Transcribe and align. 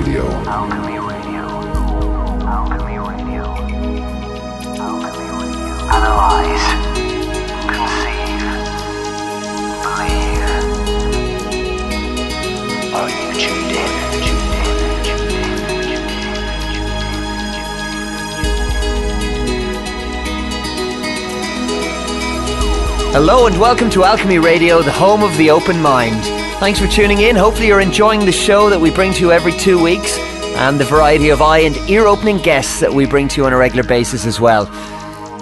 Radio. 0.00 0.24
Alchemy 0.48 0.98
Radio. 0.98 1.44
Alchemy 2.48 2.96
Radio. 2.98 3.44
Alchemy 4.80 5.28
Radio. 5.40 5.74
Analyze. 5.92 6.66
Conceive. 7.68 8.44
Believe. 9.84 10.40
Are 12.94 13.10
you 13.10 13.26
tuned 13.36 13.72
in? 13.76 13.92
Tuned 14.24 14.54
in. 14.56 14.68
Tuned 15.04 15.32
in. 15.36 15.52
Tuned 16.72 17.12
Hello 23.12 23.46
and 23.46 23.56
welcome 23.60 23.90
to 23.90 24.04
Alchemy 24.04 24.38
Radio, 24.38 24.80
the 24.80 24.92
home 24.92 25.22
of 25.22 25.36
the 25.36 25.50
open 25.50 25.82
mind. 25.82 26.49
Thanks 26.60 26.78
for 26.78 26.88
tuning 26.88 27.20
in. 27.20 27.36
Hopefully, 27.36 27.68
you're 27.68 27.80
enjoying 27.80 28.26
the 28.26 28.32
show 28.32 28.68
that 28.68 28.78
we 28.78 28.90
bring 28.90 29.14
to 29.14 29.20
you 29.20 29.32
every 29.32 29.52
two 29.52 29.82
weeks 29.82 30.18
and 30.18 30.78
the 30.78 30.84
variety 30.84 31.30
of 31.30 31.40
eye 31.40 31.60
and 31.60 31.74
ear 31.88 32.06
opening 32.06 32.36
guests 32.36 32.80
that 32.80 32.92
we 32.92 33.06
bring 33.06 33.28
to 33.28 33.40
you 33.40 33.46
on 33.46 33.54
a 33.54 33.56
regular 33.56 33.82
basis 33.82 34.26
as 34.26 34.40
well. 34.40 34.68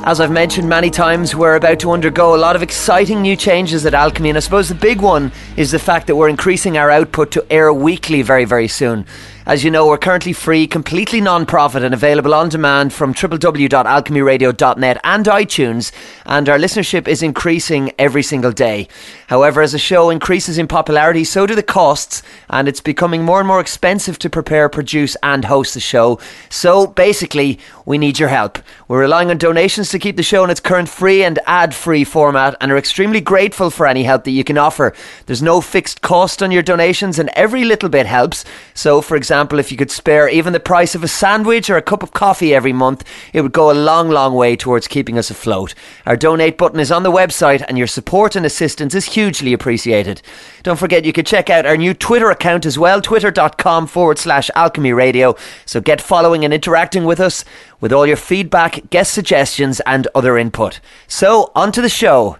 As 0.04 0.20
I've 0.20 0.30
mentioned 0.30 0.68
many 0.68 0.90
times, 0.90 1.34
we're 1.34 1.56
about 1.56 1.80
to 1.80 1.90
undergo 1.90 2.36
a 2.36 2.38
lot 2.38 2.54
of 2.54 2.62
exciting 2.62 3.20
new 3.20 3.34
changes 3.34 3.84
at 3.84 3.94
Alchemy, 3.94 4.28
and 4.28 4.36
I 4.38 4.40
suppose 4.40 4.68
the 4.68 4.76
big 4.76 5.00
one 5.00 5.32
is 5.56 5.72
the 5.72 5.80
fact 5.80 6.06
that 6.06 6.14
we're 6.14 6.28
increasing 6.28 6.78
our 6.78 6.88
output 6.88 7.32
to 7.32 7.44
air 7.52 7.72
weekly 7.72 8.22
very, 8.22 8.44
very 8.44 8.68
soon. 8.68 9.04
As 9.48 9.64
you 9.64 9.70
know, 9.70 9.86
we're 9.86 9.96
currently 9.96 10.34
free, 10.34 10.66
completely 10.66 11.22
non 11.22 11.46
profit, 11.46 11.82
and 11.82 11.94
available 11.94 12.34
on 12.34 12.50
demand 12.50 12.92
from 12.92 13.14
www.alchemyradio.net 13.14 15.00
and 15.02 15.24
iTunes, 15.24 15.90
and 16.26 16.50
our 16.50 16.58
listenership 16.58 17.08
is 17.08 17.22
increasing 17.22 17.90
every 17.98 18.22
single 18.22 18.52
day. 18.52 18.88
However, 19.28 19.62
as 19.62 19.72
the 19.72 19.78
show 19.78 20.10
increases 20.10 20.58
in 20.58 20.68
popularity, 20.68 21.24
so 21.24 21.46
do 21.46 21.54
the 21.54 21.62
costs, 21.62 22.22
and 22.50 22.68
it's 22.68 22.82
becoming 22.82 23.22
more 23.22 23.38
and 23.38 23.48
more 23.48 23.58
expensive 23.58 24.18
to 24.18 24.28
prepare, 24.28 24.68
produce, 24.68 25.16
and 25.22 25.46
host 25.46 25.72
the 25.72 25.80
show. 25.80 26.20
So 26.50 26.86
basically, 26.86 27.58
we 27.86 27.96
need 27.96 28.18
your 28.18 28.28
help. 28.28 28.58
We're 28.86 29.00
relying 29.00 29.30
on 29.30 29.38
donations 29.38 29.88
to 29.90 29.98
keep 29.98 30.16
the 30.16 30.22
show 30.22 30.44
in 30.44 30.50
its 30.50 30.60
current 30.60 30.90
free 30.90 31.24
and 31.24 31.38
ad 31.46 31.74
free 31.74 32.04
format, 32.04 32.54
and 32.60 32.70
are 32.70 32.76
extremely 32.76 33.22
grateful 33.22 33.70
for 33.70 33.86
any 33.86 34.02
help 34.02 34.24
that 34.24 34.32
you 34.32 34.44
can 34.44 34.58
offer. 34.58 34.92
There's 35.24 35.40
no 35.40 35.62
fixed 35.62 36.02
cost 36.02 36.42
on 36.42 36.50
your 36.50 36.62
donations, 36.62 37.18
and 37.18 37.30
every 37.32 37.64
little 37.64 37.88
bit 37.88 38.04
helps. 38.04 38.44
So, 38.74 39.00
for 39.00 39.16
example, 39.16 39.37
if 39.38 39.70
you 39.70 39.78
could 39.78 39.90
spare 39.90 40.28
even 40.28 40.52
the 40.52 40.60
price 40.60 40.94
of 40.94 41.04
a 41.04 41.08
sandwich 41.08 41.70
or 41.70 41.76
a 41.76 41.82
cup 41.82 42.02
of 42.02 42.12
coffee 42.12 42.54
every 42.54 42.72
month, 42.72 43.04
it 43.32 43.40
would 43.40 43.52
go 43.52 43.70
a 43.70 43.72
long, 43.72 44.08
long 44.08 44.34
way 44.34 44.56
towards 44.56 44.88
keeping 44.88 45.16
us 45.16 45.30
afloat. 45.30 45.74
Our 46.06 46.16
donate 46.16 46.58
button 46.58 46.80
is 46.80 46.90
on 46.90 47.04
the 47.04 47.12
website, 47.12 47.64
and 47.68 47.78
your 47.78 47.86
support 47.86 48.34
and 48.34 48.44
assistance 48.44 48.94
is 48.94 49.04
hugely 49.04 49.52
appreciated. 49.52 50.22
Don't 50.62 50.78
forget, 50.78 51.04
you 51.04 51.12
can 51.12 51.24
check 51.24 51.48
out 51.48 51.66
our 51.66 51.76
new 51.76 51.94
Twitter 51.94 52.30
account 52.30 52.66
as 52.66 52.78
well, 52.78 53.00
twitter.com 53.00 53.86
forward 53.86 54.18
slash 54.18 54.50
alchemy 54.54 54.92
radio. 54.92 55.36
So 55.64 55.80
get 55.80 56.00
following 56.00 56.44
and 56.44 56.52
interacting 56.52 57.04
with 57.04 57.20
us 57.20 57.44
with 57.80 57.92
all 57.92 58.06
your 58.06 58.16
feedback, 58.16 58.90
guest 58.90 59.14
suggestions, 59.14 59.80
and 59.86 60.08
other 60.14 60.36
input. 60.36 60.80
So, 61.06 61.52
on 61.54 61.70
to 61.72 61.80
the 61.80 61.88
show. 61.88 62.38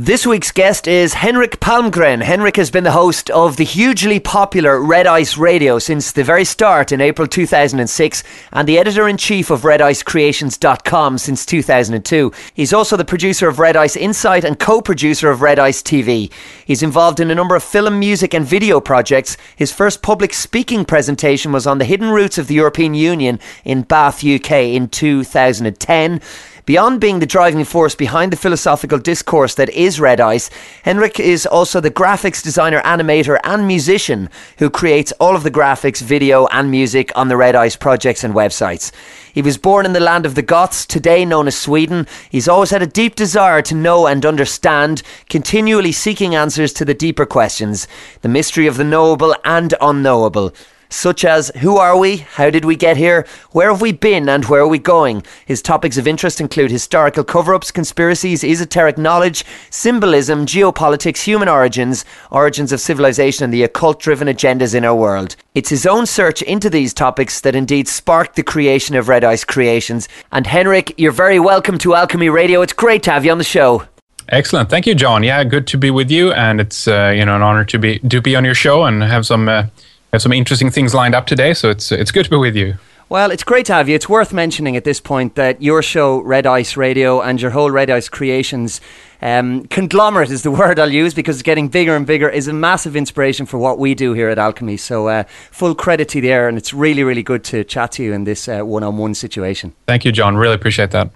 This 0.00 0.24
week's 0.24 0.52
guest 0.52 0.86
is 0.86 1.14
Henrik 1.14 1.58
Palmgren. 1.58 2.22
Henrik 2.22 2.54
has 2.54 2.70
been 2.70 2.84
the 2.84 2.92
host 2.92 3.30
of 3.30 3.56
the 3.56 3.64
hugely 3.64 4.20
popular 4.20 4.80
Red 4.80 5.08
Ice 5.08 5.36
Radio 5.36 5.80
since 5.80 6.12
the 6.12 6.22
very 6.22 6.44
start 6.44 6.92
in 6.92 7.00
April 7.00 7.26
2006 7.26 8.22
and 8.52 8.68
the 8.68 8.78
editor 8.78 9.08
in 9.08 9.16
chief 9.16 9.50
of 9.50 9.62
RedIceCreations.com 9.62 11.18
since 11.18 11.44
2002. 11.44 12.32
He's 12.54 12.72
also 12.72 12.96
the 12.96 13.04
producer 13.04 13.48
of 13.48 13.58
Red 13.58 13.74
Ice 13.74 13.96
Insight 13.96 14.44
and 14.44 14.56
co 14.56 14.80
producer 14.80 15.32
of 15.32 15.42
Red 15.42 15.58
Ice 15.58 15.82
TV. 15.82 16.30
He's 16.64 16.84
involved 16.84 17.18
in 17.18 17.32
a 17.32 17.34
number 17.34 17.56
of 17.56 17.64
film, 17.64 17.98
music, 17.98 18.34
and 18.34 18.46
video 18.46 18.80
projects. 18.80 19.36
His 19.56 19.72
first 19.72 20.00
public 20.00 20.32
speaking 20.32 20.84
presentation 20.84 21.50
was 21.50 21.66
on 21.66 21.78
the 21.78 21.84
hidden 21.84 22.10
roots 22.10 22.38
of 22.38 22.46
the 22.46 22.54
European 22.54 22.94
Union 22.94 23.40
in 23.64 23.82
Bath, 23.82 24.24
UK 24.24 24.52
in 24.52 24.90
2010. 24.90 26.20
Beyond 26.68 27.00
being 27.00 27.20
the 27.20 27.24
driving 27.24 27.64
force 27.64 27.94
behind 27.94 28.30
the 28.30 28.36
philosophical 28.36 28.98
discourse 28.98 29.54
that 29.54 29.70
is 29.70 30.00
Red 30.00 30.20
Ice, 30.20 30.50
Henrik 30.82 31.18
is 31.18 31.46
also 31.46 31.80
the 31.80 31.90
graphics 31.90 32.42
designer, 32.42 32.82
animator, 32.82 33.40
and 33.42 33.66
musician 33.66 34.28
who 34.58 34.68
creates 34.68 35.10
all 35.12 35.34
of 35.34 35.44
the 35.44 35.50
graphics, 35.50 36.02
video, 36.02 36.46
and 36.48 36.70
music 36.70 37.10
on 37.16 37.28
the 37.28 37.38
Red 37.38 37.56
Ice 37.56 37.74
projects 37.74 38.22
and 38.22 38.34
websites. 38.34 38.92
He 39.32 39.40
was 39.40 39.56
born 39.56 39.86
in 39.86 39.94
the 39.94 39.98
land 39.98 40.26
of 40.26 40.34
the 40.34 40.42
Goths, 40.42 40.84
today 40.84 41.24
known 41.24 41.46
as 41.46 41.56
Sweden. 41.56 42.06
He's 42.28 42.48
always 42.48 42.68
had 42.68 42.82
a 42.82 42.86
deep 42.86 43.14
desire 43.14 43.62
to 43.62 43.74
know 43.74 44.06
and 44.06 44.26
understand, 44.26 45.02
continually 45.30 45.92
seeking 45.92 46.34
answers 46.34 46.74
to 46.74 46.84
the 46.84 46.92
deeper 46.92 47.24
questions, 47.24 47.88
the 48.20 48.28
mystery 48.28 48.66
of 48.66 48.76
the 48.76 48.84
knowable 48.84 49.34
and 49.42 49.72
unknowable 49.80 50.52
such 50.88 51.24
as 51.24 51.50
who 51.60 51.76
are 51.76 51.98
we, 51.98 52.18
how 52.18 52.50
did 52.50 52.64
we 52.64 52.76
get 52.76 52.96
here, 52.96 53.26
where 53.52 53.70
have 53.70 53.80
we 53.80 53.92
been, 53.92 54.28
and 54.28 54.44
where 54.46 54.62
are 54.62 54.68
we 54.68 54.78
going. 54.78 55.22
His 55.46 55.62
topics 55.62 55.96
of 55.96 56.06
interest 56.06 56.40
include 56.40 56.70
historical 56.70 57.24
cover 57.24 57.54
ups, 57.54 57.70
conspiracies, 57.70 58.44
esoteric 58.44 58.98
knowledge, 58.98 59.44
symbolism, 59.70 60.46
geopolitics, 60.46 61.22
human 61.22 61.48
origins, 61.48 62.04
origins 62.30 62.72
of 62.72 62.80
civilization, 62.80 63.44
and 63.44 63.52
the 63.52 63.62
occult 63.62 64.00
driven 64.00 64.28
agendas 64.28 64.74
in 64.74 64.84
our 64.84 64.94
world. 64.94 65.36
It's 65.54 65.70
his 65.70 65.86
own 65.86 66.06
search 66.06 66.42
into 66.42 66.70
these 66.70 66.94
topics 66.94 67.40
that 67.40 67.54
indeed 67.54 67.88
sparked 67.88 68.36
the 68.36 68.42
creation 68.42 68.94
of 68.96 69.08
Red 69.08 69.24
Ice 69.24 69.44
Creations. 69.44 70.08
And 70.32 70.46
Henrik, 70.46 70.94
you're 70.98 71.12
very 71.12 71.40
welcome 71.40 71.78
to 71.78 71.94
Alchemy 71.94 72.28
Radio. 72.28 72.62
It's 72.62 72.72
great 72.72 73.02
to 73.04 73.10
have 73.10 73.24
you 73.24 73.32
on 73.32 73.38
the 73.38 73.44
show. 73.44 73.84
Excellent, 74.30 74.68
thank 74.68 74.86
you, 74.86 74.94
John. 74.94 75.22
Yeah, 75.22 75.42
good 75.44 75.66
to 75.68 75.78
be 75.78 75.90
with 75.90 76.10
you, 76.10 76.32
and 76.32 76.60
it's 76.60 76.86
uh, 76.86 77.12
you 77.16 77.24
know 77.24 77.34
an 77.34 77.42
honor 77.42 77.64
to 77.64 77.78
be 77.78 77.98
to 78.00 78.20
be 78.20 78.36
on 78.36 78.44
your 78.44 78.54
show 78.54 78.84
and 78.84 79.02
have 79.02 79.24
some. 79.24 79.48
Uh, 79.48 79.66
have 80.12 80.22
some 80.22 80.32
interesting 80.32 80.70
things 80.70 80.94
lined 80.94 81.14
up 81.14 81.26
today, 81.26 81.54
so 81.54 81.70
it's 81.70 81.92
it's 81.92 82.10
good 82.10 82.24
to 82.24 82.30
be 82.30 82.36
with 82.36 82.56
you. 82.56 82.74
Well, 83.10 83.30
it's 83.30 83.42
great 83.42 83.64
to 83.66 83.72
have 83.72 83.88
you. 83.88 83.94
It's 83.94 84.08
worth 84.08 84.34
mentioning 84.34 84.76
at 84.76 84.84
this 84.84 85.00
point 85.00 85.34
that 85.36 85.62
your 85.62 85.82
show, 85.82 86.18
Red 86.18 86.44
Ice 86.44 86.76
Radio, 86.76 87.22
and 87.22 87.40
your 87.40 87.52
whole 87.52 87.70
Red 87.70 87.88
Ice 87.88 88.06
Creations 88.06 88.82
um, 89.22 89.64
conglomerate 89.68 90.30
is 90.30 90.42
the 90.42 90.50
word 90.62 90.78
I'll 90.78 90.92
use 90.92 91.14
because 91.14 91.36
it's 91.36 91.42
getting 91.42 91.68
bigger 91.68 91.96
and 91.96 92.06
bigger, 92.06 92.28
is 92.28 92.48
a 92.48 92.52
massive 92.52 92.96
inspiration 92.96 93.46
for 93.46 93.56
what 93.56 93.78
we 93.78 93.94
do 93.94 94.12
here 94.12 94.28
at 94.28 94.38
Alchemy. 94.38 94.76
So, 94.76 95.08
uh, 95.08 95.24
full 95.50 95.74
credit 95.74 96.10
to 96.10 96.18
you 96.18 96.22
there, 96.22 96.48
and 96.48 96.58
it's 96.58 96.74
really, 96.74 97.02
really 97.02 97.22
good 97.22 97.44
to 97.44 97.64
chat 97.64 97.92
to 97.92 98.02
you 98.02 98.12
in 98.12 98.24
this 98.24 98.46
one 98.46 98.82
on 98.82 98.98
one 98.98 99.14
situation. 99.14 99.74
Thank 99.86 100.04
you, 100.04 100.12
John. 100.12 100.36
Really 100.36 100.54
appreciate 100.54 100.90
that. 100.90 101.10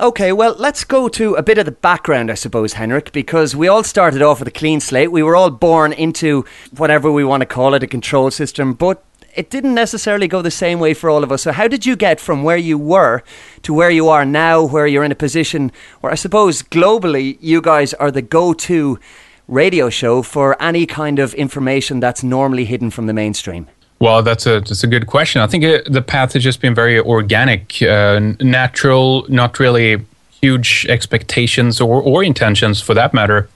Okay, 0.00 0.32
well, 0.32 0.56
let's 0.58 0.84
go 0.84 1.06
to 1.10 1.34
a 1.34 1.42
bit 1.42 1.58
of 1.58 1.66
the 1.66 1.70
background, 1.70 2.30
I 2.30 2.34
suppose, 2.34 2.72
Henrik, 2.72 3.12
because 3.12 3.54
we 3.54 3.68
all 3.68 3.84
started 3.84 4.22
off 4.22 4.38
with 4.38 4.48
a 4.48 4.52
clean 4.52 4.80
slate. 4.80 5.12
We 5.12 5.22
were 5.22 5.36
all 5.36 5.50
born 5.50 5.92
into 5.92 6.46
whatever 6.74 7.12
we 7.12 7.24
want 7.24 7.42
to 7.42 7.46
call 7.46 7.74
it, 7.74 7.82
a 7.82 7.86
control 7.86 8.30
system, 8.30 8.72
but 8.72 9.04
it 9.34 9.50
didn't 9.50 9.74
necessarily 9.74 10.28
go 10.28 10.40
the 10.40 10.50
same 10.50 10.80
way 10.80 10.94
for 10.94 11.10
all 11.10 11.22
of 11.22 11.30
us. 11.30 11.42
So, 11.42 11.52
how 11.52 11.68
did 11.68 11.84
you 11.84 11.94
get 11.94 12.20
from 12.20 12.42
where 12.42 12.56
you 12.56 12.78
were 12.78 13.22
to 13.62 13.74
where 13.74 13.90
you 13.90 14.08
are 14.08 14.24
now, 14.24 14.64
where 14.64 14.86
you're 14.86 15.04
in 15.04 15.12
a 15.12 15.16
position 15.16 15.70
where 16.00 16.10
I 16.10 16.16
suppose 16.16 16.62
globally 16.62 17.36
you 17.42 17.60
guys 17.60 17.92
are 17.94 18.10
the 18.10 18.22
go 18.22 18.54
to 18.54 18.98
radio 19.46 19.90
show 19.90 20.22
for 20.22 20.60
any 20.60 20.86
kind 20.86 21.18
of 21.18 21.34
information 21.34 22.00
that's 22.00 22.24
normally 22.24 22.64
hidden 22.64 22.90
from 22.90 23.06
the 23.06 23.12
mainstream? 23.12 23.68
Well, 24.02 24.20
that's 24.24 24.46
a 24.46 24.58
that's 24.58 24.82
a 24.82 24.88
good 24.88 25.06
question. 25.06 25.42
I 25.42 25.46
think 25.46 25.62
it, 25.62 25.92
the 25.92 26.02
path 26.02 26.32
has 26.32 26.42
just 26.42 26.60
been 26.60 26.74
very 26.74 26.98
organic, 26.98 27.80
uh, 27.82 28.18
natural, 28.40 29.24
not 29.28 29.60
really 29.60 30.04
huge 30.40 30.86
expectations 30.88 31.80
or, 31.80 32.02
or 32.02 32.24
intentions 32.24 32.80
for 32.80 32.94
that 32.94 33.14
matter 33.14 33.48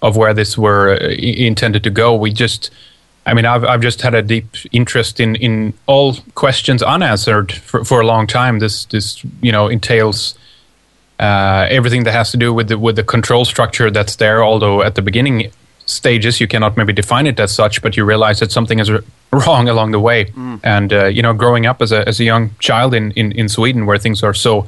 of 0.00 0.16
where 0.16 0.34
this 0.34 0.58
were 0.58 0.98
uh, 1.00 1.06
intended 1.06 1.84
to 1.84 1.90
go. 1.90 2.16
We 2.16 2.32
just, 2.32 2.72
I 3.26 3.32
mean, 3.32 3.44
I've 3.44 3.62
I've 3.64 3.80
just 3.80 4.02
had 4.02 4.12
a 4.12 4.22
deep 4.22 4.56
interest 4.72 5.20
in 5.20 5.36
in 5.36 5.72
all 5.86 6.16
questions 6.34 6.82
unanswered 6.82 7.52
for, 7.52 7.84
for 7.84 8.00
a 8.00 8.06
long 8.06 8.26
time. 8.26 8.58
This 8.58 8.86
this 8.86 9.24
you 9.40 9.52
know 9.52 9.68
entails. 9.68 10.34
Uh, 11.20 11.68
everything 11.70 12.02
that 12.02 12.12
has 12.12 12.32
to 12.32 12.36
do 12.36 12.52
with 12.52 12.66
the 12.66 12.76
with 12.76 12.96
the 12.96 13.04
control 13.04 13.44
structure 13.44 13.88
that's 13.88 14.16
there. 14.16 14.42
Although 14.42 14.82
at 14.82 14.96
the 14.96 15.02
beginning 15.02 15.52
stages 15.92 16.40
you 16.40 16.48
cannot 16.48 16.76
maybe 16.76 16.92
define 16.92 17.26
it 17.26 17.38
as 17.38 17.54
such, 17.54 17.82
but 17.82 17.96
you 17.96 18.04
realize 18.04 18.40
that 18.40 18.52
something 18.52 18.78
is 18.78 18.90
wrong 19.32 19.68
along 19.68 19.92
the 19.92 20.00
way. 20.00 20.26
Mm. 20.26 20.60
And 20.62 20.92
uh, 20.92 21.06
you 21.06 21.22
know, 21.22 21.32
growing 21.32 21.66
up 21.66 21.82
as 21.82 21.92
a 21.92 22.06
as 22.08 22.20
a 22.20 22.24
young 22.24 22.50
child 22.58 22.94
in 22.94 23.12
in, 23.12 23.32
in 23.32 23.48
Sweden, 23.48 23.86
where 23.86 23.98
things 23.98 24.22
are 24.22 24.34
so 24.34 24.66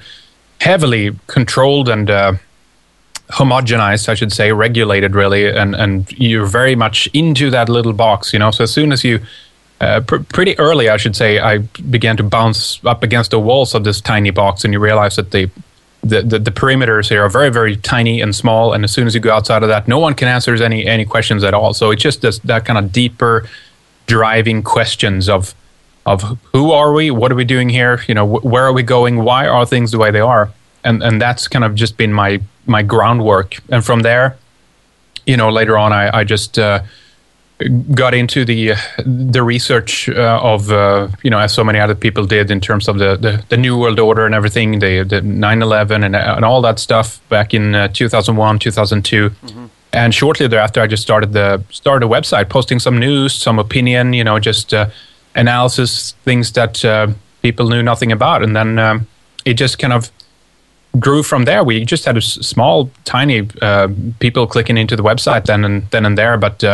heavily 0.61 1.11
controlled 1.27 1.89
and 1.89 2.11
uh, 2.11 2.33
homogenized, 3.31 4.09
I 4.09 4.15
should 4.15 4.33
say, 4.33 4.53
regulated 4.53 5.15
really, 5.15 5.49
and 5.49 5.75
and 5.75 6.11
you're 6.13 6.47
very 6.47 6.77
much 6.77 7.09
into 7.13 7.51
that 7.51 7.69
little 7.69 7.93
box. 7.93 8.33
You 8.33 8.39
know, 8.39 8.51
so 8.51 8.65
as 8.65 8.73
soon 8.73 8.93
as 8.93 9.05
you 9.05 9.21
uh, 9.81 10.01
pr- 10.01 10.23
pretty 10.33 10.59
early, 10.59 10.89
I 10.89 10.97
should 10.97 11.17
say, 11.17 11.39
I 11.39 11.59
began 11.59 12.17
to 12.17 12.23
bounce 12.23 12.85
up 12.85 13.03
against 13.03 13.31
the 13.31 13.39
walls 13.41 13.75
of 13.75 13.85
this 13.85 14.01
tiny 14.01 14.31
box, 14.31 14.65
and 14.65 14.73
you 14.73 14.81
realize 14.81 15.17
that 15.17 15.31
the 15.31 15.51
the, 16.05 16.23
the, 16.23 16.39
the, 16.39 16.51
perimeters 16.51 17.09
here 17.09 17.25
are 17.25 17.29
very, 17.29 17.51
very 17.51 17.77
tiny 17.77 18.21
and 18.21 18.35
small. 18.35 18.73
And 18.73 18.85
as 18.85 18.93
soon 18.93 19.07
as 19.07 19.15
you 19.15 19.21
go 19.21 19.35
outside 19.35 19.63
of 19.63 19.69
that, 19.69 19.89
no 19.89 19.99
one 19.99 20.15
can 20.15 20.29
answer 20.29 20.55
any, 20.63 20.87
any 20.87 21.05
questions 21.05 21.43
at 21.43 21.55
all. 21.55 21.75
So 21.75 21.91
it's 21.91 22.03
just 22.03 22.21
this, 22.21 22.39
that 22.41 22.65
kind 22.65 22.79
of 22.79 22.93
deeper 22.93 23.49
driving 24.07 24.63
questions 24.63 25.29
of, 25.29 25.55
of 26.05 26.39
who 26.53 26.73
are 26.73 26.93
we? 26.93 27.11
What 27.11 27.33
are 27.33 27.35
we 27.35 27.45
doing 27.45 27.69
here? 27.69 28.01
You 28.07 28.15
know, 28.15 28.27
wh- 28.27 28.45
where 28.45 28.65
are 28.65 28.73
we 28.73 28.83
going? 28.83 29.25
Why 29.25 29.47
are 29.47 29.65
things 29.65 29.91
the 29.91 29.99
way 29.99 30.11
they 30.11 30.21
are? 30.21 30.53
And, 30.85 31.03
and 31.03 31.21
that's 31.21 31.49
kind 31.49 31.65
of 31.65 31.75
just 31.75 31.97
been 31.97 32.13
my, 32.13 32.41
my 32.67 32.83
groundwork. 32.83 33.57
And 33.71 33.85
from 33.85 34.01
there, 34.01 34.37
you 35.27 35.37
know, 35.37 35.49
later 35.49 35.79
on, 35.79 35.93
I, 35.93 36.19
I 36.19 36.25
just 36.25 36.59
uh, 36.59 36.83
got 37.95 38.15
into 38.15 38.45
the 38.45 38.75
the 39.05 39.43
research 39.43 40.09
uh, 40.09 40.41
of 40.43 40.71
uh, 40.71 41.09
you 41.23 41.31
know 41.31 41.39
as 41.39 41.53
so 41.53 41.65
many 41.65 41.79
other 41.79 41.95
people 41.95 42.27
did 42.27 42.51
in 42.51 42.61
terms 42.61 42.89
of 42.89 42.99
the, 42.99 43.17
the, 43.17 43.45
the 43.49 43.57
new 43.57 43.79
world 43.79 43.99
order 43.99 44.27
and 44.27 44.35
everything 44.35 44.79
the 44.79 45.03
the 45.03 45.21
9/11 45.21 46.05
and, 46.05 46.17
and 46.17 46.45
all 46.45 46.61
that 46.63 46.79
stuff 46.79 47.21
back 47.29 47.55
in 47.55 47.75
uh, 47.75 47.89
2001 47.89 48.59
2002 48.59 49.31
mm-hmm. 49.31 49.67
and 49.93 50.15
shortly 50.15 50.47
thereafter 50.47 50.81
I 50.81 50.87
just 50.87 51.03
started 51.03 51.33
the 51.33 51.63
started 51.71 52.07
a 52.07 52.09
website 52.09 52.49
posting 52.49 52.79
some 52.79 52.99
news 52.99 53.35
some 53.35 53.59
opinion 53.59 54.13
you 54.13 54.25
know 54.25 54.39
just 54.39 54.75
uh, 54.75 54.89
analysis 55.35 56.13
things 56.25 56.53
that 56.53 56.85
uh, 56.85 57.09
people 57.43 57.69
knew 57.69 57.83
nothing 57.83 58.13
about. 58.13 58.43
And 58.43 58.57
then 58.57 58.79
um, 58.79 59.07
it 59.45 59.55
just 59.55 59.79
kind 59.79 59.93
of 59.93 60.11
grew 60.99 61.23
from 61.23 61.45
there. 61.45 61.65
We 61.65 61.85
just 61.85 62.05
had 62.05 62.17
a 62.17 62.21
small 62.21 62.91
tiny 63.05 63.49
uh, 63.61 63.89
people 64.21 64.47
clicking 64.47 64.79
into 64.79 64.97
the 64.97 65.03
website 65.03 65.47
then 65.47 65.65
and 65.65 65.89
then 65.91 66.07
and 66.07 66.17
there. 66.17 66.37
But 66.39 66.65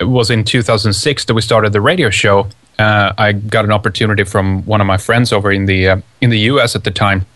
it 0.00 0.08
was 0.08 0.30
in 0.30 0.44
2006 0.44 1.26
that 1.26 1.34
we 1.34 1.42
started 1.42 1.72
the 1.72 1.80
radio 1.80 2.10
show. 2.10 2.48
Uh, 2.78 3.12
I 3.18 3.32
got 3.32 3.66
an 3.66 3.72
opportunity 3.72 4.24
from 4.24 4.64
one 4.64 4.80
of 4.80 4.86
my 4.86 4.96
friends 4.96 5.32
over 5.32 5.52
in 5.52 5.66
the 5.66 5.88
uh, 5.88 6.00
in 6.22 6.30
the 6.30 6.38
U.S. 6.52 6.74
at 6.74 6.84
the 6.84 6.90
time, 6.90 7.26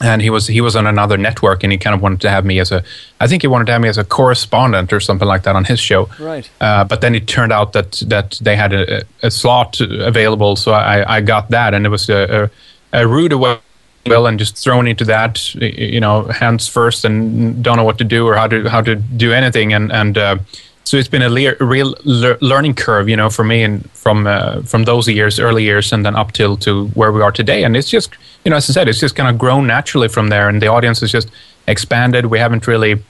and 0.00 0.20
he 0.20 0.28
was 0.28 0.48
he 0.48 0.60
was 0.60 0.74
on 0.74 0.88
another 0.88 1.16
network, 1.16 1.62
and 1.62 1.70
he 1.70 1.78
kind 1.78 1.94
of 1.94 2.02
wanted 2.02 2.20
to 2.22 2.30
have 2.30 2.44
me 2.44 2.58
as 2.58 2.72
a 2.72 2.82
I 3.20 3.28
think 3.28 3.42
he 3.42 3.48
wanted 3.48 3.66
to 3.66 3.72
have 3.72 3.80
me 3.80 3.88
as 3.88 3.98
a 3.98 4.04
correspondent 4.04 4.92
or 4.92 4.98
something 4.98 5.28
like 5.28 5.44
that 5.44 5.54
on 5.54 5.64
his 5.64 5.78
show. 5.78 6.08
Right. 6.18 6.50
Uh, 6.60 6.82
but 6.82 7.00
then 7.00 7.14
it 7.14 7.28
turned 7.28 7.52
out 7.52 7.72
that 7.74 8.02
that 8.08 8.40
they 8.42 8.56
had 8.56 8.72
a, 8.72 9.02
a 9.22 9.30
slot 9.30 9.80
available, 9.80 10.56
so 10.56 10.72
I, 10.72 11.18
I 11.18 11.20
got 11.20 11.50
that, 11.50 11.74
and 11.74 11.86
it 11.86 11.90
was 11.90 12.08
a, 12.10 12.50
a, 12.92 13.02
a 13.02 13.06
rude 13.06 13.34
way 13.34 13.58
well 14.06 14.26
and 14.26 14.36
just 14.36 14.56
thrown 14.56 14.88
into 14.88 15.04
that 15.04 15.54
you 15.54 16.00
know 16.00 16.24
hands 16.24 16.66
first 16.66 17.04
and 17.04 17.62
don't 17.62 17.76
know 17.76 17.84
what 17.84 17.98
to 17.98 18.04
do 18.04 18.26
or 18.26 18.34
how 18.34 18.48
to 18.48 18.68
how 18.68 18.80
to 18.80 18.96
do 18.96 19.32
anything 19.32 19.72
and 19.72 19.92
and 19.92 20.18
uh, 20.18 20.36
so 20.84 20.96
it's 20.96 21.08
been 21.08 21.22
a 21.22 21.28
le- 21.28 21.56
real 21.60 21.94
le- 22.04 22.38
learning 22.40 22.74
curve, 22.74 23.08
you 23.08 23.16
know, 23.16 23.30
for 23.30 23.44
me 23.44 23.62
and 23.62 23.88
from 23.92 24.26
uh, 24.26 24.62
from 24.62 24.84
those 24.84 25.08
years, 25.08 25.38
early 25.38 25.62
years, 25.62 25.92
and 25.92 26.04
then 26.04 26.16
up 26.16 26.32
till 26.32 26.56
to 26.58 26.88
where 26.88 27.12
we 27.12 27.22
are 27.22 27.32
today. 27.32 27.64
And 27.64 27.76
it's 27.76 27.88
just, 27.88 28.10
you 28.44 28.50
know, 28.50 28.56
as 28.56 28.68
I 28.68 28.72
said, 28.72 28.88
it's 28.88 29.00
just 29.00 29.14
kind 29.14 29.28
of 29.28 29.38
grown 29.38 29.66
naturally 29.66 30.08
from 30.08 30.28
there, 30.28 30.48
and 30.48 30.60
the 30.60 30.66
audience 30.66 31.00
has 31.00 31.12
just 31.12 31.30
expanded. 31.66 32.26
We 32.26 32.38
haven't 32.38 32.66
really 32.66 33.02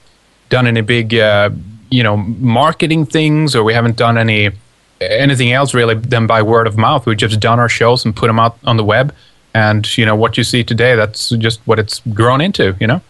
done 0.49 0.67
any 0.67 0.83
big, 0.83 1.15
uh, 1.15 1.51
you 1.91 2.03
know, 2.03 2.17
marketing 2.17 3.07
things, 3.07 3.57
or 3.57 3.65
we 3.65 3.75
haven't 3.75 3.97
done 3.97 4.19
any 4.19 4.51
anything 5.01 5.53
else 5.53 5.75
really 5.75 5.95
than 5.95 6.27
by 6.27 6.43
word 6.43 6.67
of 6.67 6.77
mouth. 6.77 7.07
We've 7.07 7.17
just 7.17 7.41
done 7.41 7.59
our 7.59 7.69
shows 7.69 8.05
and 8.05 8.15
put 8.15 8.29
them 8.29 8.39
out 8.39 8.59
on 8.65 8.77
the 8.77 8.85
web, 8.85 9.15
and 9.55 9.97
you 9.97 10.05
know 10.05 10.15
what 10.15 10.37
you 10.37 10.45
see 10.45 10.63
today. 10.63 10.95
That's 10.95 11.31
just 11.31 11.61
what 11.65 11.79
it's 11.79 12.01
grown 12.13 12.41
into, 12.41 12.77
you 12.81 12.87
know. 12.87 13.01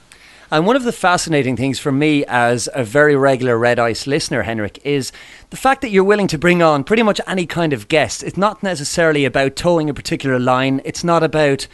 And 0.53 0.67
one 0.67 0.77
of 0.77 0.85
the 0.85 0.93
fascinating 0.93 1.57
things 1.57 1.79
for 1.79 1.91
me 1.91 2.27
as 2.27 2.69
a 2.75 2.85
very 2.85 3.17
regular 3.17 3.57
Red 3.57 3.79
Ice 3.79 4.07
listener, 4.07 4.43
Henrik, 4.43 4.79
is 4.85 5.11
the 5.49 5.57
fact 5.57 5.81
that 5.81 5.89
you're 5.89 6.05
willing 6.05 6.27
to 6.27 6.37
bring 6.37 6.63
on 6.63 6.85
pretty 6.85 7.03
much 7.03 7.23
any 7.27 7.47
kind 7.47 7.73
of 7.73 7.89
guest. 7.89 8.23
It's 8.23 8.37
not 8.37 8.63
necessarily 8.63 9.25
about 9.25 9.57
toeing 9.57 9.89
a 9.89 9.95
particular 9.95 10.39
line, 10.39 10.83
it's 10.85 11.03
not 11.03 11.23
about 11.23 11.67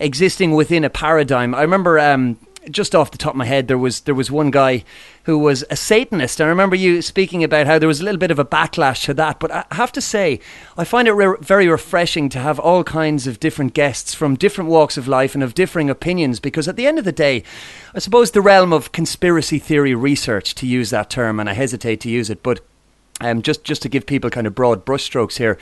existing 0.00 0.50
within 0.50 0.82
a 0.82 0.90
paradigm. 0.90 1.54
I 1.54 1.62
remember 1.62 2.00
um, 2.00 2.36
just 2.70 2.94
off 2.94 3.10
the 3.10 3.18
top 3.18 3.34
of 3.34 3.36
my 3.36 3.44
head, 3.44 3.68
there 3.68 3.78
was 3.78 4.00
there 4.00 4.14
was 4.14 4.30
one 4.30 4.50
guy 4.50 4.84
who 5.24 5.38
was 5.38 5.64
a 5.70 5.76
Satanist. 5.76 6.40
I 6.40 6.46
remember 6.46 6.76
you 6.76 7.00
speaking 7.02 7.42
about 7.42 7.66
how 7.66 7.78
there 7.78 7.88
was 7.88 8.00
a 8.00 8.04
little 8.04 8.18
bit 8.18 8.30
of 8.30 8.38
a 8.38 8.44
backlash 8.44 9.04
to 9.04 9.14
that. 9.14 9.40
But 9.40 9.50
I 9.50 9.64
have 9.72 9.92
to 9.92 10.00
say, 10.00 10.40
I 10.76 10.84
find 10.84 11.08
it 11.08 11.12
re- 11.12 11.36
very 11.40 11.68
refreshing 11.68 12.28
to 12.30 12.38
have 12.38 12.58
all 12.58 12.84
kinds 12.84 13.26
of 13.26 13.40
different 13.40 13.74
guests 13.74 14.14
from 14.14 14.36
different 14.36 14.70
walks 14.70 14.96
of 14.96 15.08
life 15.08 15.34
and 15.34 15.42
of 15.42 15.54
differing 15.54 15.88
opinions. 15.90 16.40
Because 16.40 16.68
at 16.68 16.76
the 16.76 16.86
end 16.86 16.98
of 16.98 17.04
the 17.04 17.12
day, 17.12 17.42
I 17.94 17.98
suppose 17.98 18.30
the 18.30 18.40
realm 18.42 18.72
of 18.72 18.92
conspiracy 18.92 19.58
theory 19.58 19.94
research, 19.94 20.54
to 20.56 20.66
use 20.66 20.90
that 20.90 21.10
term, 21.10 21.40
and 21.40 21.48
I 21.48 21.54
hesitate 21.54 22.00
to 22.00 22.10
use 22.10 22.30
it, 22.30 22.42
but 22.42 22.60
um, 23.20 23.42
just 23.42 23.64
just 23.64 23.82
to 23.82 23.88
give 23.88 24.06
people 24.06 24.30
kind 24.30 24.46
of 24.46 24.54
broad 24.54 24.84
brushstrokes 24.84 25.38
here 25.38 25.58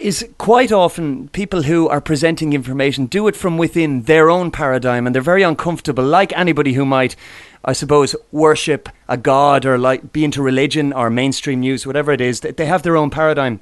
is 0.00 0.26
quite 0.38 0.72
often 0.72 1.28
people 1.28 1.62
who 1.62 1.86
are 1.86 2.00
presenting 2.00 2.54
information 2.54 3.04
do 3.04 3.28
it 3.28 3.36
from 3.36 3.58
within 3.58 4.02
their 4.04 4.30
own 4.30 4.50
paradigm 4.50 5.06
and 5.06 5.14
they're 5.14 5.20
very 5.20 5.42
uncomfortable 5.42 6.02
like 6.02 6.32
anybody 6.32 6.72
who 6.72 6.86
might 6.86 7.14
i 7.66 7.72
suppose 7.72 8.16
worship 8.32 8.88
a 9.08 9.16
god 9.18 9.66
or 9.66 9.76
like 9.76 10.10
be 10.10 10.24
into 10.24 10.42
religion 10.42 10.90
or 10.92 11.10
mainstream 11.10 11.60
news 11.60 11.86
whatever 11.86 12.12
it 12.12 12.20
is 12.20 12.40
that 12.40 12.56
they 12.56 12.64
have 12.64 12.82
their 12.82 12.96
own 12.96 13.10
paradigm 13.10 13.60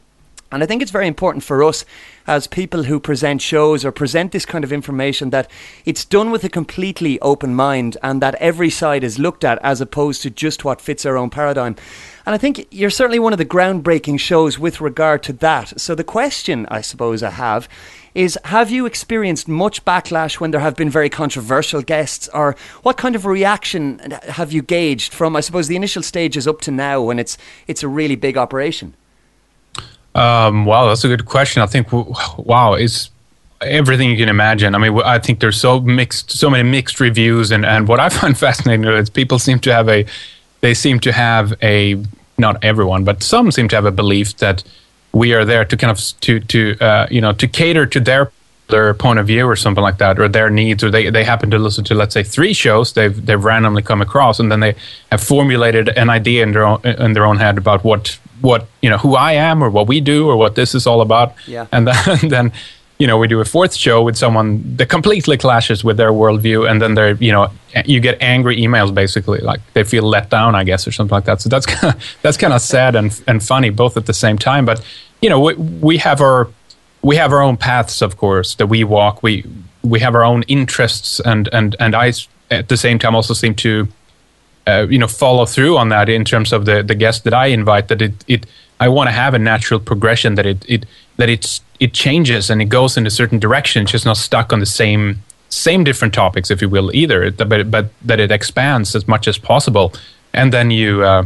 and 0.50 0.62
I 0.62 0.66
think 0.66 0.80
it's 0.80 0.90
very 0.90 1.06
important 1.06 1.44
for 1.44 1.62
us 1.62 1.84
as 2.26 2.46
people 2.46 2.84
who 2.84 2.98
present 2.98 3.42
shows 3.42 3.84
or 3.84 3.92
present 3.92 4.32
this 4.32 4.46
kind 4.46 4.64
of 4.64 4.72
information 4.72 5.28
that 5.28 5.50
it's 5.84 6.06
done 6.06 6.30
with 6.30 6.42
a 6.42 6.48
completely 6.48 7.20
open 7.20 7.54
mind 7.54 7.98
and 8.02 8.22
that 8.22 8.34
every 8.36 8.70
side 8.70 9.04
is 9.04 9.18
looked 9.18 9.44
at 9.44 9.58
as 9.62 9.82
opposed 9.82 10.22
to 10.22 10.30
just 10.30 10.64
what 10.64 10.80
fits 10.80 11.04
our 11.04 11.18
own 11.18 11.28
paradigm. 11.28 11.76
And 12.28 12.34
I 12.34 12.36
think 12.38 12.68
you're 12.70 12.90
certainly 12.90 13.18
one 13.18 13.32
of 13.32 13.38
the 13.38 13.46
groundbreaking 13.46 14.20
shows 14.20 14.58
with 14.58 14.82
regard 14.82 15.22
to 15.22 15.32
that. 15.32 15.80
So 15.80 15.94
the 15.94 16.04
question 16.04 16.66
I 16.70 16.82
suppose 16.82 17.22
I 17.22 17.30
have 17.30 17.70
is 18.14 18.38
have 18.44 18.70
you 18.70 18.84
experienced 18.84 19.48
much 19.48 19.82
backlash 19.86 20.38
when 20.38 20.50
there 20.50 20.60
have 20.60 20.76
been 20.76 20.90
very 20.90 21.08
controversial 21.08 21.80
guests 21.80 22.28
or 22.34 22.54
what 22.82 22.98
kind 22.98 23.16
of 23.16 23.24
reaction 23.24 23.98
have 24.28 24.52
you 24.52 24.60
gauged 24.60 25.14
from 25.14 25.36
I 25.36 25.40
suppose 25.40 25.68
the 25.68 25.76
initial 25.76 26.02
stages 26.02 26.46
up 26.46 26.60
to 26.60 26.70
now 26.70 27.00
when 27.00 27.18
it's 27.18 27.38
it's 27.66 27.82
a 27.82 27.88
really 27.88 28.14
big 28.14 28.36
operation? 28.36 28.92
Um, 30.14 30.66
wow, 30.66 30.86
that's 30.86 31.04
a 31.04 31.08
good 31.08 31.24
question. 31.24 31.62
I 31.62 31.66
think 31.66 31.90
wow, 31.90 32.74
it's 32.74 33.08
everything 33.62 34.10
you 34.10 34.18
can 34.18 34.28
imagine. 34.28 34.74
I 34.74 34.78
mean, 34.78 35.00
I 35.00 35.18
think 35.18 35.40
there's 35.40 35.58
so 35.58 35.80
mixed, 35.80 36.32
so 36.32 36.50
many 36.50 36.68
mixed 36.68 37.00
reviews, 37.00 37.50
and 37.50 37.64
and 37.64 37.88
what 37.88 38.00
I 38.00 38.10
find 38.10 38.36
fascinating 38.46 38.84
is 38.84 39.08
people 39.08 39.38
seem 39.38 39.60
to 39.60 39.72
have 39.72 39.88
a, 39.88 40.04
they 40.60 40.74
seem 40.74 41.00
to 41.00 41.12
have 41.12 41.54
a 41.62 42.04
not 42.38 42.62
everyone, 42.64 43.04
but 43.04 43.22
some 43.22 43.50
seem 43.50 43.68
to 43.68 43.76
have 43.76 43.84
a 43.84 43.92
belief 43.92 44.36
that 44.38 44.62
we 45.12 45.32
are 45.34 45.44
there 45.44 45.64
to 45.64 45.76
kind 45.76 45.90
of 45.90 46.20
to 46.20 46.40
to 46.40 46.78
uh, 46.80 47.06
you 47.10 47.20
know 47.20 47.32
to 47.32 47.48
cater 47.48 47.86
to 47.86 48.00
their 48.00 48.30
their 48.68 48.92
point 48.94 49.18
of 49.18 49.26
view 49.26 49.46
or 49.46 49.56
something 49.56 49.82
like 49.82 49.98
that, 49.98 50.18
or 50.18 50.28
their 50.28 50.50
needs, 50.50 50.84
or 50.84 50.90
they, 50.90 51.08
they 51.10 51.24
happen 51.24 51.50
to 51.50 51.58
listen 51.58 51.84
to 51.84 51.94
let's 51.94 52.12
say 52.12 52.22
three 52.22 52.52
shows 52.52 52.92
they've 52.92 53.24
they've 53.26 53.42
randomly 53.42 53.82
come 53.82 54.02
across, 54.02 54.38
and 54.38 54.52
then 54.52 54.60
they 54.60 54.74
have 55.10 55.22
formulated 55.22 55.88
an 55.88 56.10
idea 56.10 56.42
in 56.42 56.52
their 56.52 56.64
own 56.64 56.80
in 56.84 57.12
their 57.14 57.24
own 57.24 57.38
head 57.38 57.58
about 57.58 57.84
what 57.84 58.18
what 58.40 58.66
you 58.82 58.90
know 58.90 58.98
who 58.98 59.16
I 59.16 59.32
am 59.32 59.62
or 59.62 59.70
what 59.70 59.86
we 59.86 60.00
do 60.00 60.28
or 60.28 60.36
what 60.36 60.54
this 60.54 60.74
is 60.74 60.86
all 60.86 61.00
about. 61.00 61.34
Yeah. 61.46 61.66
And 61.72 61.88
then, 62.06 62.28
then 62.28 62.52
you 62.98 63.06
know 63.06 63.16
we 63.16 63.28
do 63.28 63.40
a 63.40 63.44
fourth 63.44 63.74
show 63.74 64.02
with 64.02 64.16
someone 64.16 64.76
that 64.76 64.88
completely 64.88 65.36
clashes 65.36 65.84
with 65.84 65.96
their 65.96 66.10
worldview, 66.10 66.68
and 66.68 66.82
then 66.82 66.94
they're 66.94 67.14
you 67.14 67.32
know 67.32 67.50
you 67.84 68.00
get 68.00 68.20
angry 68.20 68.56
emails 68.56 68.92
basically 68.92 69.38
like 69.38 69.60
they 69.72 69.84
feel 69.84 70.02
let 70.02 70.30
down, 70.30 70.54
I 70.54 70.64
guess, 70.64 70.86
or 70.86 70.92
something 70.92 71.14
like 71.14 71.24
that. 71.24 71.40
So 71.40 71.48
that's 71.48 71.66
kind 71.74 71.94
of, 71.94 72.16
that's 72.22 72.36
kind 72.36 72.52
of 72.52 72.60
sad 72.60 72.96
and 72.96 73.20
and 73.26 73.42
funny 73.42 73.70
both 73.70 73.96
at 73.96 74.06
the 74.06 74.14
same 74.14 74.38
time. 74.38 74.64
But 74.64 74.84
you 75.22 75.30
know 75.30 75.40
we, 75.40 75.54
we 75.54 75.96
have 75.98 76.20
our 76.20 76.48
we 77.02 77.16
have 77.16 77.32
our 77.32 77.42
own 77.42 77.56
paths, 77.56 78.02
of 78.02 78.16
course, 78.16 78.54
that 78.56 78.66
we 78.66 78.84
walk. 78.84 79.22
We 79.22 79.44
we 79.82 80.00
have 80.00 80.14
our 80.14 80.24
own 80.24 80.42
interests, 80.42 81.20
and 81.20 81.48
and 81.52 81.76
and 81.78 81.94
I 81.94 82.12
at 82.50 82.68
the 82.68 82.76
same 82.76 82.98
time 82.98 83.14
also 83.14 83.34
seem 83.34 83.54
to 83.56 83.88
uh, 84.66 84.86
you 84.88 84.98
know 84.98 85.06
follow 85.06 85.46
through 85.46 85.76
on 85.76 85.88
that 85.90 86.08
in 86.08 86.24
terms 86.24 86.52
of 86.52 86.64
the 86.64 86.82
the 86.82 86.94
guests 86.94 87.22
that 87.22 87.34
I 87.34 87.46
invite. 87.46 87.88
That 87.88 88.02
it 88.02 88.24
it 88.26 88.46
I 88.80 88.88
want 88.88 89.08
to 89.08 89.12
have 89.12 89.34
a 89.34 89.38
natural 89.38 89.80
progression 89.80 90.34
that 90.36 90.46
it 90.46 90.64
it 90.68 90.86
that 91.16 91.28
it's 91.28 91.60
it 91.80 91.92
changes 91.92 92.50
and 92.50 92.60
it 92.62 92.66
goes 92.66 92.96
in 92.96 93.06
a 93.06 93.10
certain 93.10 93.38
direction. 93.38 93.86
Just 93.86 94.04
not 94.04 94.16
stuck 94.16 94.52
on 94.52 94.60
the 94.60 94.66
same 94.66 95.22
same 95.48 95.84
different 95.84 96.14
topics, 96.14 96.50
if 96.50 96.60
you 96.62 96.68
will, 96.68 96.94
either. 96.94 97.30
But 97.30 97.70
but 97.70 97.90
that 98.02 98.20
it 98.20 98.30
expands 98.30 98.94
as 98.94 99.08
much 99.08 99.28
as 99.28 99.38
possible, 99.38 99.92
and 100.32 100.52
then 100.52 100.70
you 100.70 101.02
uh, 101.02 101.24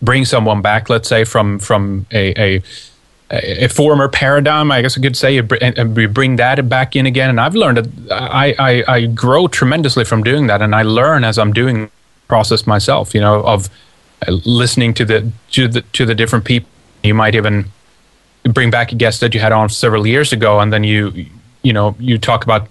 bring 0.00 0.24
someone 0.24 0.62
back. 0.62 0.88
Let's 0.88 1.08
say 1.08 1.24
from 1.24 1.58
from 1.58 2.06
a, 2.10 2.34
a 2.40 2.62
a 3.30 3.68
former 3.68 4.08
paradigm, 4.08 4.70
I 4.70 4.82
guess 4.82 4.98
I 4.98 5.00
could 5.00 5.16
say, 5.16 5.38
and 5.38 5.96
we 5.96 6.06
bring 6.06 6.36
that 6.36 6.68
back 6.68 6.94
in 6.94 7.06
again. 7.06 7.30
And 7.30 7.40
I've 7.40 7.54
learned 7.54 7.78
that 7.78 8.12
I, 8.12 8.54
I, 8.58 8.84
I 8.86 9.06
grow 9.06 9.48
tremendously 9.48 10.04
from 10.04 10.22
doing 10.22 10.46
that, 10.46 10.62
and 10.62 10.74
I 10.74 10.82
learn 10.82 11.24
as 11.24 11.38
I'm 11.38 11.52
doing 11.52 11.90
process 12.28 12.66
myself, 12.66 13.14
you 13.14 13.20
know, 13.20 13.42
of 13.42 13.68
listening 14.28 14.94
to 14.94 15.04
the 15.04 15.32
to 15.52 15.68
the 15.68 15.82
to 15.92 16.06
the 16.06 16.14
different 16.14 16.44
people. 16.44 16.68
You 17.02 17.14
might 17.14 17.34
even 17.34 17.66
bring 18.44 18.70
back 18.70 18.92
a 18.92 18.94
guest 18.94 19.20
that 19.20 19.34
you 19.34 19.40
had 19.40 19.52
on 19.52 19.68
several 19.68 20.06
years 20.06 20.32
ago, 20.32 20.60
and 20.60 20.72
then 20.72 20.84
you 20.84 21.26
you 21.62 21.72
know 21.72 21.96
you 21.98 22.18
talk 22.18 22.44
about 22.44 22.68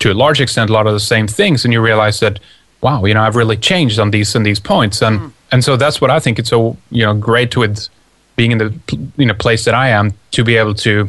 to 0.00 0.12
a 0.12 0.14
large 0.14 0.40
extent 0.40 0.70
a 0.70 0.72
lot 0.72 0.86
of 0.86 0.92
the 0.92 1.00
same 1.00 1.26
things, 1.26 1.64
and 1.64 1.72
you 1.72 1.80
realize 1.80 2.20
that 2.20 2.40
wow, 2.80 3.04
you 3.04 3.14
know, 3.14 3.22
I've 3.22 3.36
really 3.36 3.56
changed 3.56 3.98
on 3.98 4.10
these 4.10 4.34
and 4.34 4.44
these 4.44 4.60
points, 4.60 5.02
and 5.02 5.20
mm. 5.20 5.32
and 5.52 5.64
so 5.64 5.76
that's 5.76 6.00
what 6.00 6.10
I 6.10 6.18
think 6.20 6.38
it's 6.38 6.50
so 6.50 6.76
you 6.90 7.04
know 7.04 7.14
great 7.14 7.56
with 7.56 7.88
being 8.36 8.52
in 8.52 8.58
the 8.58 8.74
you 9.16 9.26
know 9.26 9.34
place 9.34 9.64
that 9.64 9.74
I 9.74 9.88
am 9.88 10.14
to 10.32 10.44
be 10.44 10.56
able 10.56 10.74
to 10.74 11.08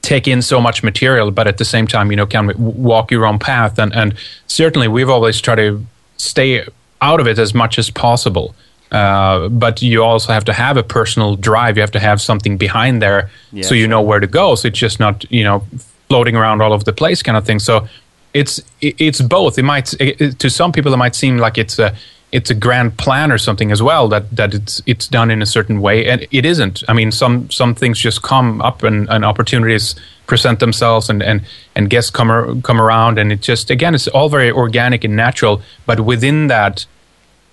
take 0.00 0.26
in 0.26 0.42
so 0.42 0.60
much 0.60 0.82
material, 0.82 1.30
but 1.30 1.46
at 1.46 1.58
the 1.58 1.64
same 1.64 1.86
time, 1.86 2.10
you 2.10 2.16
know, 2.16 2.26
can 2.26 2.52
walk 2.58 3.10
your 3.10 3.26
own 3.26 3.38
path, 3.38 3.78
and 3.78 3.94
and 3.94 4.14
certainly 4.46 4.88
we've 4.88 5.10
always 5.10 5.40
tried 5.40 5.56
to 5.56 5.84
stay 6.16 6.66
out 7.00 7.20
of 7.20 7.26
it 7.26 7.38
as 7.38 7.54
much 7.54 7.78
as 7.78 7.90
possible. 7.90 8.54
Uh, 8.92 9.48
but 9.48 9.80
you 9.80 10.04
also 10.04 10.32
have 10.32 10.44
to 10.44 10.52
have 10.52 10.76
a 10.76 10.82
personal 10.82 11.34
drive. 11.34 11.76
You 11.76 11.80
have 11.80 11.90
to 11.92 12.00
have 12.00 12.20
something 12.20 12.58
behind 12.58 13.00
there, 13.00 13.30
yeah, 13.50 13.64
so 13.64 13.74
you 13.74 13.88
know 13.88 14.02
where 14.02 14.20
to 14.20 14.26
go. 14.26 14.54
So 14.54 14.68
it's 14.68 14.78
just 14.78 15.00
not 15.00 15.24
you 15.30 15.44
know 15.44 15.64
floating 16.08 16.36
around 16.36 16.60
all 16.60 16.74
over 16.74 16.84
the 16.84 16.92
place 16.92 17.22
kind 17.22 17.38
of 17.38 17.46
thing. 17.46 17.58
So 17.58 17.88
it's 18.34 18.60
it's 18.82 19.22
both. 19.22 19.58
It 19.58 19.62
might 19.62 19.94
it, 19.98 20.38
to 20.38 20.50
some 20.50 20.72
people 20.72 20.92
it 20.92 20.98
might 20.98 21.14
seem 21.14 21.38
like 21.38 21.56
it's 21.56 21.78
a 21.78 21.96
it's 22.32 22.50
a 22.50 22.54
grand 22.54 22.98
plan 22.98 23.30
or 23.30 23.38
something 23.38 23.70
as 23.70 23.82
well 23.82 24.08
that 24.08 24.30
that 24.34 24.54
it's 24.54 24.82
it's 24.86 25.06
done 25.06 25.30
in 25.30 25.42
a 25.42 25.46
certain 25.46 25.80
way 25.80 26.08
and 26.08 26.26
it 26.30 26.46
isn't 26.46 26.82
i 26.88 26.92
mean 26.94 27.12
some 27.12 27.48
some 27.50 27.74
things 27.74 27.98
just 27.98 28.22
come 28.22 28.62
up 28.62 28.82
and, 28.82 29.08
and 29.10 29.22
opportunities 29.22 29.94
present 30.26 30.58
themselves 30.58 31.10
and 31.10 31.22
and 31.22 31.42
and 31.76 31.90
guests 31.90 32.10
come 32.10 32.62
come 32.62 32.80
around 32.80 33.18
and 33.18 33.30
it 33.32 33.42
just 33.42 33.70
again 33.70 33.94
it's 33.94 34.08
all 34.08 34.30
very 34.30 34.50
organic 34.50 35.04
and 35.04 35.14
natural 35.14 35.60
but 35.84 36.00
within 36.00 36.46
that 36.46 36.86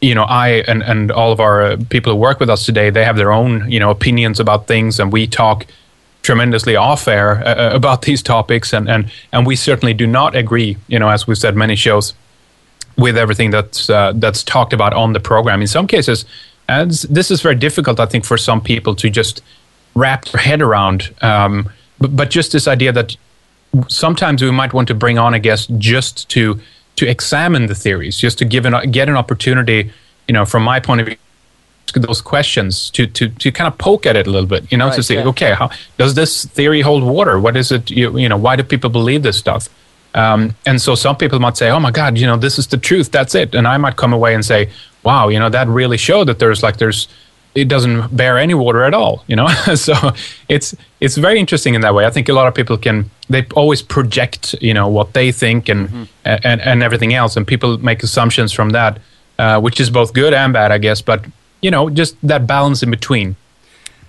you 0.01 0.15
know 0.15 0.23
i 0.23 0.63
and 0.67 0.83
and 0.83 1.11
all 1.11 1.31
of 1.31 1.39
our 1.39 1.61
uh, 1.61 1.77
people 1.89 2.13
who 2.13 2.19
work 2.19 2.39
with 2.39 2.49
us 2.49 2.65
today 2.65 2.89
they 2.89 3.03
have 3.03 3.17
their 3.17 3.31
own 3.31 3.69
you 3.69 3.79
know 3.79 3.89
opinions 3.89 4.39
about 4.39 4.67
things 4.67 4.99
and 4.99 5.11
we 5.11 5.27
talk 5.27 5.65
tremendously 6.21 6.75
off 6.75 7.07
air 7.07 7.43
uh, 7.45 7.55
uh 7.55 7.75
about 7.75 8.01
these 8.07 8.23
topics 8.23 8.73
and 8.73 8.89
and 8.89 9.11
and 9.31 9.45
we 9.45 9.55
certainly 9.55 9.93
do 9.93 10.07
not 10.07 10.35
agree 10.35 10.77
you 10.87 10.99
know 10.99 11.09
as 11.09 11.27
we've 11.27 11.37
said 11.37 11.55
many 11.55 11.75
shows 11.75 12.13
with 12.99 13.17
everything 13.17 13.49
that's 13.49 13.89
uh, 13.89 14.11
that's 14.15 14.43
talked 14.43 14.73
about 14.73 14.93
on 14.93 15.13
the 15.13 15.19
program. 15.19 15.61
In 15.61 15.67
some 15.67 15.87
cases, 15.87 16.25
and 16.67 16.91
this 16.91 17.31
is 17.31 17.41
very 17.41 17.55
difficult, 17.55 17.99
I 17.99 18.05
think, 18.05 18.25
for 18.25 18.37
some 18.37 18.61
people 18.61 18.95
to 18.95 19.09
just 19.09 19.41
wrap 19.95 20.25
their 20.25 20.41
head 20.41 20.61
around. 20.61 21.13
Um, 21.21 21.69
but, 21.99 22.15
but 22.15 22.29
just 22.29 22.51
this 22.51 22.67
idea 22.67 22.91
that 22.91 23.15
sometimes 23.87 24.41
we 24.41 24.51
might 24.51 24.73
want 24.73 24.87
to 24.89 24.95
bring 24.95 25.17
on 25.17 25.33
a 25.33 25.39
guest 25.39 25.71
just 25.77 26.29
to 26.29 26.59
to 26.99 27.07
examine 27.07 27.67
the 27.67 27.75
theories, 27.75 28.17
just 28.17 28.37
to 28.39 28.45
give 28.45 28.65
an 28.65 28.91
get 28.91 29.07
an 29.07 29.15
opportunity, 29.15 29.91
you 30.27 30.33
know, 30.33 30.45
from 30.45 30.63
my 30.63 30.79
point 30.79 31.01
of 31.01 31.07
view, 31.07 31.17
those 31.93 32.21
questions 32.21 32.89
to 32.91 33.07
to 33.07 33.29
to 33.29 33.51
kind 33.51 33.67
of 33.71 33.77
poke 33.77 34.05
at 34.05 34.15
it 34.15 34.27
a 34.27 34.29
little 34.29 34.47
bit, 34.55 34.69
you 34.71 34.77
know, 34.77 34.87
Right, 34.87 34.95
to 34.95 35.03
say, 35.03 35.15
yeah. 35.15 35.27
okay, 35.31 35.53
how 35.53 35.69
does 35.97 36.13
this 36.13 36.45
theory 36.45 36.81
hold 36.81 37.03
water? 37.03 37.39
What 37.39 37.55
is 37.55 37.71
it? 37.71 37.89
You, 37.89 38.17
you 38.17 38.29
know, 38.29 38.37
why 38.37 38.55
do 38.55 38.63
people 38.63 38.89
believe 38.89 39.23
this 39.23 39.37
stuff? 39.37 39.69
Um, 40.13 40.55
and 40.65 40.81
so 40.81 40.95
some 40.95 41.15
people 41.15 41.39
might 41.39 41.55
say, 41.55 41.69
oh 41.69 41.79
my 41.79 41.91
God, 41.91 42.17
you 42.17 42.25
know, 42.25 42.37
this 42.37 42.59
is 42.59 42.67
the 42.67 42.77
truth. 42.77 43.11
That's 43.11 43.33
it. 43.35 43.55
And 43.55 43.67
I 43.67 43.77
might 43.77 43.95
come 43.95 44.11
away 44.11 44.33
and 44.33 44.43
say, 44.43 44.69
wow, 45.03 45.29
you 45.29 45.39
know, 45.39 45.49
that 45.49 45.67
really 45.67 45.97
showed 45.97 46.27
that 46.27 46.39
there's 46.39 46.63
like, 46.63 46.77
there's, 46.77 47.07
it 47.55 47.67
doesn't 47.67 48.15
bear 48.15 48.37
any 48.37 48.53
water 48.53 48.83
at 48.83 48.93
all, 48.93 49.23
you 49.27 49.35
know? 49.35 49.47
so 49.75 49.93
it's, 50.47 50.75
it's 50.99 51.17
very 51.17 51.39
interesting 51.39 51.75
in 51.75 51.81
that 51.81 51.93
way. 51.93 52.05
I 52.05 52.09
think 52.09 52.29
a 52.29 52.33
lot 52.33 52.47
of 52.47 52.53
people 52.53 52.77
can, 52.77 53.09
they 53.29 53.45
always 53.55 53.81
project, 53.81 54.55
you 54.61 54.73
know, 54.73 54.87
what 54.87 55.13
they 55.13 55.31
think 55.31 55.69
and, 55.69 56.07
and, 56.25 56.61
and 56.61 56.83
everything 56.83 57.13
else. 57.13 57.35
And 57.35 57.45
people 57.45 57.77
make 57.79 58.03
assumptions 58.03 58.51
from 58.51 58.69
that, 58.71 58.99
uh, 59.37 59.59
which 59.59 59.79
is 59.79 59.89
both 59.89 60.13
good 60.13 60.33
and 60.33 60.53
bad, 60.53 60.71
I 60.71 60.77
guess. 60.77 61.01
But, 61.01 61.25
you 61.61 61.71
know, 61.71 61.89
just 61.89 62.15
that 62.23 62.47
balance 62.47 62.83
in 62.83 62.91
between. 62.91 63.35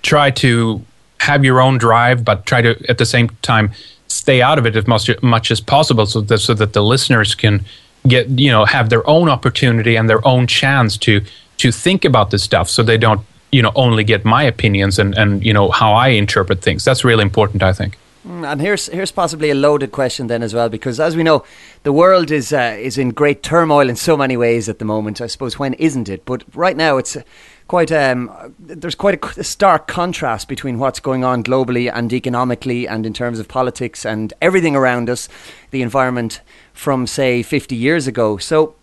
Try 0.02 0.30
to 0.30 0.84
have 1.18 1.44
your 1.44 1.60
own 1.60 1.78
drive, 1.78 2.24
but 2.24 2.46
try 2.46 2.62
to, 2.62 2.82
at 2.88 2.98
the 2.98 3.06
same 3.06 3.28
time, 3.42 3.72
stay 4.08 4.42
out 4.42 4.58
of 4.58 4.66
it 4.66 4.76
as 4.76 4.86
much, 4.86 5.10
much 5.22 5.50
as 5.50 5.60
possible 5.60 6.06
so 6.06 6.20
that, 6.20 6.38
so 6.38 6.54
that 6.54 6.72
the 6.72 6.82
listeners 6.82 7.34
can 7.34 7.64
get 8.06 8.28
you 8.30 8.50
know 8.50 8.64
have 8.64 8.88
their 8.88 9.08
own 9.08 9.28
opportunity 9.28 9.96
and 9.96 10.08
their 10.08 10.26
own 10.26 10.46
chance 10.46 10.96
to 10.96 11.20
to 11.60 11.72
think 11.72 12.04
about 12.04 12.30
this 12.30 12.42
stuff 12.42 12.68
so 12.68 12.82
they 12.82 12.98
don't 12.98 13.20
you 13.52 13.62
know 13.62 13.72
only 13.74 14.04
get 14.04 14.24
my 14.24 14.42
opinions 14.42 14.98
and 14.98 15.16
and 15.16 15.44
you 15.44 15.52
know 15.52 15.70
how 15.70 15.92
I 15.92 16.08
interpret 16.08 16.62
things 16.62 16.84
that's 16.84 17.04
really 17.04 17.22
important 17.22 17.62
I 17.62 17.72
think 17.72 17.96
And 18.22 18.60
here's 18.60 18.86
here's 18.88 19.12
possibly 19.12 19.48
a 19.48 19.54
loaded 19.54 19.92
question 19.92 20.26
then 20.26 20.42
as 20.42 20.52
well, 20.52 20.68
because 20.68 21.00
as 21.00 21.16
we 21.16 21.22
know, 21.22 21.42
the 21.84 21.92
world 21.92 22.30
is 22.30 22.52
uh, 22.52 22.76
is 22.78 22.98
in 22.98 23.10
great 23.10 23.42
turmoil 23.42 23.88
in 23.88 23.96
so 23.96 24.14
many 24.14 24.36
ways 24.36 24.68
at 24.68 24.78
the 24.78 24.84
moment. 24.84 25.22
I 25.22 25.26
suppose 25.26 25.58
when 25.58 25.72
isn't 25.74 26.08
it? 26.08 26.26
But 26.26 26.44
right 26.54 26.76
now 26.76 26.98
it's 26.98 27.16
uh, 27.16 27.22
quite 27.66 27.90
um, 27.90 28.30
there's 28.58 28.94
quite 28.94 29.24
a, 29.24 29.40
a 29.40 29.44
stark 29.44 29.88
contrast 29.88 30.48
between 30.48 30.78
what's 30.78 31.00
going 31.00 31.24
on 31.24 31.42
globally 31.42 31.90
and 31.90 32.12
economically, 32.12 32.86
and 32.86 33.06
in 33.06 33.14
terms 33.14 33.38
of 33.38 33.48
politics 33.48 34.04
and 34.04 34.34
everything 34.42 34.76
around 34.76 35.08
us, 35.08 35.30
the 35.70 35.80
environment 35.80 36.42
from 36.74 37.06
say 37.06 37.42
50 37.42 37.74
years 37.74 38.06
ago. 38.06 38.36
So 38.36 38.74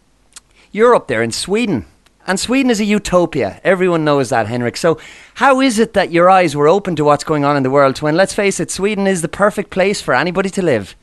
you're 0.71 0.95
up 0.95 1.07
there 1.07 1.21
in 1.21 1.31
Sweden. 1.31 1.85
And 2.27 2.37
Sweden 2.37 2.69
is 2.69 2.81
a 2.81 2.85
utopia. 2.85 3.61
Everyone 3.63 4.03
knows 4.03 4.29
that, 4.29 4.47
Henrik. 4.47 4.75
So, 4.75 4.99
how 5.35 5.61
is 5.61 5.79
it 5.79 5.93
that 5.93 6.11
your 6.11 6.29
eyes 6.29 6.57
were 6.57 6.67
open 6.67 6.95
to 6.97 7.05
what's 7.05 7.23
going 7.23 7.45
on 7.45 7.55
in 7.55 7.63
the 7.63 7.69
world 7.69 8.01
when, 8.01 8.17
let's 8.17 8.33
face 8.33 8.59
it, 8.59 8.69
Sweden 8.69 9.07
is 9.07 9.21
the 9.21 9.29
perfect 9.29 9.69
place 9.69 10.01
for 10.01 10.13
anybody 10.13 10.49
to 10.49 10.61
live? 10.61 10.95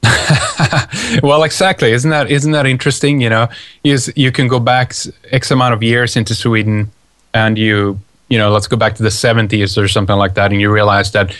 well 1.24 1.42
exactly 1.42 1.90
isn't 1.90 2.10
that 2.10 2.30
isn't 2.30 2.52
that 2.52 2.66
interesting 2.66 3.20
you 3.20 3.28
know 3.28 3.48
is 3.82 4.12
you 4.14 4.30
can 4.30 4.46
go 4.46 4.60
back 4.60 4.94
x 5.32 5.50
amount 5.50 5.74
of 5.74 5.82
years 5.82 6.14
into 6.14 6.36
Sweden 6.36 6.88
and 7.34 7.58
you 7.58 7.98
you 8.28 8.38
know 8.38 8.48
let's 8.50 8.68
go 8.68 8.76
back 8.76 8.94
to 8.94 9.02
the 9.02 9.08
70s 9.08 9.76
or 9.76 9.88
something 9.88 10.16
like 10.16 10.34
that 10.34 10.52
and 10.52 10.60
you 10.60 10.70
realize 10.70 11.10
that 11.12 11.36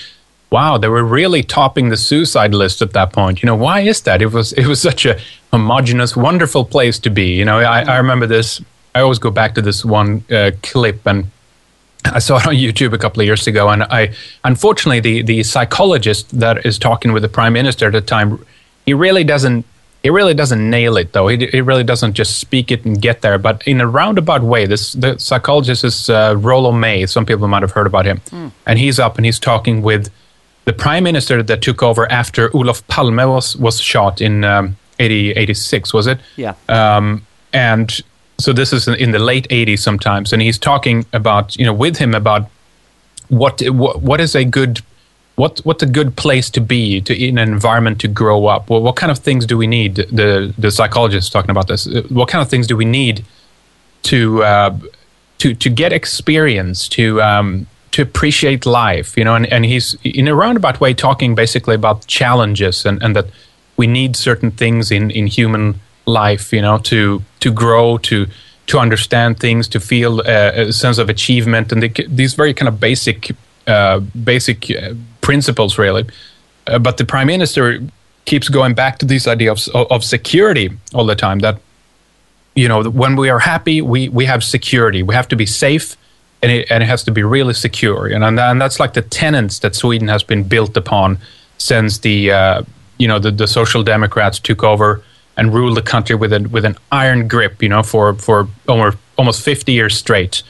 wow 0.50 0.76
they 0.76 0.88
were 0.88 1.04
really 1.04 1.42
topping 1.42 1.88
the 1.88 1.96
suicide 1.96 2.52
list 2.52 2.82
at 2.82 2.92
that 2.94 3.12
point 3.12 3.42
you 3.42 3.46
know 3.46 3.54
why 3.54 3.80
is 3.80 4.00
that 4.00 4.20
it 4.20 4.32
was 4.32 4.52
it 4.54 4.66
was 4.66 4.80
such 4.80 5.06
a 5.06 5.16
homogenous 5.52 6.16
wonderful 6.16 6.64
place 6.64 6.98
to 6.98 7.10
be 7.10 7.26
you 7.26 7.44
know 7.44 7.58
i, 7.58 7.82
I 7.82 7.96
remember 7.98 8.26
this 8.26 8.60
i 8.98 9.00
always 9.02 9.18
go 9.18 9.30
back 9.30 9.54
to 9.54 9.62
this 9.62 9.84
one 9.84 10.10
uh, 10.30 10.50
clip 10.62 11.06
and 11.06 11.30
I 12.04 12.20
saw 12.20 12.38
it 12.38 12.46
on 12.46 12.54
YouTube 12.66 12.92
a 12.92 12.98
couple 12.98 13.20
of 13.20 13.26
years 13.26 13.46
ago, 13.46 13.68
and 13.68 13.82
I 13.82 14.14
unfortunately 14.44 15.00
the 15.00 15.22
the 15.22 15.42
psychologist 15.42 16.38
that 16.38 16.64
is 16.64 16.78
talking 16.78 17.12
with 17.12 17.22
the 17.22 17.28
prime 17.28 17.52
minister 17.52 17.86
at 17.86 17.92
the 17.92 18.00
time, 18.00 18.44
he 18.86 18.94
really 18.94 19.24
doesn't 19.24 19.64
he 20.02 20.10
really 20.10 20.34
doesn't 20.34 20.70
nail 20.70 20.96
it 20.96 21.12
though. 21.12 21.28
He, 21.28 21.36
he 21.46 21.60
really 21.60 21.84
doesn't 21.84 22.14
just 22.14 22.38
speak 22.38 22.70
it 22.70 22.84
and 22.84 23.02
get 23.02 23.20
there, 23.22 23.36
but 23.38 23.66
in 23.66 23.80
a 23.80 23.86
roundabout 23.86 24.42
way. 24.42 24.66
This 24.66 24.92
the 24.92 25.18
psychologist 25.18 25.84
is 25.84 26.08
uh, 26.08 26.34
Rollo 26.38 26.72
May. 26.72 27.04
Some 27.06 27.26
people 27.26 27.48
might 27.48 27.62
have 27.62 27.72
heard 27.72 27.86
about 27.86 28.06
him, 28.06 28.20
and 28.64 28.78
he's 28.78 28.98
up 28.98 29.16
and 29.16 29.26
he's 29.26 29.40
talking 29.40 29.82
with 29.82 30.08
the 30.64 30.72
prime 30.72 31.02
minister 31.02 31.42
that 31.42 31.62
took 31.62 31.82
over 31.82 32.10
after 32.12 32.48
Olof 32.56 32.86
Palme 32.86 33.26
was 33.28 33.56
was 33.56 33.80
shot 33.80 34.20
in 34.20 34.44
um, 34.44 34.76
80, 35.00 35.32
86, 35.32 35.92
was 35.92 36.06
it? 36.06 36.18
Yeah. 36.36 36.54
um, 36.68 37.26
and 37.52 38.02
so 38.38 38.52
this 38.52 38.72
is 38.72 38.88
in 38.88 39.10
the 39.10 39.18
late 39.18 39.48
80s 39.48 39.80
sometimes 39.80 40.32
and 40.32 40.40
he's 40.42 40.58
talking 40.58 41.04
about 41.12 41.56
you 41.56 41.64
know 41.64 41.72
with 41.74 41.98
him 41.98 42.14
about 42.14 42.48
what 43.28 43.60
what, 43.70 44.02
what 44.02 44.20
is 44.20 44.34
a 44.34 44.44
good 44.44 44.80
what 45.38 45.60
what's 45.60 45.82
a 45.84 45.86
good 45.86 46.16
place 46.16 46.50
to 46.50 46.60
be 46.60 47.00
to 47.00 47.16
in 47.16 47.38
an 47.38 47.48
environment 47.48 48.00
to 48.00 48.08
grow 48.08 48.46
up? 48.46 48.68
Well, 48.68 48.82
what 48.82 48.96
kind 48.96 49.12
of 49.12 49.18
things 49.18 49.46
do 49.46 49.56
we 49.56 49.68
need? 49.68 49.94
The 49.94 50.52
the 50.58 50.70
psychologist 50.70 51.30
talking 51.30 51.50
about 51.50 51.68
this. 51.68 51.86
Uh, 51.86 52.02
what 52.08 52.28
kind 52.28 52.42
of 52.42 52.50
things 52.50 52.66
do 52.66 52.76
we 52.76 52.84
need 52.84 53.24
to 54.02 54.42
uh, 54.42 54.76
to 55.38 55.54
to 55.54 55.70
get 55.70 55.92
experience 55.92 56.88
to 56.88 57.22
um, 57.22 57.68
to 57.92 58.02
appreciate 58.02 58.66
life 58.66 59.16
you 59.16 59.24
know? 59.24 59.36
And, 59.36 59.46
and 59.46 59.64
he's 59.64 59.96
in 60.02 60.26
a 60.26 60.34
roundabout 60.34 60.80
way 60.80 60.92
talking 60.92 61.36
basically 61.36 61.76
about 61.76 62.06
challenges 62.06 62.84
and, 62.84 63.00
and 63.02 63.14
that 63.14 63.26
we 63.76 63.86
need 63.86 64.16
certain 64.16 64.50
things 64.50 64.90
in, 64.90 65.10
in 65.12 65.28
human 65.28 65.80
life 66.08 66.52
you 66.52 66.62
know 66.62 66.78
to 66.78 67.22
to 67.40 67.52
grow 67.52 67.98
to 67.98 68.26
to 68.68 68.78
understand 68.78 69.40
things 69.40 69.66
to 69.68 69.80
feel 69.80 70.20
uh, 70.20 70.68
a 70.68 70.72
sense 70.72 70.98
of 70.98 71.08
achievement. 71.08 71.72
And 71.72 71.82
the, 71.82 72.06
these 72.06 72.34
very 72.34 72.54
kind 72.54 72.68
of 72.68 72.78
basic 72.78 73.34
uh, 73.66 74.00
basic 74.00 74.70
uh, 74.70 74.94
principles 75.20 75.78
really. 75.78 76.06
Uh, 76.66 76.78
but 76.78 76.98
the 76.98 77.04
prime 77.04 77.26
minister 77.26 77.80
keeps 78.26 78.48
going 78.48 78.74
back 78.74 78.98
to 78.98 79.06
this 79.06 79.26
idea 79.26 79.50
of, 79.50 79.68
of 79.74 80.04
security 80.04 80.70
all 80.92 81.06
the 81.06 81.16
time 81.16 81.38
that 81.38 81.58
you 82.54 82.68
know 82.68 82.82
when 82.90 83.16
we 83.16 83.30
are 83.30 83.38
happy 83.38 83.80
we 83.80 84.08
we 84.08 84.26
have 84.26 84.44
security. 84.44 85.02
We 85.02 85.14
have 85.14 85.28
to 85.28 85.36
be 85.36 85.46
safe 85.46 85.96
and 86.42 86.52
it, 86.52 86.70
and 86.70 86.82
it 86.82 86.86
has 86.86 87.02
to 87.04 87.10
be 87.10 87.22
really 87.22 87.54
secure. 87.54 88.06
And, 88.06 88.22
and 88.22 88.38
and 88.38 88.60
that's 88.60 88.78
like 88.78 88.92
the 88.92 89.02
tenets 89.02 89.60
that 89.60 89.74
Sweden 89.74 90.08
has 90.08 90.22
been 90.22 90.44
built 90.44 90.76
upon 90.76 91.18
since 91.56 91.98
the 91.98 92.32
uh, 92.32 92.62
you 92.98 93.08
know 93.08 93.18
the, 93.18 93.30
the 93.30 93.46
social 93.46 93.82
democrats 93.82 94.38
took 94.38 94.62
over 94.62 95.02
and 95.38 95.54
ruled 95.54 95.76
the 95.76 95.82
country 95.82 96.16
with 96.16 96.32
an 96.32 96.50
with 96.50 96.64
an 96.64 96.76
iron 96.90 97.28
grip 97.28 97.62
you 97.62 97.68
know 97.68 97.82
for 97.82 98.14
for 98.14 98.48
almost 98.66 98.98
almost 99.16 99.42
50 99.42 99.72
years 99.72 99.96
straight. 99.96 100.42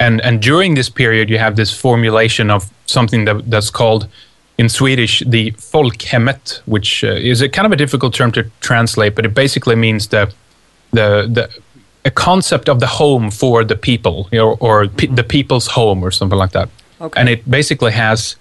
And 0.00 0.20
and 0.22 0.40
during 0.40 0.74
this 0.74 0.88
period 0.88 1.28
you 1.28 1.38
have 1.38 1.56
this 1.56 1.70
formulation 1.78 2.50
of 2.50 2.70
something 2.86 3.26
that 3.26 3.50
that's 3.50 3.70
called 3.70 4.06
in 4.56 4.68
Swedish 4.68 5.22
the 5.26 5.50
folkhemmet 5.52 6.62
which 6.66 7.04
uh, 7.04 7.30
is 7.30 7.42
a 7.42 7.48
kind 7.48 7.66
of 7.66 7.72
a 7.72 7.76
difficult 7.76 8.14
term 8.14 8.32
to 8.32 8.42
translate 8.60 9.14
but 9.14 9.24
it 9.24 9.34
basically 9.34 9.76
means 9.76 10.08
the 10.08 10.32
the 10.92 11.28
the 11.36 11.48
a 12.04 12.10
concept 12.10 12.68
of 12.68 12.78
the 12.80 12.86
home 12.86 13.30
for 13.30 13.64
the 13.64 13.76
people 13.76 14.28
you 14.32 14.38
know, 14.38 14.56
or 14.60 14.88
pe- 14.88 15.14
the 15.20 15.24
people's 15.24 15.66
home 15.66 16.02
or 16.02 16.10
something 16.10 16.38
like 16.38 16.52
that. 16.52 16.68
Okay. 17.00 17.20
and 17.20 17.28
it 17.28 17.48
basically 17.48 17.92
has 17.92 18.36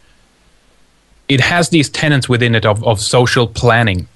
it 1.28 1.42
has 1.42 1.70
these 1.70 1.90
tenets 1.90 2.30
within 2.30 2.56
it 2.56 2.66
of, 2.66 2.84
of 2.84 3.00
social 3.00 3.48
planning 3.48 4.08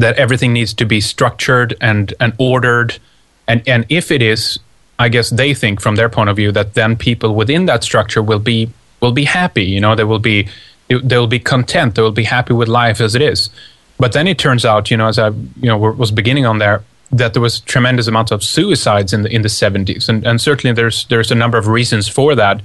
that 0.00 0.16
everything 0.16 0.52
needs 0.52 0.72
to 0.74 0.84
be 0.84 1.00
structured 1.00 1.76
and 1.80 2.14
and 2.20 2.32
ordered. 2.38 2.98
And 3.46 3.62
and 3.66 3.86
if 3.88 4.10
it 4.10 4.22
is 4.22 4.58
i 5.00 5.08
guess 5.08 5.30
they 5.30 5.54
think 5.54 5.80
from 5.80 5.96
their 5.96 6.10
point 6.10 6.28
of 6.30 6.36
view 6.36 6.52
that 6.52 6.74
then 6.74 6.94
people 6.94 7.34
within 7.34 7.64
that 7.66 7.82
structure 7.82 8.22
will 8.22 8.38
be 8.38 8.70
will 9.00 9.12
be 9.12 9.24
happy 9.24 9.64
you 9.64 9.80
know 9.80 9.94
they 9.94 10.04
will 10.04 10.18
be 10.18 10.46
they 10.88 11.16
will 11.16 11.26
be 11.38 11.38
content 11.38 11.94
they 11.94 12.02
will 12.02 12.20
be 12.24 12.24
happy 12.24 12.52
with 12.52 12.68
life 12.68 13.00
as 13.00 13.14
it 13.14 13.22
is. 13.22 13.50
But 13.98 14.12
then 14.12 14.26
it 14.26 14.38
turns 14.38 14.64
out 14.64 14.90
you 14.90 14.96
know 14.96 15.08
as 15.08 15.18
i 15.18 15.28
you 15.28 15.68
know 15.70 15.78
was 15.78 16.10
beginning 16.10 16.46
on 16.46 16.58
there 16.58 16.84
that 17.12 17.32
there 17.34 17.42
was 17.42 17.60
tremendous 17.60 18.06
amounts 18.06 18.30
of 18.30 18.44
suicides 18.44 19.12
in 19.12 19.22
the 19.22 19.30
in 19.36 19.42
the 19.42 19.48
70s 19.48 20.08
and 20.08 20.26
and 20.26 20.40
certainly 20.40 20.72
there's 20.74 21.06
there's 21.06 21.30
a 21.30 21.34
number 21.34 21.58
of 21.58 21.66
reasons 21.66 22.08
for 22.08 22.34
that. 22.34 22.62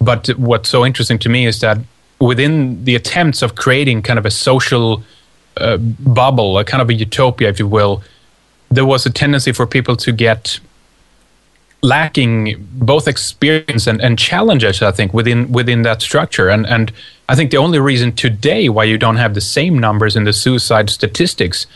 But 0.00 0.28
what's 0.38 0.68
so 0.68 0.86
interesting 0.86 1.18
to 1.20 1.28
me 1.28 1.46
is 1.46 1.60
that 1.60 1.78
within 2.20 2.84
the 2.84 2.94
attempts 2.94 3.42
of 3.42 3.54
creating 3.54 4.02
kind 4.02 4.18
of 4.18 4.26
a 4.26 4.30
social 4.30 5.02
uh, 5.60 5.76
bubble, 5.76 6.58
a 6.58 6.64
kind 6.64 6.82
of 6.82 6.88
a 6.88 6.94
utopia, 6.94 7.48
if 7.48 7.58
you 7.58 7.66
will, 7.66 8.02
there 8.70 8.86
was 8.86 9.04
a 9.06 9.10
tendency 9.10 9.52
for 9.52 9.66
people 9.66 9.96
to 9.96 10.12
get 10.12 10.60
lacking 11.82 12.56
both 12.72 13.08
experience 13.08 13.86
and, 13.86 14.02
and 14.02 14.18
challenges 14.18 14.82
i 14.82 14.90
think 14.90 15.14
within 15.14 15.50
within 15.50 15.82
that 15.82 16.02
structure. 16.02 16.48
And 16.48 16.66
and 16.66 16.92
i 17.28 17.34
think 17.34 17.50
the 17.50 17.56
only 17.56 17.78
reason 17.78 18.12
today 18.12 18.68
why 18.68 18.84
you 18.84 18.98
don't 18.98 19.16
have 19.16 19.34
the 19.34 19.40
same 19.40 19.78
numbers 19.78 20.14
in 20.14 20.24
the 20.24 20.32
suicide 20.32 20.90
statistics 20.90 21.66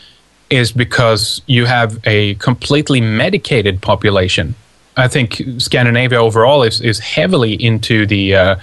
is 0.49 0.71
because 0.71 1.41
you 1.47 1.65
have 1.65 1.99
a 2.05 2.35
completely 2.35 3.01
medicated 3.01 3.81
population. 3.81 4.53
I 4.95 5.07
think 5.07 5.41
scandinavia 5.57 6.21
overall 6.21 6.63
is 6.63 6.81
is 6.81 6.99
heavily 6.99 7.53
into 7.53 8.05
the 8.05 8.35
uh, 8.35 8.55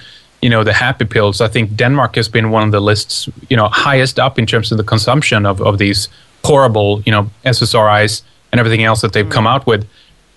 you 0.43 0.51
know 0.51 0.65
the 0.65 0.73
happy 0.73 1.05
pills 1.05 1.41
i 1.41 1.49
think 1.49 1.75
denmark 1.77 2.17
has 2.17 2.29
been 2.29 2.51
one 2.51 2.65
of 2.65 2.73
the 2.73 2.81
lists 2.81 3.29
you 3.49 3.57
know 3.57 3.69
highest 3.69 4.19
up 4.19 4.39
in 4.39 4.47
terms 4.47 4.71
of 4.73 4.79
the 4.79 4.85
consumption 4.85 5.47
of, 5.47 5.63
of 5.63 5.79
these 5.79 6.09
horrible 6.45 7.01
you 7.07 7.13
know 7.13 7.31
ssris 7.45 8.23
and 8.51 8.59
everything 8.59 8.85
else 8.85 9.01
that 9.01 9.13
they've 9.13 9.31
come 9.31 9.47
out 9.47 9.67
with 9.67 9.87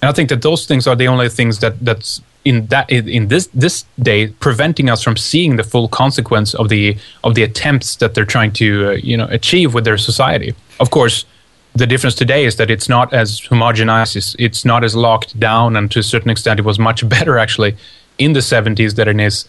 and 0.06 0.12
I 0.12 0.14
think 0.14 0.30
that 0.30 0.44
those 0.44 0.68
things 0.68 0.86
are 0.86 0.96
the 0.96 1.08
only 1.08 1.30
things 1.30 1.60
that 1.60 1.84
that's 1.84 2.22
in 2.44 2.68
that 2.68 2.90
in 2.92 3.28
this 3.30 3.48
this 3.56 3.86
day 4.00 4.28
preventing 4.28 4.88
us 4.88 5.02
from 5.02 5.18
seeing 5.18 5.56
the 5.56 5.64
full 5.64 5.88
consequence 5.88 6.54
of 6.54 6.70
the 6.70 6.96
of 7.24 7.34
the 7.34 7.42
attempts 7.42 7.96
that 7.96 8.14
they're 8.14 8.24
trying 8.36 8.54
to 8.54 8.90
uh, 8.90 8.92
you 8.92 9.18
know 9.18 9.28
achieve 9.32 9.74
with 9.74 9.84
their 9.84 9.98
society. 9.98 10.54
Of 10.80 10.92
course, 10.92 11.26
the 11.74 11.88
difference 11.88 12.14
today 12.14 12.46
is 12.46 12.58
that 12.58 12.70
it's 12.70 12.88
not 12.88 13.14
as 13.14 13.42
homogenized, 13.42 14.16
it's, 14.16 14.36
it's 14.38 14.64
not 14.64 14.84
as 14.84 14.96
locked 14.96 15.40
down, 15.40 15.76
and 15.76 15.90
to 15.92 16.00
a 16.00 16.04
certain 16.04 16.30
extent, 16.30 16.60
it 16.60 16.66
was 16.66 16.78
much 16.78 17.08
better 17.16 17.40
actually 17.40 17.76
in 18.20 18.34
the 18.34 18.42
70s 18.42 18.96
than 18.96 19.08
it 19.08 19.20
is. 19.20 19.46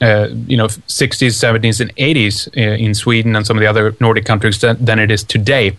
Uh, 0.00 0.28
you 0.46 0.56
know, 0.56 0.66
60s, 0.66 1.34
70s, 1.34 1.80
and 1.80 1.94
80s 1.96 2.46
uh, 2.56 2.76
in 2.76 2.94
Sweden 2.94 3.34
and 3.34 3.44
some 3.44 3.56
of 3.56 3.60
the 3.60 3.66
other 3.66 3.96
Nordic 3.98 4.24
countries 4.24 4.60
than, 4.60 4.76
than 4.84 5.00
it 5.00 5.10
is 5.10 5.24
today. 5.24 5.76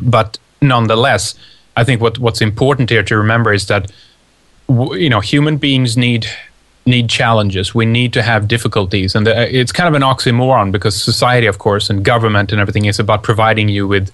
But 0.00 0.38
nonetheless, 0.62 1.34
I 1.76 1.84
think 1.84 2.00
what 2.00 2.18
what's 2.18 2.40
important 2.40 2.90
here 2.90 3.02
to 3.02 3.16
remember 3.16 3.52
is 3.52 3.66
that 3.66 3.90
you 4.68 5.10
know 5.10 5.20
human 5.20 5.56
beings 5.56 5.96
need 5.96 6.26
need 6.86 7.10
challenges. 7.10 7.74
We 7.74 7.86
need 7.86 8.12
to 8.12 8.22
have 8.22 8.48
difficulties, 8.48 9.14
and 9.14 9.26
the, 9.26 9.36
uh, 9.36 9.46
it's 9.50 9.72
kind 9.72 9.88
of 9.88 9.94
an 9.94 10.02
oxymoron 10.02 10.72
because 10.72 11.00
society, 11.00 11.46
of 11.46 11.58
course, 11.58 11.90
and 11.90 12.04
government 12.04 12.52
and 12.52 12.60
everything 12.60 12.84
is 12.86 12.98
about 12.98 13.22
providing 13.22 13.68
you 13.68 13.86
with, 13.86 14.10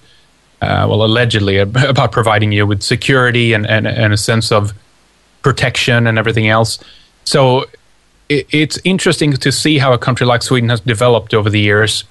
uh, 0.61 0.85
well, 0.89 1.03
allegedly 1.03 1.57
about 1.93 2.11
providing 2.11 2.51
you 2.51 2.65
with 2.65 2.81
security 2.81 3.53
and, 3.53 3.65
and, 3.67 3.87
and 3.87 4.13
a 4.13 4.17
sense 4.17 4.51
of 4.51 4.73
protection 5.41 6.07
and 6.07 6.17
everything 6.17 6.47
else. 6.47 6.79
So 7.23 7.65
it, 8.29 8.47
it's 8.51 8.79
interesting 8.83 9.33
to 9.33 9.51
see 9.51 9.77
how 9.77 9.93
a 9.93 9.97
country 9.97 10.25
like 10.25 10.43
Sweden 10.43 10.69
has 10.69 10.79
developed 10.79 11.33
over 11.33 11.49
the 11.49 11.59
years, 11.59 12.03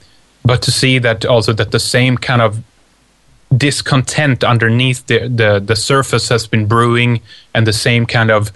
but 0.44 0.62
to 0.62 0.70
see 0.70 0.99
that 0.99 1.25
also 1.25 1.52
that 1.52 1.70
the 1.70 1.80
same 1.80 2.16
kind 2.16 2.42
of 2.42 2.62
discontent 3.56 4.42
underneath 4.42 5.06
the, 5.06 5.28
the, 5.28 5.61
the 5.61 5.76
surface 5.76 6.28
has 6.28 6.46
been 6.46 6.66
brewing, 6.66 7.20
and 7.54 7.66
the 7.66 7.73
same 7.73 8.06
kind 8.06 8.30
of 8.30 8.52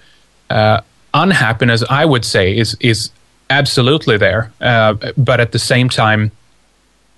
uh, 0.50 0.80
unhappiness, 1.14 1.84
I 1.88 2.04
would 2.04 2.24
say, 2.24 2.56
is 2.56 2.76
is 2.80 3.10
absolutely 3.48 4.16
there. 4.16 4.52
Uh, 4.60 4.94
but 5.16 5.40
at 5.40 5.52
the 5.52 5.58
same 5.58 5.88
time, 5.88 6.32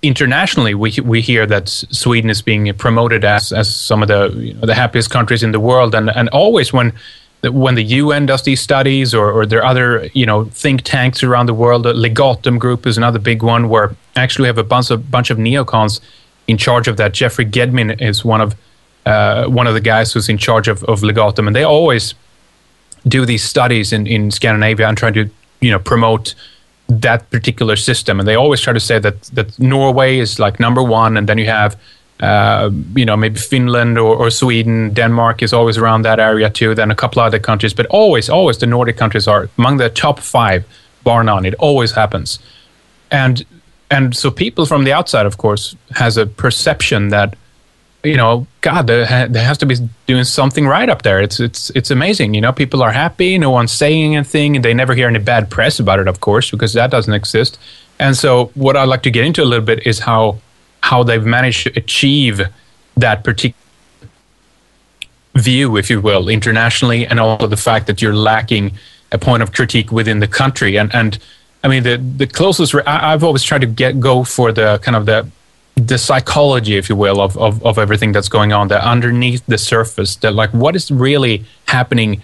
internationally, 0.01 0.75
we 0.75 0.93
we 1.03 1.21
hear 1.21 1.45
that 1.47 1.69
Sweden 1.69 2.29
is 2.29 2.41
being 2.41 2.73
promoted 2.73 3.23
as 3.25 3.51
as 3.51 3.73
some 3.73 4.01
of 4.01 4.07
the 4.07 4.29
you 4.35 4.53
know, 4.53 4.65
the 4.65 4.75
happiest 4.75 5.09
countries 5.09 5.43
in 5.43 5.51
the 5.51 5.59
world, 5.59 5.95
and 5.95 6.09
and 6.09 6.29
always 6.29 6.73
when 6.73 6.93
when 7.51 7.75
the 7.75 7.83
UN 7.83 8.25
does 8.25 8.43
these 8.43 8.61
studies, 8.61 9.13
or, 9.13 9.31
or 9.31 9.45
there 9.45 9.59
are 9.59 9.65
other 9.65 10.09
you 10.13 10.25
know 10.25 10.45
think 10.45 10.81
tanks 10.83 11.23
around 11.23 11.47
the 11.47 11.53
world, 11.53 11.83
the 11.83 11.93
Legatum 11.93 12.57
Group 12.57 12.87
is 12.87 12.97
another 12.97 13.19
big 13.19 13.43
one, 13.43 13.69
where 13.69 13.95
actually 14.15 14.43
we 14.43 14.47
have 14.47 14.57
a 14.57 14.63
bunch 14.63 14.91
of 14.91 15.11
bunch 15.11 15.29
of 15.29 15.37
neocons 15.37 15.99
in 16.47 16.57
charge 16.57 16.87
of 16.87 16.97
that. 16.97 17.13
Jeffrey 17.13 17.45
Gedmin 17.45 18.01
is 18.01 18.23
one 18.23 18.41
of 18.41 18.55
uh, 19.05 19.47
one 19.47 19.67
of 19.67 19.73
the 19.73 19.81
guys 19.81 20.13
who's 20.13 20.29
in 20.29 20.37
charge 20.37 20.67
of, 20.67 20.83
of 20.85 21.01
Legatum, 21.01 21.47
and 21.47 21.55
they 21.55 21.63
always 21.63 22.13
do 23.05 23.25
these 23.25 23.43
studies 23.43 23.91
in, 23.91 24.07
in 24.07 24.31
Scandinavia 24.31 24.87
and 24.87 24.97
try 24.97 25.11
to 25.11 25.29
you 25.59 25.71
know 25.71 25.79
promote 25.79 26.35
that 26.87 27.29
particular 27.29 27.75
system. 27.75 28.19
And 28.19 28.27
they 28.27 28.35
always 28.35 28.61
try 28.61 28.73
to 28.73 28.79
say 28.79 28.99
that 28.99 29.21
that 29.33 29.59
Norway 29.59 30.19
is 30.19 30.39
like 30.39 30.59
number 30.59 30.81
one, 30.81 31.17
and 31.17 31.27
then 31.27 31.37
you 31.37 31.47
have 31.47 31.77
uh, 32.23 32.69
you 32.95 33.05
know 33.05 33.17
maybe 33.17 33.39
Finland 33.39 33.97
or, 33.97 34.15
or, 34.15 34.29
Sweden, 34.29 34.93
Denmark 34.93 35.41
is 35.41 35.53
always 35.53 35.77
around 35.77 36.05
that 36.05 36.19
area 36.19 36.49
too. 36.49 36.73
Then 36.73 36.91
a 36.91 36.95
couple 36.95 37.21
other 37.21 37.39
countries, 37.39 37.73
but 37.73 37.85
always 37.87 38.29
always 38.29 38.57
the 38.57 38.65
Nordic 38.65 38.97
countries 38.97 39.27
are 39.27 39.49
among 39.57 39.77
the 39.77 39.89
top 39.89 40.19
five, 40.19 40.63
bar 41.03 41.23
none. 41.23 41.45
It 41.45 41.55
always 41.59 41.91
happens, 41.91 42.39
and 43.11 43.45
and 43.91 44.15
so 44.15 44.31
people 44.31 44.65
from 44.65 44.85
the 44.85 44.93
outside, 44.93 45.25
of 45.25 45.37
course, 45.37 45.75
has 45.91 46.17
a 46.17 46.25
perception 46.25 47.09
that 47.09 47.35
you 48.03 48.17
know, 48.17 48.45
God, 48.61 48.87
there, 48.87 49.05
ha- 49.05 49.27
there, 49.29 49.45
has 49.45 49.57
to 49.59 49.65
be 49.65 49.75
doing 50.07 50.25
something 50.25 50.67
right 50.67 50.89
up 50.89 51.01
there. 51.03 51.21
It's 51.21 51.39
it's 51.39 51.69
it's 51.71 51.91
amazing. 51.91 52.33
You 52.33 52.41
know, 52.41 52.51
people 52.51 52.83
are 52.83 52.91
happy. 52.91 53.37
No 53.37 53.49
one's 53.49 53.71
saying 53.71 54.15
anything, 54.15 54.55
and 54.55 54.63
they 54.63 54.73
never 54.73 54.93
hear 54.93 55.07
any 55.07 55.19
bad 55.19 55.49
press 55.49 55.79
about 55.79 55.99
it, 55.99 56.07
of 56.07 56.19
course, 56.19 56.51
because 56.51 56.73
that 56.73 56.91
doesn't 56.91 57.13
exist. 57.13 57.57
And 57.99 58.15
so, 58.15 58.51
what 58.55 58.75
I'd 58.75 58.89
like 58.89 59.03
to 59.03 59.11
get 59.11 59.25
into 59.25 59.41
a 59.41 59.45
little 59.45 59.65
bit 59.65 59.87
is 59.87 59.99
how 59.99 60.39
how 60.83 61.01
they've 61.01 61.25
managed 61.25 61.63
to 61.63 61.71
achieve 61.77 62.41
that 62.97 63.23
particular 63.23 63.57
view, 65.33 65.77
if 65.77 65.89
you 65.89 66.01
will, 66.01 66.27
internationally, 66.27 67.07
and 67.07 67.19
all 67.19 67.41
of 67.43 67.49
the 67.49 67.57
fact 67.57 67.87
that 67.87 68.01
you're 68.01 68.15
lacking 68.15 68.73
a 69.11 69.17
point 69.17 69.41
of 69.41 69.53
critique 69.53 69.91
within 69.91 70.19
the 70.19 70.27
country, 70.27 70.77
and 70.77 70.93
and 70.93 71.19
I 71.63 71.69
mean, 71.69 71.83
the 71.83 71.95
the 71.97 72.27
closest 72.27 72.75
I, 72.85 73.11
have 73.11 73.23
always 73.23 73.43
tried 73.43 73.61
to 73.61 73.67
get 73.67 73.99
go 73.99 74.25
for 74.25 74.51
the 74.51 74.79
kind 74.79 74.95
of 74.97 75.05
the 75.05 75.27
the 75.75 75.97
psychology, 75.97 76.75
if 76.75 76.89
you 76.89 76.97
will, 76.97 77.21
of, 77.21 77.37
of 77.37 77.65
of 77.65 77.77
everything 77.77 78.11
that's 78.11 78.29
going 78.29 78.51
on 78.51 78.67
there 78.67 78.81
underneath 78.81 79.43
the 79.47 79.57
surface. 79.57 80.17
That 80.17 80.33
like 80.33 80.51
what 80.53 80.75
is 80.75 80.91
really 80.91 81.45
happening 81.67 82.21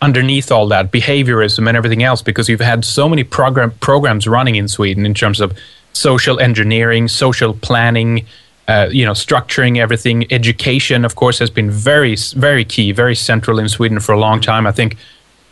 underneath 0.00 0.50
all 0.50 0.66
that 0.66 0.90
behaviorism 0.90 1.68
and 1.68 1.76
everything 1.76 2.02
else, 2.02 2.20
because 2.20 2.48
you've 2.48 2.60
had 2.72 2.84
so 2.84 3.08
many 3.08 3.22
program 3.22 3.70
programs 3.78 4.26
running 4.26 4.56
in 4.56 4.66
Sweden 4.66 5.06
in 5.06 5.14
terms 5.14 5.40
of 5.40 5.56
social 5.92 6.38
engineering, 6.40 7.08
social 7.08 7.54
planning. 7.54 8.26
Uh, 8.68 8.88
you 8.92 9.04
know, 9.04 9.10
structuring 9.10 9.78
everything. 9.78 10.24
Education, 10.32 11.04
of 11.04 11.16
course, 11.16 11.40
has 11.40 11.50
been 11.50 11.68
very, 11.68 12.16
very 12.36 12.64
key, 12.64 12.92
very 12.92 13.14
central 13.16 13.58
in 13.58 13.68
Sweden 13.68 13.98
for 13.98 14.12
a 14.12 14.18
long 14.18 14.40
time. 14.40 14.68
I 14.68 14.72
think 14.72 14.96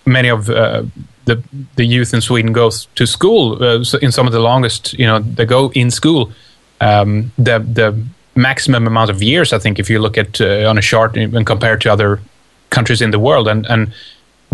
many 0.06 0.28
of 0.28 0.48
uh, 0.48 0.84
the 1.24 1.42
the 1.76 1.84
youth 1.84 2.14
in 2.14 2.20
Sweden 2.20 2.52
goes 2.52 2.86
to 2.94 3.06
school 3.06 3.62
uh, 3.62 3.84
in 4.00 4.12
some 4.12 4.26
of 4.26 4.32
the 4.32 4.40
longest. 4.40 4.92
You 4.94 5.06
know, 5.06 5.18
they 5.18 5.44
go 5.44 5.70
in 5.72 5.90
school. 5.90 6.32
Um, 6.80 7.32
the 7.36 7.58
the 7.58 7.94
maximum 8.34 8.86
amount 8.86 9.10
of 9.10 9.22
years, 9.22 9.52
I 9.52 9.58
think, 9.58 9.78
if 9.78 9.90
you 9.90 9.98
look 10.00 10.18
at 10.18 10.40
uh, 10.40 10.70
on 10.70 10.78
a 10.78 10.82
chart 10.82 11.16
and 11.16 11.46
compared 11.46 11.80
to 11.82 11.92
other 11.92 12.20
countries 12.70 13.00
in 13.00 13.10
the 13.10 13.18
world, 13.18 13.48
and 13.48 13.66
and 13.66 13.92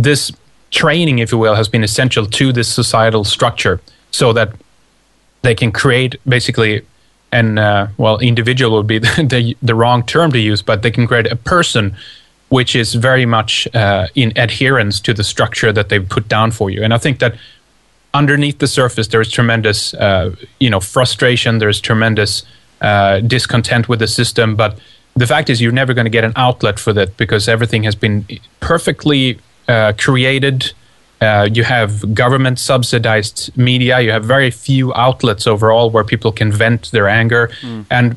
this 0.03 0.33
training, 0.71 1.19
if 1.19 1.33
you 1.33 1.39
will, 1.39 1.55
has 1.55 1.69
been 1.69 1.85
essential 1.85 2.27
to 2.27 2.53
this 2.53 2.69
societal 2.69 3.25
structure, 3.25 3.81
so 4.11 4.33
that 4.33 4.49
they 5.43 5.55
can 5.55 5.73
create 5.73 6.17
basically 6.27 6.83
and 7.33 7.59
uh, 7.59 7.89
well, 7.99 8.19
individual 8.19 8.77
would 8.77 8.87
be 8.87 8.99
the, 9.07 9.27
the, 9.29 9.57
the 9.63 9.75
wrong 9.75 10.05
term 10.05 10.33
to 10.33 10.39
use, 10.39 10.63
but 10.63 10.83
they 10.83 10.91
can 10.91 11.07
create 11.07 11.27
a 11.27 11.37
person 11.37 11.97
which 12.49 12.77
is 12.77 12.95
very 12.95 13.27
much 13.27 13.67
uh, 13.75 14.07
in 14.15 14.33
adherence 14.37 15.01
to 15.01 15.13
the 15.13 15.25
structure 15.25 15.73
that 15.73 15.89
they've 15.89 16.09
put 16.09 16.29
down 16.29 16.53
for 16.53 16.71
you. 16.71 16.83
And 16.83 16.95
I 16.95 16.99
think 16.99 17.19
that 17.19 17.35
underneath 18.15 18.59
the 18.61 18.69
surface, 18.69 19.09
there 19.09 19.21
is 19.21 19.31
tremendous, 19.31 19.95
uh, 19.95 20.35
you 20.61 20.71
know, 20.71 20.79
frustration. 20.81 21.59
There's 21.59 21.81
tremendous 21.81 22.45
uh, 22.81 23.21
discontent 23.21 23.89
with 23.89 23.99
the 23.99 24.07
system. 24.07 24.55
But 24.55 24.79
the 25.15 25.27
fact 25.27 25.51
is, 25.51 25.61
you're 25.61 25.73
never 25.73 25.93
going 25.93 26.05
to 26.05 26.11
get 26.11 26.25
an 26.25 26.33
outlet 26.37 26.79
for 26.79 26.93
that 26.93 27.17
because 27.17 27.49
everything 27.49 27.83
has 27.83 27.97
been 27.97 28.27
perfectly 28.61 29.41
uh, 29.67 29.93
created. 29.99 30.73
Uh, 31.21 31.49
you 31.51 31.65
have 31.65 32.15
government 32.15 32.59
subsidized 32.59 33.57
media. 33.57 34.01
You 34.01 34.11
have 34.11 34.25
very 34.25 34.51
few 34.51 34.93
outlets 34.95 35.47
overall 35.47 35.91
where 35.91 36.05
people 36.05 36.31
can 36.31 36.53
vent 36.53 36.91
their 36.91 37.09
anger. 37.09 37.51
Mm. 37.63 37.87
And 37.91 38.17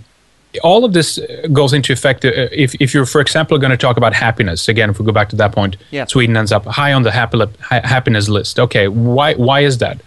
all 0.63 0.83
of 0.83 0.93
this 0.93 1.19
goes 1.53 1.73
into 1.73 1.93
effect 1.93 2.25
uh, 2.25 2.31
if, 2.51 2.75
if 2.81 2.93
you're, 2.93 3.05
for 3.05 3.21
example, 3.21 3.57
going 3.57 3.71
to 3.71 3.77
talk 3.77 3.97
about 3.97 4.13
happiness. 4.13 4.67
Again, 4.67 4.89
if 4.89 4.99
we 4.99 5.05
go 5.05 5.11
back 5.11 5.29
to 5.29 5.35
that 5.37 5.51
point, 5.51 5.77
yeah. 5.91 6.05
Sweden 6.05 6.35
ends 6.35 6.51
up 6.51 6.65
high 6.65 6.91
on 6.91 7.03
the 7.03 7.11
happy, 7.11 7.39
happiness 7.69 8.27
list. 8.27 8.59
Okay, 8.59 8.87
why 8.87 9.33
why 9.35 9.61
is 9.61 9.77
that? 9.77 10.01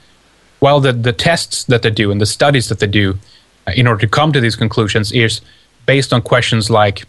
Well, 0.60 0.80
the 0.80 0.92
the 0.92 1.12
tests 1.12 1.64
that 1.64 1.82
they 1.82 1.90
do 1.90 2.10
and 2.10 2.20
the 2.20 2.26
studies 2.26 2.68
that 2.68 2.78
they 2.78 2.88
do 2.88 3.18
uh, 3.66 3.72
in 3.74 3.86
order 3.86 4.00
to 4.00 4.08
come 4.08 4.32
to 4.32 4.40
these 4.40 4.56
conclusions 4.56 5.12
is 5.12 5.40
based 5.86 6.12
on 6.12 6.22
questions 6.22 6.70
like, 6.70 7.04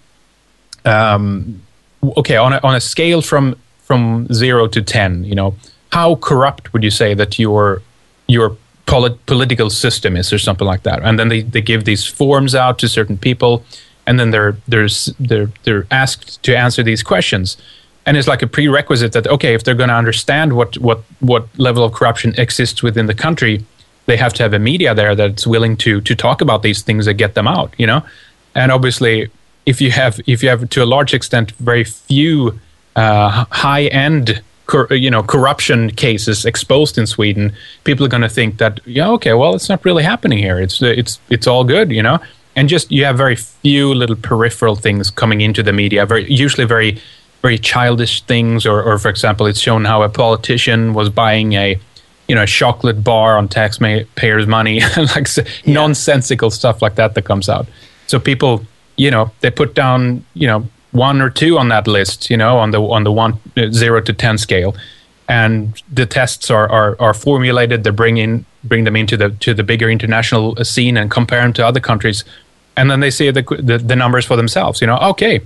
um, 0.86 1.62
okay, 2.18 2.38
on 2.38 2.54
a, 2.54 2.60
on 2.64 2.76
a 2.76 2.80
scale 2.80 3.22
from 3.22 3.56
from 3.82 4.28
zero 4.32 4.68
to 4.68 4.82
ten, 4.82 5.24
you 5.24 5.36
know, 5.36 5.56
how 5.94 6.16
corrupt 6.16 6.74
would 6.74 6.84
you 6.84 6.90
say 6.92 7.14
that 7.14 7.38
your 7.38 7.82
your 8.28 8.58
polit- 8.86 9.26
political 9.26 9.70
system 9.70 10.18
is 10.18 10.34
or 10.34 10.40
something 10.40 10.68
like 10.68 10.84
that. 10.84 11.00
And 11.04 11.20
then 11.20 11.28
they, 11.30 11.42
they 11.42 11.62
give 11.62 11.86
these 11.86 12.06
forms 12.06 12.56
out 12.56 12.80
to 12.80 12.88
certain 12.88 13.18
people, 13.18 13.64
and 14.08 14.20
then 14.20 14.32
they're 14.32 14.56
there's 14.68 15.14
they're 15.20 15.52
they're 15.64 15.86
asked 15.92 16.42
to 16.44 16.58
answer 16.58 16.84
these 16.84 17.04
questions. 17.04 17.58
And 18.06 18.18
it's 18.18 18.28
like 18.28 18.42
a 18.42 18.48
prerequisite 18.48 19.14
that 19.14 19.28
okay, 19.28 19.54
if 19.54 19.64
they're 19.64 19.76
going 19.76 19.90
to 19.90 19.96
understand 19.96 20.54
what 20.54 20.78
what 20.78 21.00
what 21.20 21.48
level 21.58 21.84
of 21.84 21.94
corruption 21.94 22.34
exists 22.38 22.82
within 22.84 23.06
the 23.06 23.14
country, 23.26 23.64
they 24.08 24.18
have 24.18 24.34
to 24.34 24.44
have 24.44 24.54
a 24.54 24.60
media 24.60 24.96
there 24.96 25.16
that's 25.16 25.46
willing 25.46 25.78
to 25.78 26.02
to 26.02 26.16
talk 26.16 26.42
about 26.42 26.64
these 26.64 26.82
things 26.82 27.08
and 27.08 27.18
get 27.18 27.34
them 27.36 27.48
out. 27.48 27.74
You 27.78 27.88
know, 27.88 28.02
and 28.56 28.72
obviously, 28.72 29.30
if 29.66 29.80
you 29.80 29.92
have 29.92 30.20
if 30.26 30.44
you 30.44 30.50
have 30.50 30.68
to 30.70 30.84
a 30.84 30.90
large 30.96 31.14
extent 31.14 31.52
very 31.52 31.84
few 31.84 32.60
uh, 32.96 33.46
high 33.52 33.86
end 33.88 34.42
cor- 34.74 34.94
you 34.94 35.12
know 35.12 35.24
corruption 35.24 35.92
cases 35.92 36.46
exposed 36.46 36.98
in 36.98 37.06
Sweden, 37.08 37.54
people 37.84 38.06
are 38.06 38.10
going 38.16 38.28
to 38.30 38.36
think 38.40 38.58
that 38.58 38.80
yeah, 38.86 39.10
okay, 39.18 39.34
well, 39.34 39.54
it's 39.56 39.70
not 39.70 39.86
really 39.86 40.04
happening 40.04 40.40
here. 40.40 40.60
It's 40.60 40.82
it's 40.82 41.20
it's 41.30 41.48
all 41.48 41.64
good, 41.64 41.92
you 41.92 42.04
know. 42.04 42.18
And 42.56 42.70
just 42.70 42.92
you 42.92 43.06
have 43.06 43.18
very 43.18 43.36
few 43.36 43.94
little 43.94 44.16
peripheral 44.16 44.76
things 44.76 45.12
coming 45.12 45.42
into 45.42 45.64
the 45.64 45.74
media. 45.74 46.06
Very 46.06 46.26
usually 46.44 46.68
very 46.68 47.00
very 47.42 47.58
childish 47.58 48.22
things, 48.24 48.66
or 48.66 48.82
or 48.84 48.98
for 49.00 49.10
example, 49.10 49.46
it's 49.50 49.60
shown 49.60 49.86
how 49.86 50.04
a 50.04 50.10
politician 50.10 50.94
was 50.94 51.10
buying 51.10 51.54
a 51.54 51.80
you 52.28 52.36
know 52.36 52.44
a 52.44 52.48
chocolate 52.48 53.04
bar 53.04 53.38
on 53.38 53.48
taxpayers' 53.48 54.48
money, 54.48 54.80
like 54.98 55.28
s- 55.28 55.40
nonsensical 55.66 56.50
stuff 56.52 56.82
like 56.82 56.96
that 56.96 57.14
that 57.16 57.26
comes 57.26 57.50
out. 57.50 57.66
So 58.08 58.20
people, 58.20 58.62
you 58.98 59.12
know, 59.12 59.32
they 59.42 59.52
put 59.52 59.74
down 59.76 60.24
you 60.34 60.48
know 60.48 60.68
one 60.94 61.22
or 61.22 61.30
two 61.30 61.58
on 61.58 61.70
that 61.70 61.88
list, 61.88 62.30
you 62.30 62.38
know, 62.38 62.58
on 62.58 62.72
the 62.72 62.82
on 62.82 63.04
the 63.04 63.12
one 63.12 63.40
uh, 63.58 63.70
zero 63.72 64.00
to 64.02 64.14
ten 64.14 64.38
scale, 64.38 64.76
and 65.28 65.82
the 65.92 66.06
tests 66.06 66.50
are 66.50 66.70
are, 66.72 66.96
are 67.00 67.14
formulated. 67.14 67.84
They 67.84 67.90
bring 67.90 68.18
in 68.18 68.46
bring 68.64 68.86
them 68.86 68.96
into 68.96 69.18
the 69.18 69.32
to 69.32 69.54
the 69.54 69.64
bigger 69.64 69.90
international 69.90 70.56
scene 70.64 70.96
and 70.96 71.12
compare 71.12 71.42
them 71.42 71.54
to 71.54 71.66
other 71.66 71.80
countries, 71.80 72.24
and 72.78 72.90
then 72.90 73.00
they 73.00 73.12
see 73.12 73.30
the 73.32 73.42
the, 73.62 73.78
the 73.78 73.96
numbers 73.96 74.26
for 74.26 74.38
themselves. 74.38 74.82
You 74.82 74.88
know, 74.88 74.98
okay, 74.98 75.42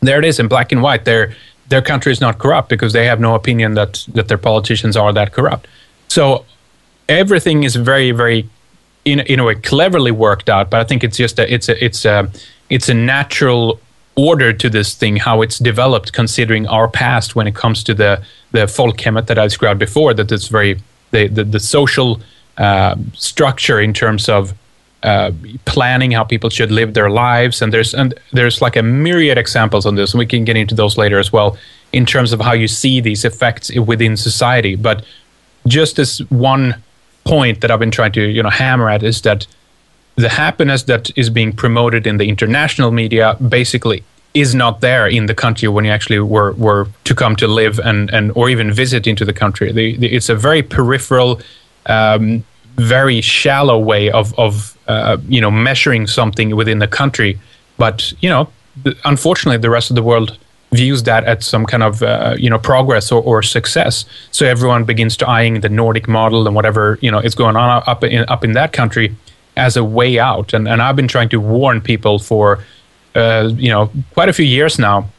there 0.00 0.18
it 0.18 0.24
is 0.24 0.38
in 0.38 0.48
black 0.48 0.72
and 0.72 0.82
white. 0.82 1.04
Their 1.04 1.34
their 1.68 1.82
country 1.82 2.12
is 2.12 2.20
not 2.20 2.38
corrupt 2.38 2.68
because 2.68 2.92
they 2.92 3.06
have 3.06 3.20
no 3.20 3.34
opinion 3.34 3.74
that 3.74 4.04
that 4.14 4.28
their 4.28 4.38
politicians 4.38 4.96
are 4.96 5.12
that 5.12 5.32
corrupt. 5.32 5.66
So 6.08 6.44
everything 7.08 7.64
is 7.64 7.76
very 7.76 8.12
very 8.12 8.48
in 9.04 9.20
in 9.20 9.40
a 9.40 9.44
way 9.44 9.56
cleverly 9.56 10.12
worked 10.12 10.48
out. 10.48 10.70
But 10.70 10.80
I 10.80 10.84
think 10.84 11.02
it's 11.02 11.16
just 11.16 11.38
a 11.38 11.52
it's 11.52 11.68
a 11.68 11.84
it's 11.84 12.04
a 12.04 12.30
it's 12.70 12.88
a 12.88 12.94
natural 12.94 13.80
order 14.18 14.52
to 14.52 14.68
this 14.68 14.94
thing 14.94 15.16
how 15.16 15.42
it's 15.42 15.58
developed 15.58 16.12
considering 16.12 16.66
our 16.66 16.88
past 16.88 17.36
when 17.36 17.46
it 17.46 17.54
comes 17.54 17.84
to 17.84 17.94
the 17.94 18.20
the 18.50 18.66
folkhemmet 18.66 19.26
that 19.26 19.38
I 19.38 19.44
described 19.44 19.78
before 19.78 20.12
that 20.14 20.32
it's 20.32 20.48
very 20.48 20.80
the 21.12 21.28
the, 21.28 21.44
the 21.44 21.60
social 21.60 22.20
uh, 22.58 22.96
structure 23.14 23.80
in 23.80 23.92
terms 23.94 24.28
of 24.28 24.52
uh, 25.04 25.30
planning 25.64 26.10
how 26.10 26.24
people 26.24 26.50
should 26.50 26.72
live 26.72 26.94
their 26.94 27.08
lives. 27.08 27.62
And 27.62 27.72
there's 27.72 27.94
and 27.94 28.14
there's 28.32 28.60
like 28.60 28.74
a 28.74 28.82
myriad 28.82 29.38
examples 29.38 29.86
on 29.86 29.94
this 29.94 30.12
and 30.12 30.18
we 30.18 30.26
can 30.26 30.44
get 30.44 30.56
into 30.56 30.74
those 30.74 30.98
later 30.98 31.20
as 31.20 31.32
well 31.32 31.56
in 31.92 32.04
terms 32.04 32.32
of 32.32 32.40
how 32.40 32.52
you 32.52 32.66
see 32.66 33.00
these 33.00 33.24
effects 33.24 33.72
within 33.78 34.16
society. 34.16 34.74
But 34.74 35.04
just 35.68 35.98
as 36.00 36.18
one 36.30 36.82
point 37.24 37.60
that 37.60 37.70
I've 37.70 37.78
been 37.78 37.92
trying 37.92 38.12
to 38.12 38.22
you 38.22 38.42
know 38.42 38.50
hammer 38.50 38.90
at 38.90 39.04
is 39.04 39.22
that 39.22 39.46
the 40.18 40.28
happiness 40.28 40.82
that 40.82 41.16
is 41.16 41.30
being 41.30 41.52
promoted 41.52 42.04
in 42.04 42.16
the 42.16 42.28
international 42.28 42.90
media 42.90 43.36
basically 43.36 44.02
is 44.34 44.52
not 44.52 44.80
there 44.80 45.06
in 45.06 45.26
the 45.26 45.34
country 45.34 45.68
when 45.68 45.84
you 45.84 45.92
actually 45.92 46.18
were, 46.18 46.52
were 46.54 46.88
to 47.04 47.14
come 47.14 47.36
to 47.36 47.46
live 47.46 47.78
and, 47.78 48.10
and 48.10 48.32
or 48.34 48.50
even 48.50 48.72
visit 48.72 49.06
into 49.06 49.24
the 49.24 49.32
country. 49.32 49.70
The, 49.70 49.96
the, 49.96 50.12
it's 50.12 50.28
a 50.28 50.34
very 50.34 50.62
peripheral, 50.62 51.40
um, 51.86 52.44
very 52.74 53.20
shallow 53.20 53.78
way 53.78 54.10
of, 54.10 54.36
of 54.38 54.76
uh, 54.88 55.18
you 55.28 55.40
know 55.40 55.52
measuring 55.52 56.08
something 56.08 56.56
within 56.56 56.80
the 56.80 56.88
country. 56.88 57.38
But 57.76 58.12
you 58.20 58.28
know, 58.28 58.50
unfortunately, 59.04 59.58
the 59.58 59.70
rest 59.70 59.88
of 59.88 59.94
the 59.94 60.02
world 60.02 60.36
views 60.72 61.04
that 61.04 61.24
as 61.24 61.46
some 61.46 61.64
kind 61.64 61.84
of 61.84 62.02
uh, 62.02 62.34
you 62.36 62.50
know 62.50 62.58
progress 62.58 63.12
or, 63.12 63.22
or 63.22 63.40
success. 63.42 64.04
So 64.32 64.46
everyone 64.46 64.82
begins 64.82 65.16
to 65.18 65.28
eyeing 65.28 65.60
the 65.60 65.68
Nordic 65.68 66.08
model 66.08 66.46
and 66.48 66.56
whatever 66.56 66.98
you 67.00 67.10
know 67.10 67.20
is 67.20 67.36
going 67.36 67.54
on 67.54 67.84
up 67.86 68.02
in 68.02 68.24
up 68.28 68.42
in 68.42 68.52
that 68.52 68.72
country 68.72 69.14
as 69.58 69.76
a 69.76 69.84
way 69.84 70.18
out. 70.18 70.54
And 70.54 70.66
and 70.68 70.80
I've 70.80 70.96
been 70.96 71.08
trying 71.08 71.28
to 71.30 71.40
warn 71.40 71.80
people 71.80 72.18
for 72.18 72.64
uh, 73.14 73.50
you 73.56 73.70
know 73.70 73.90
quite 74.14 74.28
a 74.28 74.32
few 74.32 74.46
years 74.46 74.78
now 74.78 75.10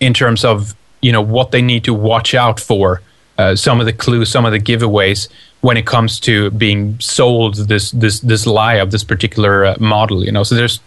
in 0.00 0.14
terms 0.14 0.44
of 0.44 0.74
you 1.02 1.12
know 1.12 1.20
what 1.20 1.50
they 1.50 1.62
need 1.62 1.84
to 1.84 1.94
watch 1.94 2.34
out 2.34 2.58
for. 2.58 3.02
Uh, 3.36 3.54
some 3.54 3.78
of 3.78 3.86
the 3.86 3.92
clues, 3.92 4.28
some 4.28 4.44
of 4.44 4.50
the 4.50 4.58
giveaways 4.58 5.28
when 5.60 5.76
it 5.76 5.86
comes 5.86 6.20
to 6.20 6.50
being 6.52 6.98
sold 7.00 7.56
this 7.68 7.90
this 7.90 8.20
this 8.20 8.46
lie 8.46 8.74
of 8.74 8.90
this 8.92 9.02
particular 9.02 9.64
uh, 9.64 9.76
model. 9.80 10.24
You 10.24 10.30
know, 10.30 10.44
so 10.44 10.54
there's 10.54 10.80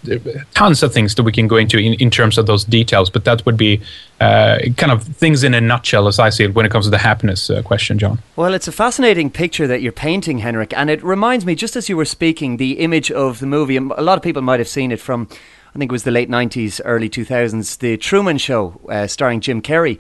tons 0.54 0.82
of 0.82 0.94
things 0.94 1.16
that 1.16 1.24
we 1.24 1.32
can 1.32 1.48
go 1.48 1.58
into 1.58 1.78
in, 1.78 1.94
in 1.96 2.10
terms 2.10 2.38
of 2.38 2.46
those 2.46 2.64
details. 2.64 3.10
But 3.10 3.26
that 3.26 3.46
would 3.46 3.58
be 3.58 3.82
uh, 4.22 4.60
kind 4.78 4.92
of 4.92 5.04
things 5.04 5.44
in 5.44 5.54
a 5.54 5.60
nutshell, 5.60 6.08
as 6.08 6.20
I 6.20 6.30
see 6.30 6.46
it, 6.46 6.54
when 6.54 6.66
it 6.66 6.72
comes 6.72 6.86
to 6.86 6.92
the 6.92 7.00
happiness 7.00 7.50
uh, 7.50 7.62
question, 7.64 8.00
John. 8.00 8.20
Well, 8.36 8.54
it's 8.54 8.68
a 8.68 8.72
fascinating 8.72 9.30
picture 9.30 9.68
that 9.68 9.82
you're 9.82 9.92
painting, 9.92 10.40
Henrik, 10.40 10.74
and 10.74 10.90
it 10.90 11.04
reminds 11.04 11.46
me, 11.46 11.56
just 11.56 11.76
as 11.76 11.90
you 11.90 11.98
were 11.98 12.06
speaking, 12.06 12.58
the 12.58 12.74
image 12.80 13.12
of 13.12 13.40
the 13.40 13.48
movie. 13.48 13.76
A 13.76 13.82
lot 13.82 14.18
of 14.18 14.24
people 14.24 14.42
might 14.42 14.60
have 14.60 14.70
seen 14.70 14.92
it 14.92 15.00
from. 15.00 15.28
I 15.74 15.80
think 15.80 15.90
it 15.90 15.94
was 15.94 16.04
the 16.04 16.12
late 16.12 16.30
90s, 16.30 16.82
early 16.84 17.10
2000s, 17.10 17.78
The 17.80 17.96
Truman 17.96 18.38
Show, 18.38 18.82
uh, 18.90 19.08
starring 19.08 19.40
Jim 19.40 19.62
Carrey, 19.62 20.00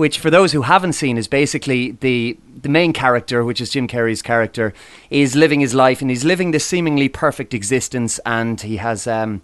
which, 0.00 0.18
for 0.18 0.30
those 0.30 0.52
who 0.52 0.62
haven't 0.62 0.94
seen, 0.94 1.18
is 1.18 1.28
basically 1.28 1.92
the 2.00 2.38
the 2.62 2.70
main 2.70 2.92
character, 2.92 3.44
which 3.44 3.60
is 3.60 3.70
Jim 3.70 3.86
Carrey's 3.86 4.22
character, 4.22 4.72
is 5.10 5.36
living 5.36 5.60
his 5.60 5.74
life 5.74 6.00
and 6.00 6.10
he's 6.10 6.24
living 6.24 6.50
this 6.50 6.64
seemingly 6.64 7.08
perfect 7.08 7.54
existence, 7.54 8.18
and 8.24 8.60
he 8.60 8.78
has. 8.78 9.06
Um, 9.06 9.42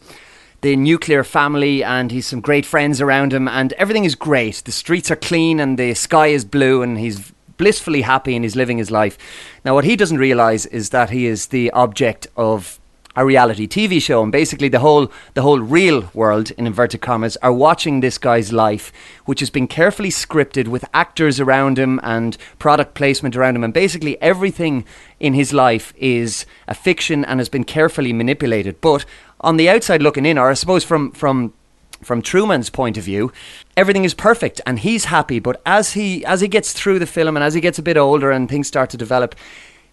the 0.62 0.74
nuclear 0.74 1.22
family, 1.22 1.84
and 1.84 2.10
he's 2.10 2.26
some 2.26 2.40
great 2.40 2.64
friends 2.64 3.00
around 3.00 3.32
him, 3.32 3.46
and 3.46 3.74
everything 3.74 4.06
is 4.06 4.14
great. 4.14 4.62
The 4.64 4.72
streets 4.72 5.10
are 5.10 5.22
clean, 5.30 5.60
and 5.60 5.78
the 5.78 5.92
sky 5.94 6.28
is 6.28 6.46
blue, 6.46 6.82
and 6.82 6.98
he's 6.98 7.32
blissfully 7.58 8.02
happy, 8.02 8.34
and 8.34 8.42
he's 8.42 8.56
living 8.56 8.78
his 8.78 8.90
life. 8.90 9.16
Now, 9.64 9.74
what 9.74 9.84
he 9.84 9.96
doesn't 9.96 10.16
realize 10.18 10.64
is 10.66 10.90
that 10.90 11.10
he 11.10 11.26
is 11.26 11.48
the 11.48 11.70
object 11.72 12.26
of 12.36 12.80
a 13.16 13.24
reality 13.24 13.66
TV 13.66 14.00
show, 14.00 14.22
and 14.22 14.30
basically 14.30 14.68
the 14.68 14.80
whole 14.80 15.10
the 15.34 15.42
whole 15.42 15.60
real 15.60 16.10
world, 16.14 16.50
in 16.52 16.66
inverted 16.66 17.00
commas, 17.00 17.36
are 17.38 17.52
watching 17.52 18.00
this 18.00 18.18
guy's 18.18 18.52
life, 18.52 18.92
which 19.24 19.40
has 19.40 19.50
been 19.50 19.66
carefully 19.66 20.10
scripted 20.10 20.68
with 20.68 20.84
actors 20.92 21.40
around 21.40 21.78
him 21.78 21.98
and 22.02 22.36
product 22.58 22.94
placement 22.94 23.34
around 23.34 23.56
him, 23.56 23.64
and 23.64 23.74
basically 23.74 24.20
everything 24.22 24.84
in 25.18 25.34
his 25.34 25.52
life 25.52 25.94
is 25.96 26.46
a 26.68 26.74
fiction 26.74 27.24
and 27.24 27.40
has 27.40 27.48
been 27.48 27.64
carefully 27.64 28.12
manipulated. 28.12 28.80
But 28.80 29.04
on 29.40 29.56
the 29.56 29.68
outside 29.68 30.02
looking 30.02 30.26
in, 30.26 30.38
or 30.38 30.50
I 30.50 30.54
suppose 30.54 30.84
from 30.84 31.10
from 31.12 31.54
from 32.02 32.22
Truman's 32.22 32.70
point 32.70 32.98
of 32.98 33.04
view, 33.04 33.32
everything 33.76 34.04
is 34.04 34.14
perfect 34.14 34.60
and 34.66 34.78
he's 34.78 35.06
happy. 35.06 35.38
But 35.38 35.60
as 35.64 35.92
he 35.92 36.24
as 36.24 36.40
he 36.40 36.48
gets 36.48 36.72
through 36.72 36.98
the 36.98 37.06
film 37.06 37.36
and 37.36 37.44
as 37.44 37.54
he 37.54 37.60
gets 37.60 37.78
a 37.78 37.82
bit 37.82 37.96
older 37.96 38.30
and 38.30 38.48
things 38.48 38.68
start 38.68 38.90
to 38.90 38.96
develop, 38.96 39.34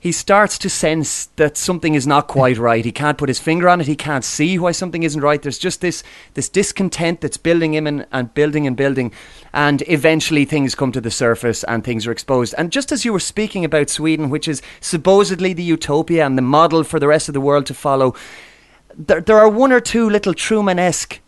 he 0.03 0.11
starts 0.11 0.57
to 0.57 0.69
sense 0.69 1.27
that 1.37 1.55
something 1.55 1.95
is 1.95 2.05
not 2.05 2.27
quite 2.27 2.57
right. 2.57 2.83
He 2.83 2.91
can't 2.91 3.17
put 3.17 3.29
his 3.29 3.39
finger 3.39 3.69
on 3.69 3.79
it. 3.79 3.87
He 3.87 3.95
can't 3.95 4.25
see 4.25 4.59
why 4.59 4.73
something 4.73 5.03
isn't 5.03 5.21
right. 5.21 5.41
There's 5.41 5.57
just 5.57 5.79
this 5.79 6.03
this 6.33 6.49
discontent 6.49 7.21
that's 7.21 7.37
building 7.37 7.73
him 7.73 7.87
and, 7.87 8.05
and 8.11 8.33
building 8.33 8.67
and 8.67 8.75
building, 8.75 9.13
and 9.53 9.81
eventually 9.87 10.43
things 10.43 10.75
come 10.75 10.91
to 10.91 10.99
the 10.99 11.09
surface 11.09 11.63
and 11.63 11.85
things 11.85 12.05
are 12.05 12.11
exposed. 12.11 12.53
And 12.57 12.69
just 12.69 12.91
as 12.91 13.05
you 13.05 13.13
were 13.13 13.21
speaking 13.21 13.63
about 13.63 13.89
Sweden, 13.89 14.29
which 14.29 14.49
is 14.49 14.61
supposedly 14.81 15.53
the 15.53 15.63
utopia 15.63 16.25
and 16.25 16.37
the 16.37 16.41
model 16.41 16.83
for 16.83 16.99
the 16.99 17.07
rest 17.07 17.29
of 17.29 17.33
the 17.33 17.39
world 17.39 17.65
to 17.67 17.73
follow, 17.73 18.13
there 18.93 19.21
there 19.21 19.39
are 19.39 19.47
one 19.47 19.71
or 19.71 19.79
two 19.79 20.09
little 20.09 20.33
Truman-esque 20.33 21.21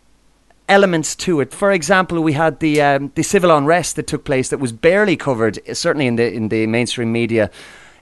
elements 0.68 1.16
to 1.16 1.40
it. 1.40 1.54
For 1.54 1.72
example, 1.72 2.22
we 2.22 2.34
had 2.34 2.60
the 2.60 2.82
um, 2.82 3.10
the 3.14 3.22
civil 3.22 3.56
unrest 3.56 3.96
that 3.96 4.06
took 4.06 4.24
place 4.24 4.50
that 4.50 4.60
was 4.60 4.72
barely 4.72 5.16
covered, 5.16 5.60
certainly 5.74 6.06
in 6.06 6.16
the 6.16 6.30
in 6.30 6.50
the 6.50 6.66
mainstream 6.66 7.10
media 7.10 7.50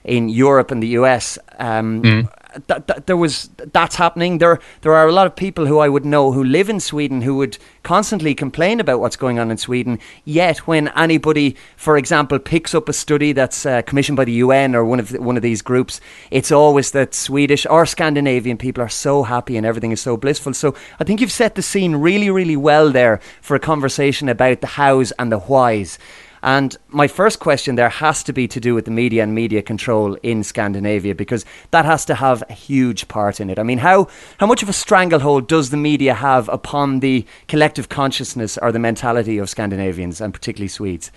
in 0.05 0.29
Europe 0.29 0.71
and 0.71 0.81
the 0.81 0.87
US. 0.99 1.37
Um, 1.59 2.01
Mm. 2.01 2.27
th- 2.67 2.81
th- 2.87 2.99
there 3.05 3.17
was 3.17 3.49
that's 3.73 3.95
happening. 3.95 4.37
There 4.39 4.59
there 4.81 4.93
are 4.93 5.07
a 5.07 5.11
lot 5.11 5.27
of 5.27 5.35
people 5.35 5.65
who 5.65 5.79
I 5.79 5.89
would 5.89 6.05
know 6.05 6.31
who 6.31 6.43
live 6.43 6.69
in 6.69 6.79
Sweden 6.79 7.21
who 7.21 7.35
would 7.35 7.57
constantly 7.83 8.33
complain 8.35 8.79
about 8.79 8.99
what's 8.99 9.15
going 9.17 9.39
on 9.39 9.51
in 9.51 9.57
Sweden. 9.57 9.99
Yet 10.23 10.59
when 10.67 10.87
anybody, 10.95 11.55
for 11.77 11.97
example, 11.97 12.39
picks 12.39 12.73
up 12.73 12.89
a 12.89 12.93
study 12.93 13.33
that's 13.33 13.65
uh, 13.65 13.81
commissioned 13.83 14.15
by 14.17 14.25
the 14.25 14.31
UN 14.45 14.75
or 14.75 14.83
one 14.85 14.99
of 14.99 15.09
the, 15.09 15.21
one 15.21 15.37
of 15.37 15.43
these 15.43 15.61
groups, 15.61 15.99
it's 16.31 16.51
always 16.51 16.91
that 16.91 17.13
Swedish 17.13 17.65
or 17.69 17.85
Scandinavian 17.85 18.57
people 18.57 18.83
are 18.83 18.89
so 18.89 19.23
happy 19.23 19.57
and 19.57 19.65
everything 19.65 19.91
is 19.91 20.01
so 20.01 20.17
blissful. 20.17 20.53
So 20.53 20.73
I 20.99 21.03
think 21.03 21.19
you've 21.21 21.31
set 21.31 21.55
the 21.55 21.61
scene 21.61 21.95
really 21.95 22.29
really 22.29 22.57
well 22.57 22.91
there 22.91 23.19
for 23.41 23.55
a 23.55 23.59
conversation 23.59 24.29
about 24.29 24.61
the 24.61 24.67
hows 24.67 25.11
and 25.19 25.31
the 25.31 25.39
whys. 25.39 25.97
And 26.45 26.77
my 26.89 27.07
first 27.07 27.39
question 27.39 27.73
there 27.75 27.89
has 27.89 28.23
to 28.23 28.31
be 28.31 28.47
to 28.47 28.59
do 28.59 28.75
with 28.75 28.85
the 28.85 28.91
media 28.91 29.23
and 29.23 29.33
media 29.33 29.63
control 29.63 30.13
in 30.21 30.43
Scandinavia 30.43 31.15
because 31.15 31.43
that 31.71 31.85
has 31.85 32.05
to 32.05 32.13
have 32.13 32.43
a 32.47 32.53
huge 32.53 33.07
part 33.07 33.39
in 33.39 33.49
it. 33.49 33.57
I 33.57 33.63
mean, 33.63 33.79
how, 33.79 34.07
how 34.37 34.45
much 34.45 34.61
of 34.61 34.69
a 34.69 34.73
stranglehold 34.73 35.47
does 35.47 35.71
the 35.71 35.77
media 35.77 36.13
have 36.13 36.47
upon 36.49 36.99
the 36.99 37.25
collective 37.47 37.89
consciousness 37.89 38.59
or 38.59 38.71
the 38.71 38.77
mentality 38.77 39.39
of 39.39 39.49
Scandinavians 39.49 40.21
and 40.21 40.31
particularly 40.31 40.67
Swedes? 40.67 41.11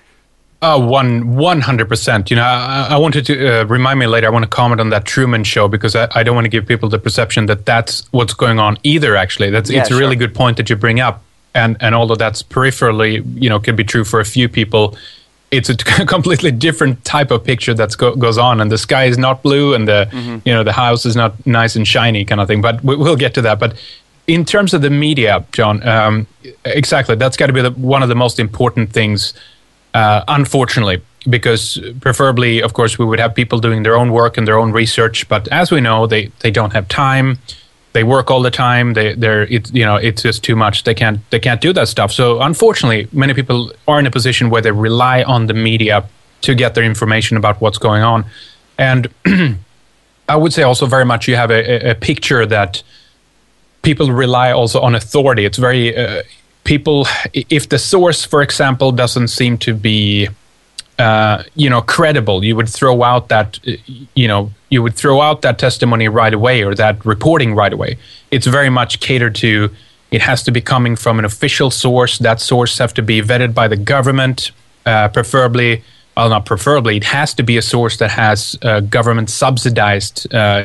Uh, 0.63 0.81
one 0.81 1.37
one 1.37 1.61
hundred 1.61 1.89
percent. 1.89 2.31
You 2.31 2.37
know, 2.37 2.43
I, 2.43 2.89
I 2.91 2.97
wanted 2.97 3.27
to 3.27 3.61
uh, 3.61 3.65
remind 3.67 4.01
me 4.01 4.07
later. 4.07 4.27
I 4.27 4.31
want 4.31 4.45
to 4.45 4.49
comment 4.49 4.81
on 4.81 4.89
that 4.91 5.05
Truman 5.05 5.45
Show 5.45 5.69
because 5.69 5.95
I, 5.95 6.09
I 6.15 6.23
don't 6.25 6.35
want 6.35 6.47
to 6.47 6.49
give 6.49 6.67
people 6.67 6.89
the 6.89 6.99
perception 6.99 7.47
that 7.47 7.65
that's 7.67 8.11
what's 8.13 8.35
going 8.35 8.59
on 8.59 8.79
either. 8.83 9.15
Actually, 9.15 9.51
that's 9.51 9.71
Yeah, 9.71 9.83
it's 9.83 9.91
a 9.91 9.97
really 9.97 10.17
good 10.17 10.35
point 10.35 10.57
that 10.57 10.69
you 10.69 10.75
bring 10.75 10.99
up. 11.01 11.23
And 11.55 11.77
and 11.81 11.95
although 11.95 12.17
that's 12.17 12.43
peripherally, 12.43 13.23
you 13.41 13.49
know, 13.49 13.61
can 13.61 13.77
be 13.77 13.85
true 13.85 14.05
for 14.05 14.21
a 14.21 14.25
few 14.25 14.49
people, 14.49 14.97
it's 15.51 15.69
a 15.69 15.77
completely 16.07 16.51
different 16.51 17.05
type 17.05 17.31
of 17.31 17.45
picture 17.45 17.75
that 17.75 17.97
go, 17.97 18.15
goes 18.15 18.39
on. 18.39 18.61
And 18.61 18.71
the 18.71 18.79
sky 18.79 19.05
is 19.05 19.19
not 19.19 19.43
blue, 19.43 19.75
and 19.75 19.87
the 19.87 20.09
you 20.45 20.53
know 20.53 20.65
the 20.65 20.73
house 20.73 21.07
is 21.07 21.17
not 21.17 21.47
nice 21.47 21.77
and 21.77 21.87
shiny, 21.87 22.25
kind 22.25 22.41
of 22.41 22.49
thing. 22.49 22.61
But 22.61 22.83
we, 22.85 22.97
we'll 22.97 23.17
get 23.17 23.35
to 23.35 23.43
that. 23.43 23.59
But 23.59 23.77
in 24.27 24.45
terms 24.45 24.75
of 24.75 24.83
the 24.83 24.91
media, 24.91 25.45
John, 25.53 25.87
um, 25.89 26.27
exactly, 26.65 27.17
that's 27.17 27.37
got 27.37 27.47
to 27.47 27.53
be 27.53 27.63
the, 27.63 27.71
one 27.71 28.03
of 28.03 28.09
the 28.09 28.15
most 28.15 28.39
important 28.39 28.93
things 28.93 29.33
uh, 29.95 30.23
unfortunately, 30.29 31.03
because 31.29 31.81
preferably, 32.01 32.63
of 32.63 32.73
course, 32.73 32.99
we 32.99 33.05
would 33.05 33.19
have 33.19 33.35
people 33.35 33.59
doing 33.59 33.83
their 33.83 33.97
own 33.97 34.13
work 34.13 34.37
and 34.37 34.47
their 34.47 34.59
own 34.59 34.73
research. 34.73 35.29
But 35.29 35.49
as 35.49 35.71
we 35.71 35.81
know, 35.81 36.07
they, 36.07 36.27
they 36.41 36.51
don't 36.51 36.73
have 36.73 36.89
time. 36.89 37.39
They 37.93 38.05
work 38.05 38.31
all 38.31 38.43
the 38.43 38.51
time. 38.51 38.95
They 38.95 39.15
they're 39.15 39.43
it, 39.45 39.75
you 39.75 39.85
know 39.85 39.97
it's 39.97 40.23
just 40.23 40.45
too 40.45 40.57
much. 40.57 40.85
They 40.85 40.95
can't 40.95 41.19
they 41.31 41.41
can't 41.41 41.61
do 41.61 41.73
that 41.73 41.89
stuff. 41.89 42.13
So 42.13 42.41
unfortunately, 42.41 43.09
many 43.13 43.35
people 43.35 43.73
are 43.87 43.99
in 43.99 44.07
a 44.07 44.11
position 44.11 44.51
where 44.51 44.63
they 44.63 44.73
rely 44.73 45.23
on 45.23 45.47
the 45.47 45.55
media 45.55 46.05
to 46.43 46.55
get 46.55 46.75
their 46.75 46.85
information 46.85 47.37
about 47.37 47.61
what's 47.61 47.79
going 47.79 48.03
on. 48.03 48.25
And 48.77 49.09
I 50.29 50.37
would 50.37 50.53
say 50.53 50.63
also 50.63 50.87
very 50.87 51.05
much 51.05 51.27
you 51.27 51.37
have 51.37 51.51
a, 51.51 51.91
a 51.91 51.95
picture 51.95 52.47
that 52.47 52.83
people 53.83 54.13
rely 54.13 54.53
also 54.53 54.81
on 54.81 54.95
authority. 54.95 55.45
It's 55.45 55.59
very 55.59 55.97
uh, 55.97 56.23
people 56.65 57.07
if 57.33 57.69
the 57.69 57.79
source, 57.79 58.25
for 58.25 58.43
example, 58.43 58.93
doesn't 58.93 59.29
seem 59.29 59.59
to 59.59 59.75
be 59.75 60.29
uh, 60.99 61.45
you 61.55 61.71
know 61.71 61.81
credible, 61.81 62.45
you 62.45 62.57
would 62.57 62.69
throw 62.69 63.03
out 63.03 63.29
that 63.29 63.59
uh, 63.67 63.73
you 64.15 64.29
know 64.29 64.51
you 64.69 64.83
would 64.83 64.95
throw 64.95 65.21
out 65.21 65.43
that 65.43 65.59
testimony 65.59 66.09
right 66.09 66.35
away 66.35 66.63
or 66.63 66.75
that 66.75 67.05
reporting 67.05 67.55
right 67.55 67.73
away. 67.73 67.99
It's 68.31 68.47
very 68.47 68.71
much 68.71 69.01
catered 69.01 69.35
to. 69.37 69.71
It 70.11 70.23
has 70.23 70.43
to 70.45 70.51
be 70.51 70.61
coming 70.61 70.97
from 70.97 71.19
an 71.19 71.25
official 71.25 71.71
source. 71.71 72.19
That 72.19 72.41
source 72.41 72.79
have 72.79 72.95
to 72.95 73.03
be 73.03 73.21
vetted 73.21 73.55
by 73.55 73.69
the 73.69 73.77
government, 73.77 74.51
uh, 74.87 75.09
preferably. 75.09 75.85
Well, 76.17 76.31
not 76.31 76.47
preferably. 76.47 76.97
It 76.97 77.05
has 77.05 77.33
to 77.35 77.45
be 77.45 77.57
a 77.57 77.63
source 77.63 77.97
that 77.99 78.11
has 78.11 78.59
uh, 78.63 78.81
government 78.81 79.31
subsidized 79.31 80.27
uh, 80.35 80.65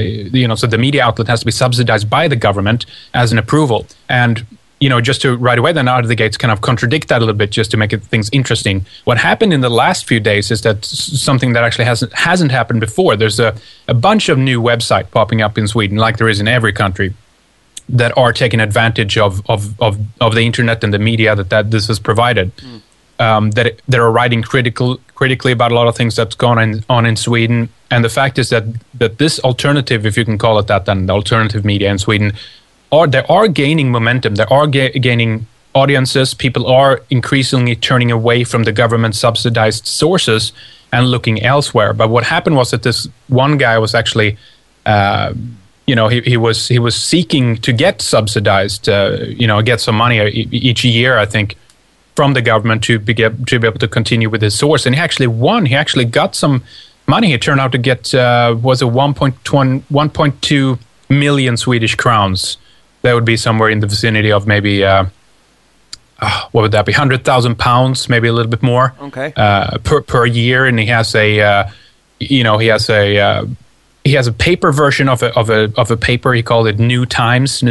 you 0.00 0.48
know, 0.48 0.54
so 0.54 0.66
the 0.66 0.78
media 0.78 1.04
outlet 1.04 1.28
has 1.28 1.40
to 1.40 1.46
be 1.46 1.52
subsidized 1.52 2.08
by 2.08 2.28
the 2.28 2.36
government 2.36 2.86
as 3.14 3.32
an 3.32 3.38
approval. 3.38 3.86
And 4.08 4.46
you 4.80 4.88
know, 4.88 5.00
just 5.00 5.20
to 5.20 5.36
right 5.36 5.58
away 5.58 5.72
then 5.72 5.88
out 5.88 6.02
of 6.04 6.08
the 6.08 6.14
gates 6.14 6.38
kind 6.38 6.50
of 6.50 6.62
contradict 6.62 7.08
that 7.08 7.18
a 7.18 7.20
little 7.20 7.34
bit 7.34 7.50
just 7.50 7.70
to 7.70 7.76
make 7.76 7.92
it, 7.92 8.02
things 8.02 8.30
interesting. 8.32 8.86
What 9.04 9.18
happened 9.18 9.52
in 9.52 9.60
the 9.60 9.68
last 9.68 10.06
few 10.06 10.20
days 10.20 10.50
is 10.50 10.62
that 10.62 10.84
something 10.84 11.52
that 11.52 11.62
actually 11.62 11.84
hasn't 11.84 12.12
hasn't 12.14 12.50
happened 12.50 12.80
before. 12.80 13.14
There's 13.14 13.38
a, 13.38 13.54
a 13.88 13.94
bunch 13.94 14.30
of 14.30 14.38
new 14.38 14.60
websites 14.60 15.10
popping 15.10 15.42
up 15.42 15.58
in 15.58 15.68
Sweden, 15.68 15.98
like 15.98 16.16
there 16.16 16.30
is 16.30 16.40
in 16.40 16.48
every 16.48 16.72
country, 16.72 17.12
that 17.90 18.16
are 18.16 18.32
taking 18.32 18.60
advantage 18.60 19.18
of 19.18 19.42
of, 19.50 19.78
of, 19.82 19.98
of 20.18 20.34
the 20.34 20.42
internet 20.42 20.82
and 20.82 20.94
the 20.94 20.98
media 20.98 21.36
that, 21.36 21.50
that 21.50 21.70
this 21.70 21.86
has 21.88 21.98
provided. 21.98 22.56
Mm. 22.56 22.80
Um, 23.18 23.50
that 23.50 23.82
that 23.86 24.00
are 24.00 24.10
writing 24.10 24.40
critical 24.42 24.98
critically 25.14 25.52
about 25.52 25.72
a 25.72 25.74
lot 25.74 25.88
of 25.88 25.94
things 25.94 26.16
that's 26.16 26.34
on, 26.42 26.82
on 26.88 27.04
in 27.04 27.16
Sweden. 27.16 27.68
And 27.90 28.02
the 28.02 28.08
fact 28.08 28.38
is 28.38 28.48
that 28.48 28.64
that 28.94 29.18
this 29.18 29.38
alternative, 29.40 30.06
if 30.06 30.16
you 30.16 30.24
can 30.24 30.38
call 30.38 30.58
it 30.58 30.68
that, 30.68 30.86
then 30.86 31.04
the 31.04 31.12
alternative 31.12 31.62
media 31.62 31.90
in 31.90 31.98
Sweden 31.98 32.32
are 32.92 33.06
they 33.06 33.22
are 33.28 33.48
gaining 33.48 33.90
momentum. 33.90 34.34
They 34.34 34.44
are 34.44 34.66
ga- 34.66 34.98
gaining 34.98 35.46
audiences. 35.74 36.34
People 36.34 36.66
are 36.66 37.02
increasingly 37.10 37.76
turning 37.76 38.10
away 38.10 38.44
from 38.44 38.64
the 38.64 38.72
government 38.72 39.14
subsidized 39.14 39.86
sources 39.86 40.52
and 40.92 41.06
looking 41.06 41.42
elsewhere. 41.42 41.92
But 41.92 42.10
what 42.10 42.24
happened 42.24 42.56
was 42.56 42.70
that 42.72 42.82
this 42.82 43.08
one 43.28 43.58
guy 43.58 43.78
was 43.78 43.94
actually, 43.94 44.36
uh, 44.86 45.34
you 45.86 45.94
know, 45.94 46.08
he, 46.08 46.20
he 46.22 46.36
was 46.36 46.68
he 46.68 46.78
was 46.78 46.96
seeking 46.96 47.56
to 47.58 47.72
get 47.72 48.02
subsidized, 48.02 48.88
uh, 48.88 49.18
you 49.26 49.46
know, 49.46 49.62
get 49.62 49.80
some 49.80 49.96
money 49.96 50.18
each 50.28 50.84
year, 50.84 51.18
I 51.18 51.26
think, 51.26 51.56
from 52.16 52.34
the 52.34 52.42
government 52.42 52.82
to 52.84 52.98
be 52.98 53.14
to 53.14 53.30
be 53.58 53.66
able 53.66 53.78
to 53.78 53.88
continue 53.88 54.28
with 54.28 54.42
his 54.42 54.58
source. 54.58 54.84
And 54.86 54.94
he 54.94 55.00
actually 55.00 55.28
won. 55.28 55.66
He 55.66 55.76
actually 55.76 56.06
got 56.06 56.34
some 56.34 56.64
money. 57.06 57.30
He 57.30 57.38
turned 57.38 57.60
out 57.60 57.72
to 57.72 57.78
get 57.78 58.12
uh, 58.14 58.56
was 58.60 58.82
a 58.82 58.86
1.2 58.86 60.78
million 61.08 61.56
Swedish 61.56 61.94
crowns 61.94 62.56
that 63.02 63.14
would 63.14 63.24
be 63.24 63.36
somewhere 63.36 63.70
in 63.70 63.80
the 63.80 63.86
vicinity 63.86 64.32
of 64.32 64.46
maybe 64.46 64.84
uh, 64.84 65.06
uh, 66.20 66.48
what 66.52 66.62
would 66.62 66.72
that 66.72 66.86
be? 66.86 66.92
Hundred 66.92 67.24
thousand 67.24 67.58
pounds, 67.58 68.08
maybe 68.08 68.28
a 68.28 68.32
little 68.32 68.50
bit 68.50 68.62
more. 68.62 68.94
Okay. 69.00 69.32
Uh, 69.36 69.78
per 69.78 70.02
per 70.02 70.26
year, 70.26 70.66
and 70.66 70.78
he 70.78 70.86
has 70.86 71.14
a, 71.14 71.40
uh, 71.40 71.70
you 72.18 72.44
know, 72.44 72.58
he 72.58 72.68
has 72.68 72.88
a. 72.90 73.18
Uh, 73.18 73.46
he 74.02 74.14
has 74.14 74.26
a 74.26 74.32
paper 74.32 74.72
version 74.72 75.10
of 75.10 75.22
a 75.22 75.34
of 75.38 75.50
a 75.50 75.72
of 75.76 75.90
a 75.90 75.96
paper. 75.96 76.32
He 76.32 76.42
called 76.42 76.66
it 76.66 76.78
New 76.78 77.04
Times, 77.04 77.62
and 77.62 77.70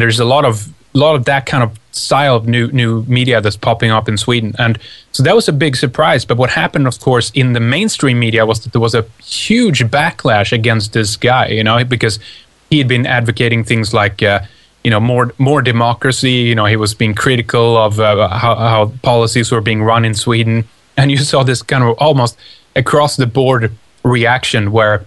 there's 0.00 0.18
a 0.18 0.24
lot 0.24 0.46
of 0.46 0.68
a 0.94 0.98
lot 0.98 1.14
of 1.14 1.26
that 1.26 1.44
kind 1.46 1.62
of 1.62 1.78
style 1.92 2.36
of 2.36 2.48
new 2.48 2.68
new 2.68 3.04
media 3.04 3.40
that's 3.40 3.56
popping 3.56 3.90
up 3.90 4.08
in 4.08 4.16
Sweden, 4.16 4.54
and 4.58 4.78
so 5.12 5.22
that 5.22 5.34
was 5.34 5.46
a 5.46 5.52
big 5.52 5.76
surprise. 5.76 6.24
But 6.24 6.38
what 6.38 6.50
happened, 6.50 6.86
of 6.86 6.98
course, 7.00 7.30
in 7.34 7.52
the 7.52 7.60
mainstream 7.60 8.18
media 8.18 8.46
was 8.46 8.60
that 8.64 8.72
there 8.72 8.80
was 8.80 8.94
a 8.94 9.02
huge 9.22 9.84
backlash 9.84 10.52
against 10.52 10.94
this 10.94 11.16
guy, 11.16 11.48
you 11.48 11.64
know, 11.64 11.84
because 11.84 12.18
he 12.70 12.78
had 12.78 12.88
been 12.88 13.04
advocating 13.04 13.64
things 13.64 13.92
like 13.92 14.22
uh, 14.22 14.40
you 14.84 14.90
know 14.90 15.00
more 15.00 15.34
more 15.38 15.60
democracy. 15.60 16.32
You 16.32 16.54
know, 16.54 16.66
he 16.66 16.76
was 16.76 16.94
being 16.94 17.14
critical 17.14 17.76
of 17.76 18.00
uh, 18.00 18.28
how, 18.28 18.54
how, 18.54 18.92
policies 19.02 19.50
were 19.50 19.60
being 19.60 19.82
run 19.82 20.04
in 20.04 20.14
Sweden, 20.14 20.64
and 20.96 21.10
you 21.10 21.18
saw 21.18 21.42
this 21.42 21.62
kind 21.62 21.84
of 21.84 21.98
almost 21.98 22.38
across 22.76 23.16
the 23.16 23.26
board 23.26 23.72
reaction 24.04 24.72
where 24.72 25.04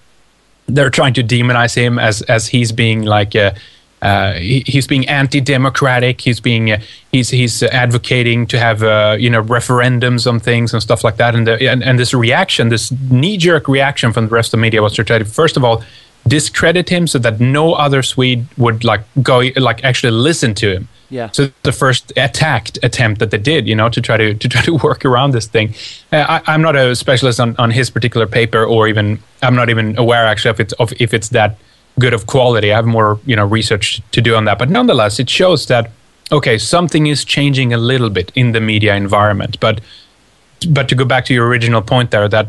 they're 0.67 0.89
trying 0.89 1.13
to 1.15 1.23
demonize 1.23 1.75
him 1.75 1.97
as 1.97 2.21
as 2.23 2.47
he's 2.47 2.71
being 2.71 3.03
like. 3.03 3.35
Uh, 3.35 3.53
uh, 4.01 4.33
he, 4.33 4.61
he's 4.67 4.85
being 4.85 5.07
anti-democratic. 5.07 6.19
He's 6.19 6.41
being 6.41 6.71
uh, 6.71 6.81
he's 7.13 7.29
he's 7.29 7.63
advocating 7.63 8.45
to 8.47 8.59
have 8.59 8.83
uh, 8.83 9.15
you 9.17 9.29
know 9.29 9.41
referendums 9.41 10.27
on 10.29 10.41
things 10.41 10.73
and 10.73 10.83
stuff 10.83 11.05
like 11.05 11.15
that. 11.17 11.35
And, 11.35 11.47
the, 11.47 11.69
and 11.71 11.81
and 11.81 11.97
this 11.97 12.13
reaction, 12.13 12.67
this 12.67 12.91
knee-jerk 12.91 13.69
reaction 13.69 14.11
from 14.11 14.25
the 14.25 14.35
rest 14.35 14.47
of 14.47 14.57
the 14.57 14.61
media 14.61 14.81
was 14.81 14.93
to 14.95 15.05
try 15.05 15.19
to 15.19 15.23
first 15.23 15.55
of 15.55 15.63
all 15.63 15.85
discredit 16.27 16.89
him 16.89 17.07
so 17.07 17.19
that 17.19 17.39
no 17.39 17.73
other 17.73 18.01
Swede 18.01 18.45
would 18.57 18.83
like 18.83 19.01
go 19.21 19.43
like 19.57 19.83
actually 19.83 20.11
listen 20.11 20.53
to 20.55 20.73
him. 20.73 20.87
Yeah. 21.09 21.29
So 21.31 21.51
the 21.63 21.71
first 21.71 22.11
attacked 22.17 22.79
attempt 22.81 23.19
that 23.19 23.29
they 23.29 23.37
did, 23.37 23.67
you 23.67 23.75
know, 23.75 23.89
to 23.89 24.01
try 24.01 24.17
to 24.17 24.33
to 24.33 24.49
try 24.49 24.61
to 24.69 24.75
work 24.75 25.05
around 25.05 25.31
this 25.31 25.45
thing. 25.47 25.75
Uh, 26.11 26.41
I, 26.47 26.53
am 26.53 26.61
not 26.61 26.75
a 26.75 26.95
specialist 26.95 27.39
on, 27.39 27.55
on 27.57 27.71
his 27.71 27.89
particular 27.89 28.25
paper, 28.25 28.63
or 28.63 28.87
even 28.87 29.19
I'm 29.41 29.55
not 29.55 29.69
even 29.69 29.97
aware 29.97 30.25
actually 30.25 30.51
if 30.51 30.59
it's 30.59 30.73
of 30.73 30.93
if 30.99 31.13
it's 31.13 31.29
that 31.29 31.57
good 31.99 32.13
of 32.13 32.25
quality. 32.25 32.71
I 32.71 32.75
have 32.77 32.85
more 32.85 33.19
you 33.25 33.35
know 33.35 33.45
research 33.45 34.01
to 34.11 34.21
do 34.21 34.35
on 34.35 34.45
that, 34.45 34.57
but 34.57 34.69
nonetheless, 34.69 35.19
it 35.19 35.29
shows 35.29 35.67
that 35.67 35.91
okay, 36.31 36.57
something 36.57 37.07
is 37.07 37.23
changing 37.25 37.73
a 37.73 37.77
little 37.77 38.09
bit 38.09 38.31
in 38.33 38.53
the 38.53 38.61
media 38.61 38.95
environment. 38.95 39.59
But 39.59 39.81
but 40.69 40.87
to 40.89 40.95
go 40.95 41.05
back 41.05 41.25
to 41.25 41.33
your 41.33 41.47
original 41.47 41.81
point 41.81 42.11
there, 42.11 42.27
that 42.29 42.47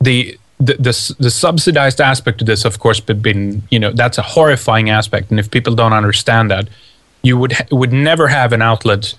the 0.00 0.38
the, 0.58 0.74
the, 0.74 1.14
the 1.18 1.30
subsidized 1.30 2.00
aspect 2.00 2.40
of 2.40 2.46
this, 2.46 2.64
of 2.64 2.78
course, 2.78 3.00
been 3.00 3.62
you 3.70 3.78
know 3.78 3.92
that's 3.92 4.18
a 4.18 4.22
horrifying 4.22 4.90
aspect, 4.90 5.30
and 5.30 5.38
if 5.38 5.50
people 5.50 5.74
don't 5.74 5.92
understand 5.92 6.50
that, 6.50 6.68
you 7.22 7.36
would 7.36 7.54
would 7.70 7.92
never 7.92 8.28
have 8.28 8.52
an 8.52 8.62
outlet 8.62 9.14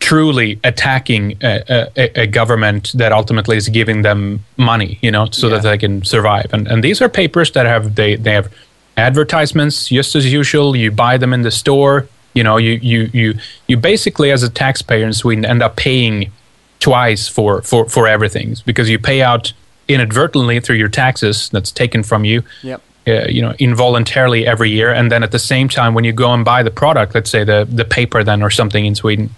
truly 0.00 0.58
attacking 0.64 1.36
a, 1.42 1.88
a, 1.96 2.22
a, 2.22 2.26
government 2.26 2.90
that 2.94 3.12
ultimately 3.12 3.56
is 3.56 3.68
giving 3.68 4.02
them 4.02 4.44
money, 4.56 4.98
you 5.02 5.10
know, 5.10 5.26
so 5.30 5.46
yeah. 5.46 5.54
that 5.54 5.62
they 5.62 5.78
can 5.78 6.04
survive. 6.04 6.52
And 6.52 6.66
and 6.66 6.82
these 6.82 7.00
are 7.00 7.08
papers 7.08 7.52
that 7.52 7.66
have 7.66 7.94
they 7.94 8.16
they 8.16 8.32
have 8.32 8.52
advertisements 8.96 9.88
just 9.88 10.16
as 10.16 10.32
usual. 10.32 10.74
You 10.74 10.90
buy 10.90 11.18
them 11.18 11.32
in 11.32 11.42
the 11.42 11.50
store. 11.50 12.08
You 12.34 12.42
know, 12.42 12.56
you 12.56 12.72
you 12.82 13.10
you 13.12 13.38
you 13.68 13.76
basically 13.76 14.32
as 14.32 14.42
a 14.42 14.50
taxpayer 14.50 15.06
in 15.06 15.12
Sweden 15.12 15.44
end 15.44 15.62
up 15.62 15.76
paying 15.76 16.32
twice 16.80 17.28
for 17.28 17.62
for 17.62 17.88
for 17.88 18.08
everything 18.08 18.56
because 18.66 18.90
you 18.90 18.98
pay 18.98 19.22
out 19.22 19.52
inadvertently 19.94 20.60
through 20.60 20.76
your 20.76 20.88
taxes 20.88 21.48
that's 21.50 21.70
taken 21.70 22.02
from 22.02 22.24
you. 22.24 22.42
Yep. 22.62 22.82
Uh, 23.04 23.26
you 23.28 23.42
know, 23.42 23.52
involuntarily 23.58 24.46
every 24.46 24.70
year, 24.70 24.92
and 24.92 25.10
then 25.10 25.24
at 25.24 25.32
the 25.32 25.38
same 25.38 25.68
time, 25.68 25.92
when 25.92 26.04
you 26.04 26.12
go 26.12 26.32
and 26.32 26.44
buy 26.44 26.62
the 26.62 26.70
product, 26.70 27.16
let's 27.16 27.28
say 27.28 27.42
the 27.42 27.66
the 27.68 27.84
paper 27.84 28.22
then 28.22 28.44
or 28.44 28.48
something 28.48 28.86
in 28.86 28.94
Sweden, 28.94 29.30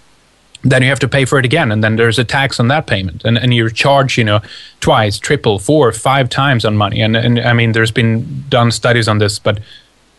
then 0.63 0.83
you 0.83 0.89
have 0.91 0.99
to 0.99 1.09
pay 1.09 1.25
for 1.25 1.39
it 1.39 1.47
again, 1.47 1.73
and 1.73 1.83
then 1.83 1.97
there's 1.97 2.19
a 2.19 2.25
tax 2.25 2.61
on 2.61 2.69
that 2.69 2.87
payment, 2.87 3.25
and 3.25 3.39
and 3.39 3.55
you're 3.55 3.71
charged, 3.71 4.19
you 4.19 4.25
know, 4.25 4.41
twice, 4.81 5.19
triple, 5.19 5.59
four, 5.59 5.91
five 5.93 6.29
times 6.29 6.67
on 6.67 6.77
money, 6.77 7.01
and 7.01 7.17
and 7.17 7.41
I 7.41 7.55
mean, 7.55 7.73
there's 7.73 7.91
been 7.91 8.45
done 8.51 8.71
studies 8.71 9.09
on 9.09 9.19
this, 9.19 9.39
but. 9.39 9.61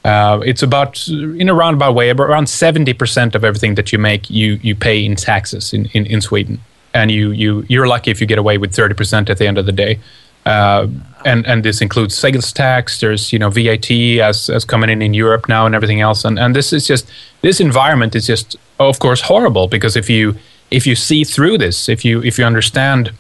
Uh, 0.04 0.40
it's 0.46 0.62
about 0.62 1.08
in 1.08 1.50
a 1.50 1.54
roundabout 1.56 1.96
way, 1.96 2.12
around 2.12 2.48
seventy 2.48 2.94
percent 2.94 3.34
of 3.34 3.44
everything 3.44 3.74
that 3.74 3.92
you 3.92 3.98
make, 3.98 4.30
you 4.30 4.60
you 4.62 4.76
pay 4.76 5.04
in 5.04 5.16
taxes 5.16 5.74
in, 5.74 5.88
in, 5.94 6.06
in 6.06 6.22
Sweden 6.22 6.60
and 6.96 7.12
you 7.12 7.32
you 7.32 7.66
you're 7.68 7.86
lucky 7.86 8.10
if 8.10 8.20
you 8.22 8.26
get 8.26 8.40
away 8.40 8.58
with 8.58 8.72
30% 8.72 9.30
at 9.30 9.38
the 9.38 9.46
end 9.46 9.58
of 9.60 9.66
the 9.68 9.72
day. 9.72 10.00
Uh, 10.46 10.88
and 11.26 11.46
and 11.48 11.64
this 11.64 11.82
includes 11.82 12.16
sales 12.16 12.54
tax. 12.54 13.00
There's 13.00 13.34
you 13.34 13.40
know 13.40 13.50
VAT 13.50 13.92
as 13.92 14.50
as 14.50 14.64
coming 14.64 14.90
in 14.90 15.02
in 15.02 15.14
Europe 15.14 15.50
now 15.50 15.66
and 15.66 15.74
everything 15.74 16.02
else. 16.02 16.24
And 16.24 16.38
and 16.40 16.56
this 16.56 16.72
is 16.72 16.86
just 16.88 17.10
this 17.42 17.60
environment 17.60 18.16
is 18.16 18.28
just 18.28 18.56
of 18.80 19.00
course 19.00 19.22
horrible 19.22 19.68
because 19.68 19.96
if 19.96 20.10
you 20.10 20.36
if 20.72 20.86
you 20.86 20.96
see 20.96 21.24
through 21.24 21.58
this, 21.58 21.90
if 21.90 22.06
you 22.06 22.22
if 22.24 22.38
you 22.38 22.46
understand 22.46 23.12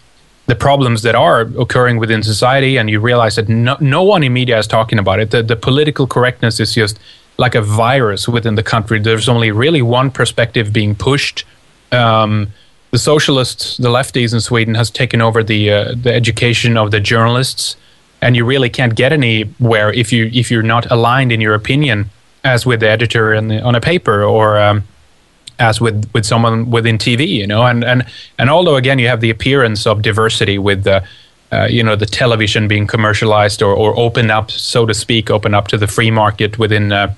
the 0.47 0.55
problems 0.55 1.01
that 1.01 1.15
are 1.15 1.41
occurring 1.59 1.97
within 1.97 2.21
society, 2.21 2.77
and 2.77 2.89
you 2.89 2.99
realize 2.99 3.35
that 3.35 3.49
no, 3.49 3.75
no 3.79 4.03
one 4.03 4.23
in 4.23 4.31
media 4.31 4.59
is 4.59 4.67
talking 4.67 4.99
about 4.99 5.19
it, 5.19 5.31
the, 5.31 5.41
the 5.41 5.55
political 5.55 6.05
correctness 6.05 6.59
is 6.59 6.75
just 6.75 6.99
like 7.37 7.55
a 7.55 7.61
virus 7.61 8.27
within 8.27 8.53
the 8.53 8.61
country. 8.61 8.99
There's 8.99 9.27
only 9.27 9.51
really 9.51 9.81
one 9.81 10.11
perspective 10.11 10.71
being 10.71 10.93
pushed. 10.95 11.45
Um, 11.91 12.49
the 12.95 12.99
socialists, 12.99 13.75
the 13.75 13.89
lefties 13.89 14.33
in 14.33 14.39
Sweden, 14.39 14.73
has 14.75 14.89
taken 14.89 15.21
over 15.21 15.43
the 15.43 15.61
uh, 15.69 15.93
the 16.05 16.13
education 16.21 16.77
of 16.77 16.91
the 16.91 17.01
journalists, 17.01 17.75
and 18.21 18.37
you 18.37 18.45
really 18.45 18.69
can't 18.69 18.95
get 18.95 19.11
anywhere 19.11 19.89
if 20.01 20.13
you 20.13 20.31
if 20.41 20.49
you're 20.49 20.69
not 20.75 20.89
aligned 20.89 21.31
in 21.33 21.41
your 21.41 21.55
opinion 21.55 22.09
as 22.45 22.65
with 22.65 22.79
the 22.79 22.89
editor 22.89 23.41
the, 23.41 23.61
on 23.61 23.75
a 23.75 23.81
paper 23.81 24.23
or 24.23 24.57
um, 24.57 24.77
as 25.59 25.81
with 25.81 26.09
with 26.13 26.25
someone 26.25 26.71
within 26.71 26.97
TV, 26.97 27.27
you 27.27 27.47
know, 27.47 27.63
and 27.65 27.83
and 27.83 28.05
and 28.39 28.49
although 28.49 28.77
again 28.77 28.97
you 28.97 29.09
have 29.09 29.19
the 29.19 29.31
appearance 29.37 29.85
of 29.85 30.01
diversity 30.01 30.57
with 30.57 30.85
the 30.85 31.03
uh, 31.51 31.67
you 31.69 31.83
know 31.83 31.97
the 31.97 32.09
television 32.21 32.65
being 32.65 32.87
commercialized 32.87 33.61
or, 33.61 33.73
or 33.75 33.89
opened 33.99 34.31
up, 34.31 34.49
so 34.51 34.85
to 34.85 34.93
speak, 34.93 35.29
opened 35.29 35.55
up 35.59 35.67
to 35.67 35.77
the 35.77 35.87
free 35.87 36.11
market 36.11 36.57
within 36.57 36.93
uh, 36.93 37.13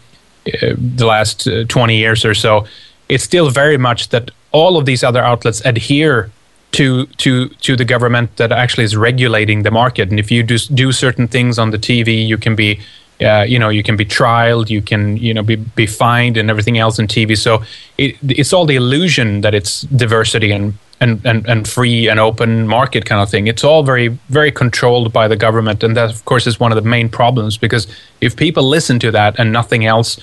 uh 0.48 0.74
the 0.98 1.06
last 1.06 1.48
uh, 1.48 1.66
20 1.66 1.96
years 1.96 2.26
or 2.26 2.34
so, 2.34 2.66
it's 3.10 3.24
still 3.24 3.52
very 3.52 3.78
much 3.78 4.10
that 4.10 4.32
all 4.52 4.78
of 4.78 4.86
these 4.86 5.04
other 5.04 5.22
outlets 5.22 5.62
adhere 5.66 6.32
to 6.74 7.06
to 7.18 7.50
to 7.50 7.76
the 7.76 7.86
government 7.86 8.36
that 8.38 8.52
actually 8.52 8.84
is 8.84 8.96
regulating 8.96 9.64
the 9.64 9.72
market. 9.72 10.10
And 10.10 10.20
if 10.20 10.32
you 10.32 10.44
do 10.44 10.58
do 10.58 10.92
certain 10.92 11.28
things 11.28 11.58
on 11.58 11.72
the 11.72 11.78
TV, 11.78 12.26
you 12.26 12.38
can 12.38 12.56
be 12.56 12.80
uh, 13.22 13.46
you 13.48 13.58
know 13.58 13.70
you 13.70 13.82
can 13.82 13.98
be 13.98 14.06
trialed 14.06 14.70
you 14.70 14.80
can 14.80 15.18
you 15.18 15.34
know 15.34 15.42
be, 15.42 15.56
be 15.56 15.88
fined 15.88 16.38
and 16.38 16.52
everything 16.52 16.78
else 16.78 17.00
in 17.00 17.08
tv 17.08 17.36
so 17.36 17.64
it, 17.98 18.16
it's 18.22 18.54
all 18.54 18.64
the 18.64 18.76
illusion 18.76 19.42
that 19.42 19.56
it's 19.56 19.82
diversity 19.82 20.52
and, 20.52 20.76
and 21.00 21.26
and 21.26 21.48
and 21.48 21.68
free 21.68 22.08
and 22.08 22.20
open 22.20 22.68
market 22.68 23.06
kind 23.06 23.22
of 23.22 23.30
thing. 23.30 23.48
It's 23.48 23.64
all 23.64 23.84
very 23.84 24.10
very 24.30 24.52
controlled 24.52 25.14
by 25.14 25.28
the 25.28 25.36
government. 25.36 25.84
And 25.84 25.96
that 25.96 26.10
of 26.10 26.26
course 26.26 26.48
is 26.48 26.60
one 26.60 26.72
of 26.72 26.76
the 26.76 26.90
main 26.90 27.10
problems 27.10 27.58
because 27.58 27.88
if 28.22 28.36
people 28.36 28.64
listen 28.64 29.00
to 29.00 29.12
that 29.12 29.38
and 29.40 29.52
nothing 29.52 29.86
else 29.86 30.20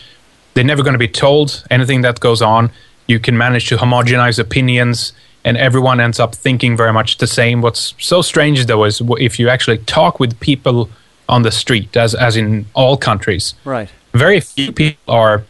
they're 0.55 0.65
never 0.65 0.85
going 0.85 0.95
to 0.95 0.99
be 0.99 1.09
told 1.09 1.65
anything 1.71 2.03
that 2.03 2.21
goes 2.21 2.41
on 2.41 2.71
you 3.07 3.19
can 3.19 3.37
manage 3.37 3.69
to 3.69 3.77
homogenize 3.77 4.39
opinions 4.39 5.13
and 5.45 5.57
everyone 5.57 6.01
ends 6.01 6.19
up 6.19 6.35
thinking 6.35 6.77
very 6.77 6.93
much 6.93 7.19
the 7.19 7.27
same 7.27 7.61
what's 7.61 7.95
so 7.99 8.23
strange 8.23 8.67
though 8.67 8.85
is 8.85 9.03
if 9.19 9.39
you 9.39 9.49
actually 9.49 9.79
talk 9.79 10.19
with 10.19 10.39
people 10.41 10.89
on 11.29 11.43
the 11.43 11.51
street, 11.51 11.97
as 11.97 12.15
as 12.15 12.37
in 12.37 12.67
all 12.75 12.97
countries. 12.97 13.55
Right. 13.65 13.89
Very 14.13 14.41
few 14.41 14.73
people 14.73 15.15
are, 15.15 15.45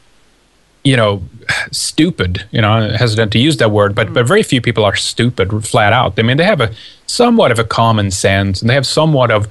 you 0.83 0.97
know, 0.97 1.23
stupid. 1.71 2.47
You 2.51 2.63
know, 2.63 2.91
hesitant 2.91 3.33
to 3.33 3.39
use 3.39 3.57
that 3.59 3.71
word, 3.71 3.95
but 3.95 4.09
mm. 4.09 4.15
but 4.15 4.27
very 4.27 4.43
few 4.43 4.61
people 4.61 4.85
are 4.85 4.97
stupid 4.97 5.67
flat 5.67 5.93
out. 5.93 6.19
I 6.19 6.23
mean, 6.23 6.37
they 6.37 6.45
have 6.45 6.61
a 6.61 6.73
somewhat 7.07 7.51
of 7.51 7.59
a 7.59 7.65
common 7.65 8.11
sense, 8.11 8.61
and 8.61 8.71
they 8.71 8.75
have 8.75 8.87
somewhat 8.87 9.31
of 9.31 9.49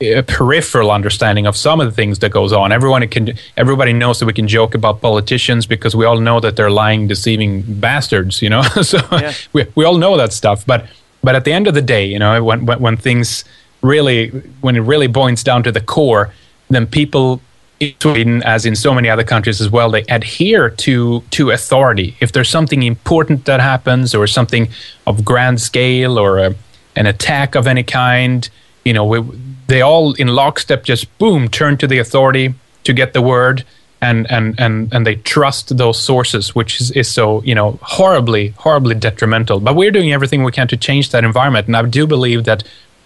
a 0.00 0.22
peripheral 0.22 0.90
understanding 0.90 1.46
of 1.46 1.56
some 1.56 1.80
of 1.80 1.86
the 1.86 1.92
things 1.92 2.20
that 2.20 2.30
goes 2.30 2.52
on. 2.52 2.70
Everyone 2.72 3.06
can, 3.08 3.34
everybody 3.56 3.92
knows 3.92 4.20
that 4.20 4.26
we 4.26 4.32
can 4.32 4.46
joke 4.46 4.74
about 4.74 5.00
politicians 5.00 5.66
because 5.66 5.96
we 5.96 6.04
all 6.04 6.20
know 6.20 6.40
that 6.40 6.56
they're 6.56 6.70
lying, 6.70 7.08
deceiving 7.08 7.62
bastards. 7.62 8.40
You 8.40 8.50
know, 8.50 8.62
so 8.82 8.98
yeah. 9.12 9.32
we 9.52 9.66
we 9.74 9.84
all 9.84 9.98
know 9.98 10.16
that 10.16 10.32
stuff. 10.32 10.64
But 10.64 10.86
but 11.22 11.34
at 11.34 11.44
the 11.44 11.52
end 11.52 11.66
of 11.66 11.74
the 11.74 11.82
day, 11.82 12.04
you 12.04 12.18
know, 12.18 12.42
when 12.42 12.66
when, 12.66 12.80
when 12.80 12.96
things 12.96 13.44
really, 13.82 14.28
when 14.60 14.76
it 14.76 14.80
really 14.80 15.06
boils 15.06 15.42
down 15.42 15.62
to 15.62 15.72
the 15.72 15.80
core, 15.80 16.32
then 16.68 16.86
people 16.86 17.40
in 17.80 17.94
Sweden, 18.00 18.42
as 18.42 18.66
in 18.66 18.74
so 18.74 18.92
many 18.92 19.08
other 19.08 19.22
countries 19.22 19.60
as 19.60 19.70
well, 19.70 19.90
they 19.90 20.02
adhere 20.04 20.70
to 20.70 21.22
to 21.30 21.50
authority. 21.50 22.16
If 22.20 22.32
there's 22.32 22.48
something 22.48 22.82
important 22.82 23.44
that 23.44 23.60
happens, 23.60 24.14
or 24.14 24.26
something 24.26 24.68
of 25.06 25.24
grand 25.24 25.60
scale, 25.60 26.18
or 26.18 26.38
a, 26.38 26.54
an 26.96 27.06
attack 27.06 27.54
of 27.54 27.66
any 27.66 27.84
kind, 27.84 28.48
you 28.84 28.92
know, 28.92 29.04
we, 29.04 29.20
they 29.68 29.82
all 29.82 30.14
in 30.14 30.28
lockstep 30.28 30.82
just 30.82 31.16
boom 31.18 31.48
turn 31.48 31.76
to 31.78 31.86
the 31.86 31.98
authority 31.98 32.54
to 32.84 32.92
get 32.92 33.12
the 33.12 33.22
word, 33.22 33.64
and 34.00 34.28
and 34.30 34.58
and 34.58 34.92
and 34.92 35.06
they 35.06 35.16
trust 35.16 35.76
those 35.76 35.98
sources, 36.02 36.54
which 36.54 36.80
is, 36.80 36.90
is 36.92 37.08
so 37.08 37.42
you 37.42 37.54
know 37.54 37.78
horribly 37.82 38.48
horribly 38.58 38.94
detrimental. 38.94 39.60
But 39.60 39.76
we're 39.76 39.90
doing 39.92 40.12
everything 40.12 40.42
we 40.42 40.52
can 40.52 40.68
to 40.68 40.76
change 40.76 41.10
that 41.10 41.22
environment, 41.22 41.66
and 41.66 41.76
I 41.76 41.82
do 41.82 42.06
believe 42.06 42.44
that 42.44 42.64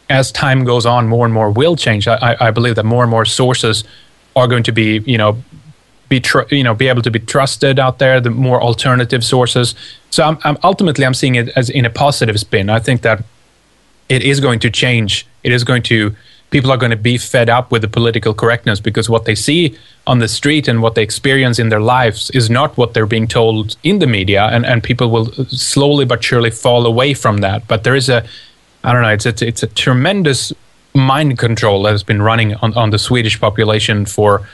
as 0.08 0.30
time 0.30 0.64
goes 0.64 0.86
on, 0.86 1.08
more 1.08 1.24
and 1.24 1.34
more 1.34 1.50
will 1.50 1.76
change. 1.76 2.06
I, 2.06 2.36
I 2.40 2.50
believe 2.50 2.76
that 2.76 2.84
more 2.84 3.02
and 3.02 3.10
more 3.10 3.24
sources 3.24 3.84
are 4.36 4.46
going 4.46 4.62
to 4.64 4.72
be, 4.72 4.98
you 5.06 5.18
know, 5.18 5.42
be 6.08 6.20
tr- 6.20 6.48
you 6.50 6.62
know 6.62 6.74
be 6.74 6.88
able 6.88 7.02
to 7.02 7.10
be 7.10 7.18
trusted 7.18 7.78
out 7.78 7.98
there. 7.98 8.20
The 8.20 8.30
more 8.30 8.62
alternative 8.62 9.24
sources. 9.24 9.74
So 10.10 10.22
I'm, 10.22 10.38
I'm 10.44 10.58
ultimately 10.62 11.04
I'm 11.04 11.14
seeing 11.14 11.34
it 11.34 11.48
as 11.56 11.70
in 11.70 11.84
a 11.84 11.90
positive 11.90 12.38
spin. 12.38 12.70
I 12.70 12.78
think 12.78 13.02
that 13.02 13.24
it 14.08 14.22
is 14.22 14.38
going 14.38 14.60
to 14.60 14.70
change. 14.70 15.26
It 15.42 15.52
is 15.52 15.64
going 15.64 15.82
to 15.84 16.14
people 16.52 16.70
are 16.70 16.76
going 16.76 16.90
to 16.90 16.96
be 16.96 17.18
fed 17.18 17.48
up 17.50 17.72
with 17.72 17.82
the 17.82 17.88
political 17.88 18.32
correctness 18.32 18.78
because 18.78 19.10
what 19.10 19.24
they 19.24 19.34
see 19.34 19.76
on 20.06 20.20
the 20.20 20.28
street 20.28 20.68
and 20.68 20.80
what 20.82 20.94
they 20.94 21.02
experience 21.02 21.58
in 21.58 21.68
their 21.70 21.80
lives 21.80 22.30
is 22.30 22.48
not 22.48 22.76
what 22.76 22.94
they're 22.94 23.06
being 23.06 23.26
told 23.26 23.76
in 23.82 23.98
the 23.98 24.06
media 24.06 24.44
and, 24.52 24.64
and 24.64 24.84
people 24.84 25.10
will 25.10 25.26
slowly 25.46 26.04
but 26.04 26.22
surely 26.22 26.50
fall 26.50 26.86
away 26.86 27.14
from 27.14 27.38
that 27.38 27.66
but 27.66 27.82
there 27.82 27.96
is 27.96 28.08
a 28.08 28.24
I 28.84 28.92
don't 28.92 29.02
know. 29.02 29.08
It's 29.08 29.26
it's, 29.26 29.42
it's 29.42 29.62
a 29.62 29.68
tremendous 29.68 30.52
mind 30.94 31.38
control 31.38 31.82
that 31.84 31.92
has 31.92 32.02
been 32.02 32.20
running 32.20 32.54
on, 32.56 32.74
on 32.74 32.90
the 32.90 32.98
Swedish 32.98 33.40
population 33.40 34.06
for 34.06 34.46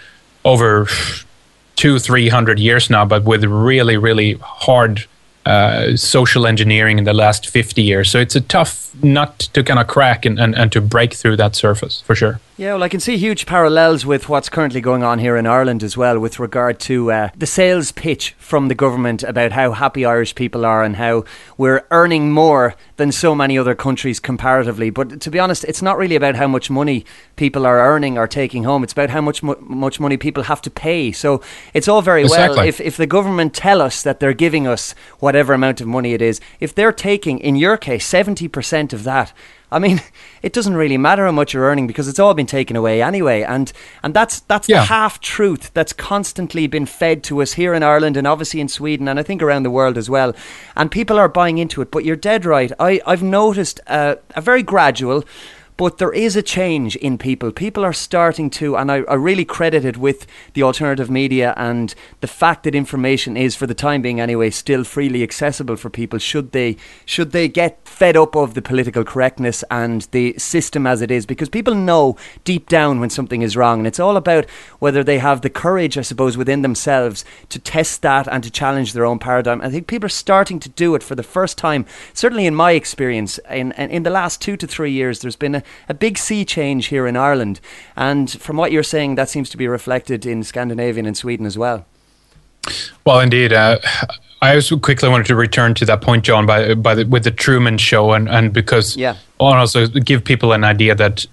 over 0.45 0.87
two 1.77 1.99
three 1.99 2.29
hundred 2.29 2.59
years 2.59 2.91
now, 2.91 3.05
but 3.05 3.25
with 3.25 3.45
really 3.45 3.97
really 3.97 4.35
hard 4.35 5.07
uh, 5.47 5.97
social 5.97 6.47
engineering 6.47 6.99
in 6.99 7.05
the 7.05 7.15
last 7.15 7.49
50 7.49 7.83
years. 7.83 8.11
So 8.11 8.19
it's 8.19 8.37
a 8.37 8.41
tough 8.41 8.95
nut 9.03 9.49
to 9.53 9.63
kind 9.63 9.81
of 9.81 9.87
crack 9.87 10.27
and, 10.27 10.39
and, 10.39 10.55
and 10.57 10.71
to 10.73 10.81
break 10.81 11.15
through 11.15 11.37
that 11.37 11.57
surface 11.57 12.03
for 12.03 12.15
sure. 12.15 12.41
Yeah, 12.59 12.73
well, 12.73 12.83
I 12.83 12.89
can 12.89 12.99
see 12.99 13.17
huge 13.17 13.47
parallels 13.47 14.05
with 14.05 14.29
what's 14.29 14.49
currently 14.49 14.81
going 14.81 15.05
on 15.05 15.21
here 15.21 15.37
in 15.37 15.47
Ireland 15.47 15.85
as 15.85 15.97
well, 15.97 16.19
with 16.19 16.41
regard 16.41 16.81
to 16.81 17.13
uh, 17.13 17.29
the 17.37 17.47
sales 17.47 17.93
pitch 17.93 18.35
from 18.37 18.67
the 18.67 18.75
government 18.75 19.23
about 19.23 19.53
how 19.53 19.71
happy 19.71 20.05
Irish 20.05 20.35
people 20.35 20.67
are 20.67 20.83
and 20.83 20.97
how 20.97 21.25
we're 21.57 21.87
earning 21.93 22.33
more 22.33 22.75
than 22.97 23.13
so 23.13 23.33
many 23.33 23.57
other 23.57 23.77
countries 23.77 24.19
comparatively. 24.19 24.91
But 24.91 25.21
to 25.21 25.31
be 25.31 25.39
honest, 25.39 25.63
it's 25.67 25.83
not 25.83 25.99
really 25.99 26.17
about 26.17 26.35
how 26.35 26.49
much 26.49 26.69
money 26.69 27.05
people 27.37 27.65
are 27.65 27.79
earning 27.79 28.19
or 28.19 28.27
taking 28.27 28.65
home. 28.65 28.83
It's 28.83 28.93
about 28.93 29.11
how 29.11 29.21
much 29.21 29.41
mo- 29.41 29.59
much 29.61 30.01
money 30.01 30.17
people 30.17 30.43
have 30.43 30.63
to 30.63 30.71
pay. 30.71 31.13
So 31.13 31.41
it's 31.75 31.87
all 31.87 32.03
very 32.03 32.23
exactly. 32.23 32.57
well 32.57 32.67
if 32.67 32.81
if 32.81 32.97
the 32.97 33.07
government 33.07 33.55
tell 33.55 33.81
us 33.81 34.03
that 34.03 34.19
they're 34.19 34.33
giving 34.33 34.67
us 34.67 34.97
whatever 35.21 35.53
amount 35.53 35.81
of 35.81 35.87
money 35.87 36.13
it 36.13 36.21
is, 36.21 36.41
if 36.59 36.75
they're 36.75 36.91
taking, 36.91 37.39
in 37.39 37.55
your 37.55 37.77
case, 37.77 38.05
seventy 38.05 38.49
percent 38.49 38.93
of 38.93 39.05
that 39.05 39.33
I 39.71 39.79
mean, 39.79 40.03
it 40.43 40.53
doesn't 40.53 40.75
really 40.75 40.99
matter 40.99 41.27
how 41.27 41.33
much 41.33 41.53
you're 41.53 41.65
earning 41.65 41.87
because 41.87 42.09
it's 42.09 42.19
all 42.19 42.35
been 42.35 42.47
taken 42.47 42.77
away 42.77 43.03
anyway, 43.03 43.43
and 43.43 43.73
and 44.03 44.15
that's 44.15 44.41
that's 44.41 44.69
yeah. 44.69 44.81
the 44.81 44.87
half 44.87 45.21
truth 45.21 45.71
that's 45.75 45.93
constantly 45.93 46.67
been 46.67 46.87
fed 46.87 47.23
to 47.25 47.43
us 47.43 47.55
here 47.55 47.75
in 47.75 47.83
Ireland 47.83 48.17
and 48.17 48.27
obviously 48.27 48.61
in 48.61 48.69
Sweden 48.69 49.09
and 49.09 49.19
I 49.19 49.23
think 49.23 49.43
around 49.43 49.63
the 49.63 49.71
world 49.71 49.99
as 49.99 50.09
well, 50.09 50.35
and 50.77 50.91
people 50.91 51.19
are 51.19 51.29
buying 51.29 51.59
into 51.59 51.83
it. 51.83 51.91
But 51.91 52.05
you're 52.05 52.17
dead 52.17 52.45
right. 52.45 52.73
I 52.79 53.01
I've 53.07 53.23
noticed 53.23 53.81
uh, 53.87 54.17
a 54.35 54.41
very 54.41 54.63
gradual 54.63 55.25
but 55.79 55.99
there 55.99 56.13
is 56.13 56.35
a 56.35 56.43
change 56.43 56.97
in 56.97 57.17
people. 57.19 57.53
People 57.53 57.85
are 57.85 57.93
starting 57.93 58.51
to, 58.51 58.77
and 58.77 58.91
I, 58.91 58.97
I 59.03 59.15
really 59.15 59.45
credit 59.45 59.85
it 59.85 59.97
with 59.97 60.27
the 60.55 60.65
alternative 60.65 61.09
media 61.09 61.55
and 61.57 61.95
the 62.21 62.27
fact 62.27 62.65
that 62.65 62.75
information 62.75 63.37
is, 63.37 63.55
for 63.55 63.69
the 63.69 63.75
time 63.75 64.03
being 64.03 64.19
anyway, 64.21 64.51
still 64.51 64.83
freely 64.83 65.23
accessible 65.23 65.77
for 65.77 65.89
people. 65.89 66.19
Should 66.19 66.51
they 66.51 66.77
should 67.07 67.31
they 67.31 67.47
get 67.47 67.79
fed 67.99 68.17
up 68.17 68.37
of 68.37 68.55
the 68.55 68.63
political 68.63 69.03
correctness 69.03 69.65
and 69.71 70.03
the 70.13 70.33
system 70.39 70.87
as 70.87 71.03
it 71.03 71.11
is, 71.11 71.27
because 71.27 71.49
people 71.49 71.75
know 71.75 72.17
deep 72.45 72.69
down 72.69 73.01
when 73.01 73.11
something 73.11 73.43
is 73.43 73.57
wrong, 73.57 73.81
and 73.81 73.87
it's 73.89 73.99
all 73.99 74.17
about 74.17 74.49
whether 74.79 75.03
they 75.03 75.19
have 75.19 75.41
the 75.41 75.51
courage, 75.51 75.99
I 75.99 76.03
suppose, 76.03 76.37
within 76.37 76.63
themselves 76.63 77.25
to 77.49 77.59
test 77.59 78.03
that 78.03 78.29
and 78.29 78.45
to 78.45 78.51
challenge 78.51 78.93
their 78.93 79.05
own 79.05 79.19
paradigm. 79.19 79.61
I 79.61 79.71
think 79.71 79.89
people 79.89 80.07
are 80.07 80.11
starting 80.11 80.61
to 80.61 80.69
do 80.69 80.95
it 80.95 81.03
for 81.03 81.17
the 81.17 81.23
first 81.23 81.59
time. 81.59 81.87
Certainly, 82.15 82.47
in 82.47 82.55
my 82.55 82.73
experience, 82.73 83.39
in 83.51 83.73
in 83.73 84.05
the 84.05 84.11
last 84.11 84.41
two 84.41 84.57
to 84.57 84.67
three 84.67 84.93
years, 84.93 85.19
there's 85.19 85.37
been 85.37 85.57
a 85.57 85.63
a 85.89 85.95
big 85.95 86.19
sea 86.19 86.45
change 86.45 86.87
here 86.87 87.07
in 87.07 87.17
Ireland. 87.17 87.61
And 87.97 88.31
from 88.31 88.57
what 88.57 88.73
you're 88.73 88.83
saying, 88.83 89.17
that 89.17 89.29
seems 89.29 89.51
to 89.51 89.57
be 89.57 89.67
reflected 89.67 90.25
in 90.27 90.45
Scandinavia 90.45 91.05
and 91.05 91.17
Sweden 91.17 91.47
as 91.47 91.59
well. 91.59 91.87
Well, 93.05 93.21
indeed. 93.21 93.53
Uh, 93.53 93.79
I 94.41 94.55
also 94.55 94.79
quickly 94.79 95.09
wanted 95.09 95.27
to 95.27 95.35
return 95.35 95.75
to 95.75 95.85
that 95.87 96.01
point, 96.01 96.25
John, 96.25 96.47
by, 96.47 96.75
by 96.75 96.95
the, 96.95 97.05
with 97.05 97.25
the 97.25 97.31
Truman 97.31 97.79
Show, 97.79 98.13
and, 98.13 98.29
and 98.29 98.53
because 98.53 98.97
yeah. 98.97 99.17
and 99.41 99.59
also 99.59 99.87
give 99.87 100.25
people 100.25 100.53
an 100.53 100.63
idea 100.63 100.95
that 100.95 101.27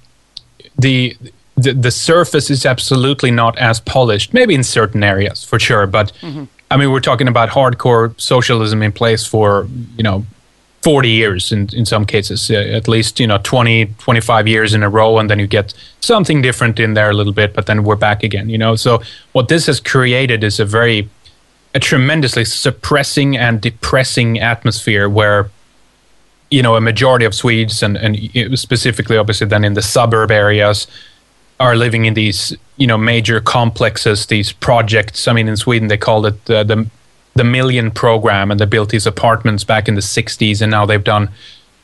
the, 0.78 1.16
the 1.56 1.74
the 1.74 1.92
surface 1.92 2.50
is 2.50 2.66
absolutely 2.66 3.32
not 3.32 3.58
as 3.58 3.80
polished. 3.80 4.34
Maybe 4.34 4.56
in 4.56 4.64
certain 4.64 5.04
areas, 5.04 5.44
for 5.44 5.60
sure, 5.60 5.86
but 5.86 6.12
mm-hmm. 6.22 6.46
I 6.72 6.78
mean, 6.78 6.92
we're 6.92 7.00
talking 7.00 7.28
about 7.28 7.50
hardcore 7.50 8.20
socialism 8.20 8.82
in 8.82 8.92
place 8.92 9.26
for 9.26 9.68
you 9.98 10.04
know 10.04 10.26
40 10.86 11.10
years 11.10 11.52
in, 11.52 11.68
in 11.74 11.84
some 11.84 12.06
cases, 12.06 12.52
uh, 12.52 12.54
at 12.54 12.88
least, 12.88 13.20
you 13.20 13.26
know, 13.26 13.40
20, 13.42 13.88
25 13.98 14.48
years 14.48 14.76
in 14.76 14.84
a 14.84 14.90
row. 14.90 15.18
And 15.18 15.32
then 15.32 15.40
you 15.40 15.48
get 15.48 15.74
something 16.00 16.44
different 16.44 16.80
in 16.80 16.94
there 16.94 17.10
a 17.10 17.14
little 17.14 17.34
bit, 17.34 17.56
but 17.56 17.66
then 17.66 17.84
we're 17.84 17.96
back 17.96 18.22
again, 18.22 18.50
you 18.50 18.58
know. 18.60 18.76
So 18.76 19.02
what 19.32 19.48
this 19.48 19.66
has 19.66 19.80
created 19.80 20.44
is 20.44 20.60
a 20.60 20.66
very, 20.66 21.10
a 21.76 21.80
tremendously 21.80 22.46
suppressing 22.46 23.38
and 23.38 23.60
depressing 23.60 24.40
atmosphere 24.40 25.10
where, 25.10 25.52
you 26.50 26.64
know, 26.64 26.78
a 26.78 26.82
majority 26.82 27.26
of 27.26 27.36
Swedes 27.36 27.84
and, 27.84 27.98
and 27.98 28.58
specifically, 28.58 29.18
obviously, 29.18 29.46
then 29.46 29.66
in 29.66 29.74
the 29.74 29.82
suburb 29.82 30.32
areas, 30.32 30.88
are 31.60 31.76
living 31.76 32.06
in 32.06 32.14
these, 32.14 32.56
you 32.78 32.88
know, 32.88 32.98
major 32.98 33.42
complexes, 33.42 34.26
these 34.28 34.54
projects. 34.54 35.28
I 35.28 35.34
mean, 35.34 35.48
in 35.48 35.58
Sweden, 35.58 35.90
they 35.90 35.98
call 35.98 36.26
it 36.26 36.46
the 36.46 36.90
the 37.36 37.44
Million 37.44 37.92
program, 37.92 38.50
and 38.50 38.60
they 38.60 38.66
built 38.66 38.90
these 38.90 39.06
apartments 39.06 39.66
back 39.66 39.90
in 39.90 39.96
the 39.96 40.02
'60s, 40.02 40.62
and 40.62 40.72
now 40.72 40.86
they've 40.86 41.04
done, 41.04 41.30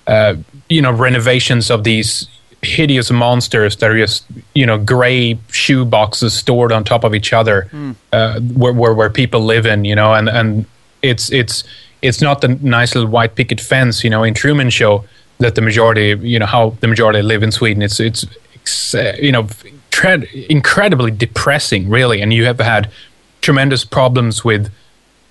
uh, 0.08 0.36
you 0.70 0.82
know, 0.82 0.92
renovations 0.92 1.70
of 1.70 1.84
these 1.84 2.28
hideous 2.64 3.10
monsters 3.10 3.76
that 3.78 3.90
are 3.90 3.98
just 3.98 4.26
you 4.54 4.66
know 4.66 4.78
gray 4.78 5.38
shoe 5.50 5.84
boxes 5.84 6.34
stored 6.34 6.72
on 6.72 6.84
top 6.84 7.04
of 7.04 7.16
each 7.16 7.34
other, 7.34 7.68
mm. 7.72 7.96
uh, 8.14 8.40
where, 8.40 8.74
where, 8.74 8.94
where 8.94 9.10
people 9.10 9.42
live 9.42 9.66
in, 9.66 9.86
you 9.86 9.96
know, 9.96 10.14
and 10.14 10.30
and 10.30 10.66
it's 11.02 11.32
it's 11.32 11.64
it's 12.02 12.22
not 12.22 12.42
the 12.42 12.50
nice 12.50 12.96
little 12.96 13.10
white 13.10 13.36
picket 13.36 13.60
fence, 13.60 14.04
you 14.04 14.10
know, 14.10 14.24
in 14.24 14.34
Truman 14.34 14.70
Show 14.70 15.06
that 15.40 15.56
the 15.56 15.62
majority, 15.62 16.16
you 16.28 16.40
know, 16.40 16.46
how 16.46 16.72
the 16.82 16.88
majority 16.88 17.22
live 17.22 17.44
in 17.44 17.52
Sweden. 17.52 17.82
It's 17.82 18.00
it's, 18.00 18.26
uh, 18.94 19.16
you 19.20 19.32
know, 19.32 19.48
incredibly 20.50 21.12
depressing, 21.12 21.90
really. 21.90 22.22
And 22.22 22.34
you 22.34 22.46
have 22.46 22.60
had 22.60 22.90
tremendous 23.42 23.84
problems 23.84 24.44
with 24.44 24.72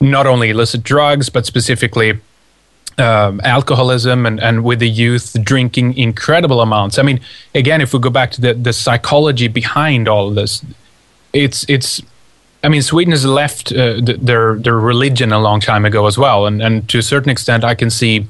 not 0.01 0.27
only 0.27 0.51
illicit 0.51 0.83
drugs, 0.83 1.29
but 1.29 1.47
specifically 1.47 2.21
um, 3.01 3.41
alcoholism 3.45 4.27
and, 4.27 4.41
and 4.41 4.63
with 4.63 4.79
the 4.79 4.89
youth 4.89 5.37
drinking 5.43 5.97
incredible 5.97 6.61
amounts. 6.61 6.99
I 6.99 7.03
mean, 7.03 7.21
again, 7.55 7.81
if 7.81 7.93
we 7.93 7.99
go 7.99 8.11
back 8.11 8.31
to 8.33 8.41
the, 8.41 8.55
the 8.55 8.73
psychology 8.73 9.49
behind 9.49 10.09
all 10.09 10.31
this, 10.31 10.65
it's 11.33 11.65
it's. 11.69 12.03
I 12.63 12.69
mean, 12.69 12.83
Sweden 12.83 13.13
has 13.13 13.25
left 13.25 13.73
uh, 13.73 14.01
their 14.03 14.57
their 14.57 14.79
religion 14.79 15.33
a 15.33 15.39
long 15.39 15.61
time 15.61 15.85
ago 15.85 16.07
as 16.07 16.19
well, 16.19 16.47
and 16.47 16.63
and 16.63 16.89
to 16.91 16.99
a 16.99 17.03
certain 17.03 17.31
extent, 17.31 17.65
I 17.65 17.75
can 17.75 17.91
see 17.91 18.27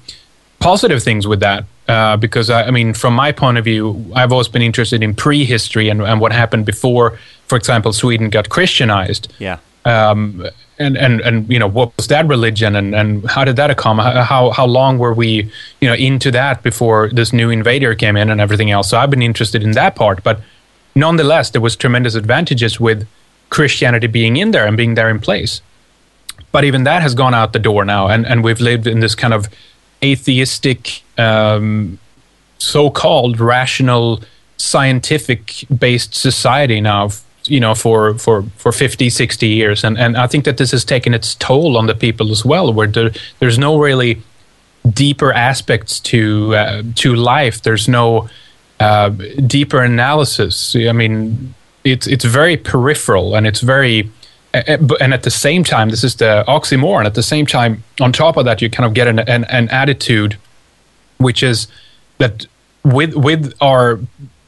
positive 0.61 1.03
things 1.03 1.27
with 1.27 1.41
that. 1.41 1.65
Uh, 1.89 2.17
because 2.17 2.51
I, 2.51 2.69
I, 2.69 2.71
mean, 2.71 2.95
from 2.95 3.15
my 3.15 3.33
point 3.33 3.59
of 3.59 3.65
view, 3.65 4.13
I've 4.15 4.31
always 4.31 4.47
been 4.47 4.63
interested 4.63 5.03
in 5.03 5.13
prehistory 5.13 5.89
and, 5.89 6.01
and 6.03 6.21
what 6.21 6.31
happened 6.31 6.65
before, 6.65 7.19
for 7.49 7.57
example, 7.57 7.93
Sweden 7.93 8.31
got 8.31 8.49
Christianized. 8.49 9.27
Yeah. 9.41 9.59
Um, 9.85 10.47
and, 10.79 10.97
and, 10.97 11.21
and 11.21 11.51
you 11.51 11.59
know 11.59 11.67
what 11.67 11.97
was 11.97 12.09
that 12.09 12.27
religion 12.27 12.75
and, 12.77 12.95
and 12.95 13.29
how 13.31 13.45
did 13.45 13.57
that 13.57 13.77
come? 13.77 13.99
How 13.99 14.51
how 14.51 14.67
long 14.67 14.99
were 14.99 15.15
we 15.15 15.51
you 15.81 15.89
know 15.89 15.95
into 15.95 16.31
that 16.33 16.63
before 16.63 17.11
this 17.11 17.33
new 17.33 17.51
invader 17.51 17.95
came 17.95 18.17
in 18.17 18.31
and 18.31 18.41
everything 18.41 18.71
else? 18.71 18.91
So 18.91 18.99
I've 18.99 19.11
been 19.11 19.23
interested 19.23 19.63
in 19.63 19.73
that 19.73 19.95
part 19.97 20.23
but 20.23 20.41
nonetheless 20.95 21.51
there 21.51 21.61
was 21.61 21.77
tremendous 21.77 22.15
advantages 22.15 22.81
with 22.81 23.07
Christianity 23.51 24.07
being 24.07 24.37
in 24.37 24.53
there 24.53 24.67
and 24.67 24.77
being 24.77 24.95
there 24.95 25.11
in 25.11 25.19
place. 25.19 25.61
But 26.53 26.65
even 26.65 26.85
that 26.85 27.03
has 27.03 27.15
gone 27.15 27.35
out 27.35 27.53
the 27.53 27.59
door 27.59 27.85
now. 27.85 28.09
And 28.09 28.27
and 28.27 28.43
we've 28.43 28.61
lived 28.61 28.87
in 28.87 29.01
this 29.01 29.15
kind 29.15 29.35
of 29.35 29.49
atheistic 30.03 31.03
um, 31.19 31.99
so-called 32.59 33.39
rational 33.41 34.21
scientific 34.57 35.65
based 35.79 36.15
society 36.15 36.81
now 36.81 37.11
you 37.51 37.61
know 37.61 37.75
for 37.75 38.15
for 38.19 38.43
for 38.57 38.73
50 38.73 39.11
60 39.11 39.47
years. 39.47 39.85
And 39.85 39.99
and 39.99 40.17
i 40.17 40.27
think 40.27 40.45
that 40.45 40.57
this 40.57 40.71
has 40.71 40.85
taken 40.85 41.15
its 41.15 41.35
toll 41.35 41.77
on 41.77 41.87
the 41.87 41.95
people 41.95 42.31
as 42.31 42.45
well 42.45 42.73
where 42.73 42.87
there, 42.87 43.11
there's 43.39 43.59
no 43.59 43.79
really 43.79 44.23
deeper 44.89 45.33
aspects 45.33 46.01
to 46.01 46.55
uh, 46.55 46.83
to 46.97 47.15
life. 47.15 47.63
There's 47.63 47.89
no 47.89 48.29
uh, 48.79 49.11
deeper 49.11 49.83
analysis. 49.83 50.75
I 50.77 50.93
mean 50.93 51.55
it's 51.85 52.07
it's 52.07 52.25
very 52.25 52.57
peripheral 52.57 53.35
and 53.35 53.47
it's 53.47 53.61
very 53.61 54.11
and 54.53 55.15
at 55.15 55.23
the 55.23 55.31
same 55.31 55.63
time 55.65 55.91
this 55.91 56.05
is 56.05 56.17
the 56.17 56.45
oxymoron. 56.49 57.05
At 57.07 57.15
the 57.15 57.23
same 57.23 57.47
time 57.47 57.83
on 58.01 58.13
top 58.13 58.37
of 58.37 58.45
that 58.45 58.63
you 58.63 58.71
kind 58.71 58.87
of 58.87 58.95
get 58.95 59.07
an, 59.09 59.19
an, 59.21 59.45
an 59.45 59.69
attitude 59.71 60.37
which 61.19 61.43
is 61.43 61.69
that 62.19 62.47
with 62.85 63.15
with 63.15 63.53
our 63.61 64.01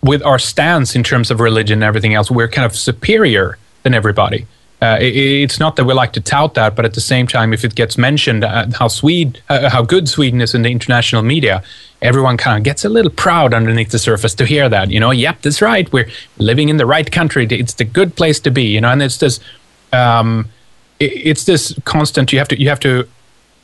with 0.03 0.23
our 0.23 0.39
stance 0.39 0.95
in 0.97 1.03
terms 1.03 1.31
of 1.31 1.41
religion 1.41 1.79
and 1.79 1.85
everything 1.85 2.15
else, 2.15 2.31
we're 2.31 2.49
kind 2.49 2.67
of 2.67 2.77
superior 2.77 3.59
than 3.83 3.95
everybody. 3.95 4.47
Uh, 4.81 4.99
it, 5.01 5.15
it's 5.15 5.61
not 5.61 5.77
that 5.77 5.85
we 5.85 5.95
like 5.95 6.13
to 6.13 6.21
tout 6.21 6.55
that, 6.55 6.75
but 6.75 6.85
at 6.85 6.95
the 6.95 7.01
same 7.01 7.27
time, 7.27 7.53
if 7.53 7.65
it 7.65 7.75
gets 7.77 7.97
mentioned 7.97 8.43
uh, 8.43 8.67
how 8.79 8.89
Swede, 8.89 9.41
uh, 9.49 9.71
how 9.71 9.83
good 9.83 10.09
Sweden 10.09 10.41
is 10.41 10.55
in 10.55 10.63
the 10.63 10.71
international 10.71 11.23
media, 11.23 11.63
everyone 12.01 12.37
kind 12.37 12.59
of 12.59 12.65
gets 12.65 12.85
a 12.85 12.89
little 12.89 13.13
proud 13.13 13.55
underneath 13.55 13.91
the 13.91 13.99
surface 13.99 14.35
to 14.35 14.45
hear 14.45 14.69
that. 14.69 14.91
You 14.91 14.99
know, 14.99 15.13
yep, 15.13 15.41
that's 15.43 15.63
right. 15.63 15.91
We're 15.93 16.11
living 16.39 16.69
in 16.69 16.79
the 16.79 16.87
right 16.87 17.09
country. 17.11 17.47
It's 17.47 17.75
the 17.75 17.85
good 17.85 18.17
place 18.17 18.41
to 18.41 18.51
be. 18.51 18.65
You 18.65 18.81
know, 18.81 18.89
and 18.89 19.01
it's 19.01 19.19
this, 19.19 19.39
um, 19.93 20.49
it, 20.99 21.13
it's 21.13 21.45
this 21.45 21.79
constant. 21.85 22.33
You 22.33 22.41
have 22.41 22.49
to 22.49 22.61
you 22.61 22.69
have 22.69 22.81
to 22.81 23.09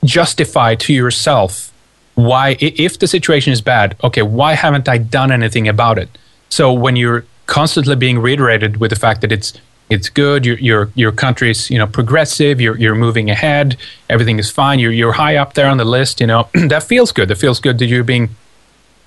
justify 0.04 0.76
to 0.76 0.92
yourself 0.92 1.72
why, 2.18 2.56
if 2.58 2.98
the 2.98 3.06
situation 3.06 3.52
is 3.52 3.60
bad, 3.60 3.94
okay, 4.02 4.22
why 4.22 4.54
haven't 4.54 4.88
I 4.88 4.98
done 4.98 5.30
anything 5.30 5.68
about 5.68 5.98
it? 5.98 6.08
So 6.48 6.72
when 6.72 6.96
you're 6.96 7.24
constantly 7.46 7.96
being 7.96 8.18
reiterated 8.18 8.78
with 8.78 8.90
the 8.90 8.96
fact 8.96 9.20
that 9.22 9.32
it's 9.32 9.52
it's 9.90 10.10
good, 10.10 10.44
your 10.44 10.58
your 10.58 10.90
your 10.94 11.12
country's 11.12 11.70
you 11.70 11.78
know 11.78 11.86
progressive, 11.86 12.60
you're 12.60 12.76
you're 12.76 12.94
moving 12.94 13.30
ahead, 13.30 13.76
everything 14.08 14.38
is 14.38 14.50
fine, 14.50 14.78
you're 14.78 14.92
you're 14.92 15.12
high 15.12 15.36
up 15.36 15.54
there 15.54 15.68
on 15.68 15.78
the 15.78 15.84
list, 15.84 16.20
you 16.20 16.26
know 16.26 16.48
that 16.54 16.82
feels 16.82 17.12
good. 17.12 17.28
That 17.28 17.38
feels 17.38 17.60
good 17.60 17.78
that 17.78 17.86
you're 17.86 18.04
being 18.04 18.30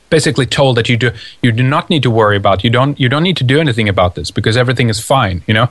basically 0.09 0.45
told 0.45 0.75
that 0.77 0.89
you 0.89 0.97
do 0.97 1.11
you 1.41 1.51
do 1.51 1.63
not 1.63 1.89
need 1.89 2.03
to 2.03 2.11
worry 2.11 2.35
about 2.35 2.63
you 2.65 2.69
don't 2.69 2.99
you 2.99 3.07
don't 3.07 3.23
need 3.23 3.37
to 3.37 3.45
do 3.45 3.59
anything 3.59 3.87
about 3.87 4.15
this 4.15 4.29
because 4.29 4.57
everything 4.57 4.89
is 4.89 4.99
fine, 4.99 5.43
you 5.47 5.53
know. 5.53 5.69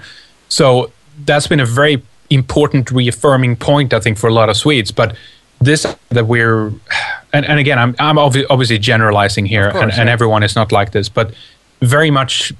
So 0.49 0.91
that's 1.25 1.47
been 1.47 1.61
a 1.61 1.67
very 1.67 2.03
important 2.31 2.91
reaffirming 2.91 3.57
point, 3.57 3.93
I 3.93 4.01
think, 4.01 4.17
for 4.17 4.29
a 4.29 4.33
lot 4.33 4.49
of 4.49 4.57
Swedes. 4.57 4.93
But 4.93 5.17
this 5.61 5.85
that 6.09 6.27
we're 6.27 6.69
and, 7.33 7.45
and 7.45 7.59
again, 7.59 7.79
I'm 7.79 7.95
I'm 7.99 8.19
obviously 8.19 8.79
generalizing 8.79 9.47
here, 9.47 9.71
course, 9.71 9.83
and, 9.83 9.93
yeah. 9.93 10.01
and 10.01 10.09
everyone 10.09 10.43
is 10.43 10.57
not 10.57 10.73
like 10.73 10.93
this, 10.93 11.09
but 11.09 11.35
very 11.81 12.11
much 12.11 12.53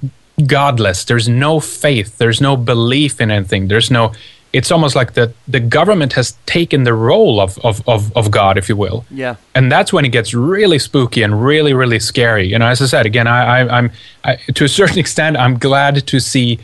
godless. 0.45 1.05
There's 1.05 1.29
no 1.29 1.59
faith. 1.59 2.17
There's 2.17 2.41
no 2.41 2.57
belief 2.57 3.21
in 3.21 3.31
anything. 3.31 3.67
There's 3.67 3.91
no. 3.91 4.13
It's 4.53 4.69
almost 4.69 4.95
like 4.95 5.13
the 5.13 5.33
the 5.47 5.61
government 5.61 6.13
has 6.13 6.33
taken 6.45 6.83
the 6.83 6.93
role 6.93 7.39
of, 7.39 7.57
of, 7.59 7.87
of, 7.87 8.15
of 8.17 8.31
God, 8.31 8.57
if 8.57 8.67
you 8.67 8.75
will. 8.75 9.05
Yeah. 9.09 9.35
And 9.55 9.71
that's 9.71 9.93
when 9.93 10.03
it 10.03 10.09
gets 10.09 10.33
really 10.33 10.79
spooky 10.79 11.23
and 11.23 11.43
really 11.43 11.73
really 11.73 11.99
scary. 11.99 12.47
You 12.47 12.59
know, 12.59 12.67
as 12.67 12.81
I 12.81 12.85
said 12.85 13.05
again, 13.05 13.27
I, 13.27 13.61
I 13.61 13.77
I'm 13.77 13.91
I, 14.23 14.35
to 14.35 14.65
a 14.65 14.69
certain 14.69 14.99
extent, 15.05 15.37
I'm 15.37 15.57
glad 15.57 16.05
to 16.07 16.19
see 16.19 16.59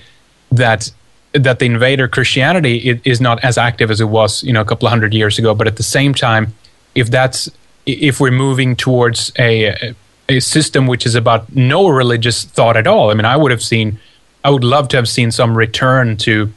that 0.51 0.91
that 1.33 1.59
the 1.59 1.65
invader 1.65 2.07
Christianity 2.07 2.99
is 3.05 3.21
not 3.21 3.43
as 3.43 3.57
active 3.57 3.91
as 3.91 4.01
it 4.01 4.09
was, 4.09 4.43
you 4.43 4.51
know, 4.51 4.61
a 4.61 4.65
couple 4.65 4.87
of 4.87 4.91
hundred 4.91 5.13
years 5.13 5.37
ago. 5.37 5.53
But 5.53 5.67
at 5.67 5.77
the 5.77 5.83
same 5.83 6.13
time, 6.13 6.53
if 6.95 7.09
that's 7.09 7.49
if 7.85 8.19
we're 8.19 8.31
moving 8.31 8.75
towards 8.75 9.31
a 9.39 9.93
a 10.29 10.39
system 10.39 10.87
which 10.87 11.05
is 11.05 11.15
about 11.15 11.55
no 11.55 11.87
religious 11.87 12.43
thought 12.43 12.77
at 12.77 12.87
all. 12.87 13.11
I 13.11 13.13
mean, 13.13 13.25
I 13.25 13.37
would 13.37 13.51
have 13.51 13.63
seen, 13.63 13.99
I 14.43 14.49
would 14.49 14.63
love 14.63 14.87
to 14.89 14.97
have 14.97 15.07
seen 15.07 15.31
some 15.31 15.57
return 15.57 16.17
to 16.17 16.51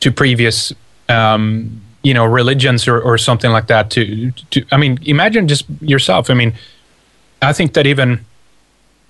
to 0.00 0.12
previous, 0.12 0.72
um, 1.08 1.80
you 2.02 2.12
know, 2.12 2.26
religions 2.26 2.86
or, 2.86 3.00
or 3.00 3.16
something 3.16 3.50
like 3.50 3.66
that. 3.68 3.90
To, 3.92 4.30
to, 4.50 4.64
I 4.70 4.76
mean, 4.76 4.98
imagine 5.04 5.48
just 5.48 5.64
yourself. 5.80 6.28
I 6.28 6.34
mean, 6.34 6.52
I 7.40 7.52
think 7.54 7.72
that 7.72 7.86
even 7.86 8.24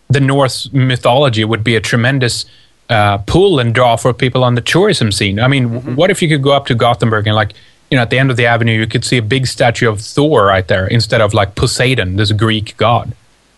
the 0.08 0.20
Norse 0.20 0.72
mythology 0.72 1.44
would 1.44 1.64
be 1.64 1.74
a 1.74 1.80
tremendous 1.80 2.46
uh, 2.88 3.18
pull 3.18 3.58
and 3.58 3.74
draw 3.74 3.96
for 3.96 4.14
people 4.14 4.44
on 4.44 4.54
the 4.54 4.60
tourism 4.60 5.10
scene. 5.10 5.40
I 5.40 5.48
mean, 5.48 5.68
mm-hmm. 5.68 5.94
what 5.96 6.10
if 6.10 6.22
you 6.22 6.28
could 6.28 6.42
go 6.42 6.52
up 6.52 6.66
to 6.66 6.74
Gothenburg 6.74 7.26
and 7.26 7.34
like 7.34 7.52
you 7.90 7.96
know, 7.96 8.02
at 8.02 8.10
the 8.10 8.18
end 8.18 8.30
of 8.30 8.36
the 8.36 8.46
avenue, 8.46 8.78
you 8.78 8.86
could 8.86 9.04
see 9.04 9.16
a 9.16 9.22
big 9.22 9.46
statue 9.46 9.88
of 9.88 10.00
Thor 10.00 10.46
right 10.46 10.66
there 10.66 10.86
instead 10.86 11.20
of 11.20 11.34
like 11.34 11.54
Poseidon, 11.54 12.16
this 12.16 12.32
Greek 12.32 12.76
god. 12.76 13.12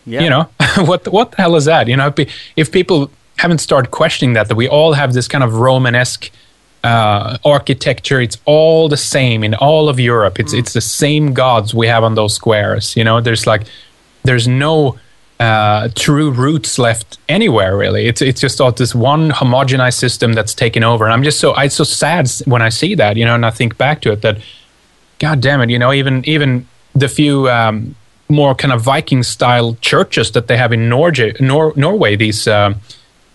Yeah. 0.05 0.21
You 0.21 0.29
know, 0.29 0.49
what 0.85 1.07
what 1.07 1.31
the 1.31 1.37
hell 1.37 1.55
is 1.55 1.65
that? 1.65 1.87
You 1.87 1.97
know, 1.97 2.13
if 2.55 2.71
people 2.71 3.11
haven't 3.37 3.59
started 3.59 3.91
questioning 3.91 4.33
that, 4.33 4.47
that 4.49 4.55
we 4.55 4.67
all 4.67 4.93
have 4.93 5.13
this 5.13 5.27
kind 5.27 5.43
of 5.43 5.55
Romanesque 5.55 6.29
uh, 6.83 7.37
architecture. 7.43 8.21
It's 8.21 8.37
all 8.45 8.87
the 8.87 8.97
same 8.97 9.43
in 9.43 9.53
all 9.55 9.89
of 9.89 9.99
Europe. 9.99 10.39
It's 10.39 10.53
mm. 10.53 10.59
it's 10.59 10.73
the 10.73 10.81
same 10.81 11.33
gods 11.33 11.73
we 11.73 11.87
have 11.87 12.03
on 12.03 12.15
those 12.15 12.33
squares. 12.33 12.95
You 12.95 13.03
know, 13.03 13.21
there's 13.21 13.45
like 13.45 13.63
there's 14.23 14.47
no 14.47 14.97
uh, 15.39 15.89
true 15.95 16.31
roots 16.31 16.77
left 16.79 17.17
anywhere 17.27 17.77
really. 17.77 18.07
It's 18.07 18.21
it's 18.21 18.41
just 18.41 18.61
all 18.61 18.71
this 18.71 18.95
one 18.95 19.31
homogenized 19.31 19.97
system 19.97 20.33
that's 20.33 20.53
taken 20.53 20.83
over. 20.83 21.05
And 21.05 21.13
I'm 21.13 21.23
just 21.23 21.39
so 21.39 21.53
I'm 21.55 21.69
so 21.69 21.83
sad 21.83 22.29
when 22.45 22.61
I 22.61 22.69
see 22.69 22.95
that. 22.95 23.17
You 23.17 23.25
know, 23.25 23.35
and 23.35 23.45
I 23.45 23.51
think 23.51 23.77
back 23.77 24.01
to 24.01 24.11
it 24.11 24.21
that, 24.21 24.37
God 25.19 25.41
damn 25.41 25.61
it, 25.61 25.69
you 25.69 25.79
know, 25.79 25.91
even 25.91 26.23
even 26.25 26.67
the 26.93 27.09
few 27.09 27.49
um, 27.49 27.95
more 28.29 28.53
kind 28.55 28.71
of 28.71 28.81
Viking 28.81 29.23
style 29.23 29.75
churches 29.81 30.31
that 30.31 30.47
they 30.47 30.57
have 30.57 30.71
in 30.71 30.87
Norge, 30.87 31.39
Nor- 31.39 31.73
Norway. 31.75 32.15
These 32.15 32.47
uh, 32.47 32.73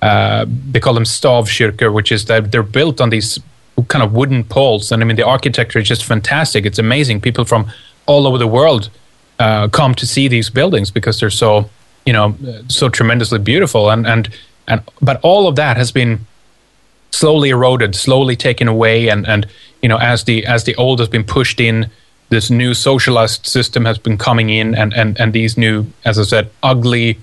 uh, 0.00 0.46
they 0.70 0.80
call 0.80 0.94
them 0.94 1.04
stavkirker, 1.04 1.92
which 1.92 2.12
is 2.12 2.26
that 2.26 2.52
they're 2.52 2.62
built 2.62 3.00
on 3.00 3.10
these 3.10 3.40
kind 3.88 4.02
of 4.02 4.12
wooden 4.12 4.44
poles, 4.44 4.92
and 4.92 5.02
I 5.02 5.06
mean 5.06 5.16
the 5.16 5.26
architecture 5.26 5.78
is 5.80 5.88
just 5.88 6.04
fantastic. 6.04 6.64
It's 6.64 6.78
amazing. 6.78 7.20
People 7.20 7.44
from 7.44 7.66
all 8.06 8.26
over 8.26 8.38
the 8.38 8.46
world 8.46 8.90
uh, 9.38 9.68
come 9.68 9.94
to 9.96 10.06
see 10.06 10.28
these 10.28 10.48
buildings 10.50 10.90
because 10.90 11.18
they're 11.18 11.30
so 11.30 11.68
you 12.06 12.12
know 12.12 12.36
so 12.68 12.88
tremendously 12.88 13.38
beautiful, 13.38 13.90
and 13.90 14.06
and 14.06 14.28
and 14.68 14.82
but 15.00 15.20
all 15.22 15.48
of 15.48 15.56
that 15.56 15.76
has 15.76 15.90
been 15.90 16.26
slowly 17.10 17.50
eroded, 17.50 17.94
slowly 17.94 18.36
taken 18.36 18.68
away, 18.68 19.08
and 19.08 19.26
and 19.26 19.46
you 19.82 19.88
know 19.88 19.98
as 19.98 20.24
the 20.24 20.46
as 20.46 20.64
the 20.64 20.74
old 20.76 21.00
has 21.00 21.08
been 21.08 21.24
pushed 21.24 21.60
in 21.60 21.90
this 22.34 22.50
new 22.50 22.74
socialist 22.74 23.46
system 23.46 23.84
has 23.84 23.96
been 23.96 24.18
coming 24.18 24.50
in 24.50 24.74
and, 24.74 24.92
and, 24.92 25.18
and 25.20 25.32
these 25.32 25.56
new, 25.56 25.86
as 26.04 26.18
I 26.18 26.24
said, 26.24 26.50
ugly, 26.64 27.16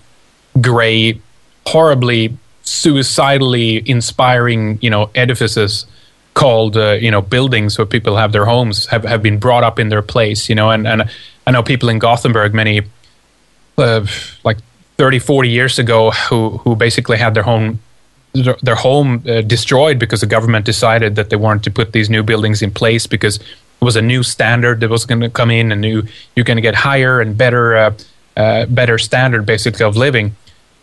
gray, 0.62 1.20
horribly 1.68 2.38
suicidally 2.64 3.84
inspiring, 3.89 4.80
you 4.82 4.89
know, 4.89 5.09
edifices 5.14 5.86
called, 6.34 6.78
uh, 6.78 6.93
you 6.93 7.12
know, 7.12 7.22
buildings 7.22 7.78
where 7.78 7.86
people 7.86 8.16
have 8.16 8.32
their 8.32 8.45
homes 8.45 8.86
have, 8.86 9.03
have 9.03 9.22
been 9.22 9.38
brought 9.38 9.66
up 9.66 9.80
in 9.80 9.89
their 9.89 10.01
place, 10.01 10.47
you 10.47 10.55
know, 10.55 10.72
and, 10.72 10.88
and 10.88 11.09
I 11.45 11.51
know 11.51 11.62
people 11.62 11.89
in 11.89 11.99
Gothenburg, 11.99 12.53
many, 12.53 12.82
uh, 13.78 14.05
like 14.45 14.59
30, 14.97 15.20
40 15.20 15.49
years 15.49 15.78
ago, 15.78 16.12
who, 16.12 16.51
who 16.59 16.78
basically 16.78 17.18
had 17.18 17.34
their 17.34 17.43
home 17.43 17.80
their 18.64 18.76
home 18.76 19.22
uh, 19.28 19.41
destroyed 19.41 19.99
because 19.99 20.22
the 20.22 20.26
government 20.26 20.64
decided 20.66 21.18
that 21.18 21.30
they 21.30 21.36
wanted 21.36 21.64
to 21.64 21.70
put 21.70 21.91
these 21.91 22.09
new 22.09 22.24
buildings 22.24 22.62
in 22.62 22.72
place 22.72 23.05
because 23.05 23.41
it 23.82 23.86
was 23.86 23.95
a 23.95 24.01
new 24.01 24.21
standard 24.21 24.79
that 24.82 24.89
was 24.89 25.05
going 25.05 25.21
to 25.21 25.29
come 25.29 25.49
in, 25.49 25.71
and 25.71 25.82
new 25.82 26.03
you're 26.36 26.43
going 26.43 26.57
to 26.57 26.61
get 26.61 26.75
higher 26.75 27.19
and 27.19 27.36
better, 27.36 27.75
uh, 27.75 27.93
uh, 28.38 28.65
better 28.67 28.99
standard 28.99 29.43
basically 29.45 29.84
of 29.84 29.97
living. 29.97 30.36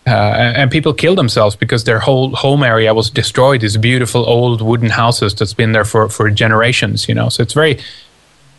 Uh, 0.05 0.55
and 0.57 0.71
people 0.71 0.93
killed 0.93 1.19
themselves 1.19 1.55
because 1.55 1.85
their 1.85 2.01
whole 2.01 2.35
home 2.35 2.65
area 2.65 2.93
was 2.93 3.09
destroyed. 3.11 3.61
These 3.61 3.77
beautiful 3.77 4.25
old 4.29 4.63
wooden 4.63 4.89
houses 4.89 5.35
that's 5.35 5.55
been 5.55 5.73
there 5.73 5.85
for, 5.85 6.09
for 6.09 6.29
generations, 6.31 7.09
you 7.09 7.15
know. 7.15 7.29
So 7.29 7.43
it's 7.43 7.53
very, 7.53 7.79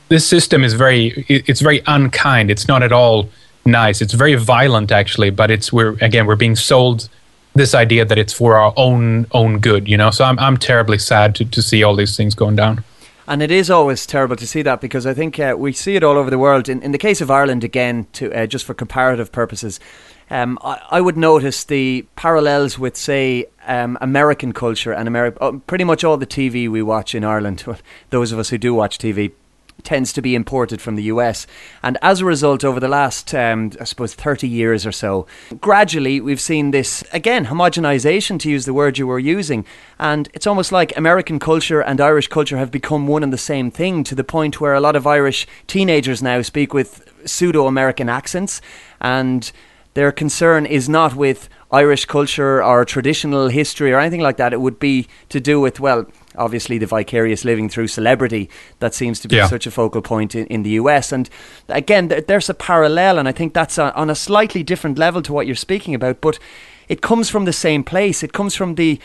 this 0.07 0.25
system 0.25 0.63
is 0.63 0.73
very, 0.73 1.25
it's 1.27 1.59
very 1.59 1.81
unkind. 1.87 2.49
It's 2.49 2.67
not 2.67 2.81
at 2.81 2.93
all 2.93 3.27
nice. 3.65 4.01
It's 4.01 4.13
very 4.13 4.35
violent, 4.35 4.91
actually. 4.91 5.31
But 5.31 5.51
it's 5.51 5.73
we're 5.73 5.97
again 6.01 6.25
we're 6.25 6.37
being 6.37 6.55
sold 6.55 7.09
this 7.55 7.73
idea 7.75 8.05
that 8.05 8.17
it's 8.17 8.31
for 8.31 8.55
our 8.55 8.73
own 8.77 9.25
own 9.31 9.59
good, 9.59 9.87
you 9.89 9.97
know. 9.97 10.11
So 10.11 10.23
I'm 10.23 10.39
I'm 10.39 10.55
terribly 10.55 10.97
sad 10.97 11.35
to 11.35 11.45
to 11.45 11.61
see 11.61 11.83
all 11.83 11.95
these 11.95 12.15
things 12.15 12.35
going 12.35 12.55
down. 12.55 12.85
And 13.30 13.43
it 13.43 13.51
is 13.51 13.69
always 13.69 14.07
terrible 14.07 14.36
to 14.38 14.47
see 14.47 14.63
that 14.63 14.82
because 14.82 15.05
I 15.05 15.13
think 15.13 15.39
uh, 15.39 15.53
we 15.55 15.71
see 15.71 15.95
it 15.95 16.03
all 16.03 16.17
over 16.17 16.32
the 16.32 16.39
world. 16.39 16.67
In, 16.67 16.82
in 16.82 16.93
the 16.93 16.97
case 16.97 17.21
of 17.21 17.30
Ireland, 17.30 17.63
again, 17.63 18.07
to 18.13 18.34
uh, 18.34 18.47
just 18.47 18.65
for 18.65 18.73
comparative 18.73 19.32
purposes, 19.32 19.80
um, 20.32 20.57
I, 20.63 20.82
I, 20.89 21.01
would 21.01 21.15
notice 21.15 21.63
the 21.63 22.07
parallels 22.15 22.80
with, 22.80 22.97
say, 22.97 23.45
um, 23.67 23.99
American 24.01 24.51
culture 24.51 24.91
and 24.91 25.07
Ameri- 25.07 25.38
uh, 25.39 25.59
pretty 25.67 25.84
much 25.84 26.03
all 26.03 26.17
the 26.17 26.25
TV 26.25 26.67
we 26.67 26.82
watch 26.82 27.13
in 27.13 27.23
Ireland. 27.23 27.63
Those 28.09 28.32
of 28.32 28.39
us 28.39 28.49
who 28.49 28.57
do 28.57 28.73
watch 28.73 28.97
TV 28.97 29.32
tends 29.84 30.13
to 30.13 30.21
be 30.21 30.36
imported 30.36 30.82
from 30.82 30.95
the 30.95 31.03
US. 31.03 31.47
And 31.84 31.97
as 32.01 32.21
a 32.21 32.25
result, 32.25 32.63
over 32.63 32.80
the 32.80 32.88
last, 32.88 33.34
um, 33.34 33.71
I 33.80 33.84
suppose, 33.84 34.13
30 34.13 34.47
years 34.47 34.86
or 34.86 34.91
so, 34.91 35.25
gradually 35.59 36.21
we've 36.21 36.41
seen 36.41 36.71
this, 36.71 37.03
again, 37.13 37.45
homogenization, 37.45 38.39
to 38.39 38.49
use 38.49 38.65
the 38.65 38.73
word 38.73 38.97
you 38.97 39.07
were 39.07 39.19
using. 39.19 39.65
And 39.99 40.30
it's 40.34 40.47
almost 40.47 40.71
like 40.71 40.95
American 40.97 41.39
culture 41.39 41.82
and 41.82 41.99
Irish 42.01 42.27
culture 42.27 42.57
have 42.57 42.71
become 42.71 43.07
one 43.07 43.23
and 43.23 43.34
the 43.34 43.38
same 43.38 43.71
thing 43.71 44.03
to 44.05 44.15
the 44.15 44.23
point 44.23 44.61
where 44.61 44.73
a 44.73 44.82
lot 44.82 44.95
of 44.95 45.07
Irish 45.07 45.47
teenagers 45.67 46.21
now 46.21 46.41
speak 46.41 46.73
with 46.73 47.09
pseudo 47.25 47.67
American 47.67 48.09
accents. 48.09 48.61
And 49.01 49.51
their 49.93 50.11
concern 50.11 50.65
is 50.65 50.88
not 50.88 51.15
with 51.15 51.49
Irish 51.71 52.05
culture 52.05 52.63
or 52.63 52.86
traditional 52.86 53.47
history 53.47 53.91
or 53.91 53.99
anything 53.99 54.21
like 54.21 54.38
that. 54.38 54.53
It 54.53 54.61
would 54.61 54.80
be 54.80 55.07
to 55.30 55.39
do 55.39 55.59
with, 55.59 55.80
well, 55.80 56.05
obviously 56.39 56.77
the 56.77 56.85
vicarious 56.85 57.45
living 57.45 57.69
through 57.69 57.87
celebrity 57.87 58.49
that 58.79 58.93
seems 58.93 59.19
to 59.19 59.27
be 59.27 59.35
yeah. 59.35 59.47
such 59.47 59.67
a 59.67 59.71
focal 59.71 60.01
point 60.01 60.33
in, 60.33 60.47
in 60.47 60.63
the 60.63 60.71
US. 60.71 61.11
And 61.11 61.29
again, 61.67 62.07
there's 62.07 62.49
a 62.49 62.53
parallel, 62.53 63.19
and 63.19 63.27
I 63.27 63.31
think 63.31 63.53
that's 63.53 63.77
a, 63.77 63.93
on 63.93 64.09
a 64.09 64.15
slightly 64.15 64.63
different 64.63 64.97
level 64.97 65.21
to 65.23 65.33
what 65.33 65.45
you're 65.45 65.55
speaking 65.55 65.93
about, 65.93 66.21
but 66.21 66.39
it 66.87 67.01
comes 67.01 67.29
from 67.29 67.45
the 67.45 67.53
same 67.53 67.83
place. 67.83 68.23
It 68.23 68.33
comes 68.33 68.55
from 68.55 68.75
the 68.75 68.99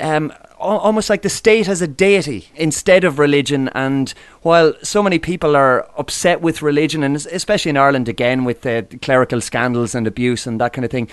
um, 0.00 0.32
almost 0.58 1.10
like 1.10 1.22
the 1.22 1.28
state 1.28 1.68
as 1.68 1.82
a 1.82 1.86
deity 1.86 2.48
instead 2.54 3.04
of 3.04 3.18
religion. 3.18 3.68
And 3.68 4.12
while 4.42 4.74
so 4.82 5.02
many 5.02 5.18
people 5.18 5.54
are 5.54 5.88
upset 5.96 6.40
with 6.40 6.62
religion, 6.62 7.02
and 7.02 7.16
especially 7.16 7.70
in 7.70 7.76
Ireland 7.76 8.08
again 8.08 8.44
with 8.44 8.62
the 8.62 8.86
clerical 9.02 9.40
scandals 9.40 9.94
and 9.94 10.06
abuse 10.06 10.46
and 10.46 10.60
that 10.60 10.72
kind 10.72 10.84
of 10.84 10.90
thing, 10.90 11.08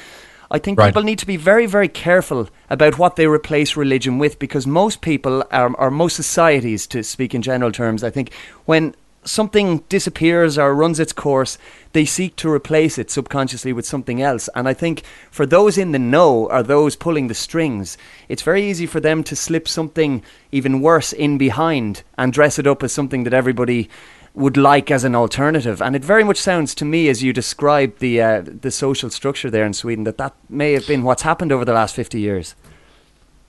I 0.54 0.60
think 0.60 0.78
right. 0.78 0.90
people 0.90 1.02
need 1.02 1.18
to 1.18 1.26
be 1.26 1.36
very, 1.36 1.66
very 1.66 1.90
careful 1.90 2.48
about 2.70 3.00
what 3.00 3.16
they 3.16 3.26
replace 3.26 3.76
religion 3.76 4.20
with 4.20 4.38
because 4.38 4.68
most 4.68 5.02
people, 5.02 5.44
are, 5.50 5.76
or 5.78 5.90
most 5.90 6.16
societies, 6.16 6.86
to 6.88 7.04
speak 7.04 7.34
in 7.34 7.42
general 7.42 7.72
terms, 7.72 8.04
I 8.04 8.12
think 8.12 8.32
when 8.66 8.94
something 9.26 9.80
disappears 9.90 10.60
or 10.60 10.76
runs 10.76 11.00
its 11.00 11.12
course, 11.12 11.58
they 11.94 12.06
seek 12.06 12.36
to 12.36 12.52
replace 12.52 13.00
it 13.00 13.10
subconsciously 13.10 13.74
with 13.74 13.88
something 13.88 14.22
else. 14.22 14.48
And 14.54 14.68
I 14.68 14.76
think 14.76 15.02
for 15.32 15.48
those 15.48 15.76
in 15.76 15.92
the 15.92 15.98
know 15.98 16.48
or 16.52 16.62
those 16.62 16.96
pulling 16.96 17.30
the 17.30 17.34
strings, 17.34 17.98
it's 18.30 18.44
very 18.44 18.64
easy 18.64 18.86
for 18.86 19.00
them 19.00 19.24
to 19.24 19.36
slip 19.36 19.68
something 19.68 20.22
even 20.52 20.82
worse 20.82 21.14
in 21.14 21.40
behind 21.40 22.04
and 22.16 22.32
dress 22.32 22.60
it 22.60 22.68
up 22.68 22.84
as 22.84 22.94
something 22.94 23.24
that 23.24 23.34
everybody 23.34 23.90
would 24.36 24.58
like 24.58 24.90
as 24.90 25.04
an 25.04 25.16
alternative. 25.16 25.82
And 25.82 25.96
it 25.96 26.04
very 26.04 26.24
much 26.24 26.38
sounds 26.38 26.74
to 26.76 26.86
me, 26.86 27.10
as 27.10 27.22
you 27.22 27.34
described 27.34 28.00
the 28.00 28.22
uh, 28.22 28.42
the 28.62 28.72
social 28.72 29.10
structure 29.10 29.52
there 29.52 29.66
in 29.66 29.74
Sweden, 29.74 30.04
that 30.06 30.18
that 30.18 30.34
may 30.50 30.74
have 30.74 30.88
been 30.88 31.04
what's 31.04 31.22
happened 31.22 31.52
over 31.52 31.66
the 31.66 31.74
last 31.74 31.96
fifty 31.96 32.20
years. 32.20 32.56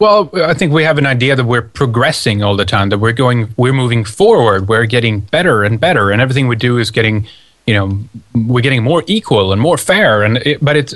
Well, 0.01 0.29
I 0.35 0.55
think 0.55 0.73
we 0.73 0.83
have 0.83 0.99
an 0.99 1.07
idea 1.07 1.37
that 1.37 1.45
we're 1.45 1.63
progressing 1.63 2.43
all 2.43 2.57
the 2.57 2.65
time, 2.65 2.89
that 2.89 2.99
we're 2.99 3.13
going, 3.13 3.55
we're 3.57 3.73
moving 3.73 4.05
forward, 4.05 4.69
we're 4.69 4.87
getting 4.87 5.21
better 5.21 5.63
and 5.63 5.79
better, 5.79 6.11
and 6.11 6.21
everything 6.21 6.49
we 6.49 6.57
do 6.57 6.79
is 6.79 6.91
getting, 6.91 7.29
you 7.65 7.75
know, 7.75 7.99
we're 8.35 8.61
getting 8.61 8.83
more 8.83 9.05
equal 9.07 9.53
and 9.53 9.63
more 9.63 9.79
fair. 9.79 10.25
And 10.25 10.39
it, 10.39 10.63
but 10.63 10.77
it's, 10.77 10.95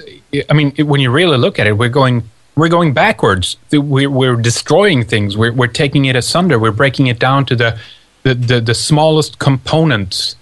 I 0.50 0.52
mean, 0.52 0.74
it, 0.76 0.82
when 0.82 1.00
you 1.00 1.12
really 1.12 1.38
look 1.38 1.60
at 1.60 1.68
it, 1.68 1.78
we're 1.78 1.88
going, 1.88 2.24
we're 2.56 2.68
going 2.68 2.92
backwards. 2.92 3.56
We're, 3.70 4.10
we're 4.10 4.34
destroying 4.34 5.04
things. 5.04 5.36
We're, 5.36 5.52
we're 5.52 5.68
taking 5.68 6.06
it 6.06 6.16
asunder. 6.16 6.58
We're 6.58 6.72
breaking 6.72 7.06
it 7.06 7.20
down 7.20 7.46
to 7.46 7.56
the 7.56 7.78
the, 8.22 8.34
the, 8.34 8.60
the 8.60 8.74
smallest 8.74 9.38
components 9.38 10.36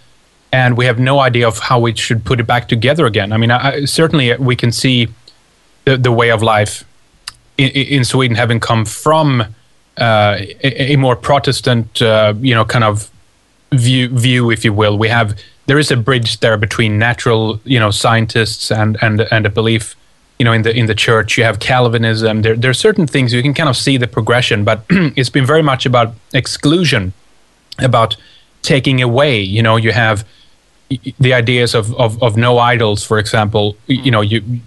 and 0.53 0.77
we 0.77 0.87
have 0.87 0.99
no 0.99 1.19
idea 1.21 1.47
of 1.47 1.59
how 1.59 1.79
we 1.79 1.95
should 1.95 2.25
put 2.25 2.41
it 2.41 2.47
back 2.47 2.69
together 2.69 3.05
again. 3.05 3.33
I 3.33 3.37
mean, 3.37 3.51
I, 3.51 3.85
certainly 3.85 4.35
we 4.37 4.57
can 4.57 4.73
see 4.73 5.09
the, 5.85 5.97
the 5.97 6.13
way 6.13 6.31
of 6.31 6.43
life 6.43 6.85
in, 7.59 7.71
in 7.71 8.05
Sweden 8.05 8.37
having 8.37 8.61
come 8.61 8.85
from 8.85 9.43
uh, 9.99 10.39
a, 10.63 10.93
a, 10.93 10.97
more 10.97 11.17
Protestant, 11.17 12.01
uh, 12.03 12.35
you 12.41 12.55
know, 12.55 12.65
kind 12.65 12.85
of 12.85 13.11
view, 13.73 14.09
view, 14.09 14.51
if 14.51 14.65
you 14.65 14.73
will. 14.73 14.99
We 14.99 15.09
have 15.09 15.39
there 15.67 15.79
is 15.79 15.91
a 15.91 15.97
bridge 15.97 16.41
there 16.41 16.57
between 16.57 16.99
natural, 16.99 17.61
you 17.65 17.81
know, 17.81 17.91
scientists 17.91 18.71
and 18.71 18.97
and 19.03 19.23
and 19.31 19.47
a 19.47 19.51
belief, 19.51 19.97
you 20.39 20.45
know, 20.45 20.53
in 20.53 20.63
the 20.63 20.75
in 20.77 20.87
the 20.87 20.95
church. 20.95 21.39
You 21.39 21.45
have 21.45 21.59
Calvinism. 21.59 22.43
There 22.43 22.57
there 22.57 22.71
are 22.71 22.75
certain 22.75 23.07
things 23.07 23.33
you 23.33 23.43
can 23.43 23.55
kind 23.55 23.69
of 23.69 23.77
see 23.77 23.97
the 23.97 24.07
progression, 24.07 24.65
but 24.65 24.85
it's 24.91 25.31
been 25.31 25.47
very 25.47 25.63
much 25.63 25.87
about 25.87 26.15
exclusion 26.35 27.13
about 27.79 28.17
taking 28.63 29.03
away. 29.03 29.41
You 29.41 29.63
know, 29.63 29.77
you 29.77 29.93
have 29.93 30.27
the 31.19 31.33
ideas 31.33 31.75
of, 31.75 31.95
of, 31.95 32.23
of 32.23 32.37
no 32.37 32.59
idols, 32.59 33.05
for 33.05 33.19
example. 33.19 33.77
You 33.87 34.11
know, 34.11 34.21
you 34.21 34.61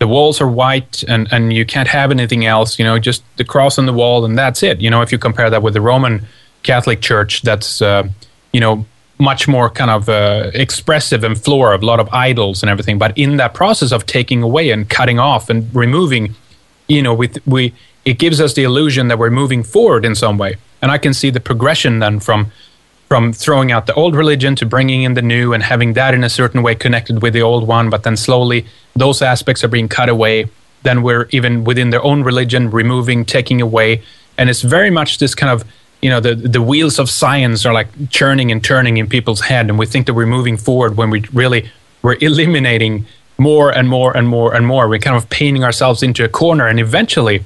the 0.00 0.08
walls 0.08 0.40
are 0.40 0.48
white 0.48 1.04
and, 1.08 1.28
and 1.30 1.52
you 1.52 1.66
can't 1.66 1.88
have 1.88 2.10
anything 2.10 2.46
else. 2.46 2.78
You 2.78 2.86
know, 2.86 2.98
just 2.98 3.22
the 3.36 3.44
cross 3.44 3.78
on 3.78 3.84
the 3.84 3.92
wall 3.92 4.24
and 4.24 4.36
that's 4.36 4.62
it. 4.62 4.80
You 4.80 4.90
know, 4.90 5.02
if 5.02 5.12
you 5.12 5.18
compare 5.18 5.50
that 5.50 5.62
with 5.62 5.74
the 5.74 5.80
Roman 5.80 6.26
Catholic 6.62 7.00
Church, 7.02 7.42
that's 7.42 7.82
uh, 7.82 8.08
you 8.52 8.60
know 8.60 8.86
much 9.18 9.46
more 9.46 9.68
kind 9.68 9.90
of 9.90 10.08
uh, 10.08 10.50
expressive 10.54 11.22
and 11.22 11.38
floral, 11.38 11.78
a 11.78 11.84
lot 11.84 12.00
of 12.00 12.08
idols 12.12 12.62
and 12.62 12.70
everything. 12.70 12.98
But 12.98 13.16
in 13.18 13.36
that 13.36 13.52
process 13.52 13.92
of 13.92 14.06
taking 14.06 14.42
away 14.42 14.70
and 14.70 14.88
cutting 14.88 15.18
off 15.18 15.50
and 15.50 15.72
removing, 15.74 16.34
you 16.88 17.02
know, 17.02 17.12
with 17.12 17.38
we 17.46 17.74
it 18.04 18.18
gives 18.18 18.40
us 18.40 18.54
the 18.54 18.64
illusion 18.64 19.08
that 19.08 19.18
we're 19.18 19.30
moving 19.30 19.62
forward 19.62 20.04
in 20.04 20.14
some 20.14 20.38
way. 20.38 20.56
And 20.82 20.90
I 20.90 20.98
can 20.98 21.14
see 21.14 21.30
the 21.30 21.40
progression 21.40 21.98
then 21.98 22.20
from 22.20 22.52
from 23.10 23.32
throwing 23.32 23.72
out 23.72 23.86
the 23.86 23.94
old 23.94 24.14
religion 24.14 24.54
to 24.54 24.64
bringing 24.64 25.02
in 25.02 25.14
the 25.14 25.22
new 25.22 25.52
and 25.52 25.64
having 25.64 25.94
that 25.94 26.14
in 26.14 26.22
a 26.22 26.30
certain 26.30 26.62
way 26.62 26.76
connected 26.76 27.20
with 27.20 27.32
the 27.32 27.42
old 27.42 27.66
one, 27.66 27.90
but 27.90 28.04
then 28.04 28.16
slowly 28.16 28.64
those 28.94 29.20
aspects 29.20 29.64
are 29.64 29.68
being 29.68 29.88
cut 29.88 30.08
away. 30.08 30.48
Then 30.84 31.02
we're 31.02 31.26
even 31.32 31.64
within 31.64 31.90
their 31.90 32.04
own 32.04 32.22
religion 32.22 32.70
removing, 32.70 33.24
taking 33.24 33.60
away, 33.60 34.02
and 34.38 34.48
it's 34.48 34.62
very 34.62 34.90
much 34.90 35.18
this 35.18 35.34
kind 35.34 35.50
of 35.50 35.64
you 36.00 36.08
know 36.08 36.20
the 36.20 36.34
the 36.34 36.62
wheels 36.62 36.98
of 36.98 37.10
science 37.10 37.66
are 37.66 37.74
like 37.74 37.88
churning 38.10 38.52
and 38.52 38.62
turning 38.62 38.96
in 38.96 39.08
people's 39.08 39.40
head, 39.40 39.68
and 39.68 39.78
we 39.78 39.86
think 39.86 40.06
that 40.06 40.14
we're 40.14 40.26
moving 40.38 40.56
forward 40.56 40.96
when 40.96 41.10
we 41.10 41.20
really 41.32 41.68
we're 42.02 42.16
eliminating 42.20 43.06
more 43.36 43.70
and 43.70 43.88
more 43.88 44.16
and 44.16 44.28
more 44.28 44.54
and 44.54 44.66
more. 44.66 44.88
We're 44.88 45.00
kind 45.00 45.16
of 45.16 45.28
painting 45.28 45.64
ourselves 45.64 46.02
into 46.02 46.24
a 46.24 46.28
corner, 46.28 46.66
and 46.66 46.78
eventually, 46.78 47.44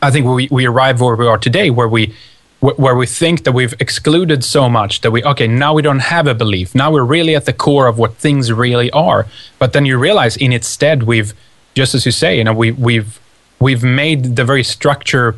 I 0.00 0.10
think 0.10 0.26
we 0.26 0.48
we 0.50 0.66
arrive 0.66 1.00
where 1.00 1.14
we 1.14 1.26
are 1.26 1.38
today, 1.38 1.70
where 1.70 1.88
we 1.88 2.14
where 2.62 2.94
we 2.94 3.06
think 3.06 3.42
that 3.42 3.52
we've 3.52 3.74
excluded 3.80 4.44
so 4.44 4.68
much 4.68 5.00
that 5.00 5.10
we 5.10 5.22
okay 5.24 5.48
now 5.48 5.74
we 5.74 5.82
don't 5.82 5.98
have 5.98 6.28
a 6.28 6.34
belief. 6.34 6.74
Now 6.76 6.92
we're 6.92 7.04
really 7.04 7.34
at 7.34 7.44
the 7.44 7.52
core 7.52 7.88
of 7.88 7.98
what 7.98 8.14
things 8.14 8.52
really 8.52 8.88
are. 8.92 9.26
But 9.58 9.72
then 9.72 9.84
you 9.84 9.98
realize 9.98 10.36
in 10.36 10.52
its 10.52 10.68
stead 10.68 11.02
we've 11.02 11.34
just 11.74 11.92
as 11.94 12.06
you 12.06 12.12
say 12.12 12.38
you 12.38 12.44
know 12.44 12.54
we, 12.54 12.70
we've 12.70 13.18
we've 13.58 13.82
made 13.82 14.36
the 14.36 14.44
very 14.44 14.62
structure 14.62 15.34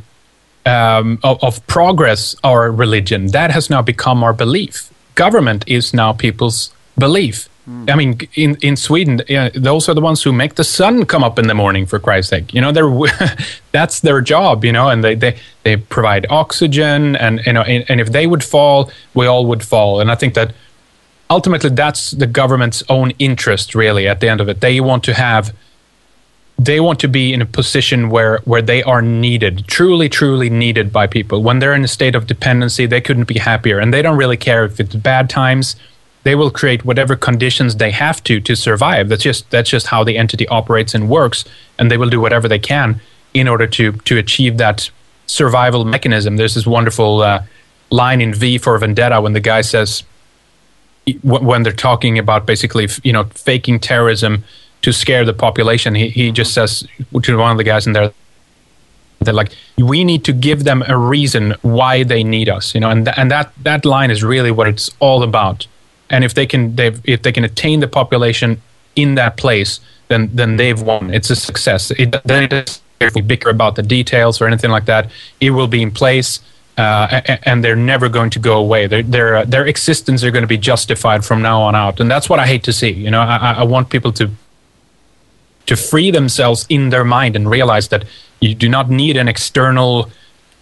um, 0.66 1.18
of, 1.22 1.43
of 1.43 1.66
progress 1.66 2.37
our 2.45 2.70
religion. 2.70 3.29
That 3.29 3.51
has 3.51 3.70
now 3.70 3.81
become 3.83 4.22
our 4.22 4.35
belief. 4.35 4.93
Government 5.14 5.64
is 5.66 5.95
now 5.95 6.12
people's 6.12 6.75
belief. 6.99 7.49
I 7.67 7.97
mean, 7.97 8.21
in 8.35 8.57
in 8.57 8.77
Sweden, 8.77 9.23
yeah, 9.27 9.49
those 9.55 9.89
are 9.89 9.95
the 9.95 10.03
ones 10.03 10.23
who 10.23 10.33
make 10.33 10.57
the 10.57 10.65
sun 10.65 11.07
come 11.07 11.25
up 11.25 11.39
in 11.39 11.47
the 11.47 11.55
morning. 11.55 11.87
For 11.87 11.99
Christ's 11.99 12.29
sake, 12.29 12.53
you 12.53 12.61
know, 12.61 12.73
they're 12.73 12.91
that's 13.73 14.01
their 14.01 14.21
job, 14.21 14.67
you 14.67 14.73
know, 14.73 14.91
and 14.91 15.03
they 15.03 15.15
they 15.15 15.39
they 15.62 15.79
provide 15.79 16.27
oxygen, 16.29 17.17
and 17.17 17.41
you 17.47 17.55
know, 17.55 17.62
and, 17.62 17.85
and 17.89 18.01
if 18.03 18.12
they 18.12 18.27
would 18.27 18.45
fall, 18.45 18.91
we 19.15 19.27
all 19.27 19.47
would 19.47 19.62
fall. 19.62 20.01
And 20.01 20.11
I 20.11 20.15
think 20.15 20.35
that 20.35 20.53
ultimately, 21.31 21.71
that's 21.71 22.11
the 22.11 22.27
government's 22.27 22.83
own 22.91 23.12
interest, 23.12 23.75
really. 23.75 24.07
At 24.07 24.21
the 24.21 24.29
end 24.29 24.43
of 24.43 24.49
it, 24.51 24.61
they 24.61 24.79
want 24.81 25.03
to 25.05 25.15
have 25.15 25.55
they 26.59 26.81
want 26.81 27.01
to 27.01 27.09
be 27.09 27.33
in 27.33 27.41
a 27.41 27.47
position 27.47 28.11
where 28.11 28.41
where 28.45 28.62
they 28.62 28.83
are 28.83 29.03
needed 29.03 29.67
truly 29.67 30.09
truly 30.09 30.49
needed 30.49 30.93
by 30.93 31.05
people 31.05 31.43
when 31.43 31.59
they're 31.59 31.75
in 31.75 31.83
a 31.83 31.89
state 31.89 32.15
of 32.15 32.29
dependency 32.29 32.87
they 32.87 33.01
couldn't 33.01 33.27
be 33.27 33.41
happier 33.41 33.81
and 33.81 33.93
they 33.93 34.03
don't 34.03 34.17
really 34.17 34.37
care 34.37 34.65
if 34.65 34.79
it's 34.79 34.95
bad 34.95 35.29
times 35.29 35.75
they 36.25 36.35
will 36.35 36.51
create 36.51 36.85
whatever 36.85 37.16
conditions 37.16 37.77
they 37.77 37.91
have 37.91 38.22
to 38.25 38.41
to 38.41 38.57
survive. 38.57 39.09
That's 39.09 39.22
just 39.22 39.49
that's 39.51 39.70
just 39.70 39.87
how 39.87 40.05
the 40.05 40.18
entity 40.18 40.49
operates 40.49 40.95
and 40.95 41.09
works, 41.09 41.45
and 41.79 41.91
they 41.91 41.97
will 41.97 42.11
do 42.11 42.20
whatever 42.20 42.49
they 42.49 42.59
can 42.59 43.01
in 43.33 43.47
order 43.49 43.66
to 43.66 43.93
to 43.93 44.18
achieve 44.18 44.59
that 44.59 44.91
survival 45.27 45.85
mechanism. 45.85 46.37
There's 46.37 46.55
this 46.55 46.66
wonderful 46.66 47.22
uh, 47.22 47.45
line 47.91 48.20
in 48.20 48.35
V 48.35 48.59
for 48.59 48.77
Vendetta 48.79 49.20
when 49.20 49.33
the 49.33 49.41
guy 49.41 49.61
says 49.61 50.03
when 51.22 51.62
they're 51.62 51.72
talking 51.72 52.18
about 52.18 52.47
basically 52.47 52.89
you 53.03 53.12
know 53.12 53.25
faking 53.25 53.79
terrorism 53.79 54.45
to 54.83 54.93
scare 54.93 55.25
the 55.25 55.35
population. 55.35 55.95
He 55.95 56.09
he 56.09 56.33
just 56.33 56.55
says 56.55 56.87
to 57.22 57.37
one 57.37 57.51
of 57.51 57.59
the 57.59 57.64
guys 57.64 57.87
in 57.87 57.93
there 57.93 58.12
that 59.20 59.35
like 59.35 59.53
we 59.77 60.05
need 60.05 60.25
to 60.25 60.33
give 60.33 60.64
them 60.64 60.83
a 60.89 60.97
reason 60.97 61.55
why 61.62 62.03
they 62.03 62.25
need 62.25 62.49
us, 62.49 62.75
you 62.75 62.81
know, 62.81 62.91
and 62.91 63.05
th- 63.07 63.18
and 63.18 63.31
that 63.31 63.53
that 63.62 63.85
line 63.85 64.11
is 64.11 64.22
really 64.22 64.51
what 64.51 64.68
it's 64.68 64.91
all 65.01 65.22
about. 65.22 65.66
And 66.11 66.25
if 66.25 66.35
they 66.35 66.47
can 66.47 66.75
if 66.79 67.23
they 67.23 67.33
can 67.33 67.45
attain 67.45 67.81
the 67.81 67.89
population 67.89 68.61
in 68.95 69.15
that 69.17 69.37
place, 69.37 69.81
then 70.09 70.31
then 70.33 70.57
they've 70.57 70.81
won. 70.81 71.13
It's 71.13 71.31
a 71.31 71.37
success. 71.37 71.91
It, 71.93 72.15
then 72.25 72.45
it 72.51 72.81
if 73.01 73.15
we 73.15 73.21
bicker 73.21 73.51
about 73.51 73.77
the 73.77 73.83
details 73.83 74.41
or 74.41 74.47
anything 74.47 74.71
like 74.71 74.87
that, 74.87 75.11
it 75.41 75.51
will 75.51 75.67
be 75.69 75.83
in 75.83 75.91
place. 75.91 76.41
Uh, 76.77 77.21
and 77.45 77.63
they're 77.63 77.77
never 77.77 78.09
going 78.09 78.31
to 78.31 78.41
go 78.41 78.59
away. 78.59 78.89
Their 78.89 79.03
their 79.03 79.37
uh, 79.37 79.45
their 79.45 79.65
existence 79.65 80.25
are 80.25 80.33
going 80.33 80.43
to 80.43 80.49
be 80.49 80.59
justified 80.59 81.25
from 81.25 81.41
now 81.41 81.63
on 81.63 81.77
out, 81.77 82.01
and 82.01 82.11
that's 82.11 82.29
what 82.29 82.41
I 82.41 82.47
hate 82.47 82.65
to 82.65 82.73
see. 82.73 82.91
You 82.91 83.13
know, 83.13 83.21
I, 83.21 83.53
I 83.59 83.63
want 83.63 83.91
people 83.91 84.11
to 84.13 84.29
to 85.67 85.77
free 85.77 86.11
themselves 86.11 86.67
in 86.69 86.91
their 86.91 87.05
mind 87.05 87.37
and 87.37 87.49
realize 87.49 87.89
that 87.89 88.05
you 88.41 88.57
do 88.57 88.69
not 88.69 88.91
need 88.91 89.17
an 89.17 89.29
external 89.29 90.11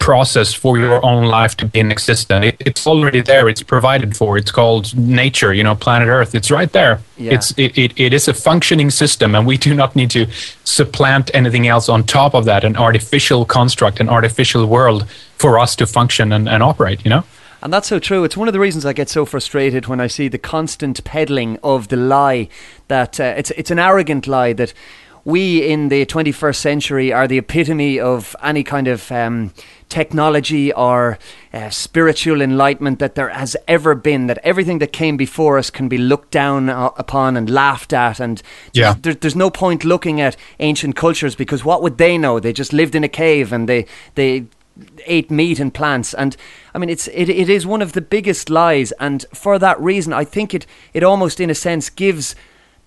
process 0.03 0.53
for 0.53 0.77
your 0.77 0.99
own 1.07 1.27
life 1.27 1.57
to 1.57 1.65
be 1.65 1.79
in 1.79 1.93
existence. 1.93 2.45
It, 2.45 2.57
it's 2.59 2.89
already 2.89 3.21
there. 3.21 3.49
It's 3.49 3.63
provided 3.63 4.17
for. 4.17 4.37
It's 4.37 4.51
called 4.51 4.97
nature. 4.97 5.55
You 5.55 5.63
know, 5.63 5.77
planet 5.77 6.09
Earth. 6.09 6.35
It's 6.35 6.51
right 6.51 6.73
there. 6.73 7.01
Yeah. 7.17 7.35
It's 7.35 7.57
it, 7.57 7.79
it, 7.79 7.93
it 7.97 8.13
is 8.13 8.27
a 8.27 8.35
functioning 8.35 8.91
system, 8.91 9.37
and 9.37 9.47
we 9.47 9.57
do 9.57 9.75
not 9.75 9.95
need 9.95 10.11
to 10.11 10.27
supplant 10.65 11.31
anything 11.33 11.69
else 11.69 11.89
on 11.89 12.03
top 12.03 12.35
of 12.35 12.45
that. 12.47 12.65
An 12.65 12.77
artificial 12.77 13.45
construct, 13.45 14.01
an 14.01 14.09
artificial 14.09 14.67
world 14.67 15.09
for 15.39 15.61
us 15.61 15.77
to 15.77 15.87
function 15.87 16.33
and, 16.33 16.49
and 16.49 16.65
operate. 16.65 17.05
You 17.05 17.11
know. 17.11 17.25
And 17.63 17.73
that's 17.73 17.87
so 17.87 18.01
true. 18.01 18.25
It's 18.25 18.37
one 18.37 18.49
of 18.49 18.55
the 18.55 18.59
reasons 18.59 18.85
I 18.85 18.93
get 18.93 19.09
so 19.09 19.25
frustrated 19.25 19.87
when 19.87 20.01
I 20.01 20.09
see 20.09 20.27
the 20.27 20.37
constant 20.37 21.05
peddling 21.05 21.61
of 21.63 21.87
the 21.89 21.97
lie 21.97 22.49
that 22.89 23.21
uh, 23.21 23.35
it's 23.37 23.53
it's 23.53 23.71
an 23.71 23.79
arrogant 23.79 24.27
lie 24.27 24.53
that 24.55 24.75
we 25.25 25.65
in 25.65 25.89
the 25.89 26.05
21st 26.05 26.57
century 26.57 27.13
are 27.13 27.29
the 27.29 27.39
epitome 27.39 28.01
of 28.01 28.35
any 28.43 28.65
kind 28.65 28.89
of 28.89 29.13
um, 29.13 29.53
technology 29.93 30.73
or 30.73 31.19
uh, 31.53 31.69
spiritual 31.69 32.41
enlightenment 32.41 32.99
that 32.99 33.15
there 33.15 33.29
has 33.29 33.55
ever 33.69 33.95
been. 33.95 34.27
That 34.27 34.39
everything 34.43 34.79
that 34.79 34.91
came 34.91 35.19
before 35.19 35.59
us 35.59 35.69
can 35.69 35.87
be 35.87 35.99
looked 35.99 36.31
down 36.31 36.71
uh, 36.71 36.91
upon 36.97 37.37
and 37.37 37.51
laughed 37.51 37.93
at, 37.93 38.19
and 38.19 38.43
yeah. 38.73 38.95
there, 39.03 39.13
there's 39.13 39.37
no 39.37 39.51
point 39.51 39.85
looking 39.85 40.19
at 40.19 40.35
ancient 40.61 40.97
cultures 40.97 41.35
because 41.35 41.63
what 41.63 41.83
would 41.83 41.99
they 41.99 42.17
know? 42.17 42.41
They 42.41 42.55
just 42.55 42.73
lived 42.73 42.95
in 42.95 43.05
a 43.05 43.09
cave 43.09 43.53
and 43.53 43.69
they 43.69 43.85
they 44.15 44.47
ate 45.05 45.31
meat 45.31 45.61
and 45.61 45.75
plants 45.75 46.15
and 46.15 46.35
i 46.75 46.79
mean 46.79 46.89
it's 46.89 47.07
it, 47.09 47.29
it 47.29 47.51
is 47.51 47.67
one 47.67 47.83
of 47.83 47.93
the 47.93 48.01
biggest 48.01 48.49
lies 48.49 48.91
and 48.93 49.27
for 49.35 49.59
that 49.59 49.79
reason 49.79 50.15
i 50.15 50.25
think 50.25 50.55
it 50.55 50.67
it 50.95 51.03
almost 51.03 51.41
in 51.41 51.51
a 51.51 51.55
sense 51.55 51.91
gives 51.91 52.35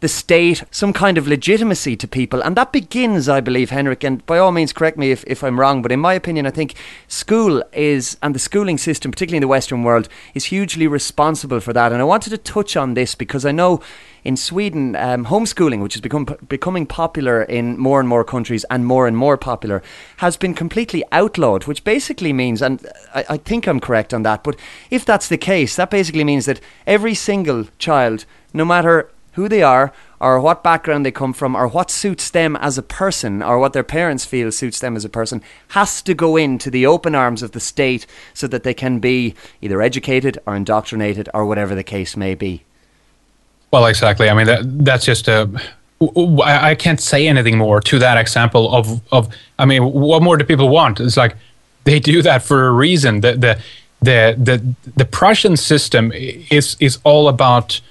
the 0.05 0.09
state 0.09 0.63
some 0.69 0.93
kind 0.93 1.17
of 1.17 1.27
legitimacy 1.27 1.95
to 1.95 2.07
people. 2.07 2.39
And 2.43 2.55
that 2.55 2.71
begins, 2.71 3.27
I 3.27 3.41
believe, 3.41 3.71
Henrik, 3.71 4.03
and 4.03 4.23
by 4.27 4.37
all 4.37 4.51
means 4.51 4.71
correct 4.71 4.99
me 4.99 5.09
if, 5.09 5.23
if 5.25 5.43
I'm 5.43 5.59
wrong, 5.59 5.81
but 5.81 5.91
in 5.91 5.99
my 5.99 6.13
opinion, 6.13 6.45
I 6.45 6.51
think 6.51 6.75
school 7.07 7.63
is, 7.73 8.15
and 8.21 8.35
the 8.35 8.39
schooling 8.39 8.77
system, 8.77 9.09
particularly 9.09 9.37
in 9.37 9.41
the 9.41 9.47
Western 9.47 9.81
world, 9.81 10.07
is 10.35 10.45
hugely 10.45 10.85
responsible 10.85 11.59
for 11.59 11.73
that. 11.73 11.91
And 11.91 12.01
I 12.01 12.03
wanted 12.03 12.29
to 12.29 12.37
touch 12.37 12.77
on 12.77 12.93
this 12.93 13.15
because 13.15 13.47
I 13.47 13.51
know 13.51 13.81
in 14.23 14.37
Sweden, 14.37 14.95
um, 14.95 15.25
homeschooling, 15.25 15.81
which 15.81 15.95
is 15.95 16.01
become, 16.01 16.27
becoming 16.47 16.85
popular 16.85 17.41
in 17.41 17.75
more 17.79 17.99
and 17.99 18.07
more 18.07 18.23
countries 18.23 18.63
and 18.69 18.85
more 18.85 19.07
and 19.07 19.17
more 19.17 19.37
popular, 19.37 19.81
has 20.17 20.37
been 20.37 20.53
completely 20.53 21.03
outlawed, 21.11 21.63
which 21.63 21.83
basically 21.83 22.31
means, 22.31 22.61
and 22.61 22.85
I, 23.15 23.25
I 23.27 23.37
think 23.37 23.65
I'm 23.65 23.79
correct 23.79 24.13
on 24.13 24.21
that, 24.21 24.43
but 24.43 24.55
if 24.91 25.03
that's 25.03 25.29
the 25.29 25.37
case, 25.39 25.75
that 25.77 25.89
basically 25.89 26.23
means 26.23 26.45
that 26.45 26.61
every 26.85 27.15
single 27.15 27.65
child, 27.79 28.25
no 28.53 28.65
matter 28.65 29.09
who 29.35 29.47
they 29.47 29.61
are 29.61 29.93
or 30.19 30.39
what 30.39 30.63
background 30.63 31.05
they 31.05 31.11
come 31.11 31.33
from 31.33 31.55
or 31.55 31.67
what 31.67 31.91
suits 31.91 32.29
them 32.29 32.55
as 32.55 32.77
a 32.77 32.83
person 32.83 33.43
or 33.43 33.59
what 33.59 33.73
their 33.73 33.83
parents 33.83 34.25
feel 34.25 34.51
suits 34.51 34.79
them 34.79 34.95
as 34.95 35.05
a 35.05 35.09
person 35.09 35.41
has 35.69 36.01
to 36.01 36.13
go 36.13 36.35
into 36.35 36.71
the 36.71 36.85
open 36.85 37.13
arms 37.13 37.43
of 37.43 37.51
the 37.51 37.59
state 37.59 38.07
so 38.33 38.47
that 38.47 38.63
they 38.63 38.73
can 38.73 38.99
be 38.99 39.35
either 39.61 39.81
educated 39.81 40.39
or 40.45 40.55
indoctrinated 40.55 41.29
or 41.33 41.45
whatever 41.45 41.75
the 41.75 41.83
case 41.83 42.17
may 42.17 42.33
be. 42.33 42.63
Well, 43.71 43.85
exactly. 43.85 44.29
I 44.29 44.33
mean, 44.33 44.47
that, 44.47 44.85
that's 44.85 45.05
just 45.05 45.27
uh, 45.27 45.47
a. 46.01 46.41
I 46.43 46.75
can't 46.75 46.99
say 46.99 47.27
anything 47.27 47.57
more 47.57 47.81
to 47.81 47.99
that 47.99 48.17
example 48.17 48.73
of, 48.73 49.01
of. 49.11 49.33
I 49.59 49.65
mean, 49.65 49.83
what 49.83 50.21
more 50.23 50.37
do 50.37 50.45
people 50.45 50.69
want? 50.69 50.99
It's 50.99 51.17
like 51.17 51.35
they 51.83 51.99
do 51.99 52.21
that 52.21 52.41
for 52.41 52.67
a 52.67 52.71
reason. 52.71 53.21
The 53.21 53.33
the 53.33 53.61
the 54.01 54.35
the, 54.37 54.91
the 54.95 55.05
Prussian 55.05 55.57
system 55.57 56.11
is 56.13 56.77
is 56.79 56.99
all 57.03 57.27
about 57.27 57.81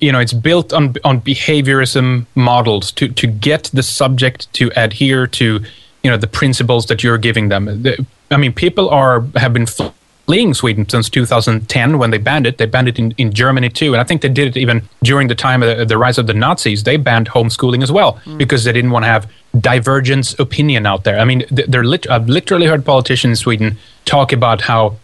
you 0.00 0.12
know 0.12 0.20
it's 0.20 0.32
built 0.32 0.72
on 0.72 0.94
on 1.04 1.20
behaviorism 1.20 2.26
models 2.34 2.90
to 2.92 3.08
to 3.08 3.26
get 3.26 3.64
the 3.74 3.82
subject 3.82 4.52
to 4.54 4.70
adhere 4.76 5.26
to 5.26 5.60
you 6.02 6.10
know 6.10 6.16
the 6.16 6.26
principles 6.26 6.86
that 6.86 7.02
you're 7.02 7.18
giving 7.18 7.48
them. 7.48 7.64
The, 7.82 8.06
i 8.30 8.36
mean 8.36 8.52
people 8.52 8.88
are 8.90 9.20
have 9.36 9.52
been 9.52 9.66
fleeing 9.66 10.54
sweden 10.54 10.88
since 10.88 11.08
2010 11.08 11.98
when 11.98 12.10
they 12.10 12.18
banned 12.18 12.46
it. 12.46 12.58
They 12.58 12.66
banned 12.66 12.88
it 12.88 12.98
in, 12.98 13.12
in 13.12 13.32
germany 13.32 13.68
too 13.68 13.92
and 13.92 14.00
i 14.00 14.04
think 14.04 14.22
they 14.22 14.28
did 14.28 14.48
it 14.48 14.56
even 14.56 14.82
during 15.02 15.28
the 15.28 15.34
time 15.34 15.62
of 15.62 15.76
the, 15.76 15.84
the 15.84 15.98
rise 15.98 16.18
of 16.18 16.26
the 16.26 16.34
nazis. 16.34 16.84
They 16.84 16.96
banned 16.96 17.28
homeschooling 17.28 17.82
as 17.82 17.92
well 17.92 18.14
mm. 18.24 18.38
because 18.38 18.64
they 18.64 18.72
didn't 18.72 18.90
want 18.90 19.04
to 19.04 19.08
have 19.08 19.30
divergence 19.60 20.38
opinion 20.38 20.86
out 20.86 21.04
there. 21.04 21.18
I 21.18 21.24
mean 21.24 21.44
they're 21.50 21.84
lit- 21.84 22.10
i've 22.10 22.28
literally 22.28 22.66
heard 22.66 22.84
politicians 22.84 23.32
in 23.32 23.36
sweden 23.36 23.78
talk 24.04 24.32
about 24.32 24.62
how 24.62 24.96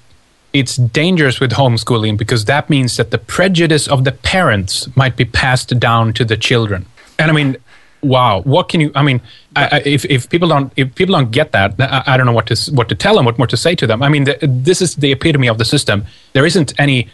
it's 0.52 0.76
dangerous 0.76 1.40
with 1.40 1.52
homeschooling 1.52 2.18
because 2.18 2.44
that 2.44 2.68
means 2.68 2.96
that 2.96 3.10
the 3.10 3.18
prejudice 3.18 3.88
of 3.88 4.04
the 4.04 4.12
parents 4.12 4.94
might 4.96 5.16
be 5.16 5.24
passed 5.24 5.78
down 5.80 6.12
to 6.12 6.24
the 6.24 6.36
children. 6.36 6.84
And 7.18 7.30
I 7.30 7.34
mean, 7.34 7.56
wow, 8.02 8.42
what 8.42 8.68
can 8.68 8.80
you? 8.80 8.92
I 8.94 9.02
mean, 9.02 9.20
I, 9.56 9.64
I, 9.66 9.82
if 9.84 10.04
if 10.06 10.28
people 10.28 10.48
don't 10.48 10.72
if 10.76 10.94
people 10.94 11.14
don't 11.14 11.30
get 11.30 11.52
that, 11.52 11.74
I, 11.78 12.02
I, 12.06 12.16
don't 12.16 12.26
know 12.26 12.32
what 12.32 12.46
to 12.48 12.72
what 12.72 12.88
to 12.90 12.94
tell 12.94 13.14
them, 13.14 13.24
what 13.24 13.38
more 13.38 13.46
to 13.46 13.56
say 13.56 13.74
to 13.76 13.86
them. 13.86 14.02
I 14.02 14.08
mean, 14.08 14.24
the, 14.24 14.38
this 14.42 14.82
is 14.82 14.96
the 14.96 15.12
epitome 15.12 15.48
of 15.48 15.58
the 15.58 15.64
system. 15.64 16.04
There 16.32 16.44
isn't 16.44 16.78
any 16.78 17.08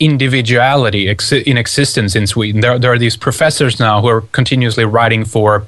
individuality 0.00 1.08
ex- 1.08 1.32
in 1.32 1.56
existence 1.56 2.16
in 2.16 2.26
Sweden. 2.26 2.60
There 2.62 2.78
there 2.78 2.92
are 2.92 2.98
these 2.98 3.16
professors 3.16 3.78
now 3.78 4.00
who 4.00 4.08
are 4.08 4.22
continuously 4.32 4.84
writing 4.84 5.24
for 5.24 5.66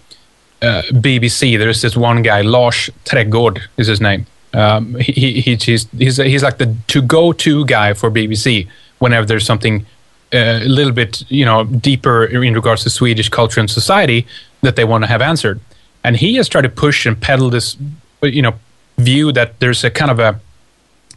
uh, 0.62 0.82
BBC. 0.90 1.58
There's 1.58 1.82
this 1.82 1.96
one 1.96 2.22
guy, 2.22 2.40
Lars 2.40 2.90
Trägårdh 3.04 3.60
is 3.76 3.86
his 3.86 4.00
name 4.00 4.26
um, 4.54 4.94
he, 4.96 5.40
he, 5.40 5.56
he's, 5.56 5.88
he's, 5.90 6.16
he's 6.16 6.42
like 6.42 6.58
the 6.58 6.74
to 6.88 7.02
go 7.02 7.32
to 7.32 7.66
guy 7.66 7.92
for 7.92 8.10
BBC 8.10 8.68
whenever 8.98 9.26
there's 9.26 9.44
something 9.44 9.84
uh, 10.32 10.60
a 10.62 10.68
little 10.68 10.92
bit 10.92 11.22
you 11.30 11.44
know 11.44 11.64
deeper 11.64 12.24
in 12.24 12.54
regards 12.54 12.84
to 12.84 12.90
Swedish 12.90 13.28
culture 13.28 13.60
and 13.60 13.70
society 13.70 14.26
that 14.62 14.76
they 14.76 14.84
want 14.84 15.04
to 15.04 15.08
have 15.08 15.20
answered. 15.20 15.60
And 16.02 16.16
he 16.16 16.34
has 16.36 16.48
tried 16.48 16.62
to 16.62 16.68
push 16.68 17.04
and 17.06 17.20
peddle 17.20 17.50
this 17.50 17.76
you 18.22 18.42
know 18.42 18.54
view 18.98 19.32
that 19.32 19.58
there's 19.60 19.84
a 19.84 19.90
kind 19.90 20.10
of 20.10 20.18
a 20.18 20.40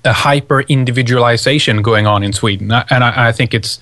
a 0.06 0.14
hyper 0.14 0.62
individualization 0.62 1.82
going 1.82 2.08
on 2.08 2.24
in 2.24 2.32
Sweden, 2.32 2.72
and 2.72 3.04
I, 3.04 3.30
I 3.30 3.32
think 3.32 3.54
it's 3.54 3.80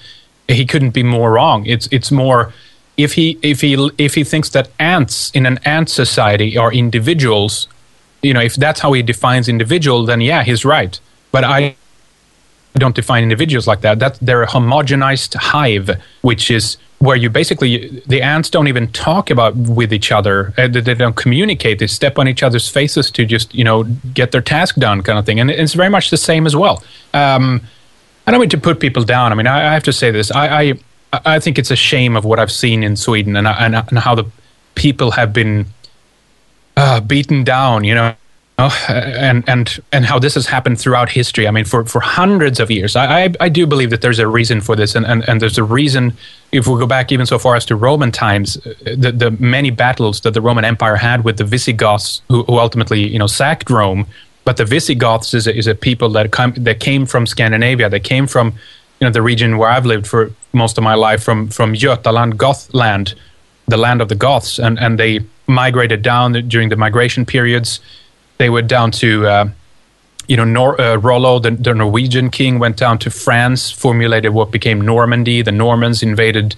he 0.48 0.66
couldn't 0.66 0.92
be 0.92 1.04
more 1.04 1.32
wrong. 1.34 1.66
It's 1.66 1.88
it's 1.92 2.12
more 2.12 2.54
if 2.98 3.14
he 3.14 3.38
if 3.42 3.62
he 3.62 3.90
if 3.98 4.16
he 4.16 4.24
thinks 4.24 4.50
that 4.50 4.70
ants 4.80 5.32
in 5.32 5.46
an 5.46 5.60
ant 5.66 5.90
society 5.90 6.58
are 6.58 6.72
individuals 6.72 7.68
you 8.26 8.34
know, 8.34 8.42
if 8.42 8.56
that's 8.56 8.80
how 8.80 8.92
he 8.94 9.04
defines 9.04 9.48
individual, 9.48 10.06
then 10.06 10.22
yeah, 10.22 10.44
he's 10.44 10.66
right. 10.66 11.00
But 11.32 11.44
I 11.44 11.76
don't 12.74 12.96
define 12.96 13.24
individuals 13.24 13.68
like 13.68 13.82
that. 13.82 14.00
That 14.00 14.18
they're 14.22 14.44
a 14.44 14.48
homogenized 14.48 15.36
hive, 15.36 16.02
which 16.22 16.50
is 16.50 16.78
where 17.00 17.16
you 17.16 17.30
basically 17.30 18.02
the 18.08 18.22
ants 18.22 18.50
don't 18.50 18.68
even 18.68 18.92
talk 18.92 19.30
about 19.30 19.56
with 19.56 19.94
each 19.94 20.12
other. 20.12 20.54
Uh, 20.58 20.68
they 20.68 20.94
don't 20.94 21.16
communicate. 21.16 21.80
They 21.80 21.88
step 21.88 22.18
on 22.18 22.28
each 22.28 22.42
other's 22.42 22.68
faces 22.68 23.12
to 23.12 23.26
just 23.26 23.54
you 23.54 23.64
know 23.64 23.84
get 24.14 24.32
their 24.32 24.42
task 24.42 24.76
done, 24.76 25.04
kind 25.04 25.20
of 25.20 25.26
thing. 25.26 25.40
And 25.40 25.52
it's 25.52 25.74
very 25.74 25.90
much 25.90 26.10
the 26.10 26.18
same 26.18 26.46
as 26.46 26.56
well. 26.56 26.84
Um, 27.14 27.62
I 28.28 28.32
don't 28.32 28.40
mean 28.40 28.50
to 28.50 28.58
put 28.58 28.80
people 28.80 29.04
down. 29.04 29.32
I 29.32 29.36
mean, 29.36 29.48
I, 29.48 29.70
I 29.70 29.74
have 29.74 29.84
to 29.84 29.94
say 29.94 30.10
this. 30.10 30.32
I, 30.32 30.62
I, 30.62 30.74
I 31.36 31.40
think 31.40 31.60
it's 31.60 31.70
a 31.70 31.76
shame 31.76 32.18
of 32.18 32.26
what 32.26 32.40
I've 32.40 32.52
seen 32.52 32.84
in 32.84 32.96
Sweden 32.96 33.36
and 33.36 33.48
and, 33.48 33.76
and 33.76 34.00
how 34.00 34.16
the 34.16 34.26
people 34.74 35.12
have 35.12 35.32
been 35.32 35.68
uh, 36.78 37.00
beaten 37.02 37.44
down, 37.44 37.84
you 37.84 37.96
know, 37.96 38.16
and 38.58 39.44
and 39.48 39.80
and 39.92 40.06
how 40.06 40.18
this 40.18 40.36
has 40.36 40.48
happened 40.48 40.80
throughout 40.80 41.10
history. 41.10 41.48
I 41.48 41.52
mean, 41.52 41.66
for, 41.66 41.86
for 41.86 42.00
hundreds 42.00 42.60
of 42.60 42.72
years. 42.72 42.96
I, 42.96 43.26
I, 43.26 43.34
I 43.42 43.50
do 43.50 43.68
believe 43.68 43.90
that 43.90 44.02
there's 44.02 44.20
a 44.20 44.28
reason 44.28 44.62
for 44.62 44.76
this, 44.76 44.96
and, 44.96 45.06
and, 45.06 45.28
and 45.28 45.42
there's 45.42 45.58
a 45.58 45.64
reason. 45.64 46.14
If 46.52 46.68
we 46.68 46.80
go 46.80 46.88
back 46.88 47.12
even 47.12 47.26
so 47.26 47.38
far 47.38 47.56
as 47.56 47.66
to 47.66 47.76
Roman 47.76 48.12
times, 48.12 48.58
uh, 48.58 48.74
the, 48.96 49.12
the 49.12 49.32
many 49.32 49.72
battles 49.72 50.22
that 50.22 50.34
the 50.34 50.42
Roman 50.42 50.64
Empire 50.64 50.96
had 50.96 51.26
with 51.26 51.38
the 51.38 51.44
Visigoths, 51.44 52.22
who, 52.30 52.44
who 52.44 52.58
ultimately 52.58 53.06
you 53.08 53.20
know 53.20 53.28
sacked 53.28 53.70
Rome. 53.70 54.08
But 54.46 54.58
the 54.58 54.66
Visigoths 54.66 55.34
is 55.34 55.48
a, 55.48 55.58
is 55.58 55.68
a 55.68 55.76
people 55.76 56.10
that 56.10 56.32
come 56.32 56.54
that 56.58 56.80
came 56.80 57.06
from 57.06 57.26
Scandinavia. 57.26 57.90
They 57.90 58.00
came 58.00 58.26
from 58.26 58.54
you 59.02 59.08
know 59.08 59.12
the 59.12 59.22
region 59.22 59.58
where 59.58 59.70
I've 59.70 59.86
lived 59.86 60.08
for 60.08 60.32
most 60.54 60.78
of 60.78 60.84
my 60.84 60.96
life, 60.96 61.22
from 61.24 61.50
from 61.50 61.74
Götaland, 61.74 62.36
Gothland, 62.38 63.16
the 63.68 63.78
land 63.78 64.02
of 64.02 64.08
the 64.08 64.16
Goths, 64.16 64.60
and 64.60 64.80
and 64.80 64.98
they 64.98 65.20
migrated 65.48 66.02
down 66.02 66.34
during 66.48 66.70
the 66.70 66.76
migration 66.76 67.26
periods. 67.26 67.80
They 68.38 68.50
went 68.50 68.68
down 68.68 68.92
to 68.92 69.28
uh, 69.28 69.50
you 70.28 70.38
know, 70.38 70.44
Nor- 70.44 70.80
uh, 70.80 70.96
Rollo, 70.98 71.40
the, 71.40 71.52
the, 71.52 71.74
Norwegian 71.74 72.30
king, 72.30 72.60
went 72.60 72.78
down 72.78 72.98
to 73.00 73.10
France, 73.10 73.72
formulated 73.72 74.34
what 74.34 74.52
became 74.52 74.82
Normandy. 74.82 75.42
The 75.42 75.52
Normans 75.52 76.02
invaded, 76.02 76.56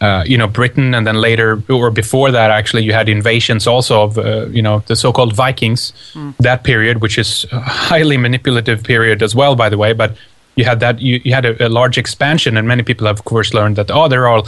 uh, 0.00 0.24
you 0.26 0.38
know, 0.38 0.46
Britain, 0.46 0.94
and 0.94 1.06
then 1.06 1.16
later, 1.16 1.62
or 1.68 1.90
before 1.90 2.30
that, 2.30 2.50
actually, 2.50 2.84
you 2.84 2.92
had 2.92 3.08
invasions 3.08 3.66
also 3.66 4.02
of, 4.02 4.18
uh, 4.18 4.46
you 4.46 4.62
know, 4.62 4.80
the 4.86 4.96
so-called 4.96 5.34
Vikings. 5.34 5.92
Mm. 6.12 6.36
That 6.38 6.64
period, 6.64 7.02
which 7.02 7.18
is 7.18 7.46
a 7.50 7.60
highly 7.60 8.16
manipulative 8.16 8.84
period 8.84 9.22
as 9.22 9.34
well, 9.34 9.56
by 9.56 9.68
the 9.68 9.78
way, 9.78 9.92
but 9.92 10.16
you 10.56 10.64
had 10.64 10.80
that 10.80 11.00
you, 11.00 11.20
you 11.24 11.32
had 11.32 11.44
a, 11.44 11.66
a, 11.66 11.68
large 11.68 11.98
expansion, 11.98 12.56
and 12.56 12.66
many 12.66 12.82
people 12.82 13.06
have, 13.06 13.18
of 13.18 13.24
course, 13.24 13.54
learned 13.54 13.76
that 13.76 13.90
oh, 13.90 14.08
they're 14.08 14.26
all, 14.26 14.46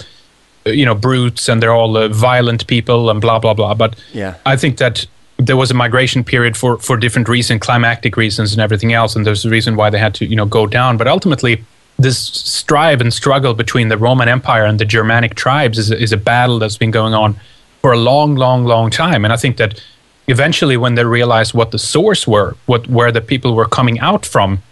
you 0.66 0.84
know, 0.84 0.94
brutes 0.94 1.48
and 1.48 1.62
they're 1.62 1.72
all 1.72 1.96
uh, 1.96 2.08
violent 2.08 2.66
people 2.66 3.10
and 3.10 3.20
blah 3.20 3.38
blah 3.38 3.54
blah. 3.54 3.74
But 3.74 3.96
yeah. 4.12 4.34
I 4.46 4.56
think 4.56 4.78
that 4.78 5.06
there 5.36 5.56
was 5.56 5.70
a 5.70 5.74
migration 5.74 6.24
period 6.24 6.56
for 6.56 6.78
for 6.78 6.96
different 6.96 7.28
reasons, 7.28 7.60
climatic 7.60 8.16
reasons, 8.16 8.52
and 8.52 8.60
everything 8.60 8.92
else, 8.92 9.16
and 9.16 9.26
there's 9.26 9.44
a 9.44 9.50
reason 9.50 9.76
why 9.76 9.90
they 9.90 9.98
had 9.98 10.14
to 10.14 10.26
you 10.26 10.36
know 10.36 10.46
go 10.46 10.66
down. 10.66 10.96
But 10.96 11.08
ultimately, 11.08 11.64
this 11.98 12.18
strive 12.18 13.00
and 13.00 13.12
struggle 13.12 13.54
between 13.54 13.88
the 13.88 13.98
Roman 13.98 14.28
Empire 14.28 14.64
and 14.64 14.78
the 14.78 14.84
Germanic 14.84 15.34
tribes 15.34 15.78
is 15.78 15.90
a, 15.90 16.00
is 16.00 16.12
a 16.12 16.16
battle 16.16 16.58
that's 16.58 16.76
been 16.76 16.90
going 16.90 17.14
on 17.14 17.36
for 17.80 17.92
a 17.92 17.96
long, 17.96 18.36
long, 18.36 18.64
long 18.64 18.90
time. 18.90 19.24
And 19.24 19.32
I 19.32 19.36
think 19.36 19.56
that 19.56 19.82
eventually, 20.28 20.76
when 20.76 20.94
they 20.94 21.04
realized 21.04 21.54
what 21.54 21.70
the 21.70 21.78
source 21.78 22.26
were, 22.26 22.56
what 22.66 22.86
where 22.88 23.12
the 23.12 23.20
people 23.20 23.54
were 23.54 23.68
coming 23.68 23.98
out 24.00 24.26
from 24.26 24.62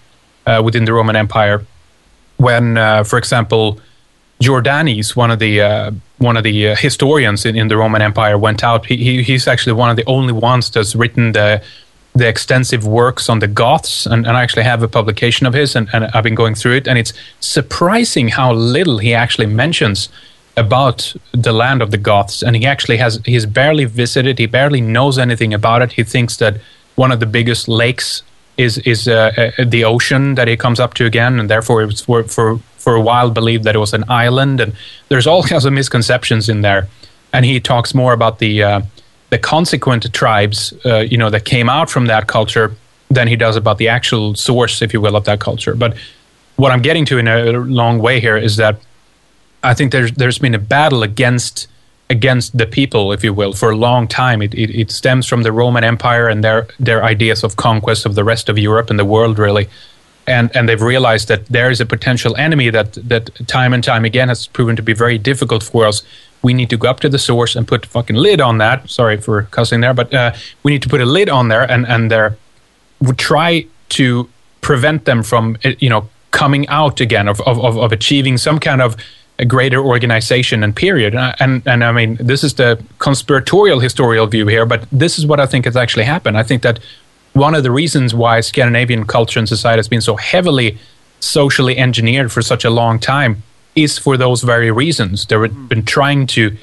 uh, 0.47 0.63
within 0.65 0.85
the 0.85 0.93
Roman 0.93 1.17
Empire, 1.17 1.65
when, 2.37 2.77
uh, 2.77 3.05
for 3.05 3.19
example, 3.19 3.81
Jordanes, 4.41 5.17
one 5.17 5.31
of 5.31 5.39
the 5.39 5.61
uh, 5.61 5.91
one 6.19 6.37
of 6.37 6.45
the 6.45 6.69
uh, 6.69 6.77
historians 6.77 7.45
in, 7.45 7.57
in, 7.57 7.69
the 7.69 7.77
Roman 7.77 8.03
Empire, 8.03 8.39
went 8.39 8.63
out. 8.63 8.87
He, 8.87 8.97
he, 8.97 9.23
he's 9.23 9.49
actually 9.49 9.73
one 9.73 9.91
of 9.91 9.97
the 9.97 10.05
only 10.07 10.33
ones 10.33 10.71
that's 10.71 10.95
written 10.95 11.33
the 11.33 11.63
the 12.15 12.29
extensive 12.29 12.87
works 12.87 13.29
on 13.29 13.39
the 13.39 13.47
Goths, 13.47 14.07
and, 14.07 14.27
and 14.27 14.37
I 14.37 14.43
actually 14.43 14.65
have 14.65 14.83
a 14.83 14.89
publication 14.89 15.47
of 15.47 15.55
his, 15.55 15.77
and, 15.77 15.89
and 15.93 16.05
I've 16.07 16.25
been 16.25 16.35
going 16.35 16.55
through 16.55 16.77
it, 16.77 16.89
and 16.89 16.99
it's 16.99 17.13
surprising 17.41 18.29
how 18.29 18.53
little 18.53 18.99
he 18.99 19.15
actually 19.15 19.47
mentions 19.47 20.09
about 20.57 21.15
the 21.33 21.53
land 21.53 21.81
of 21.81 21.91
the 21.91 21.99
Goths, 21.99 22.43
and 22.43 22.57
he 22.57 22.67
actually 22.67 22.97
has 22.99 23.21
he's 23.25 23.47
barely 23.47 23.85
visited, 23.85 24.39
he 24.39 24.47
barely 24.47 24.81
knows 24.81 25.19
anything 25.19 25.55
about 25.55 25.83
it. 25.83 25.93
He 25.93 26.05
thinks 26.05 26.37
that 26.39 26.61
one 26.97 27.13
of 27.13 27.21
the 27.21 27.27
biggest 27.27 27.69
lakes 27.69 28.23
is 28.57 28.79
is 28.79 29.07
uh, 29.07 29.33
uh, 29.37 29.65
the 29.65 29.85
ocean 29.85 30.35
that 30.35 30.49
he 30.49 30.57
comes 30.57 30.81
up 30.81 30.95
to 30.95 31.07
again, 31.07 31.39
and 31.39 31.49
therefore 31.49 31.83
it's 31.83 32.01
for, 32.01 32.25
for 32.25 32.61
for 32.89 32.95
a 32.95 33.03
while 33.03 33.31
believed 33.31 33.65
that 33.65 33.75
it 33.75 33.79
was 33.79 33.93
an 33.93 34.05
island, 34.09 34.61
and 34.61 34.73
there's 35.11 35.27
all 35.27 35.43
kinds 35.43 35.67
of 35.67 35.75
misconceptions 35.75 36.49
in 36.49 36.63
there. 36.63 36.89
And 37.35 37.45
he 37.45 37.61
talks 37.61 37.93
more 37.93 38.15
about 38.15 38.39
the 38.39 38.63
uh, 38.63 38.81
the 39.29 39.39
consequent 39.39 40.11
tribes, 40.15 40.73
uh, 40.87 41.01
you 41.01 41.19
know, 41.19 41.29
that 41.29 41.45
came 41.45 41.69
out 41.69 41.91
from 41.91 42.07
that 42.07 42.29
culture 42.29 42.75
than 43.11 43.29
he 43.29 43.37
does 43.37 43.57
about 43.57 43.77
the 43.77 43.89
actual 43.89 44.35
source, 44.37 44.81
if 44.81 44.95
you 44.95 45.03
will, 45.03 45.17
of 45.17 45.25
that 45.25 45.39
culture. 45.39 45.75
But 45.75 45.99
what 46.57 46.73
I'm 46.73 46.81
getting 46.81 47.05
to 47.11 47.19
in 47.19 47.29
a 47.29 47.53
long 47.83 47.99
way 47.99 48.21
here 48.21 48.39
is 48.39 48.57
that 48.57 48.81
I 49.63 49.75
think 49.75 49.93
there's 49.93 50.13
there's 50.13 50.39
been 50.39 50.55
a 50.55 50.65
battle 50.77 51.03
against 51.03 51.69
against 52.09 52.57
the 52.57 52.67
people, 52.67 53.13
if 53.13 53.23
you 53.23 53.35
will, 53.35 53.53
for 53.53 53.71
a 53.71 53.77
long 53.77 54.09
time. 54.09 54.41
It, 54.41 54.55
it, 54.55 54.71
it 54.81 54.91
stems 54.91 55.27
from 55.27 55.43
the 55.43 55.53
Roman 55.53 55.85
Empire 55.85 56.27
and 56.27 56.43
their 56.43 56.69
their 56.81 57.05
ideas 57.05 57.45
of 57.45 57.57
conquest 57.57 58.07
of 58.07 58.15
the 58.15 58.25
rest 58.25 58.49
of 58.49 58.57
Europe 58.57 58.89
and 58.89 58.99
the 58.99 59.05
world, 59.05 59.39
really 59.39 59.69
and 60.29 60.55
and 60.57 60.69
they've 60.69 60.83
realized 60.83 61.29
that 61.29 61.47
there 61.47 61.71
is 61.71 61.81
a 61.81 61.87
potential 61.87 62.37
enemy 62.37 62.71
that 62.71 62.95
that 63.09 63.31
time 63.47 63.73
and 63.73 63.83
time 63.83 64.05
again 64.05 64.29
has 64.29 64.47
proven 64.47 64.77
to 64.77 64.83
be 64.83 64.95
very 64.95 65.19
difficult 65.19 65.63
for 65.63 65.87
us. 65.87 66.03
We 66.43 66.55
need 66.55 66.71
to 66.71 66.77
go 66.77 66.89
up 66.89 67.01
to 67.01 67.09
the 67.09 67.19
source 67.19 67.57
and 67.57 67.67
put 67.67 67.87
a 67.87 67.89
fucking 67.89 68.17
lid 68.17 68.41
on 68.41 68.59
that. 68.59 68.89
Sorry 68.89 69.17
for 69.17 69.43
cussing 69.51 69.81
there, 69.81 69.95
but 69.95 70.15
uh, 70.15 70.33
we 70.63 70.71
need 70.71 70.83
to 70.83 70.89
put 70.89 71.01
a 71.01 71.07
lid 71.07 71.29
on 71.29 71.49
there 71.49 71.71
and 71.71 71.87
and 71.87 72.11
there 72.11 72.37
would 73.01 73.19
try 73.19 73.67
to 73.91 74.29
prevent 74.61 75.05
them 75.05 75.23
from 75.23 75.57
uh, 75.65 75.73
you 75.79 75.89
know 75.89 76.09
coming 76.31 76.69
out 76.69 77.01
again 77.01 77.29
of 77.29 77.41
of, 77.41 77.77
of 77.77 77.93
achieving 77.93 78.39
some 78.39 78.59
kind 78.59 78.83
of 78.83 78.97
a 79.39 79.45
greater 79.45 79.81
organization 79.81 80.65
and 80.65 80.75
period. 80.75 81.15
And, 81.15 81.35
and, 81.39 81.63
and 81.67 81.85
I 81.85 81.93
mean, 81.93 82.17
this 82.21 82.43
is 82.43 82.55
the 82.55 82.83
conspiratorial 82.99 83.79
historical 83.79 84.27
view 84.27 84.47
here, 84.49 84.67
but 84.67 84.87
this 84.91 85.19
is 85.19 85.27
what 85.27 85.39
I 85.39 85.47
think 85.47 85.65
has 85.65 85.77
actually 85.77 86.05
happened. 86.05 86.37
I 86.37 86.43
think 86.43 86.63
that 86.63 86.81
one 87.33 87.55
of 87.55 87.63
the 87.63 87.71
reasons 87.71 88.15
why 88.15 88.41
Scandinavian 88.41 89.07
culture 89.07 89.39
and 89.39 89.49
society 89.49 89.79
has 89.79 89.89
been 89.89 90.01
so 90.01 90.17
heavily 90.17 90.79
socially 91.21 91.77
engineered 91.79 92.31
for 92.31 92.43
such 92.43 92.65
a 92.65 92.71
long 92.71 92.99
time 92.99 93.43
is 93.75 93.99
for 93.99 94.17
those 94.17 94.43
very 94.43 94.71
reasons. 94.71 95.27
They've 95.27 95.39
mm. 95.39 95.69
been 95.69 95.85
trying 95.85 96.27
to, 96.29 96.57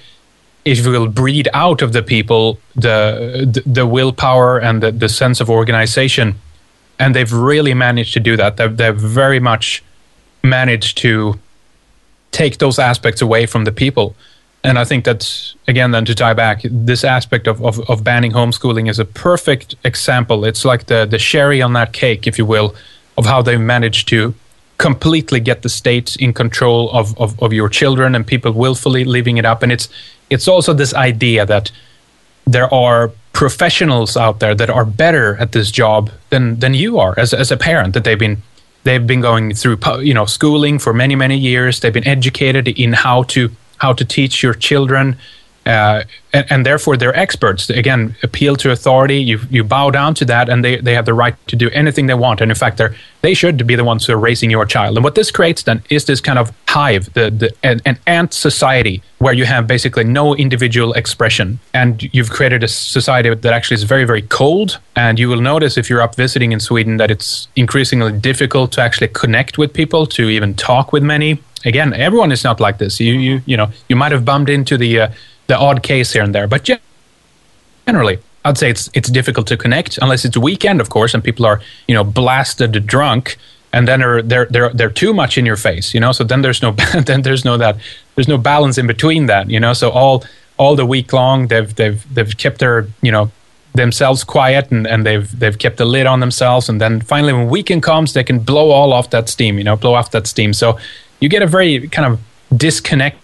if 0.64 0.86
you 0.86 0.92
will, 0.92 1.08
breed 1.08 1.48
out 1.54 1.82
of 1.82 1.94
the 1.94 2.04
people 2.04 2.60
the 2.76 3.48
the, 3.52 3.62
the 3.70 3.88
willpower 3.88 4.60
and 4.60 4.82
the, 4.82 4.92
the 4.92 5.10
sense 5.10 5.40
of 5.40 5.50
organization, 5.50 6.36
and 7.00 7.16
they've 7.16 7.32
really 7.32 7.74
managed 7.74 8.14
to 8.14 8.20
do 8.20 8.38
that. 8.38 8.58
They've, 8.58 8.76
they've 8.76 8.96
very 8.96 9.40
much 9.40 9.84
managed 10.44 10.98
to 11.00 11.40
take 12.32 12.58
those 12.58 12.80
aspects 12.80 13.22
away 13.22 13.46
from 13.46 13.64
the 13.64 13.72
people 13.72 14.16
and 14.66 14.80
I 14.80 14.86
think 14.86 15.06
that 15.06 15.54
again, 15.68 15.92
then 15.92 16.06
to 16.06 16.16
tie 16.16 16.34
back, 16.34 16.62
this 16.64 17.04
aspect 17.04 17.48
of, 17.48 17.64
of, 17.64 17.80
of, 17.90 18.04
banning 18.04 18.32
homeschooling 18.32 18.90
is 18.90 19.00
a 19.00 19.06
perfect 19.06 19.76
example. 19.84 20.46
It's 20.46 20.66
like 20.66 20.86
the 20.86 21.06
the 21.06 21.18
cherry 21.18 21.62
on 21.62 21.74
that 21.74 21.94
cake, 21.94 22.28
if 22.28 22.38
you 22.38 22.46
will, 22.46 22.76
of 23.18 23.26
how 23.26 23.42
they 23.42 23.58
managed 23.58 24.08
to 24.10 24.34
completely 24.78 25.40
get 25.40 25.62
the 25.62 25.70
state 25.70 26.16
in 26.18 26.34
control 26.34 26.92
of, 26.92 27.18
of, 27.18 27.42
of 27.42 27.54
your 27.54 27.70
children 27.70 28.14
and 28.14 28.28
people 28.28 28.52
willfully 28.52 29.06
leaving 29.06 29.38
it 29.38 29.46
up. 29.46 29.64
And 29.64 29.72
it's 29.72 29.90
it's 30.30 30.48
also 30.48 30.74
this 30.74 30.94
idea 30.94 31.46
that 31.46 31.72
there 32.46 32.72
are 32.74 33.12
professionals 33.34 34.18
out 34.18 34.40
there 34.40 34.56
that 34.56 34.70
are 34.70 34.86
better 34.86 35.38
at 35.38 35.52
this 35.52 35.72
job 35.72 36.12
than 36.30 36.60
than 36.60 36.74
you 36.74 37.00
are 37.00 37.14
as 37.18 37.34
as 37.34 37.52
a 37.52 37.58
parent. 37.58 37.94
That 37.94 38.04
they've 38.04 38.20
been 38.20 38.42
they've 38.84 39.06
been 39.06 39.22
going 39.22 39.54
through 39.54 39.78
you 40.02 40.14
know 40.14 40.26
schooling 40.26 40.80
for 40.80 40.94
many 40.94 41.16
many 41.16 41.38
years. 41.38 41.80
They've 41.80 41.94
been 41.94 42.08
educated 42.08 42.68
in 42.68 42.94
how 42.94 43.24
to 43.24 43.50
how 43.86 43.94
to 43.94 44.06
teach 44.18 44.36
your 44.46 44.56
children 44.70 45.06
uh, 45.66 46.04
and, 46.32 46.46
and, 46.52 46.66
therefore 46.66 46.96
they're 46.96 47.18
experts. 47.18 47.72
Again, 47.72 48.16
appeal 48.22 48.56
to 48.58 48.70
authority. 48.70 49.18
You 49.18 49.40
you 49.50 49.64
bow 49.64 49.90
down 49.90 50.14
to 50.16 50.26
that, 50.26 50.48
and 50.48 50.64
they, 50.64 50.76
they 50.78 50.94
have 50.94 51.06
the 51.06 51.14
right 51.16 51.36
to 51.48 51.56
do 51.56 51.72
anything 51.72 52.06
they 52.06 52.14
want. 52.14 52.40
And 52.40 52.52
in 52.52 52.56
fact, 52.56 52.78
they 52.78 52.90
they 53.24 53.34
should 53.34 53.66
be 53.66 53.76
the 53.76 53.84
ones 53.84 54.06
who 54.06 54.14
are 54.14 54.20
raising 54.20 54.52
your 54.52 54.68
child. 54.68 54.96
And 54.96 55.04
what 55.04 55.16
this 55.16 55.32
creates 55.32 55.64
then 55.64 55.82
is 55.90 56.06
this 56.06 56.22
kind 56.22 56.38
of 56.38 56.54
hive, 56.68 57.12
the 57.14 57.32
the 57.32 57.52
an, 57.64 57.82
an 57.86 57.98
ant 58.06 58.32
society 58.32 59.02
where 59.18 59.34
you 59.34 59.46
have 59.46 59.66
basically 59.66 60.04
no 60.04 60.36
individual 60.36 60.94
expression, 60.94 61.58
and 61.74 62.14
you've 62.14 62.30
created 62.30 62.64
a 62.64 62.68
society 62.68 63.34
that 63.34 63.54
actually 63.54 63.76
is 63.76 63.84
very 63.84 64.06
very 64.06 64.22
cold. 64.22 64.78
And 64.96 65.18
you 65.18 65.30
will 65.30 65.42
notice 65.42 65.78
if 65.78 65.90
you're 65.90 66.02
up 66.02 66.16
visiting 66.16 66.52
in 66.52 66.60
Sweden 66.60 66.98
that 66.98 67.10
it's 67.10 67.48
increasingly 67.56 68.12
difficult 68.12 68.72
to 68.74 68.82
actually 68.82 69.08
connect 69.08 69.58
with 69.58 69.74
people, 69.74 70.06
to 70.08 70.30
even 70.30 70.54
talk 70.54 70.94
with 70.94 71.02
many. 71.02 71.40
Again, 71.66 71.94
everyone 71.94 72.32
is 72.32 72.44
not 72.44 72.60
like 72.60 72.78
this. 72.78 73.00
You 73.00 73.14
you 73.14 73.42
you 73.46 73.58
know 73.58 73.70
you 73.90 73.96
might 73.96 74.12
have 74.12 74.24
bumped 74.24 74.50
into 74.50 74.78
the 74.78 75.00
uh, 75.02 75.12
the 75.48 75.58
odd 75.58 75.84
case 75.84 76.14
here 76.14 76.24
and 76.24 76.34
there, 76.34 76.48
but 76.48 76.70
generally, 77.88 78.20
I'd 78.44 78.58
say 78.58 78.70
it's 78.70 78.90
it's 78.94 79.10
difficult 79.10 79.48
to 79.48 79.58
connect 79.58 79.98
unless 80.02 80.26
it's 80.26 80.36
a 80.36 80.40
weekend, 80.40 80.82
of 80.82 80.90
course, 80.90 81.14
and 81.14 81.24
people 81.24 81.46
are 81.46 81.62
you 81.88 81.96
know 81.96 82.04
blasted 82.04 82.86
drunk, 82.86 83.38
and 83.74 83.88
then 83.88 84.00
they're 84.00 84.22
they're 84.22 84.46
they're 84.46 84.70
they're 84.70 84.90
too 84.90 85.14
much 85.14 85.38
in 85.38 85.46
your 85.46 85.58
face, 85.58 85.94
you 85.94 86.00
know. 86.00 86.12
So 86.12 86.24
then 86.24 86.42
there's 86.42 86.62
no 86.62 86.72
then 87.06 87.24
there's 87.24 87.44
no 87.44 87.58
that 87.58 87.78
there's 88.16 88.28
no 88.28 88.38
balance 88.38 88.78
in 88.78 88.88
between 88.88 89.26
that, 89.26 89.50
you 89.50 89.60
know. 89.60 89.74
So 89.74 89.90
all 89.90 90.24
all 90.58 90.76
the 90.76 90.86
week 90.86 91.12
long 91.12 91.48
they've 91.48 91.74
they've 91.76 92.14
they've 92.14 92.38
kept 92.38 92.60
their 92.60 92.88
you 93.02 93.12
know 93.12 93.32
themselves 93.74 94.24
quiet 94.24 94.72
and, 94.72 94.88
and 94.88 95.06
they've 95.06 95.38
they've 95.38 95.58
kept 95.58 95.80
a 95.80 95.86
lid 95.86 96.06
on 96.06 96.20
themselves 96.20 96.70
and 96.70 96.80
then 96.80 97.02
finally 97.02 97.34
when 97.34 97.50
weekend 97.50 97.84
comes 97.84 98.14
they 98.14 98.24
can 98.24 98.40
blow 98.40 98.72
all 98.72 98.94
off 98.94 99.10
that 99.10 99.28
steam 99.28 99.58
you 99.58 99.64
know 99.64 99.76
blow 99.76 99.94
off 99.94 100.12
that 100.12 100.26
steam 100.26 100.54
so 100.54 100.80
you 101.20 101.30
get 101.30 101.42
a 101.42 101.48
very 101.48 101.88
kind 101.88 102.14
of 102.14 102.20
disconnect 102.58 103.18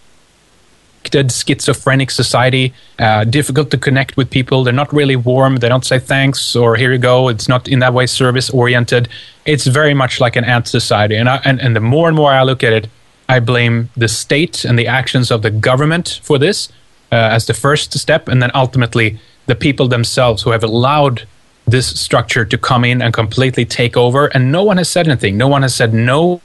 schizophrenic 1.03 2.11
society, 2.11 2.73
uh, 2.99 3.23
difficult 3.23 3.71
to 3.71 3.77
connect 3.77 4.17
with 4.17 4.29
people. 4.29 4.63
They're 4.63 4.73
not 4.73 4.93
really 4.93 5.15
warm. 5.15 5.57
They 5.57 5.69
don't 5.69 5.85
say 5.85 5.99
thanks 5.99 6.55
or 6.55 6.75
here 6.75 6.91
you 6.91 6.97
go. 6.97 7.27
It's 7.29 7.47
not 7.47 7.67
in 7.67 7.79
that 7.79 7.93
way 7.93 8.05
service 8.05 8.49
oriented. 8.49 9.09
It's 9.45 9.67
very 9.67 9.93
much 9.93 10.19
like 10.19 10.35
an 10.35 10.43
ant 10.43 10.67
society. 10.67 11.15
And, 11.15 11.27
I, 11.29 11.41
and, 11.43 11.59
and 11.59 11.75
the 11.75 11.81
more 11.81 12.07
and 12.07 12.15
more 12.15 12.31
I 12.31 12.43
look 12.43 12.63
at 12.63 12.73
it, 12.73 12.87
I 13.27 13.39
blame 13.39 13.89
the 13.95 14.07
state 14.07 14.65
and 14.65 14.77
the 14.77 14.87
actions 14.87 15.31
of 15.31 15.41
the 15.41 15.51
government 15.51 16.19
for 16.23 16.37
this 16.37 16.69
uh, 17.11 17.15
as 17.15 17.45
the 17.45 17.53
first 17.53 17.97
step. 17.97 18.27
And 18.27 18.41
then 18.41 18.51
ultimately, 18.53 19.19
the 19.47 19.55
people 19.55 19.87
themselves 19.87 20.43
who 20.43 20.51
have 20.51 20.63
allowed 20.63 21.27
this 21.67 21.99
structure 21.99 22.45
to 22.45 22.57
come 22.57 22.83
in 22.83 23.01
and 23.01 23.13
completely 23.13 23.65
take 23.65 23.95
over. 23.95 24.27
And 24.27 24.51
no 24.51 24.63
one 24.63 24.77
has 24.77 24.89
said 24.89 25.07
anything. 25.07 25.37
No 25.37 25.47
one 25.47 25.61
has 25.61 25.75
said 25.75 25.93
no 25.93 26.41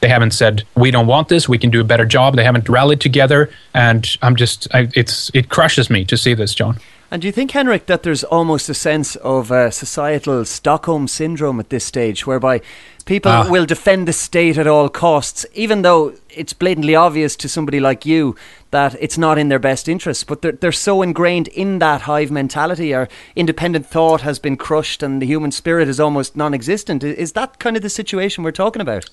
they 0.00 0.08
haven't 0.08 0.32
said 0.32 0.64
we 0.76 0.90
don't 0.90 1.06
want 1.06 1.28
this. 1.28 1.48
We 1.48 1.58
can 1.58 1.70
do 1.70 1.80
a 1.80 1.84
better 1.84 2.06
job. 2.06 2.36
They 2.36 2.44
haven't 2.44 2.68
rallied 2.68 3.00
together, 3.00 3.50
and 3.74 4.16
I'm 4.22 4.36
just 4.36 4.68
I, 4.74 4.88
it's 4.94 5.30
it 5.34 5.48
crushes 5.48 5.90
me 5.90 6.04
to 6.06 6.16
see 6.16 6.34
this, 6.34 6.54
John. 6.54 6.78
And 7.12 7.20
do 7.22 7.26
you 7.26 7.32
think, 7.32 7.50
Henrik, 7.50 7.86
that 7.86 8.04
there's 8.04 8.22
almost 8.22 8.68
a 8.68 8.74
sense 8.74 9.16
of 9.16 9.50
uh, 9.50 9.72
societal 9.72 10.44
Stockholm 10.44 11.08
syndrome 11.08 11.58
at 11.58 11.68
this 11.68 11.84
stage, 11.84 12.24
whereby 12.24 12.60
people 13.04 13.32
Ah. 13.32 13.50
will 13.50 13.66
defend 13.66 14.06
the 14.06 14.12
state 14.12 14.56
at 14.56 14.68
all 14.68 14.88
costs, 14.88 15.44
even 15.52 15.82
though 15.82 16.12
it's 16.28 16.52
blatantly 16.52 16.94
obvious 16.94 17.34
to 17.34 17.48
somebody 17.48 17.80
like 17.80 18.06
you 18.06 18.36
that 18.70 18.94
it's 19.00 19.18
not 19.18 19.38
in 19.38 19.48
their 19.48 19.58
best 19.58 19.88
interest? 19.88 20.28
But 20.28 20.42
they're, 20.42 20.52
they're 20.52 20.70
so 20.70 21.02
ingrained 21.02 21.48
in 21.48 21.80
that 21.80 22.02
hive 22.02 22.30
mentality, 22.30 22.94
or 22.94 23.08
independent 23.34 23.86
thought 23.86 24.20
has 24.20 24.38
been 24.38 24.56
crushed 24.56 25.02
and 25.02 25.20
the 25.20 25.26
human 25.26 25.50
spirit 25.50 25.88
is 25.88 25.98
almost 25.98 26.36
non 26.36 26.54
existent. 26.54 27.02
Is 27.02 27.32
that 27.32 27.58
kind 27.58 27.76
of 27.76 27.82
the 27.82 27.90
situation 27.90 28.44
we're 28.44 28.52
talking 28.52 28.82
about? 28.82 29.10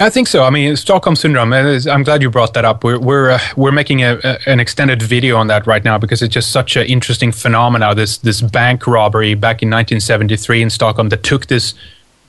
I 0.00 0.10
think 0.10 0.28
so. 0.28 0.44
I 0.44 0.50
mean, 0.50 0.76
Stockholm 0.76 1.16
syndrome. 1.16 1.52
uh, 1.52 1.80
I'm 1.90 2.04
glad 2.04 2.22
you 2.22 2.30
brought 2.30 2.54
that 2.54 2.64
up. 2.64 2.84
We're 2.84 3.00
we're 3.00 3.30
uh, 3.32 3.40
we're 3.56 3.72
making 3.72 4.02
a, 4.04 4.18
a, 4.22 4.38
an 4.46 4.60
extended 4.60 5.02
video 5.02 5.36
on 5.36 5.48
that 5.48 5.66
right 5.66 5.84
now 5.84 5.98
because 5.98 6.22
it's 6.22 6.32
just 6.32 6.50
such 6.52 6.76
an 6.76 6.86
interesting 6.86 7.32
phenomena. 7.32 7.94
This 7.96 8.18
this 8.18 8.40
bank 8.40 8.86
robbery 8.86 9.34
back 9.34 9.60
in 9.60 9.68
1973 9.70 10.62
in 10.62 10.70
Stockholm 10.70 11.08
that 11.08 11.24
took 11.24 11.46
this, 11.46 11.74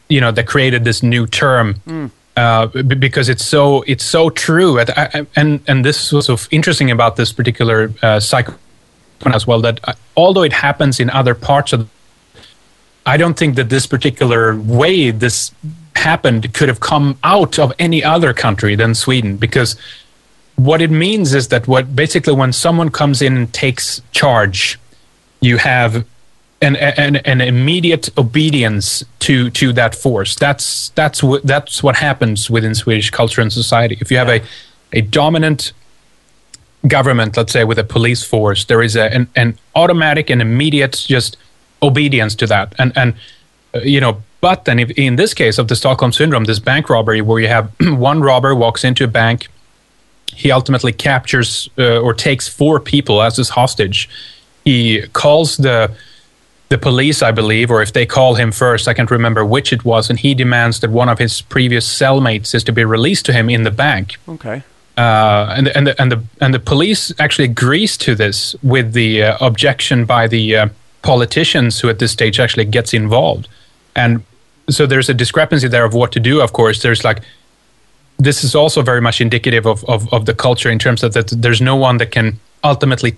you 0.08 0.20
know, 0.20 0.32
that 0.32 0.48
created 0.48 0.84
this 0.84 1.04
new 1.04 1.28
term. 1.28 2.12
Uh, 2.38 2.68
b- 2.68 2.82
because 2.96 3.28
it's 3.30 3.44
so 3.46 3.84
it's 3.84 4.04
so 4.04 4.30
true, 4.32 4.80
and 4.80 4.90
I- 4.92 5.28
and 5.36 5.60
and 5.68 5.86
this 5.86 6.12
was 6.12 6.26
so 6.26 6.38
interesting 6.50 6.90
about 6.90 7.18
this 7.18 7.32
particular 7.34 7.94
uh, 8.02 8.20
cycle 8.20 8.56
as 9.26 9.46
well. 9.46 9.62
That 9.62 9.80
uh, 9.84 9.94
although 10.18 10.44
it 10.44 10.54
happens 10.54 11.00
in 11.00 11.10
other 11.12 11.36
parts 11.36 11.74
of 11.74 11.88
I 13.06 13.18
don't 13.18 13.38
think 13.38 13.56
that 13.58 13.70
this 13.70 13.86
particular 13.86 14.56
way 14.60 15.12
this 15.12 15.52
happened 16.00 16.54
could 16.54 16.70
have 16.70 16.80
come 16.80 17.18
out 17.24 17.60
of 17.60 17.72
any 17.80 18.04
other 18.04 18.34
country 18.34 18.76
than 18.76 18.96
Sweden 18.96 19.38
because 19.38 19.76
what 20.56 20.82
it 20.82 20.92
means 20.92 21.34
is 21.34 21.48
that 21.50 21.68
what 21.68 21.96
basically 21.96 22.34
when 22.34 22.52
someone 22.52 22.90
comes 22.90 23.22
in 23.22 23.38
and 23.38 23.54
takes 23.54 24.02
charge 24.12 24.80
you 25.42 25.58
have 25.58 26.06
an, 26.62 26.76
an, 26.76 27.16
an 27.18 27.40
immediate 27.40 28.10
obedience 28.18 29.04
to 29.20 29.50
to 29.52 29.72
that 29.74 29.96
force 29.96 30.36
that's 30.36 30.90
that's 30.90 31.24
what 31.24 31.42
that's 31.44 31.82
what 31.82 31.96
happens 31.96 32.50
within 32.50 32.76
Swedish 32.76 33.10
culture 33.10 33.42
and 33.42 33.52
society 33.54 33.98
if 34.02 34.12
you 34.12 34.18
have 34.18 34.30
a 34.30 34.42
a 34.92 35.02
dominant 35.02 35.74
government, 36.88 37.36
let's 37.36 37.52
say, 37.52 37.64
with 37.64 37.80
a 37.80 37.84
police 37.84 38.24
force, 38.24 38.66
there 38.66 38.82
is 38.82 38.96
a, 38.96 39.14
an, 39.14 39.28
an 39.36 39.58
automatic 39.76 40.30
and 40.30 40.42
immediate 40.42 41.06
just 41.08 41.38
obedience 41.82 42.36
to 42.36 42.48
that. 42.48 42.74
And, 42.78 42.98
and 42.98 43.16
uh, 43.74 43.80
you 43.80 44.00
know, 44.00 44.22
but 44.42 44.66
then 44.66 44.80
if, 44.80 44.90
in 44.92 45.16
this 45.16 45.34
case 45.34 45.58
of 45.58 45.68
the 45.68 45.76
Stockholm 45.76 46.12
Syndrome, 46.12 46.46
this 46.46 46.60
bank 46.60 46.90
robbery 46.90 47.22
where 47.22 47.40
you 47.42 47.48
have 47.48 47.72
one 47.82 48.22
robber 48.22 48.56
walks 48.56 48.84
into 48.84 49.04
a 49.04 49.08
bank, 49.08 49.48
he 50.34 50.52
ultimately 50.52 50.94
captures 50.94 51.70
uh, 51.78 52.00
or 52.00 52.14
takes 52.14 52.48
four 52.48 52.80
people 52.80 53.22
as 53.22 53.38
his 53.38 53.50
hostage. 53.50 54.10
He 54.66 55.08
calls 55.14 55.58
the 55.58 55.92
the 56.70 56.78
police, 56.78 57.24
I 57.24 57.32
believe, 57.32 57.72
or 57.72 57.82
if 57.82 57.94
they 57.94 58.06
call 58.06 58.36
him 58.36 58.52
first, 58.52 58.88
I 58.88 58.94
can't 58.94 59.10
remember 59.10 59.44
which 59.44 59.74
it 59.74 59.84
was, 59.84 60.08
and 60.08 60.20
he 60.20 60.36
demands 60.36 60.82
that 60.82 60.92
one 60.92 61.10
of 61.10 61.18
his 61.18 61.42
previous 61.42 61.88
cellmates 61.88 62.54
is 62.54 62.64
to 62.66 62.72
be 62.72 62.86
released 62.86 63.26
to 63.26 63.34
him 63.34 63.50
in 63.50 63.64
the 63.64 63.72
bank 63.72 64.18
Okay. 64.28 64.62
uh, 64.96 65.54
and 65.58 65.70
and 65.70 65.88
the, 65.88 66.00
and 66.02 66.12
the 66.12 66.24
and 66.40 66.54
the 66.54 66.60
police 66.60 67.12
actually 67.18 67.46
agrees 67.46 67.98
to 67.98 68.14
this 68.14 68.56
with 68.62 68.94
the 68.94 69.24
uh, 69.24 69.38
objection 69.42 70.06
by 70.06 70.28
the 70.28 70.56
uh, 70.56 70.68
politicians 71.02 71.80
who 71.80 71.90
at 71.90 71.98
this 71.98 72.12
stage 72.12 72.40
actually 72.40 72.66
gets 72.66 72.94
involved, 72.94 73.48
and 73.96 74.22
so 74.70 74.86
there's 74.86 75.10
a 75.10 75.14
discrepancy 75.14 75.68
there 75.68 75.86
of 75.86 75.94
what 75.94 76.12
to 76.14 76.20
do. 76.20 76.42
Of 76.42 76.54
course, 76.54 76.82
there's 76.82 77.04
like 77.04 77.22
this 78.18 78.44
is 78.44 78.54
also 78.56 78.82
very 78.82 79.02
much 79.02 79.22
indicative 79.22 79.66
of 79.66 79.84
of, 79.86 80.12
of 80.14 80.26
the 80.26 80.34
culture 80.34 80.70
in 80.70 80.80
terms 80.80 81.04
of 81.04 81.14
that 81.14 81.28
there's 81.30 81.62
no 81.62 81.76
one 81.76 81.98
that 81.98 82.12
can 82.12 82.40
ultimately 82.64 83.14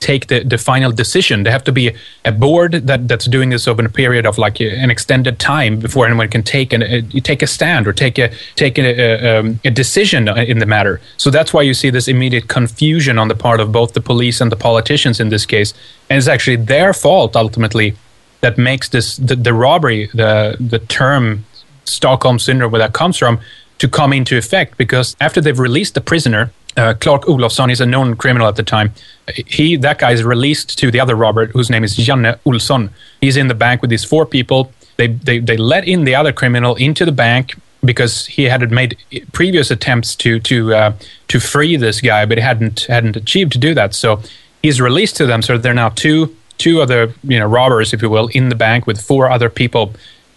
take 0.00 0.28
the, 0.28 0.44
the 0.44 0.58
final 0.58 0.92
decision. 0.92 1.42
There 1.42 1.52
have 1.52 1.64
to 1.64 1.72
be 1.72 1.94
a 2.24 2.32
board 2.32 2.72
that, 2.72 3.08
that's 3.08 3.26
doing 3.26 3.50
this 3.50 3.66
over 3.66 3.84
a 3.84 3.88
period 3.88 4.26
of 4.26 4.38
like 4.38 4.60
an 4.60 4.90
extended 4.90 5.38
time 5.38 5.78
before 5.78 6.06
anyone 6.06 6.28
can 6.28 6.42
take 6.42 6.72
an, 6.72 6.82
a, 6.82 7.02
take 7.20 7.42
a 7.42 7.46
stand 7.46 7.86
or 7.86 7.92
take 7.92 8.18
a 8.18 8.30
take 8.54 8.78
a, 8.78 8.82
a, 8.84 9.40
um, 9.40 9.60
a 9.64 9.70
decision 9.70 10.28
in 10.28 10.58
the 10.58 10.66
matter. 10.66 11.00
So 11.16 11.30
that's 11.30 11.52
why 11.52 11.62
you 11.62 11.74
see 11.74 11.90
this 11.90 12.08
immediate 12.08 12.48
confusion 12.48 13.18
on 13.18 13.28
the 13.28 13.34
part 13.34 13.60
of 13.60 13.72
both 13.72 13.94
the 13.94 14.00
police 14.00 14.40
and 14.40 14.52
the 14.52 14.56
politicians 14.56 15.20
in 15.20 15.30
this 15.30 15.46
case, 15.46 15.74
and 16.08 16.18
it's 16.18 16.28
actually 16.28 16.56
their 16.56 16.92
fault 16.92 17.34
ultimately 17.36 17.94
that 18.40 18.58
makes 18.58 18.88
this 18.88 19.16
the, 19.16 19.36
the 19.36 19.52
robbery 19.52 20.08
the 20.14 20.56
the 20.60 20.78
term 20.78 21.44
Stockholm 21.84 22.38
syndrome 22.38 22.70
where 22.72 22.78
that 22.78 22.92
comes 22.92 23.16
from 23.16 23.40
to 23.78 23.88
come 23.88 24.12
into 24.12 24.36
effect 24.36 24.76
because 24.76 25.16
after 25.20 25.40
they've 25.40 25.58
released 25.58 25.94
the 25.94 26.00
prisoner, 26.00 26.52
uh, 26.76 26.94
Clark 27.00 27.22
Olofsson 27.22 27.70
is 27.70 27.80
a 27.80 27.86
known 27.86 28.16
criminal 28.16 28.46
at 28.46 28.56
the 28.56 28.62
time. 28.62 28.92
He 29.34 29.76
that 29.76 29.98
guy 29.98 30.12
is 30.12 30.22
released 30.24 30.78
to 30.78 30.90
the 30.90 31.00
other 31.00 31.14
robber 31.14 31.46
whose 31.46 31.70
name 31.70 31.84
is 31.84 31.96
Janne 31.96 32.38
Olsson. 32.44 32.90
He's 33.20 33.36
in 33.36 33.48
the 33.48 33.54
bank 33.54 33.82
with 33.82 33.90
these 33.90 34.04
four 34.04 34.26
people. 34.26 34.72
They 34.96 35.08
they 35.08 35.38
they 35.38 35.56
let 35.56 35.86
in 35.86 36.04
the 36.04 36.14
other 36.14 36.32
criminal 36.32 36.74
into 36.76 37.04
the 37.04 37.12
bank 37.12 37.54
because 37.84 38.26
he 38.26 38.44
had 38.44 38.70
made 38.70 38.96
previous 39.32 39.70
attempts 39.70 40.14
to 40.16 40.40
to 40.40 40.74
uh, 40.74 40.92
to 41.28 41.40
free 41.40 41.76
this 41.76 42.00
guy, 42.00 42.26
but 42.26 42.38
hadn't 42.38 42.80
hadn't 42.82 43.16
achieved 43.16 43.52
to 43.52 43.58
do 43.58 43.74
that. 43.74 43.94
So 43.94 44.20
he's 44.62 44.80
released 44.80 45.16
to 45.16 45.26
them. 45.26 45.42
So 45.42 45.58
they're 45.58 45.74
now 45.74 45.90
two 45.90 46.34
two 46.58 46.80
other 46.80 47.14
you 47.24 47.38
know 47.38 47.46
robbers, 47.46 47.92
if 47.92 48.02
you 48.02 48.10
will, 48.10 48.28
in 48.28 48.48
the 48.48 48.54
bank 48.54 48.86
with 48.86 49.00
four 49.00 49.30
other 49.30 49.48
people. 49.48 49.92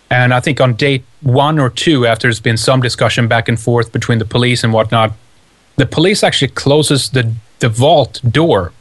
And 0.09 0.33
I 0.33 0.39
think 0.39 0.59
on 0.59 0.73
date 0.73 1.03
one 1.21 1.57
or 1.57 1.69
two, 1.69 2.05
after 2.05 2.27
there's 2.27 2.41
been 2.41 2.57
some 2.57 2.81
discussion 2.81 3.27
back 3.27 3.47
and 3.47 3.59
forth 3.59 3.91
between 3.91 4.19
the 4.19 4.25
police 4.25 4.63
and 4.63 4.73
whatnot, 4.73 5.13
the 5.77 5.85
police 5.85 6.23
actually 6.23 6.49
closes 6.49 7.09
the 7.09 7.33
the 7.59 7.69
vault 7.69 8.21
door 8.29 8.73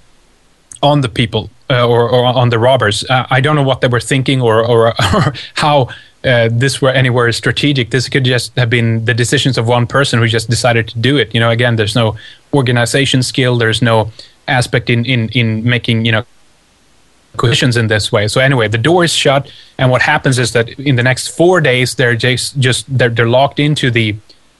on 0.82 1.02
the 1.02 1.08
people 1.08 1.50
uh, 1.68 1.86
or, 1.86 2.08
or 2.08 2.24
on 2.24 2.48
the 2.48 2.58
robbers. 2.58 3.04
Uh, 3.04 3.26
I 3.30 3.40
don't 3.40 3.54
know 3.54 3.62
what 3.62 3.80
they 3.80 3.88
were 3.88 4.00
thinking 4.00 4.40
or 4.40 4.64
or, 4.64 4.88
or 4.88 5.34
how 5.54 5.88
uh, 6.24 6.48
this 6.52 6.82
were 6.82 6.90
anywhere 6.90 7.30
strategic. 7.32 7.90
This 7.90 8.08
could 8.08 8.24
just 8.24 8.54
have 8.56 8.68
been 8.68 9.04
the 9.04 9.14
decisions 9.14 9.56
of 9.56 9.66
one 9.66 9.86
person 9.86 10.18
who 10.18 10.26
just 10.26 10.50
decided 10.50 10.88
to 10.88 10.98
do 10.98 11.16
it. 11.16 11.32
You 11.34 11.40
know, 11.40 11.50
again, 11.50 11.76
there's 11.76 11.94
no 11.94 12.16
organization 12.52 13.22
skill. 13.22 13.56
There's 13.56 13.80
no 13.80 14.10
aspect 14.48 14.90
in 14.90 15.04
in 15.04 15.28
in 15.30 15.64
making 15.64 16.04
you 16.04 16.12
know 16.12 16.24
coalitions 17.36 17.76
in 17.76 17.86
this 17.86 18.10
way. 18.12 18.28
So 18.28 18.40
anyway, 18.40 18.68
the 18.68 18.78
door 18.78 19.04
is 19.04 19.12
shut, 19.12 19.50
and 19.78 19.90
what 19.90 20.02
happens 20.02 20.38
is 20.38 20.52
that 20.52 20.68
in 20.78 20.96
the 20.96 21.02
next 21.02 21.28
four 21.28 21.60
days, 21.60 21.94
they're 21.94 22.16
just 22.16 22.58
just 22.58 22.86
they're, 22.98 23.08
they're 23.08 23.28
locked 23.28 23.58
into 23.58 23.90
the 23.90 24.16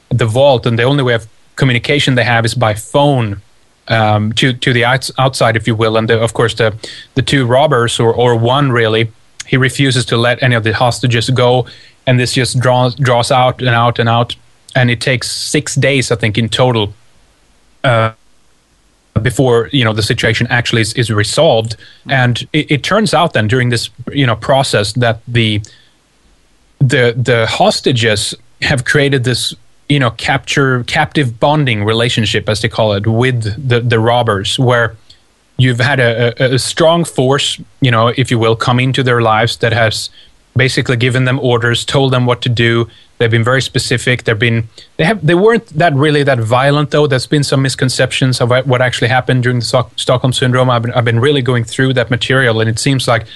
the 0.09 0.27
vault, 0.27 0.67
and 0.67 0.79
the 0.79 0.85
only 0.85 1.03
way 1.03 1.15
of 1.15 1.27
communication 1.57 2.15
they 2.15 2.25
have 2.25 2.45
is 2.45 2.55
by 2.55 2.75
phone 2.75 3.43
um, 3.89 4.33
to 4.35 4.53
to 4.53 4.73
the 4.73 4.85
outside, 4.85 5.57
if 5.57 5.67
you 5.67 5.75
will. 5.75 5.97
And 5.97 6.09
the, 6.09 6.21
of 6.21 6.33
course, 6.33 6.55
the 6.55 6.75
the 7.15 7.23
two 7.23 7.47
robbers, 7.47 8.01
or 8.01 8.15
or 8.15 8.37
one 8.37 8.73
really, 8.73 9.11
he 9.47 9.57
refuses 9.57 10.05
to 10.07 10.17
let 10.17 10.43
any 10.43 10.55
of 10.55 10.65
the 10.65 10.73
hostages 10.73 11.29
go, 11.31 11.67
and 12.07 12.19
this 12.19 12.35
just 12.35 12.59
draws 12.61 12.95
draws 12.95 13.31
out 13.31 13.61
and 13.61 13.71
out 13.71 13.99
and 13.99 14.09
out, 14.09 14.37
and 14.75 14.91
it 14.91 15.01
takes 15.01 15.31
six 15.31 15.75
days, 15.75 16.11
I 16.11 16.17
think, 16.17 16.39
in 16.39 16.49
total. 16.49 16.95
Uh, 17.83 18.13
before 19.21 19.69
you 19.73 19.85
know 19.85 19.93
the 19.93 20.03
situation 20.03 20.47
actually 20.49 20.83
is, 20.83 20.93
is 20.95 21.11
resolved. 21.11 21.77
Mm-hmm. 21.77 22.11
And 22.11 22.49
it, 22.53 22.71
it 22.71 22.83
turns 22.83 23.15
out 23.15 23.33
then 23.33 23.49
during 23.49 23.69
this 23.71 23.91
you 24.13 24.27
know 24.27 24.37
process 24.37 24.93
that 24.95 25.21
the 25.29 25.63
the 26.79 27.15
the 27.17 27.47
hostages 27.49 28.35
have 28.63 28.85
created 28.85 29.25
this 29.25 29.55
you 29.89 29.99
know 29.99 30.11
capture 30.13 30.85
captive 30.85 31.39
bonding 31.39 31.85
relationship 31.85 32.49
as 32.49 32.61
they 32.63 32.69
call 32.69 32.93
it 32.93 33.07
with 33.07 33.69
the 33.69 33.81
the 33.81 33.99
robbers 33.99 34.59
where 34.59 34.97
you've 35.57 35.81
had 35.81 36.01
a, 36.01 36.43
a, 36.43 36.55
a 36.55 36.59
strong 36.59 37.05
force 37.05 37.61
you 37.81 37.91
know 37.91 38.09
if 38.17 38.31
you 38.31 38.39
will 38.39 38.57
come 38.57 38.81
into 38.81 39.03
their 39.03 39.21
lives 39.21 39.59
that 39.59 39.73
has 39.73 40.11
basically 40.57 40.97
given 40.97 41.25
them 41.25 41.39
orders 41.41 41.85
told 41.85 42.13
them 42.13 42.25
what 42.25 42.41
to 42.43 42.49
do 42.49 42.89
they've 43.21 43.31
been 43.31 43.45
very 43.45 43.63
specific. 43.63 44.25
They've 44.25 44.37
been 44.39 44.69
they 44.97 45.05
have 45.05 45.25
they 45.25 45.35
weren't 45.35 45.67
that 45.67 45.95
really 45.95 46.25
that 46.25 46.41
violent 46.41 46.91
though. 46.91 47.07
There's 47.07 47.27
been 47.27 47.45
some 47.45 47.63
misconceptions 47.63 48.41
of 48.41 48.51
what 48.67 48.81
actually 48.81 49.09
happened 49.09 49.45
during 49.45 49.61
the 49.61 49.65
Stock- 49.65 49.93
stockholm 49.97 50.33
syndrome. 50.33 50.71
I've 50.71 50.83
been, 50.83 50.93
I've 50.93 51.05
been 51.05 51.21
really 51.21 51.43
going 51.43 51.65
through 51.65 51.93
that 51.95 52.11
material 52.11 52.61
and 52.61 52.69
it 52.69 52.79
seems 52.79 53.07
like 53.07 53.27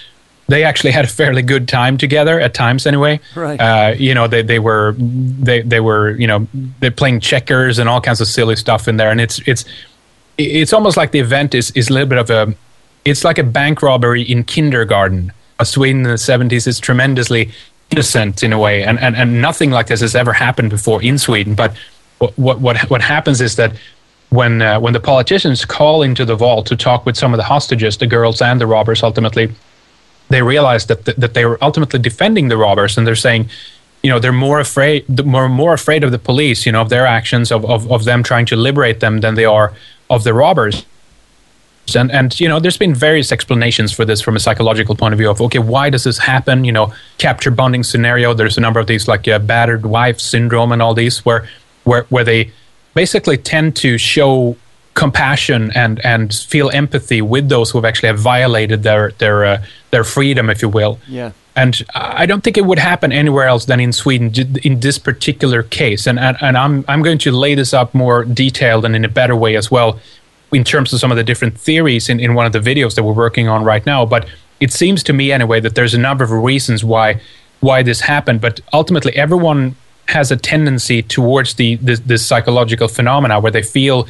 they 0.49 0.65
actually 0.65 0.91
had 0.99 1.05
a 1.05 1.09
fairly 1.09 1.43
good 1.43 1.69
time 1.69 1.99
together 1.99 2.41
at 2.41 2.55
times 2.55 2.87
anyway. 2.87 3.21
Right. 3.37 3.61
uh, 3.61 3.95
you 3.97 4.15
know 4.15 4.27
they, 4.27 4.43
they 4.43 4.59
were 4.59 4.95
they, 4.99 5.61
they 5.61 5.81
were 5.81 6.13
you 6.13 6.27
know 6.27 6.49
they're 6.81 6.91
playing 6.91 7.21
checkers 7.21 7.79
and 7.79 7.89
all 7.89 8.01
kinds 8.01 8.23
of 8.23 8.27
silly 8.27 8.57
stuff 8.57 8.89
in 8.89 8.97
there 8.97 9.11
and 9.11 9.21
it's 9.21 9.39
it's 9.47 9.67
it's 10.39 10.73
almost 10.73 10.97
like 10.97 11.13
the 11.13 11.21
event 11.21 11.55
is 11.55 11.71
is 11.73 11.91
a 11.91 11.93
little 11.93 12.09
bit 12.09 12.19
of 12.19 12.31
a 12.31 12.55
it's 13.05 13.23
like 13.23 13.37
a 13.39 13.45
bank 13.45 13.83
robbery 13.83 14.23
in 14.23 14.45
kindergarten. 14.45 15.31
Uh, 15.61 15.63
sweden 15.63 15.99
in 15.99 16.09
the 16.09 16.15
70s 16.15 16.67
is 16.67 16.81
tremendously 16.81 17.53
innocent 17.95 18.43
in 18.43 18.53
a 18.53 18.59
way 18.59 18.83
and, 18.83 18.99
and 18.99 19.15
and 19.17 19.41
nothing 19.41 19.71
like 19.71 19.87
this 19.87 20.01
has 20.01 20.15
ever 20.15 20.33
happened 20.33 20.71
before 20.71 21.03
in 21.03 21.17
sweden 21.19 21.55
but 21.55 21.71
what 22.19 22.59
what 22.59 22.77
what, 22.91 23.03
happens 23.03 23.41
is 23.41 23.57
that 23.57 23.73
when 24.31 24.63
uh, 24.63 24.81
when 24.81 24.93
the 24.93 25.01
politicians 25.01 25.65
call 25.65 26.03
into 26.03 26.25
the 26.25 26.37
vault 26.37 26.67
to 26.67 26.77
talk 26.77 27.07
with 27.07 27.17
some 27.17 27.33
of 27.35 27.39
the 27.39 27.45
hostages 27.45 27.97
the 27.99 28.07
girls 28.07 28.43
and 28.43 28.61
the 28.61 28.67
robbers 28.67 29.03
ultimately 29.03 29.47
they 30.29 30.43
realize 30.43 30.87
that 30.87 31.05
th- 31.05 31.17
that 31.17 31.35
they 31.35 31.45
were 31.45 31.59
ultimately 31.63 32.01
defending 32.01 32.49
the 32.49 32.57
robbers, 32.57 32.97
and 32.97 33.07
they're 33.07 33.15
saying, 33.15 33.49
you 34.03 34.11
know, 34.11 34.19
they're 34.19 34.33
more 34.33 34.61
afraid, 34.61 35.25
more 35.25 35.49
more 35.49 35.75
afraid 35.75 36.05
of 36.05 36.11
the 36.11 36.19
police, 36.19 36.67
you 36.67 36.73
know, 36.73 36.83
of 36.83 36.89
their 36.89 37.07
actions, 37.07 37.53
of, 37.53 37.65
of 37.65 37.91
of 37.91 38.05
them 38.05 38.23
trying 38.23 38.47
to 38.47 38.57
liberate 38.57 39.01
them, 39.01 39.21
than 39.21 39.35
they 39.35 39.45
are 39.45 39.73
of 40.11 40.25
the 40.25 40.35
robbers. 40.35 40.87
And 41.95 42.11
and 42.13 42.39
you 42.41 42.49
know 42.49 42.59
there's 42.61 42.79
been 42.79 42.95
various 42.95 43.31
explanations 43.33 43.93
for 43.93 44.05
this 44.05 44.21
from 44.21 44.37
a 44.37 44.41
psychological 44.41 44.95
point 44.97 45.13
of 45.13 45.19
view 45.19 45.31
of 45.31 45.41
okay 45.41 45.59
why 45.59 45.91
does 45.91 46.05
this 46.05 46.19
happen 46.19 46.65
you 46.65 46.73
know 46.73 46.93
capture 47.19 47.51
bonding 47.51 47.83
scenario 47.85 48.33
there's 48.35 48.57
a 48.57 48.61
number 48.61 48.81
of 48.81 48.87
these 48.87 49.07
like 49.07 49.29
uh, 49.29 49.39
battered 49.39 49.85
wife 49.85 50.19
syndrome 50.19 50.73
and 50.73 50.81
all 50.81 50.95
these 50.95 51.25
where 51.27 51.47
where 51.85 52.05
where 52.09 52.25
they 52.25 52.51
basically 52.95 53.37
tend 53.37 53.77
to 53.77 53.99
show 53.99 54.57
compassion 54.95 55.71
and 55.75 56.05
and 56.05 56.33
feel 56.35 56.71
empathy 56.73 57.21
with 57.21 57.49
those 57.49 57.71
who 57.71 57.79
have 57.79 57.85
actually 57.85 58.07
have 58.07 58.19
violated 58.19 58.83
their 58.83 59.11
their 59.19 59.45
uh, 59.45 59.63
their 59.91 60.05
freedom 60.05 60.49
if 60.49 60.63
you 60.63 60.69
will 60.69 60.99
Yeah. 61.09 61.33
and 61.57 61.85
I 61.95 62.27
don't 62.27 62.43
think 62.43 62.57
it 62.57 62.65
would 62.65 62.79
happen 62.79 63.13
anywhere 63.13 63.47
else 63.47 63.65
than 63.67 63.81
in 63.81 63.93
Sweden 63.93 64.33
in 64.63 64.81
this 64.81 64.99
particular 64.99 65.63
case. 65.63 66.07
And, 66.09 66.19
and, 66.19 66.37
and 66.41 66.57
I'm, 66.57 66.85
I'm 66.89 67.03
going 67.03 67.19
to 67.19 67.31
lay 67.31 67.55
this 67.55 67.73
up 67.73 67.95
more 67.95 68.25
detailed 68.25 68.85
and 68.85 68.97
in 68.97 69.05
a 69.05 69.09
better 69.09 69.37
way 69.37 69.55
as 69.57 69.71
well 69.71 69.99
in 70.55 70.65
terms 70.65 70.93
of 70.93 71.01
some 71.01 71.11
of 71.11 71.17
the 71.17 71.25
different 71.25 71.59
theories 71.59 72.09
in, 72.09 72.21
in 72.21 72.35
one 72.35 72.47
of 72.47 72.53
the 72.53 72.61
videos 72.61 72.95
that 72.95 73.03
we're 73.03 73.13
working 73.13 73.49
on 73.49 73.65
right 73.65 73.85
now. 73.85 74.07
But 74.07 74.29
it 74.61 74.73
seems 74.73 75.03
to 75.05 75.13
me 75.13 75.33
anyway 75.33 75.61
that 75.61 75.75
there's 75.75 75.95
a 75.95 75.99
number 75.99 76.25
of 76.25 76.31
reasons 76.31 76.85
why 76.85 77.21
why 77.61 77.83
this 77.83 78.01
happened. 78.01 78.41
But 78.41 78.61
ultimately, 78.73 79.15
everyone 79.17 79.75
has 80.09 80.31
a 80.31 80.37
tendency 80.37 81.03
towards 81.03 81.55
the 81.55 81.77
this, 81.77 82.01
this 82.01 82.27
psychological 82.27 82.89
phenomena 82.89 83.41
where 83.41 83.53
they 83.53 83.63
feel 83.63 84.07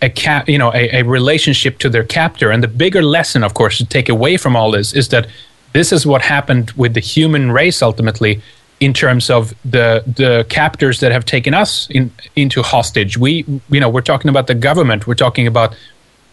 a 0.00 0.08
cap, 0.08 0.48
you 0.48 0.58
know, 0.58 0.72
a, 0.74 1.00
a 1.00 1.02
relationship 1.02 1.78
to 1.78 1.88
their 1.88 2.04
captor. 2.04 2.50
And 2.50 2.62
the 2.62 2.68
bigger 2.68 3.02
lesson, 3.02 3.42
of 3.44 3.54
course, 3.54 3.78
to 3.78 3.84
take 3.84 4.08
away 4.08 4.36
from 4.36 4.56
all 4.56 4.70
this 4.70 4.94
is 4.94 5.08
that 5.08 5.26
this 5.72 5.92
is 5.92 6.06
what 6.06 6.22
happened 6.22 6.70
with 6.72 6.94
the 6.94 7.00
human 7.00 7.52
race 7.52 7.82
ultimately 7.82 8.40
in 8.80 8.92
terms 8.92 9.28
of 9.30 9.54
the 9.64 10.02
the 10.06 10.46
captors 10.48 11.00
that 11.00 11.12
have 11.12 11.24
taken 11.24 11.54
us 11.54 11.88
in, 11.90 12.10
into 12.36 12.62
hostage. 12.62 13.18
We, 13.18 13.44
you 13.70 13.80
know, 13.80 13.88
we're 13.88 14.00
talking 14.00 14.28
about 14.28 14.46
the 14.46 14.54
government. 14.54 15.06
We're 15.06 15.14
talking 15.14 15.46
about 15.46 15.76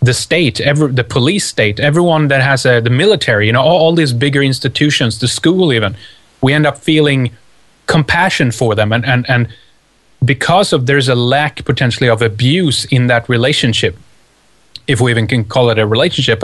the 0.01 0.13
state, 0.13 0.61
every, 0.61 0.91
the 0.91 1.03
police 1.03 1.45
state, 1.45 1.79
everyone 1.79 2.27
that 2.27 2.41
has 2.41 2.65
a, 2.65 2.79
the 2.79 2.89
military. 2.89 3.47
You 3.47 3.53
know, 3.53 3.61
all, 3.61 3.79
all 3.79 3.95
these 3.95 4.13
bigger 4.13 4.43
institutions, 4.43 5.19
the 5.19 5.27
school 5.27 5.73
even. 5.73 5.95
We 6.41 6.53
end 6.53 6.67
up 6.67 6.77
feeling 6.77 7.31
compassion 7.87 8.51
for 8.51 8.75
them, 8.75 8.91
and 8.93 9.05
and 9.05 9.25
and 9.29 9.47
because 10.23 10.73
of 10.73 10.85
there's 10.85 11.09
a 11.09 11.15
lack 11.15 11.65
potentially 11.65 12.09
of 12.09 12.21
abuse 12.21 12.85
in 12.85 13.07
that 13.07 13.27
relationship, 13.27 13.97
if 14.87 15.01
we 15.01 15.11
even 15.11 15.27
can 15.27 15.45
call 15.45 15.69
it 15.69 15.79
a 15.79 15.87
relationship. 15.87 16.43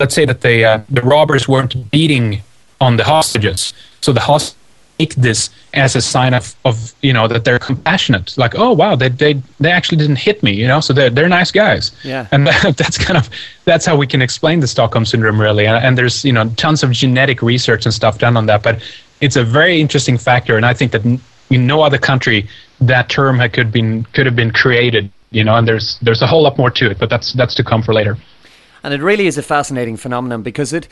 Let's 0.00 0.14
say 0.14 0.24
that 0.24 0.40
the 0.40 0.64
uh, 0.64 0.80
the 0.88 1.02
robbers 1.02 1.46
weren't 1.46 1.90
beating 1.90 2.42
on 2.80 2.96
the 2.96 3.04
hostages, 3.04 3.72
so 4.06 4.12
the 4.12 4.20
hostages 4.20 4.56
take 4.98 5.14
this 5.16 5.50
as 5.74 5.94
a 5.96 6.00
sign 6.00 6.32
of, 6.34 6.54
of 6.64 6.94
you 7.02 7.12
know 7.12 7.28
that 7.28 7.44
they're 7.44 7.58
compassionate, 7.58 8.36
like 8.38 8.54
oh 8.56 8.72
wow 8.72 8.96
they 8.96 9.08
they 9.08 9.34
they 9.60 9.70
actually 9.70 9.98
didn't 9.98 10.16
hit 10.16 10.42
me, 10.42 10.52
you 10.52 10.66
know, 10.66 10.80
so 10.80 10.92
they're 10.92 11.10
they're 11.10 11.28
nice 11.28 11.50
guys. 11.50 11.92
Yeah. 12.02 12.26
and 12.32 12.46
that's 12.80 12.98
kind 12.98 13.16
of 13.16 13.28
that's 13.64 13.86
how 13.86 13.96
we 13.96 14.06
can 14.06 14.22
explain 14.22 14.60
the 14.60 14.66
Stockholm 14.66 15.04
syndrome 15.04 15.40
really, 15.40 15.66
and, 15.66 15.84
and 15.84 15.98
there's 15.98 16.24
you 16.24 16.32
know 16.32 16.48
tons 16.56 16.82
of 16.82 16.92
genetic 16.92 17.42
research 17.42 17.84
and 17.86 17.94
stuff 17.94 18.18
done 18.18 18.36
on 18.36 18.46
that, 18.46 18.62
but 18.62 18.82
it's 19.20 19.36
a 19.36 19.44
very 19.44 19.80
interesting 19.80 20.18
factor, 20.18 20.56
and 20.56 20.66
I 20.66 20.74
think 20.74 20.92
that 20.92 21.04
in 21.04 21.66
no 21.66 21.82
other 21.82 21.98
country 21.98 22.48
that 22.80 23.08
term 23.08 23.38
had, 23.38 23.52
could 23.52 23.70
been 23.72 24.04
could 24.14 24.26
have 24.26 24.36
been 24.36 24.52
created, 24.52 25.10
you 25.30 25.44
know, 25.44 25.56
and 25.56 25.66
there's 25.66 25.98
there's 26.00 26.22
a 26.22 26.26
whole 26.26 26.42
lot 26.42 26.56
more 26.58 26.70
to 26.70 26.90
it, 26.90 26.98
but 26.98 27.10
that's 27.10 27.32
that's 27.34 27.54
to 27.56 27.64
come 27.64 27.82
for 27.82 27.94
later. 27.94 28.16
And 28.82 28.94
it 28.94 29.02
really 29.02 29.26
is 29.26 29.36
a 29.36 29.42
fascinating 29.42 29.96
phenomenon 29.96 30.42
because 30.42 30.72
it 30.72 30.86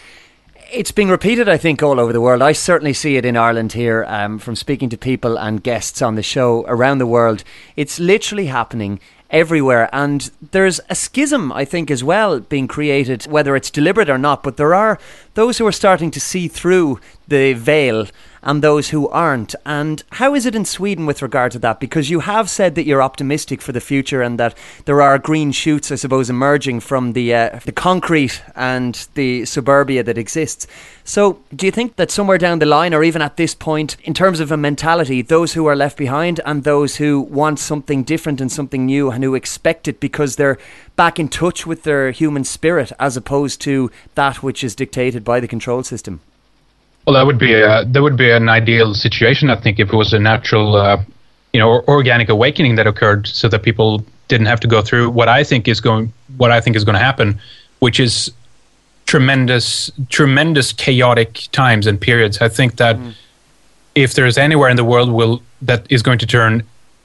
it's 0.72 0.92
being 0.92 1.08
repeated, 1.08 1.48
I 1.48 1.56
think, 1.56 1.82
all 1.82 2.00
over 2.00 2.12
the 2.12 2.20
world. 2.20 2.42
I 2.42 2.52
certainly 2.52 2.92
see 2.92 3.16
it 3.16 3.24
in 3.24 3.36
Ireland 3.36 3.72
here 3.72 4.04
um, 4.08 4.38
from 4.38 4.56
speaking 4.56 4.88
to 4.90 4.96
people 4.96 5.38
and 5.38 5.62
guests 5.62 6.02
on 6.02 6.14
the 6.14 6.22
show 6.22 6.64
around 6.66 6.98
the 6.98 7.06
world. 7.06 7.44
It's 7.76 7.98
literally 7.98 8.46
happening 8.46 9.00
everywhere. 9.30 9.88
And 9.92 10.30
there's 10.52 10.80
a 10.88 10.94
schism, 10.94 11.52
I 11.52 11.64
think, 11.64 11.90
as 11.90 12.04
well 12.04 12.40
being 12.40 12.68
created, 12.68 13.24
whether 13.24 13.56
it's 13.56 13.70
deliberate 13.70 14.08
or 14.08 14.18
not. 14.18 14.42
But 14.42 14.56
there 14.56 14.74
are 14.74 14.98
those 15.34 15.58
who 15.58 15.66
are 15.66 15.72
starting 15.72 16.10
to 16.12 16.20
see 16.20 16.48
through 16.48 17.00
the 17.28 17.52
veil 17.54 18.06
and 18.44 18.62
those 18.62 18.90
who 18.90 19.08
aren't. 19.08 19.54
And 19.64 20.04
how 20.12 20.34
is 20.34 20.46
it 20.46 20.54
in 20.54 20.64
Sweden 20.64 21.06
with 21.06 21.22
regard 21.22 21.52
to 21.52 21.58
that? 21.60 21.80
Because 21.80 22.10
you 22.10 22.20
have 22.20 22.50
said 22.50 22.74
that 22.74 22.84
you're 22.84 23.02
optimistic 23.02 23.60
for 23.62 23.72
the 23.72 23.80
future 23.80 24.22
and 24.22 24.38
that 24.38 24.56
there 24.84 25.00
are 25.00 25.18
green 25.18 25.50
shoots, 25.50 25.90
I 25.90 25.96
suppose, 25.96 26.30
emerging 26.30 26.80
from 26.80 27.14
the 27.14 27.34
uh, 27.34 27.60
the 27.64 27.72
concrete 27.72 28.42
and 28.54 29.08
the 29.14 29.46
suburbia 29.46 30.02
that 30.02 30.18
exists. 30.18 30.66
So, 31.04 31.40
do 31.54 31.66
you 31.66 31.72
think 31.72 31.96
that 31.96 32.10
somewhere 32.10 32.38
down 32.38 32.58
the 32.58 32.66
line, 32.66 32.94
or 32.94 33.02
even 33.02 33.22
at 33.22 33.36
this 33.36 33.54
point, 33.54 33.96
in 34.04 34.14
terms 34.14 34.40
of 34.40 34.52
a 34.52 34.56
mentality, 34.56 35.22
those 35.22 35.54
who 35.54 35.66
are 35.66 35.76
left 35.76 35.96
behind 35.96 36.40
and 36.44 36.64
those 36.64 36.96
who 36.96 37.20
want 37.20 37.58
something 37.58 38.04
different 38.04 38.40
and 38.40 38.52
something 38.52 38.86
new 38.86 39.10
and 39.10 39.24
who 39.24 39.34
expect 39.34 39.88
it 39.88 40.00
because 40.00 40.36
they're 40.36 40.58
back 40.96 41.18
in 41.18 41.28
touch 41.28 41.66
with 41.66 41.82
their 41.82 42.10
human 42.10 42.44
spirit 42.44 42.92
as 42.98 43.16
opposed 43.16 43.60
to 43.62 43.90
that 44.14 44.42
which 44.42 44.62
is 44.62 44.74
dictated 44.74 45.24
by 45.24 45.40
the 45.40 45.48
control 45.48 45.82
system? 45.82 46.20
Well, 47.06 47.14
that 47.14 47.26
would 47.26 47.38
be 47.38 47.54
a 47.54 47.84
that 47.84 48.02
would 48.02 48.16
be 48.16 48.30
an 48.30 48.48
ideal 48.48 48.94
situation. 48.94 49.50
I 49.50 49.56
think 49.56 49.78
if 49.78 49.92
it 49.92 49.96
was 49.96 50.12
a 50.12 50.18
natural, 50.18 50.76
uh, 50.76 51.02
you 51.52 51.60
know, 51.60 51.82
organic 51.86 52.28
awakening 52.28 52.76
that 52.76 52.86
occurred, 52.86 53.26
so 53.26 53.48
that 53.48 53.62
people 53.62 54.04
didn't 54.28 54.46
have 54.46 54.60
to 54.60 54.66
go 54.66 54.80
through 54.80 55.10
what 55.10 55.28
I 55.28 55.44
think 55.44 55.68
is 55.68 55.80
going, 55.80 56.12
what 56.38 56.50
I 56.50 56.60
think 56.60 56.76
is 56.76 56.84
going 56.84 56.94
to 56.94 57.04
happen, 57.04 57.38
which 57.80 58.00
is 58.00 58.32
tremendous, 59.06 59.90
tremendous 60.08 60.72
chaotic 60.72 61.46
times 61.52 61.86
and 61.86 62.00
periods. 62.00 62.38
I 62.40 62.48
think 62.48 62.76
that 62.76 62.96
if 63.94 64.14
there's 64.14 64.38
anywhere 64.38 64.70
in 64.70 64.76
the 64.76 64.84
world 64.84 65.10
will 65.10 65.42
that 65.62 65.86
is 65.90 66.02
going 66.02 66.18
to 66.18 66.26
turn 66.26 66.62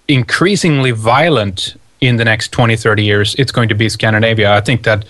increasingly 0.07 0.91
violent 0.91 1.75
in 2.01 2.15
the 2.15 2.25
next 2.25 2.51
20, 2.53 2.77
30 2.77 3.03
years, 3.03 3.35
it's 3.37 3.51
going 3.51 3.67
to 3.69 3.75
be 3.75 3.89
Scandinavia. 3.89 4.53
I 4.55 4.61
think 4.61 4.83
that 4.83 5.03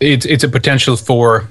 it's 0.00 0.24
it's 0.24 0.42
a 0.42 0.48
potential 0.48 0.96
for 0.96 1.48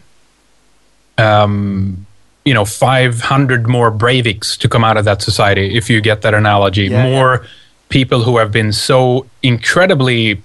um, 1.17 2.05
you 2.45 2.53
know 2.53 2.65
500 2.65 3.67
more 3.67 3.91
Breiviks 3.91 4.57
to 4.57 4.69
come 4.69 4.83
out 4.83 4.97
of 4.97 5.05
that 5.05 5.21
society 5.21 5.75
if 5.75 5.89
you 5.89 6.01
get 6.01 6.21
that 6.21 6.33
analogy. 6.33 6.85
Yeah, 6.87 7.03
more 7.03 7.45
people 7.89 8.23
who 8.23 8.37
have 8.37 8.51
been 8.51 8.73
so 8.73 9.25
incredibly 9.41 10.41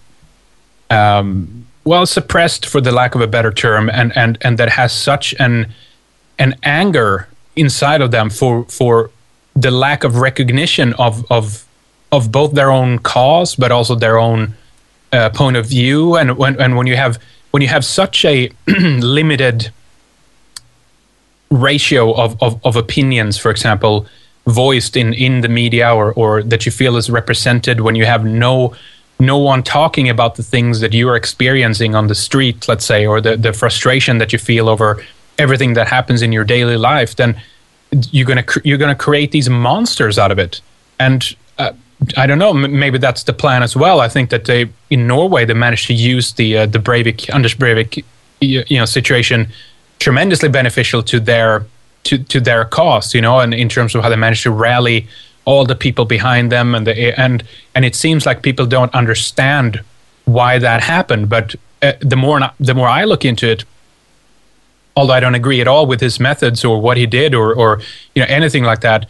um, 0.90 1.66
well 1.84 2.06
suppressed 2.06 2.66
for 2.66 2.80
the 2.80 2.92
lack 2.92 3.14
of 3.14 3.20
a 3.20 3.26
better 3.26 3.52
term 3.52 3.88
and 3.90 4.16
and 4.16 4.38
and 4.42 4.58
that 4.58 4.70
has 4.70 4.92
such 4.92 5.34
an 5.38 5.72
an 6.38 6.54
anger 6.62 7.28
inside 7.56 8.00
of 8.00 8.10
them 8.10 8.30
for 8.30 8.64
for 8.64 9.10
the 9.54 9.70
lack 9.70 10.04
of 10.04 10.16
recognition 10.16 10.92
of 10.94 11.24
of 11.30 11.64
of 12.12 12.30
both 12.30 12.52
their 12.52 12.70
own 12.70 12.98
cause 12.98 13.54
but 13.56 13.72
also 13.72 13.94
their 13.94 14.18
own 14.18 14.54
uh, 15.12 15.30
point 15.30 15.56
of 15.56 15.66
view. 15.66 16.16
And 16.16 16.36
when 16.36 16.60
and 16.60 16.76
when 16.76 16.86
you 16.86 16.96
have 16.96 17.18
when 17.50 17.62
you 17.62 17.68
have 17.68 17.84
such 17.84 18.24
a 18.24 18.50
limited 18.66 19.70
ratio 21.50 22.12
of, 22.14 22.40
of, 22.42 22.64
of 22.64 22.76
opinions, 22.76 23.38
for 23.38 23.50
example, 23.50 24.06
voiced 24.46 24.96
in, 24.96 25.12
in 25.14 25.40
the 25.40 25.48
media 25.48 25.94
or, 25.94 26.12
or 26.14 26.42
that 26.42 26.66
you 26.66 26.72
feel 26.72 26.96
is 26.96 27.10
represented 27.10 27.80
when 27.80 27.94
you 27.94 28.06
have 28.06 28.24
no 28.24 28.74
no 29.20 29.36
one 29.36 29.62
talking 29.64 30.08
about 30.08 30.36
the 30.36 30.42
things 30.44 30.78
that 30.78 30.92
you 30.92 31.08
are 31.08 31.16
experiencing 31.16 31.96
on 31.96 32.06
the 32.06 32.14
street, 32.14 32.68
let's 32.68 32.84
say, 32.84 33.04
or 33.04 33.20
the, 33.20 33.36
the 33.36 33.52
frustration 33.52 34.18
that 34.18 34.32
you 34.32 34.38
feel 34.38 34.68
over 34.68 35.04
everything 35.38 35.74
that 35.74 35.88
happens 35.88 36.22
in 36.22 36.30
your 36.30 36.44
daily 36.44 36.76
life, 36.76 37.16
then 37.16 37.40
you're 38.12 38.26
gonna 38.26 38.44
you're 38.64 38.78
gonna 38.78 38.94
create 38.94 39.32
these 39.32 39.48
monsters 39.48 40.18
out 40.18 40.30
of 40.30 40.38
it. 40.38 40.60
And 41.00 41.34
uh, 41.58 41.72
I 42.16 42.26
don't 42.26 42.38
know, 42.38 42.52
maybe 42.52 42.98
that's 42.98 43.24
the 43.24 43.32
plan 43.32 43.62
as 43.62 43.74
well. 43.74 44.00
I 44.00 44.08
think 44.08 44.30
that 44.30 44.44
they 44.44 44.68
in 44.90 45.06
Norway 45.06 45.44
they 45.44 45.54
managed 45.54 45.86
to 45.88 45.94
use 45.94 46.32
the 46.34 46.58
uh, 46.58 46.66
the 46.66 46.78
Breivik 46.78 47.32
Anders 47.34 47.54
Breivik 47.54 48.04
you 48.40 48.78
know 48.78 48.84
situation 48.84 49.48
tremendously 49.98 50.48
beneficial 50.48 51.02
to 51.04 51.20
their 51.20 51.66
to, 52.04 52.18
to 52.18 52.40
their 52.40 52.64
cause, 52.64 53.14
you 53.14 53.20
know, 53.20 53.40
and 53.40 53.52
in 53.52 53.68
terms 53.68 53.94
of 53.94 54.02
how 54.02 54.08
they 54.08 54.16
managed 54.16 54.44
to 54.44 54.50
rally 54.50 55.06
all 55.44 55.64
the 55.64 55.74
people 55.74 56.04
behind 56.04 56.52
them, 56.52 56.74
and 56.74 56.86
the 56.86 57.18
and 57.18 57.42
and 57.74 57.84
it 57.84 57.94
seems 57.94 58.26
like 58.26 58.42
people 58.42 58.66
don't 58.66 58.94
understand 58.94 59.80
why 60.24 60.58
that 60.58 60.82
happened. 60.82 61.28
But 61.28 61.54
uh, 61.82 61.92
the 62.00 62.16
more 62.16 62.40
the 62.60 62.74
more 62.74 62.88
I 62.88 63.04
look 63.04 63.24
into 63.24 63.50
it, 63.50 63.64
although 64.96 65.14
I 65.14 65.20
don't 65.20 65.34
agree 65.34 65.60
at 65.60 65.68
all 65.68 65.86
with 65.86 66.00
his 66.00 66.20
methods 66.20 66.64
or 66.64 66.80
what 66.80 66.96
he 66.96 67.06
did 67.06 67.34
or 67.34 67.54
or 67.54 67.80
you 68.14 68.22
know 68.22 68.28
anything 68.28 68.64
like 68.64 68.80
that, 68.80 69.06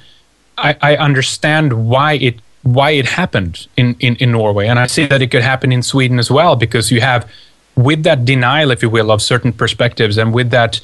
I, 0.56 0.76
I 0.80 0.96
understand 0.96 1.88
why 1.88 2.14
it 2.14 2.40
why 2.62 2.90
it 2.90 3.06
happened 3.06 3.66
in, 3.76 3.96
in, 3.98 4.16
in 4.16 4.32
Norway, 4.32 4.66
and 4.66 4.78
I 4.78 4.86
see 4.86 5.06
that 5.06 5.22
it 5.22 5.30
could 5.30 5.42
happen 5.42 5.72
in 5.72 5.82
Sweden 5.82 6.18
as 6.18 6.30
well 6.30 6.56
because 6.56 6.90
you 6.90 7.00
have 7.00 7.30
with 7.78 8.02
that 8.02 8.24
denial, 8.24 8.72
if 8.72 8.82
you 8.82 8.90
will, 8.90 9.10
of 9.12 9.22
certain 9.22 9.52
perspectives, 9.52 10.18
and 10.18 10.34
with 10.34 10.50
that 10.50 10.80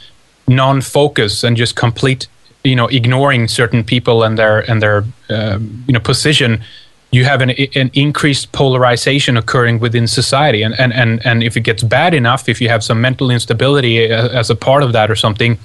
non-focus 0.47 1.43
and 1.43 1.57
just 1.57 1.75
complete, 1.75 2.29
you 2.63 2.77
know, 2.77 2.87
ignoring 2.87 3.49
certain 3.49 3.83
people 3.83 4.23
and 4.23 4.39
their 4.39 4.61
and 4.71 4.81
their 4.81 5.05
um, 5.29 5.85
you 5.89 5.93
know 5.93 5.99
position, 5.99 6.63
you 7.11 7.25
have 7.25 7.41
an, 7.41 7.51
an 7.75 7.91
increased 7.95 8.53
polarization 8.53 9.37
occurring 9.37 9.81
within 9.81 10.07
society, 10.07 10.63
and, 10.63 10.79
and 10.79 10.93
and 10.93 11.27
and 11.27 11.43
if 11.43 11.57
it 11.57 11.63
gets 11.63 11.83
bad 11.83 12.15
enough, 12.15 12.49
if 12.49 12.61
you 12.61 12.69
have 12.69 12.85
some 12.85 13.01
mental 13.01 13.29
instability 13.29 14.07
as 14.09 14.49
a 14.49 14.55
part 14.55 14.85
of 14.85 14.93
that 14.93 15.11
or 15.11 15.17
something, 15.17 15.59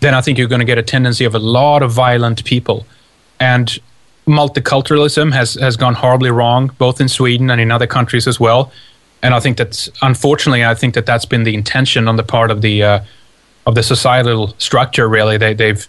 then 0.00 0.14
I 0.14 0.22
think 0.22 0.38
you're 0.38 0.48
going 0.48 0.66
to 0.66 0.72
get 0.72 0.78
a 0.78 0.82
tendency 0.82 1.26
of 1.26 1.34
a 1.34 1.38
lot 1.38 1.82
of 1.82 1.92
violent 1.92 2.42
people, 2.46 2.86
and 3.38 3.78
multiculturalism 4.26 5.34
has 5.34 5.54
has 5.56 5.76
gone 5.76 5.92
horribly 5.92 6.30
wrong, 6.30 6.70
both 6.78 7.02
in 7.02 7.08
Sweden 7.08 7.50
and 7.50 7.60
in 7.60 7.70
other 7.70 7.86
countries 7.86 8.26
as 8.26 8.40
well 8.40 8.72
and 9.22 9.34
I 9.34 9.40
think 9.40 9.56
that's 9.56 9.90
unfortunately, 10.02 10.64
I 10.64 10.74
think 10.74 10.94
that 10.94 11.06
that's 11.06 11.24
been 11.24 11.44
the 11.44 11.54
intention 11.54 12.08
on 12.08 12.16
the 12.16 12.22
part 12.22 12.50
of 12.50 12.62
the 12.62 12.82
uh, 12.82 13.00
of 13.66 13.74
the 13.74 13.82
societal 13.82 14.54
structure. 14.58 15.08
Really, 15.08 15.36
they, 15.36 15.54
they've 15.54 15.86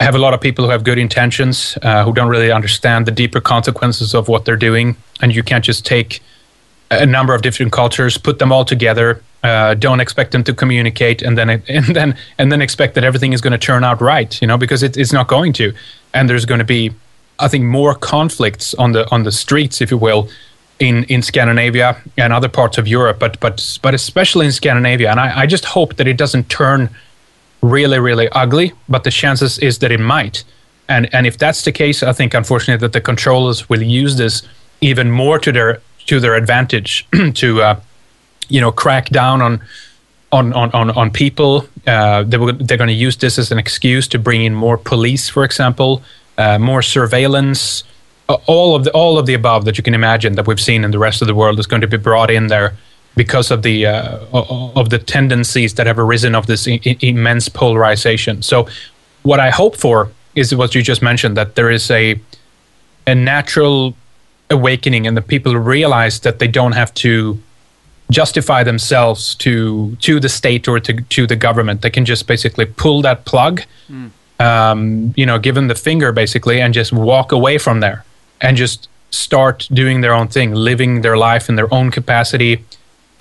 have 0.00 0.14
a 0.14 0.18
lot 0.18 0.34
of 0.34 0.40
people 0.40 0.64
who 0.64 0.70
have 0.70 0.84
good 0.84 0.98
intentions 0.98 1.78
uh, 1.82 2.04
who 2.04 2.12
don't 2.12 2.28
really 2.28 2.50
understand 2.50 3.06
the 3.06 3.12
deeper 3.12 3.40
consequences 3.40 4.14
of 4.14 4.28
what 4.28 4.44
they're 4.44 4.56
doing, 4.56 4.96
and 5.20 5.34
you 5.34 5.42
can't 5.42 5.64
just 5.64 5.86
take 5.86 6.20
a 6.90 7.06
number 7.06 7.34
of 7.34 7.42
different 7.42 7.72
cultures, 7.72 8.18
put 8.18 8.38
them 8.38 8.52
all 8.52 8.64
together, 8.64 9.22
uh, 9.42 9.74
don't 9.74 10.00
expect 10.00 10.32
them 10.32 10.44
to 10.44 10.52
communicate, 10.52 11.22
and 11.22 11.38
then 11.38 11.50
and 11.68 11.86
then 11.96 12.16
and 12.38 12.52
then 12.52 12.60
expect 12.60 12.94
that 12.94 13.04
everything 13.04 13.32
is 13.32 13.40
going 13.40 13.52
to 13.52 13.58
turn 13.58 13.84
out 13.84 14.00
right, 14.00 14.40
you 14.40 14.46
know, 14.46 14.58
because 14.58 14.82
it, 14.82 14.96
it's 14.96 15.12
not 15.12 15.28
going 15.28 15.52
to, 15.54 15.72
and 16.14 16.28
there's 16.28 16.44
going 16.44 16.60
to 16.60 16.64
be, 16.64 16.92
I 17.38 17.48
think, 17.48 17.64
more 17.64 17.94
conflicts 17.94 18.74
on 18.74 18.92
the 18.92 19.10
on 19.10 19.24
the 19.24 19.32
streets, 19.32 19.80
if 19.80 19.90
you 19.90 19.98
will, 19.98 20.28
in 20.82 21.04
in 21.04 21.22
Scandinavia 21.22 21.96
and 22.18 22.32
other 22.32 22.48
parts 22.48 22.76
of 22.76 22.88
Europe, 22.88 23.18
but 23.20 23.38
but 23.40 23.78
but 23.82 23.94
especially 23.94 24.46
in 24.46 24.52
Scandinavia, 24.52 25.10
and 25.10 25.20
I, 25.20 25.42
I 25.42 25.46
just 25.46 25.64
hope 25.64 25.94
that 25.96 26.08
it 26.08 26.18
doesn't 26.18 26.48
turn 26.48 26.90
really 27.62 28.00
really 28.00 28.28
ugly, 28.30 28.72
but 28.88 29.04
the 29.04 29.10
chances 29.10 29.58
is 29.60 29.78
that 29.78 29.92
it 29.92 30.00
might, 30.00 30.44
and 30.88 31.08
and 31.14 31.26
if 31.26 31.38
that's 31.38 31.62
the 31.64 31.72
case, 31.72 32.02
I 32.02 32.12
think 32.12 32.34
unfortunately 32.34 32.84
that 32.84 32.92
the 32.92 33.00
controllers 33.00 33.68
will 33.68 33.82
use 33.82 34.16
this 34.16 34.42
even 34.80 35.10
more 35.10 35.38
to 35.38 35.52
their 35.52 35.80
to 36.06 36.18
their 36.18 36.34
advantage 36.34 37.06
to 37.34 37.62
uh, 37.62 37.80
you 38.48 38.60
know 38.60 38.72
crack 38.72 39.08
down 39.10 39.40
on 39.40 39.62
on 40.32 40.52
on 40.52 40.90
on, 40.90 41.10
people. 41.10 41.64
Uh, 41.86 42.24
they 42.24 42.38
were, 42.38 42.52
they're 42.52 42.78
going 42.78 42.96
to 42.98 43.04
use 43.06 43.16
this 43.18 43.38
as 43.38 43.52
an 43.52 43.58
excuse 43.58 44.08
to 44.08 44.18
bring 44.18 44.42
in 44.44 44.54
more 44.54 44.78
police, 44.78 45.28
for 45.28 45.44
example, 45.44 46.02
uh, 46.38 46.58
more 46.58 46.82
surveillance. 46.82 47.84
All 48.28 48.74
of 48.74 48.84
the 48.84 48.90
all 48.92 49.18
of 49.18 49.26
the 49.26 49.34
above 49.34 49.64
that 49.64 49.76
you 49.76 49.84
can 49.84 49.94
imagine 49.94 50.36
that 50.36 50.46
we've 50.46 50.60
seen 50.60 50.84
in 50.84 50.90
the 50.90 50.98
rest 50.98 51.22
of 51.22 51.28
the 51.28 51.34
world 51.34 51.58
is 51.58 51.66
going 51.66 51.82
to 51.82 51.88
be 51.88 51.98
brought 51.98 52.30
in 52.30 52.46
there 52.46 52.74
because 53.14 53.50
of 53.50 53.62
the 53.62 53.86
uh, 53.86 54.18
of 54.32 54.90
the 54.90 54.98
tendencies 54.98 55.74
that 55.74 55.86
have 55.86 55.98
arisen 55.98 56.34
of 56.34 56.46
this 56.46 56.66
I- 56.68 56.80
immense 57.00 57.48
polarization. 57.48 58.42
So, 58.42 58.68
what 59.22 59.40
I 59.40 59.50
hope 59.50 59.76
for 59.76 60.10
is 60.34 60.54
what 60.54 60.74
you 60.74 60.82
just 60.82 61.02
mentioned 61.02 61.36
that 61.36 61.54
there 61.54 61.70
is 61.70 61.90
a 61.90 62.18
a 63.06 63.14
natural 63.14 63.94
awakening 64.50 65.06
and 65.06 65.16
the 65.16 65.22
people 65.22 65.56
realize 65.56 66.20
that 66.20 66.38
they 66.38 66.48
don't 66.48 66.72
have 66.72 66.92
to 66.94 67.38
justify 68.10 68.62
themselves 68.62 69.34
to 69.36 69.96
to 69.96 70.20
the 70.20 70.28
state 70.28 70.68
or 70.68 70.78
to, 70.78 71.00
to 71.02 71.26
the 71.26 71.36
government 71.36 71.80
they 71.80 71.90
can 71.90 72.04
just 72.04 72.26
basically 72.26 72.66
pull 72.66 73.00
that 73.00 73.24
plug 73.24 73.62
mm. 73.88 74.10
um, 74.38 75.14
you 75.16 75.24
know 75.24 75.38
give 75.38 75.54
them 75.54 75.68
the 75.68 75.74
finger 75.74 76.12
basically 76.12 76.60
and 76.60 76.74
just 76.74 76.92
walk 76.92 77.32
away 77.32 77.56
from 77.56 77.80
there 77.80 78.04
and 78.42 78.56
just 78.56 78.88
start 79.10 79.68
doing 79.72 80.02
their 80.02 80.12
own 80.12 80.28
thing 80.28 80.54
living 80.54 81.00
their 81.00 81.16
life 81.16 81.48
in 81.48 81.56
their 81.56 81.72
own 81.72 81.90
capacity 81.90 82.62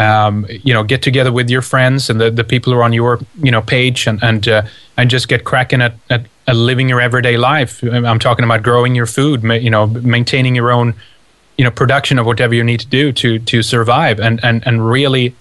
um, 0.02 0.46
you 0.50 0.74
know 0.74 0.84
get 0.84 1.02
together 1.02 1.32
with 1.32 1.50
your 1.50 1.62
friends 1.62 2.10
and 2.10 2.20
the, 2.20 2.32
the 2.32 2.44
people 2.44 2.74
who 2.74 2.80
are 2.80 2.84
on 2.84 2.94
your 2.94 3.20
you 3.42 3.52
know 3.52 3.62
page 3.62 4.08
and 4.08 4.22
and 4.24 4.48
uh, 4.48 4.64
and 4.98 5.10
just 5.10 5.28
get 5.28 5.44
cracking 5.44 5.82
at, 5.82 5.94
at, 6.10 6.26
at 6.48 6.56
living 6.56 6.90
your 6.90 7.00
everyday 7.00 7.38
life. 7.38 7.84
I'm 7.84 8.20
talking 8.20 8.44
about 8.44 8.64
growing 8.64 8.96
your 8.96 9.06
food 9.06 9.44
you 9.44 9.70
know 9.70 9.88
maintaining 9.88 10.56
your 10.56 10.72
own 10.72 10.96
you 11.58 11.64
know 11.64 11.72
production 11.72 12.18
of 12.18 12.26
whatever 12.26 12.56
you 12.56 12.64
need 12.64 12.80
to 12.80 12.88
do 12.88 13.12
to 13.14 13.40
to 13.40 13.62
survive 13.62 14.20
and 14.20 14.44
and 14.44 14.66
and 14.66 14.90
really 14.90 15.36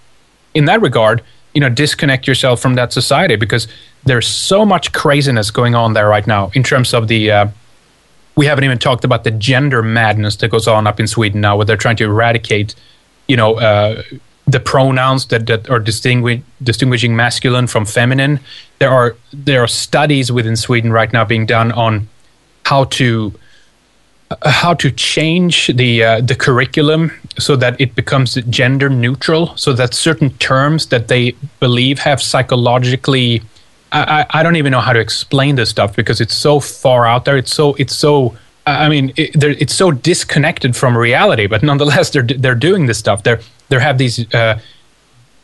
in 0.53 0.65
that 0.65 0.81
regard 0.81 1.23
you 1.53 1.61
know 1.61 1.69
disconnect 1.69 2.27
yourself 2.27 2.61
from 2.61 2.75
that 2.75 2.93
society 2.93 3.35
because 3.35 3.67
there's 4.03 4.27
so 4.27 4.65
much 4.65 4.91
craziness 4.91 5.49
going 5.51 5.75
on 5.75 5.93
there 5.93 6.07
right 6.07 6.27
now 6.27 6.51
in 6.53 6.63
terms 6.63 6.93
of 6.93 7.07
the 7.07 7.31
uh, 7.31 7.47
we 8.35 8.45
haven't 8.45 8.63
even 8.63 8.79
talked 8.79 9.03
about 9.03 9.23
the 9.23 9.31
gender 9.31 9.81
madness 9.81 10.37
that 10.37 10.49
goes 10.49 10.67
on 10.67 10.87
up 10.87 10.99
in 10.99 11.07
Sweden 11.07 11.41
now 11.41 11.55
where 11.57 11.65
they're 11.65 11.77
trying 11.77 11.97
to 11.97 12.05
eradicate 12.05 12.75
you 13.27 13.37
know 13.37 13.55
uh, 13.59 14.01
the 14.47 14.59
pronouns 14.59 15.27
that, 15.27 15.47
that 15.47 15.69
are 15.69 15.79
distinguish, 15.79 16.41
distinguishing 16.61 17.15
masculine 17.15 17.67
from 17.67 17.85
feminine. 17.85 18.39
There 18.79 18.89
are 18.89 19.15
there 19.31 19.63
are 19.63 19.67
studies 19.67 20.31
within 20.31 20.55
Sweden 20.55 20.91
right 20.91 21.11
now 21.11 21.25
being 21.25 21.45
done 21.45 21.71
on 21.71 22.07
how 22.65 22.85
to 22.85 23.33
how 24.43 24.73
to 24.73 24.91
change 24.91 25.67
the 25.67 26.03
uh, 26.03 26.21
the 26.21 26.35
curriculum 26.35 27.11
so 27.37 27.55
that 27.55 27.79
it 27.79 27.95
becomes 27.95 28.35
gender 28.49 28.89
neutral, 28.89 29.55
so 29.55 29.73
that 29.73 29.93
certain 29.93 30.31
terms 30.37 30.87
that 30.87 31.07
they 31.07 31.31
believe 31.59 31.99
have 31.99 32.21
psychologically 32.21 33.41
I, 33.91 34.25
I 34.29 34.43
don't 34.43 34.55
even 34.55 34.71
know 34.71 34.79
how 34.79 34.93
to 34.93 34.99
explain 34.99 35.55
this 35.55 35.69
stuff 35.69 35.95
because 35.95 36.21
it's 36.21 36.35
so 36.35 36.59
far 36.59 37.05
out 37.05 37.25
there. 37.25 37.37
It's 37.37 37.53
so 37.53 37.73
it's 37.75 37.95
so 37.95 38.35
I 38.65 38.87
mean 38.89 39.11
it, 39.17 39.43
it's 39.43 39.73
so 39.75 39.91
disconnected 39.91 40.75
from 40.75 40.97
reality. 40.97 41.47
But 41.47 41.63
nonetheless, 41.63 42.09
they're 42.09 42.23
they're 42.23 42.55
doing 42.55 42.85
this 42.85 42.97
stuff. 42.97 43.23
They're 43.23 43.41
they 43.69 43.79
have 43.79 43.97
these 43.97 44.33
uh, 44.33 44.59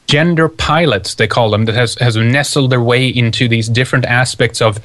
gender 0.07 0.47
pilots 0.47 1.15
they 1.15 1.27
call 1.27 1.49
them 1.49 1.65
that 1.65 1.75
has 1.75 1.95
has 1.95 2.15
nestled 2.15 2.71
their 2.71 2.81
way 2.81 3.07
into 3.07 3.47
these 3.47 3.67
different 3.67 4.05
aspects 4.05 4.61
of 4.61 4.79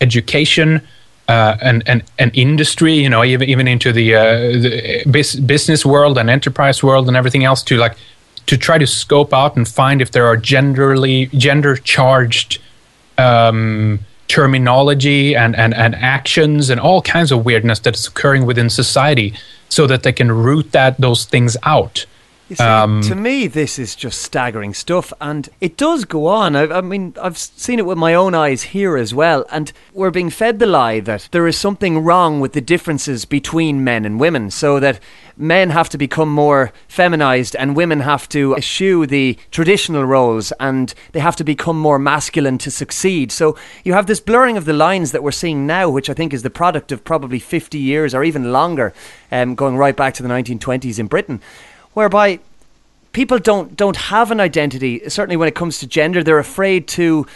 education, 0.00 0.80
uh, 1.28 1.56
an, 1.60 1.82
an, 1.86 2.02
an 2.18 2.30
industry, 2.34 2.94
you 2.94 3.08
know, 3.08 3.24
even, 3.24 3.48
even 3.48 3.68
into 3.68 3.92
the, 3.92 4.14
uh, 4.14 4.22
the 4.24 5.42
business 5.44 5.84
world 5.84 6.18
and 6.18 6.30
enterprise 6.30 6.82
world 6.82 7.08
and 7.08 7.16
everything 7.16 7.44
else 7.44 7.62
to 7.64 7.76
like 7.76 7.96
to 8.46 8.56
try 8.56 8.78
to 8.78 8.86
scope 8.86 9.34
out 9.34 9.56
and 9.56 9.68
find 9.68 10.00
if 10.00 10.12
there 10.12 10.26
are 10.26 10.36
genderly 10.36 11.30
gender 11.36 11.76
charged 11.76 12.60
um, 13.18 13.98
terminology 14.28 15.34
and, 15.34 15.56
and, 15.56 15.74
and 15.74 15.94
actions 15.96 16.70
and 16.70 16.80
all 16.80 17.02
kinds 17.02 17.32
of 17.32 17.44
weirdness 17.44 17.78
that's 17.78 18.06
occurring 18.06 18.46
within 18.46 18.70
society 18.70 19.34
so 19.68 19.86
that 19.86 20.02
they 20.02 20.12
can 20.12 20.30
root 20.30 20.72
that 20.72 20.98
those 20.98 21.24
things 21.24 21.56
out 21.62 22.06
See, 22.50 22.64
um, 22.64 23.02
to 23.02 23.14
me, 23.14 23.46
this 23.46 23.78
is 23.78 23.94
just 23.94 24.22
staggering 24.22 24.72
stuff, 24.72 25.12
and 25.20 25.48
it 25.60 25.76
does 25.76 26.06
go 26.06 26.26
on. 26.26 26.56
I, 26.56 26.78
I, 26.78 26.80
mean, 26.80 27.14
I've 27.20 27.36
seen 27.36 27.78
it 27.78 27.84
with 27.84 27.98
my 27.98 28.14
own 28.14 28.34
eyes 28.34 28.62
here 28.62 28.96
as 28.96 29.12
well, 29.12 29.44
and 29.52 29.70
we're 29.92 30.10
being 30.10 30.30
fed 30.30 30.58
the 30.58 30.66
lie 30.66 31.00
that 31.00 31.28
there 31.30 31.46
is 31.46 31.58
something 31.58 31.98
wrong 31.98 32.40
with 32.40 32.54
the 32.54 32.62
differences 32.62 33.26
between 33.26 33.84
men 33.84 34.06
and 34.06 34.18
women, 34.18 34.50
so 34.50 34.80
that 34.80 34.98
men 35.38 35.70
have 35.70 35.88
to 35.90 35.98
become 35.98 36.28
more 36.28 36.72
feminized 36.88 37.54
and 37.56 37.76
women 37.76 38.00
have 38.00 38.28
to 38.28 38.54
eschew 38.56 39.06
the 39.06 39.38
traditional 39.52 40.04
roles 40.04 40.50
and 40.58 40.94
they 41.12 41.20
have 41.20 41.36
to 41.36 41.44
become 41.44 41.78
more 41.78 41.98
masculine 41.98 42.58
to 42.58 42.70
succeed. 42.70 43.30
So 43.30 43.56
you 43.84 43.92
have 43.92 44.06
this 44.06 44.18
blurring 44.20 44.56
of 44.56 44.64
the 44.64 44.72
lines 44.72 45.12
that 45.12 45.22
we're 45.22 45.30
seeing 45.30 45.66
now, 45.66 45.88
which 45.88 46.10
I 46.10 46.14
think 46.14 46.34
is 46.34 46.42
the 46.42 46.50
product 46.50 46.90
of 46.90 47.04
probably 47.04 47.38
50 47.38 47.78
years 47.78 48.14
or 48.14 48.24
even 48.24 48.50
longer, 48.52 48.92
um, 49.30 49.54
going 49.54 49.76
right 49.76 49.96
back 49.96 50.14
to 50.14 50.22
the 50.22 50.28
1920s 50.28 50.98
in 50.98 51.06
Britain 51.06 51.40
whereby 51.98 52.38
people 53.10 53.40
don't 53.40 53.76
don't 53.76 53.96
have 54.14 54.30
an 54.30 54.40
identity. 54.40 54.92
Certainly, 55.08 55.36
when 55.36 55.48
it 55.48 55.56
comes 55.56 55.80
to 55.80 55.86
gender, 55.86 56.22
they're 56.22 56.38
afraid 56.38 56.86
to 56.98 57.26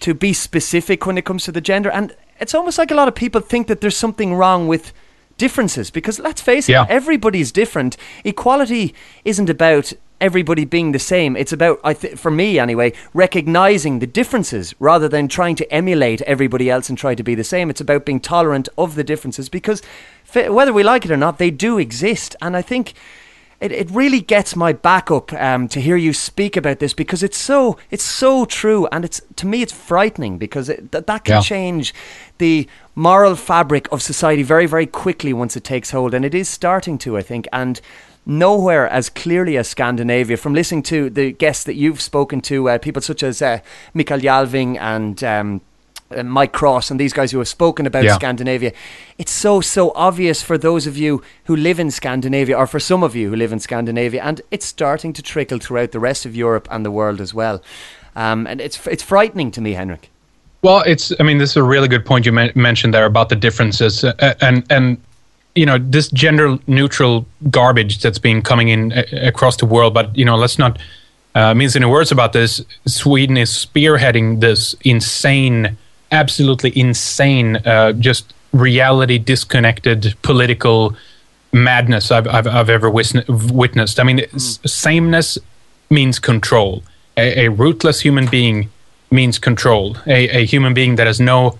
to 0.00 0.12
be 0.12 0.32
specific 0.32 1.06
when 1.06 1.16
it 1.16 1.24
comes 1.24 1.44
to 1.44 1.52
the 1.52 1.60
gender, 1.60 1.90
and 1.90 2.06
it's 2.40 2.54
almost 2.54 2.78
like 2.78 2.90
a 2.90 2.96
lot 2.96 3.06
of 3.06 3.14
people 3.14 3.40
think 3.40 3.68
that 3.68 3.80
there's 3.80 3.96
something 3.96 4.34
wrong 4.34 4.66
with 4.66 4.92
differences 5.36 5.90
because 5.92 6.18
let's 6.18 6.40
face 6.40 6.68
it, 6.68 6.72
yeah. 6.72 6.86
everybody's 6.88 7.52
different. 7.52 7.96
Equality 8.24 8.92
isn't 9.24 9.48
about 9.48 9.92
everybody 10.20 10.64
being 10.64 10.90
the 10.90 10.98
same. 10.98 11.36
It's 11.36 11.52
about, 11.52 11.78
I 11.84 11.94
th- 11.94 12.18
for 12.18 12.32
me 12.32 12.58
anyway, 12.58 12.92
recognizing 13.14 14.00
the 14.00 14.06
differences 14.20 14.74
rather 14.80 15.08
than 15.08 15.28
trying 15.28 15.54
to 15.56 15.72
emulate 15.72 16.22
everybody 16.22 16.68
else 16.68 16.88
and 16.88 16.98
try 16.98 17.14
to 17.14 17.22
be 17.22 17.36
the 17.36 17.44
same. 17.44 17.70
It's 17.70 17.80
about 17.80 18.04
being 18.04 18.18
tolerant 18.18 18.68
of 18.76 18.96
the 18.96 19.04
differences 19.04 19.48
because 19.48 19.80
f- 20.34 20.50
whether 20.50 20.72
we 20.72 20.82
like 20.82 21.04
it 21.04 21.12
or 21.12 21.16
not, 21.16 21.38
they 21.38 21.52
do 21.52 21.78
exist. 21.78 22.34
And 22.42 22.56
I 22.56 22.62
think 22.62 22.94
it, 23.60 23.72
it 23.72 23.90
really 23.90 24.20
gets 24.20 24.54
my 24.54 24.72
back 24.72 25.10
up 25.10 25.32
um, 25.32 25.68
to 25.68 25.80
hear 25.80 25.96
you 25.96 26.12
speak 26.12 26.56
about 26.56 26.78
this 26.78 26.94
because 26.94 27.22
it's 27.22 27.38
so 27.38 27.76
it's 27.90 28.04
so 28.04 28.44
true 28.44 28.86
and 28.92 29.04
it's 29.04 29.20
to 29.36 29.46
me 29.46 29.62
it's 29.62 29.72
frightening 29.72 30.38
because 30.38 30.68
it, 30.68 30.92
that 30.92 31.06
that 31.06 31.24
can 31.24 31.36
yeah. 31.36 31.40
change 31.40 31.94
the 32.38 32.68
moral 32.94 33.34
fabric 33.34 33.90
of 33.92 34.00
society 34.02 34.42
very 34.42 34.66
very 34.66 34.86
quickly 34.86 35.32
once 35.32 35.56
it 35.56 35.64
takes 35.64 35.90
hold 35.90 36.14
and 36.14 36.24
it 36.24 36.34
is 36.34 36.48
starting 36.48 36.98
to 36.98 37.16
I 37.16 37.22
think 37.22 37.48
and 37.52 37.80
nowhere 38.28 38.86
as 38.88 39.08
clearly 39.08 39.56
as 39.56 39.66
Scandinavia. 39.66 40.36
From 40.36 40.52
listening 40.52 40.82
to 40.84 41.10
the 41.10 41.32
guests 41.32 41.64
that 41.64 41.74
you've 41.74 42.00
spoken 42.00 42.42
to, 42.42 42.68
uh, 42.68 42.78
people 42.78 43.00
such 43.00 43.22
as 43.22 43.40
uh, 43.40 43.60
Mikael 43.94 44.20
Jalving 44.20 44.78
and 44.78 45.24
um, 45.24 45.60
uh, 46.10 46.22
Mike 46.22 46.52
Cross 46.52 46.90
and 46.90 46.98
these 46.98 47.12
guys 47.12 47.32
who 47.32 47.38
have 47.38 47.48
spoken 47.48 47.86
about 47.86 48.04
yeah. 48.04 48.14
Scandinavia. 48.14 48.72
It's 49.18 49.32
so, 49.32 49.60
so 49.60 49.92
obvious 49.94 50.42
for 50.42 50.58
those 50.58 50.86
of 50.86 50.96
you 50.96 51.22
who 51.44 51.56
live 51.56 51.78
in 51.78 51.90
Scandinavia, 51.90 52.56
or 52.56 52.66
for 52.66 52.80
some 52.80 53.02
of 53.02 53.14
you 53.14 53.30
who 53.30 53.36
live 53.36 53.52
in 53.52 53.60
Scandinavia, 53.60 54.22
and 54.22 54.40
it's 54.50 54.66
starting 54.66 55.12
to 55.14 55.22
trickle 55.22 55.58
throughout 55.58 55.92
the 55.92 56.00
rest 56.00 56.26
of 56.26 56.34
Europe 56.34 56.68
and 56.70 56.84
the 56.84 56.90
world 56.90 57.20
as 57.20 57.34
well. 57.34 57.62
Um, 58.16 58.46
and 58.46 58.60
it's, 58.60 58.86
it's 58.86 59.02
frightening 59.02 59.50
to 59.52 59.60
me, 59.60 59.72
Henrik. 59.72 60.10
Well, 60.62 60.82
it's, 60.86 61.12
I 61.20 61.22
mean, 61.22 61.38
this 61.38 61.50
is 61.50 61.56
a 61.56 61.62
really 61.62 61.86
good 61.86 62.04
point 62.04 62.26
you 62.26 62.32
mentioned 62.32 62.92
there 62.92 63.04
about 63.04 63.28
the 63.28 63.36
differences. 63.36 64.02
Uh, 64.02 64.34
and, 64.40 64.64
and, 64.70 65.00
you 65.54 65.64
know, 65.64 65.78
this 65.78 66.08
gender 66.08 66.58
neutral 66.66 67.26
garbage 67.48 68.02
that's 68.02 68.18
been 68.18 68.42
coming 68.42 68.68
in 68.68 68.92
uh, 68.92 69.04
across 69.22 69.56
the 69.56 69.66
world. 69.66 69.94
But, 69.94 70.16
you 70.16 70.24
know, 70.24 70.34
let's 70.34 70.58
not 70.58 70.78
uh, 71.36 71.54
mince 71.54 71.76
any 71.76 71.86
words 71.86 72.10
about 72.10 72.32
this. 72.32 72.60
Sweden 72.86 73.36
is 73.36 73.50
spearheading 73.50 74.40
this 74.40 74.74
insane 74.84 75.76
absolutely 76.10 76.78
insane, 76.78 77.56
uh, 77.56 77.92
just 77.92 78.32
reality 78.52 79.18
disconnected 79.18 80.14
political 80.22 80.96
madness 81.52 82.10
I've, 82.10 82.26
I've, 82.26 82.46
I've 82.46 82.70
ever 82.70 82.90
witnessed. 82.90 84.00
I 84.00 84.02
mean, 84.02 84.18
mm. 84.18 84.68
sameness 84.68 85.38
means 85.90 86.18
control. 86.18 86.82
A, 87.16 87.46
a, 87.46 87.50
rootless 87.50 88.00
human 88.00 88.26
being 88.26 88.70
means 89.10 89.38
control. 89.38 89.96
A, 90.06 90.28
a 90.28 90.46
human 90.46 90.74
being 90.74 90.96
that 90.96 91.06
has 91.06 91.20
no 91.20 91.58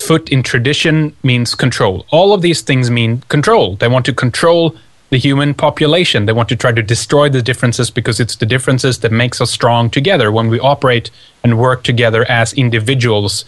foot 0.00 0.28
in 0.30 0.42
tradition 0.42 1.14
means 1.22 1.54
control. 1.54 2.06
All 2.10 2.32
of 2.32 2.42
these 2.42 2.62
things 2.62 2.90
mean 2.90 3.22
control. 3.28 3.76
They 3.76 3.88
want 3.88 4.06
to 4.06 4.12
control 4.12 4.76
the 5.10 5.18
human 5.18 5.54
population. 5.54 6.26
They 6.26 6.32
want 6.32 6.48
to 6.50 6.56
try 6.56 6.72
to 6.72 6.82
destroy 6.82 7.28
the 7.28 7.42
differences 7.42 7.90
because 7.90 8.20
it's 8.20 8.36
the 8.36 8.46
differences 8.46 9.00
that 9.00 9.12
makes 9.12 9.40
us 9.40 9.50
strong 9.50 9.90
together 9.90 10.32
when 10.32 10.48
we 10.48 10.58
operate 10.60 11.10
and 11.42 11.58
work 11.58 11.82
together 11.82 12.24
as 12.30 12.52
individuals, 12.54 13.44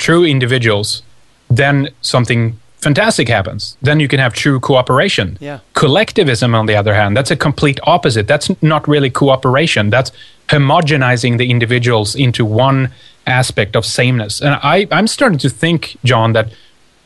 true 0.00 0.24
individuals. 0.24 1.02
Then 1.48 1.90
something 2.00 2.58
fantastic 2.78 3.28
happens. 3.28 3.76
Then 3.82 4.00
you 4.00 4.08
can 4.08 4.18
have 4.18 4.32
true 4.32 4.58
cooperation. 4.58 5.36
Yeah. 5.40 5.60
Collectivism, 5.74 6.54
on 6.54 6.66
the 6.66 6.74
other 6.74 6.94
hand, 6.94 7.16
that's 7.16 7.30
a 7.30 7.36
complete 7.36 7.78
opposite. 7.84 8.26
That's 8.26 8.50
not 8.62 8.88
really 8.88 9.10
cooperation. 9.10 9.90
That's 9.90 10.10
homogenizing 10.48 11.38
the 11.38 11.50
individuals 11.50 12.16
into 12.16 12.44
one 12.44 12.92
aspect 13.26 13.76
of 13.76 13.84
sameness. 13.84 14.40
And 14.40 14.58
I, 14.62 14.88
I'm 14.90 15.06
starting 15.06 15.38
to 15.38 15.50
think, 15.50 15.96
John, 16.04 16.32
that 16.32 16.52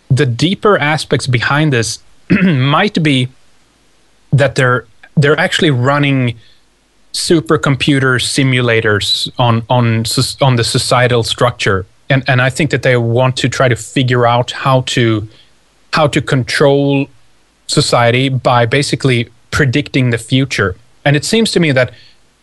the 0.09 0.27
deeper 0.27 0.79
aspects 0.79 1.27
behind 1.27 1.73
this 1.73 1.99
might 2.31 3.03
be 3.03 3.29
that 4.33 4.55
they're 4.55 4.87
they're 5.17 5.39
actually 5.39 5.71
running 5.71 6.37
supercomputer 7.13 8.19
simulators 8.19 9.31
on 9.39 9.63
on 9.69 10.05
on 10.41 10.57
the 10.57 10.65
societal 10.65 11.23
structure 11.23 11.87
and 12.15 12.23
and 12.31 12.41
I 12.41 12.51
think 12.57 12.71
that 12.71 12.83
they 12.83 12.97
want 12.97 13.37
to 13.43 13.49
try 13.49 13.69
to 13.69 13.77
figure 13.77 14.25
out 14.35 14.49
how 14.65 14.83
to 14.95 15.05
how 15.97 16.07
to 16.09 16.21
control 16.35 17.07
society 17.67 18.29
by 18.29 18.67
basically 18.67 19.29
predicting 19.51 20.11
the 20.11 20.19
future. 20.19 20.77
And 21.05 21.17
it 21.17 21.25
seems 21.25 21.53
to 21.53 21.61
me 21.61 21.73
that 21.73 21.93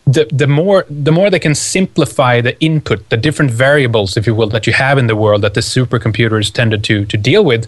the, 0.06 0.23
the 0.41 0.48
more 0.48 0.85
the 0.89 1.11
more 1.11 1.30
they 1.30 1.39
can 1.48 1.56
simplify 1.56 2.41
the 2.41 2.56
input, 2.60 3.10
the 3.10 3.18
different 3.18 3.52
variables, 3.52 4.18
if 4.18 4.27
you 4.27 4.35
will, 4.35 4.49
that 4.49 4.68
you 4.68 4.73
have 4.73 4.98
in 4.98 5.07
the 5.07 5.15
world 5.15 5.41
that 5.45 5.53
the 5.53 5.65
supercomputers 5.76 6.52
tended 6.52 6.84
to 6.89 7.06
to 7.06 7.18
deal 7.18 7.43
with, 7.52 7.68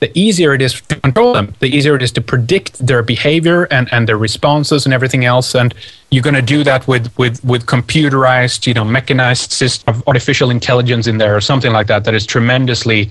the 0.00 0.16
easier 0.18 0.52
it 0.52 0.60
is 0.60 0.80
to 0.82 0.96
control 0.96 1.32
them, 1.32 1.54
the 1.60 1.68
easier 1.68 1.96
it 1.96 2.02
is 2.02 2.12
to 2.12 2.20
predict 2.20 2.86
their 2.86 3.02
behavior 3.02 3.64
and, 3.70 3.88
and 3.92 4.06
their 4.06 4.18
responses 4.18 4.84
and 4.84 4.92
everything 4.92 5.24
else. 5.24 5.54
And 5.54 5.74
you're 6.10 6.22
going 6.22 6.34
to 6.34 6.42
do 6.42 6.62
that 6.64 6.86
with, 6.86 7.16
with, 7.18 7.42
with 7.44 7.66
computerized, 7.66 8.66
you 8.66 8.74
know, 8.74 8.84
mechanized 8.84 9.52
system 9.52 9.94
of 9.94 10.06
artificial 10.06 10.50
intelligence 10.50 11.06
in 11.06 11.18
there 11.18 11.34
or 11.34 11.40
something 11.40 11.72
like 11.72 11.86
that 11.86 12.04
that 12.04 12.14
is 12.14 12.26
tremendously 12.26 13.10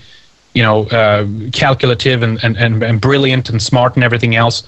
you 0.56 0.64
know, 0.64 0.86
uh, 0.88 1.28
calculative 1.52 2.24
and, 2.24 2.42
and, 2.44 2.58
and, 2.58 2.82
and 2.82 3.02
brilliant 3.02 3.50
and 3.50 3.62
smart 3.62 3.96
and 3.96 4.04
everything 4.04 4.36
else. 4.36 4.64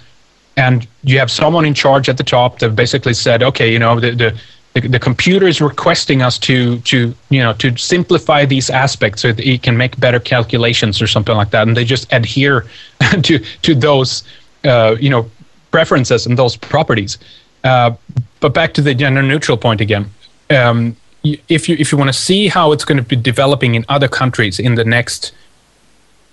And 0.57 0.85
you 1.03 1.18
have 1.18 1.31
someone 1.31 1.65
in 1.65 1.73
charge 1.73 2.10
at 2.10 2.18
the 2.18 2.23
top 2.23 2.60
that 2.60 2.76
basically 2.76 3.14
said, 3.14 3.41
okay, 3.41 3.72
you 3.72 3.80
know, 3.80 3.99
the, 3.99 4.11
the, 4.11 4.39
the, 4.80 4.88
the 4.88 4.99
computer 4.99 5.48
is 5.48 5.62
requesting 5.62 6.22
us 6.22 6.38
to, 6.40 6.80
to, 6.82 7.14
you 7.30 7.40
know, 7.40 7.54
to 7.54 7.76
simplify 7.78 8.45
these 8.45 8.70
aspects 8.70 9.22
so 9.22 9.32
that 9.32 9.45
it 9.45 9.64
can 9.64 9.78
make 9.78 9.99
better 9.99 10.20
calculations 10.20 11.02
or 11.02 11.08
something 11.08 11.36
like 11.36 11.49
that. 11.52 11.68
And 11.68 11.76
they 11.76 11.86
just 11.86 12.12
adhere 12.14 12.66
to, 13.24 13.40
to 13.40 13.76
those, 13.76 14.24
uh, 14.64 14.95
you 14.99 15.10
know, 15.10 15.30
preferences 15.72 16.26
and 16.26 16.38
those 16.38 16.56
properties. 16.56 17.18
Uh, 17.64 17.91
but 18.40 18.54
back 18.54 18.74
to 18.76 18.82
the 18.82 18.94
gender 18.94 19.24
neutral 19.24 19.58
point 19.58 19.82
again. 19.82 20.10
Um, 20.49 20.95
if 21.24 21.68
you 21.68 21.76
if 21.78 21.91
you 21.91 21.98
want 21.98 22.08
to 22.08 22.14
see 22.14 22.48
how 22.48 22.72
it's 22.72 22.86
going 22.86 22.98
to 22.98 23.04
be 23.04 23.18
developing 23.18 23.76
in 23.76 23.84
other 23.90 24.08
countries 24.08 24.60
in 24.60 24.76
the 24.76 24.86
next 24.86 25.34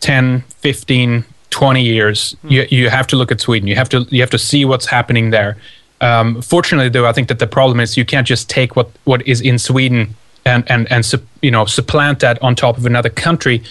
10, 0.00 0.42
15, 0.42 1.24
20 1.50 1.82
years, 1.82 2.36
mm. 2.44 2.50
you, 2.50 2.66
you 2.70 2.90
have 2.90 3.06
to 3.08 3.16
look 3.16 3.32
at 3.32 3.40
Sweden. 3.40 3.66
You 3.66 3.74
have 3.74 3.88
to 3.88 4.06
you 4.10 4.20
have 4.20 4.30
to 4.30 4.38
see 4.38 4.64
what's 4.64 4.86
happening 4.86 5.30
there. 5.30 5.56
Um, 6.04 6.42
fortunately, 6.42 6.90
though, 6.90 7.06
I 7.06 7.12
think 7.12 7.28
that 7.28 7.38
the 7.38 7.46
problem 7.46 7.80
is 7.80 7.96
you 7.96 8.04
can't 8.04 8.26
just 8.26 8.50
take 8.50 8.76
what, 8.76 8.90
what 9.04 9.26
is 9.26 9.40
in 9.40 9.58
Sweden 9.58 10.14
and 10.44 10.62
and 10.70 10.86
and 10.92 11.02
you 11.40 11.50
know 11.50 11.64
supplant 11.64 12.20
that 12.20 12.36
on 12.42 12.54
top 12.54 12.76
of 12.76 12.84
another 12.84 13.08
country 13.08 13.62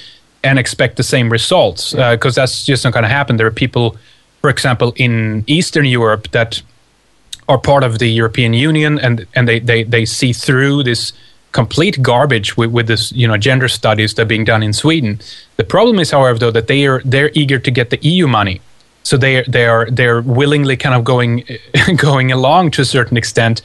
and 0.43 0.57
expect 0.57 0.97
the 0.97 1.03
same 1.03 1.31
results 1.31 1.93
because 1.93 2.37
uh, 2.37 2.41
that's 2.41 2.65
just 2.65 2.83
not 2.83 2.93
going 2.93 3.03
to 3.03 3.09
happen. 3.09 3.37
There 3.37 3.45
are 3.45 3.51
people, 3.51 3.95
for 4.41 4.49
example, 4.49 4.93
in 4.95 5.43
Eastern 5.45 5.85
Europe 5.85 6.31
that 6.31 6.63
are 7.47 7.59
part 7.59 7.83
of 7.83 7.99
the 7.99 8.07
European 8.07 8.53
Union 8.53 8.99
and 8.99 9.27
and 9.35 9.47
they 9.47 9.59
they, 9.59 9.83
they 9.83 10.05
see 10.05 10.33
through 10.33 10.83
this 10.83 11.13
complete 11.51 12.01
garbage 12.01 12.57
with, 12.57 12.71
with 12.71 12.87
this 12.87 13.11
you 13.11 13.27
know 13.27 13.37
gender 13.37 13.67
studies 13.67 14.15
that 14.15 14.23
are 14.23 14.33
being 14.33 14.45
done 14.45 14.63
in 14.63 14.73
Sweden. 14.73 15.19
The 15.57 15.63
problem 15.63 15.99
is, 15.99 16.09
however, 16.09 16.39
though 16.39 16.51
that 16.51 16.67
they 16.67 16.87
are 16.87 17.01
they're 17.05 17.31
eager 17.35 17.59
to 17.59 17.71
get 17.71 17.91
the 17.91 17.99
EU 18.01 18.25
money, 18.25 18.59
so 19.03 19.17
they 19.17 19.43
they 19.43 19.65
are 19.65 19.89
they're 19.91 20.21
willingly 20.21 20.77
kind 20.77 20.95
of 20.95 21.03
going 21.03 21.43
going 21.95 22.31
along 22.31 22.71
to 22.71 22.81
a 22.81 22.85
certain 22.85 23.17
extent 23.17 23.61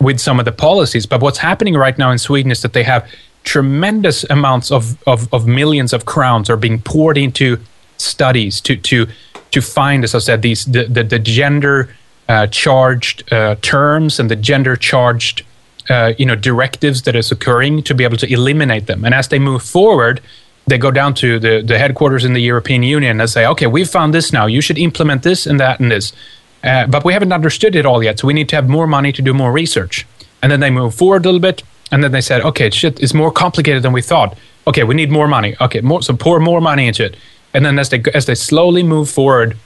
with 0.00 0.18
some 0.20 0.38
of 0.38 0.44
the 0.44 0.52
policies. 0.52 1.06
But 1.06 1.20
what's 1.20 1.38
happening 1.38 1.74
right 1.74 1.96
now 1.98 2.10
in 2.10 2.18
Sweden 2.18 2.50
is 2.50 2.62
that 2.62 2.72
they 2.72 2.84
have 2.84 3.08
tremendous 3.44 4.24
amounts 4.28 4.70
of, 4.70 5.00
of, 5.06 5.32
of 5.32 5.46
millions 5.46 5.92
of 5.92 6.04
crowns 6.04 6.50
are 6.50 6.56
being 6.56 6.80
poured 6.80 7.16
into 7.16 7.58
studies 7.96 8.60
to 8.60 8.76
to 8.76 9.06
to 9.52 9.60
find, 9.60 10.04
as 10.04 10.14
I 10.14 10.18
said, 10.18 10.42
these 10.42 10.64
the 10.64 10.84
the, 10.84 11.02
the 11.02 11.18
gender 11.18 11.94
uh, 12.28 12.46
charged 12.48 13.32
uh, 13.32 13.54
terms 13.62 14.18
and 14.20 14.30
the 14.30 14.36
gender 14.36 14.76
charged 14.76 15.44
uh, 15.88 16.12
you 16.18 16.26
know 16.26 16.34
directives 16.34 17.02
that 17.02 17.16
is 17.16 17.32
occurring 17.32 17.82
to 17.84 17.94
be 17.94 18.04
able 18.04 18.18
to 18.18 18.32
eliminate 18.32 18.86
them. 18.86 19.04
And 19.04 19.14
as 19.14 19.28
they 19.28 19.38
move 19.38 19.62
forward, 19.62 20.20
they 20.66 20.78
go 20.78 20.90
down 20.90 21.14
to 21.14 21.38
the, 21.38 21.62
the 21.62 21.78
headquarters 21.78 22.24
in 22.24 22.32
the 22.32 22.40
European 22.40 22.82
Union 22.82 23.20
and 23.20 23.30
say, 23.30 23.46
okay, 23.46 23.66
we've 23.66 23.88
found 23.88 24.12
this 24.12 24.32
now. 24.32 24.46
You 24.46 24.60
should 24.60 24.78
implement 24.78 25.22
this 25.22 25.46
and 25.46 25.60
that 25.60 25.80
and 25.80 25.90
this. 25.90 26.12
Uh, 26.64 26.86
but 26.86 27.04
we 27.04 27.12
haven't 27.12 27.32
understood 27.32 27.76
it 27.76 27.86
all 27.86 28.02
yet. 28.02 28.18
So 28.18 28.26
we 28.26 28.34
need 28.34 28.48
to 28.48 28.56
have 28.56 28.68
more 28.68 28.86
money 28.86 29.12
to 29.12 29.22
do 29.22 29.32
more 29.32 29.52
research. 29.52 30.06
And 30.42 30.50
then 30.50 30.60
they 30.60 30.70
move 30.70 30.94
forward 30.94 31.24
a 31.24 31.28
little 31.28 31.40
bit. 31.40 31.62
And 31.92 32.02
then 32.02 32.10
they 32.10 32.20
said, 32.20 32.42
okay, 32.42 32.70
shit, 32.70 32.98
it's 33.00 33.14
more 33.14 33.30
complicated 33.30 33.82
than 33.84 33.92
we 33.92 34.02
thought. 34.02 34.36
Okay, 34.66 34.82
we 34.82 34.96
need 34.96 35.10
more 35.10 35.28
money. 35.28 35.54
Okay, 35.60 35.80
more, 35.80 36.02
so 36.02 36.16
pour 36.16 36.40
more 36.40 36.60
money 36.60 36.88
into 36.88 37.04
it. 37.04 37.16
And 37.54 37.64
then 37.64 37.78
as 37.78 37.90
they, 37.90 38.02
as 38.12 38.26
they 38.26 38.34
slowly 38.34 38.82
move 38.82 39.08
forward, 39.08 39.56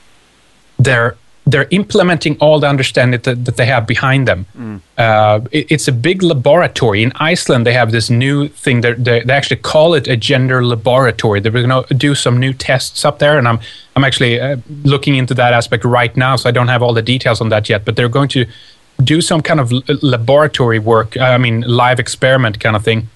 they're 0.78 1.16
they're 1.46 1.68
implementing 1.70 2.36
all 2.38 2.60
the 2.60 2.68
understanding 2.68 3.20
that, 3.22 3.44
that 3.44 3.56
they 3.56 3.66
have 3.66 3.86
behind 3.86 4.28
them. 4.28 4.46
Mm. 4.56 4.80
Uh, 4.98 5.40
it, 5.50 5.66
it's 5.70 5.88
a 5.88 5.92
big 5.92 6.22
laboratory. 6.22 7.02
In 7.02 7.12
Iceland, 7.16 7.66
they 7.66 7.72
have 7.72 7.92
this 7.92 8.10
new 8.10 8.48
thing. 8.48 8.82
They, 8.82 8.94
they 8.94 9.32
actually 9.32 9.56
call 9.56 9.94
it 9.94 10.06
a 10.06 10.16
gender 10.16 10.64
laboratory. 10.64 11.40
They're 11.40 11.52
going 11.52 11.84
to 11.84 11.94
do 11.94 12.14
some 12.14 12.38
new 12.38 12.52
tests 12.52 13.04
up 13.04 13.18
there, 13.18 13.38
and 13.38 13.48
I'm 13.48 13.58
I'm 13.96 14.04
actually 14.04 14.40
uh, 14.40 14.56
looking 14.84 15.16
into 15.16 15.34
that 15.34 15.52
aspect 15.52 15.84
right 15.84 16.16
now. 16.16 16.36
So 16.36 16.48
I 16.48 16.52
don't 16.52 16.68
have 16.68 16.82
all 16.82 16.94
the 16.94 17.02
details 17.02 17.40
on 17.40 17.48
that 17.48 17.68
yet. 17.68 17.84
But 17.84 17.96
they're 17.96 18.08
going 18.08 18.28
to 18.30 18.46
do 19.02 19.20
some 19.20 19.40
kind 19.40 19.60
of 19.60 19.72
laboratory 20.02 20.78
work. 20.78 21.16
I 21.16 21.38
mean, 21.38 21.62
live 21.62 21.98
experiment 21.98 22.60
kind 22.60 22.76
of 22.76 22.84
thing 22.84 23.08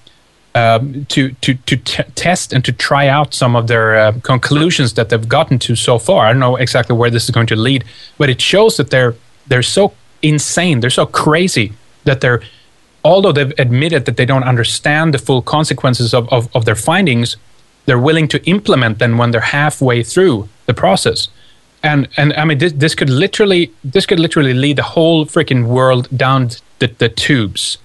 um, 0.55 1.05
to 1.09 1.31
to 1.41 1.53
to 1.53 1.75
test 2.15 2.53
and 2.53 2.63
to 2.65 2.71
try 2.71 3.07
out 3.07 3.33
some 3.33 3.55
of 3.55 3.67
their 3.67 3.95
uh, 3.95 4.13
conclusions 4.23 4.93
that 4.93 5.09
they've 5.09 5.27
gotten 5.27 5.59
to 5.59 5.75
so 5.75 5.99
far. 5.99 6.25
I 6.25 6.31
don't 6.31 6.39
know 6.39 6.55
exactly 6.55 6.95
where 6.95 7.11
this 7.11 7.25
is 7.25 7.31
going 7.31 7.47
to 7.47 7.57
lead, 7.57 7.83
but 8.17 8.29
it 8.29 8.41
shows 8.41 8.77
that 8.77 8.89
they're 8.89 9.15
they're 9.47 9.61
so 9.61 9.93
insane, 10.21 10.79
they're 10.79 10.89
so 10.89 11.05
crazy 11.05 11.73
that 12.05 12.21
they're 12.21 12.41
although 13.03 13.33
they've 13.33 13.53
admitted 13.59 14.05
that 14.05 14.15
they 14.17 14.25
don't 14.25 14.43
understand 14.43 15.13
the 15.13 15.19
full 15.19 15.41
consequences 15.41 16.13
of, 16.13 16.27
of, 16.33 16.49
of 16.55 16.65
their 16.65 16.75
findings, 16.75 17.37
they're 17.85 17.99
willing 17.99 18.27
to 18.27 18.43
implement 18.49 18.97
them 18.97 19.17
when 19.19 19.29
they're 19.31 19.41
halfway 19.41 20.01
through 20.01 20.49
the 20.65 20.73
process. 20.73 21.27
And 21.83 22.07
and 22.15 22.33
I 22.33 22.45
mean 22.45 22.59
this, 22.59 22.71
this 22.71 22.95
could 22.95 23.09
literally 23.09 23.73
this 23.83 24.05
could 24.05 24.21
literally 24.21 24.53
lead 24.53 24.77
the 24.77 24.83
whole 24.83 25.25
freaking 25.25 25.65
world 25.67 26.07
down 26.15 26.51
the, 26.79 26.87
the 26.87 27.09
tubes. 27.09 27.77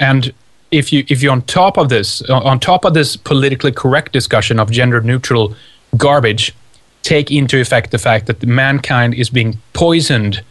And 0.00 0.34
if 0.70 0.92
you 0.92 1.04
if 1.08 1.22
you 1.22 1.30
on 1.30 1.42
top 1.42 1.76
of 1.76 1.88
this 1.88 2.22
on 2.30 2.58
top 2.58 2.84
of 2.84 2.94
this 2.94 3.16
politically 3.16 3.72
correct 3.72 4.12
discussion 4.12 4.58
of 4.58 4.70
gender 4.70 5.00
neutral 5.00 5.54
garbage 5.96 6.54
take 7.02 7.30
into 7.30 7.60
effect 7.60 7.92
the 7.92 7.98
fact 7.98 8.26
that 8.26 8.44
mankind 8.44 9.14
is 9.14 9.30
being 9.30 9.56
poisoned 9.72 10.42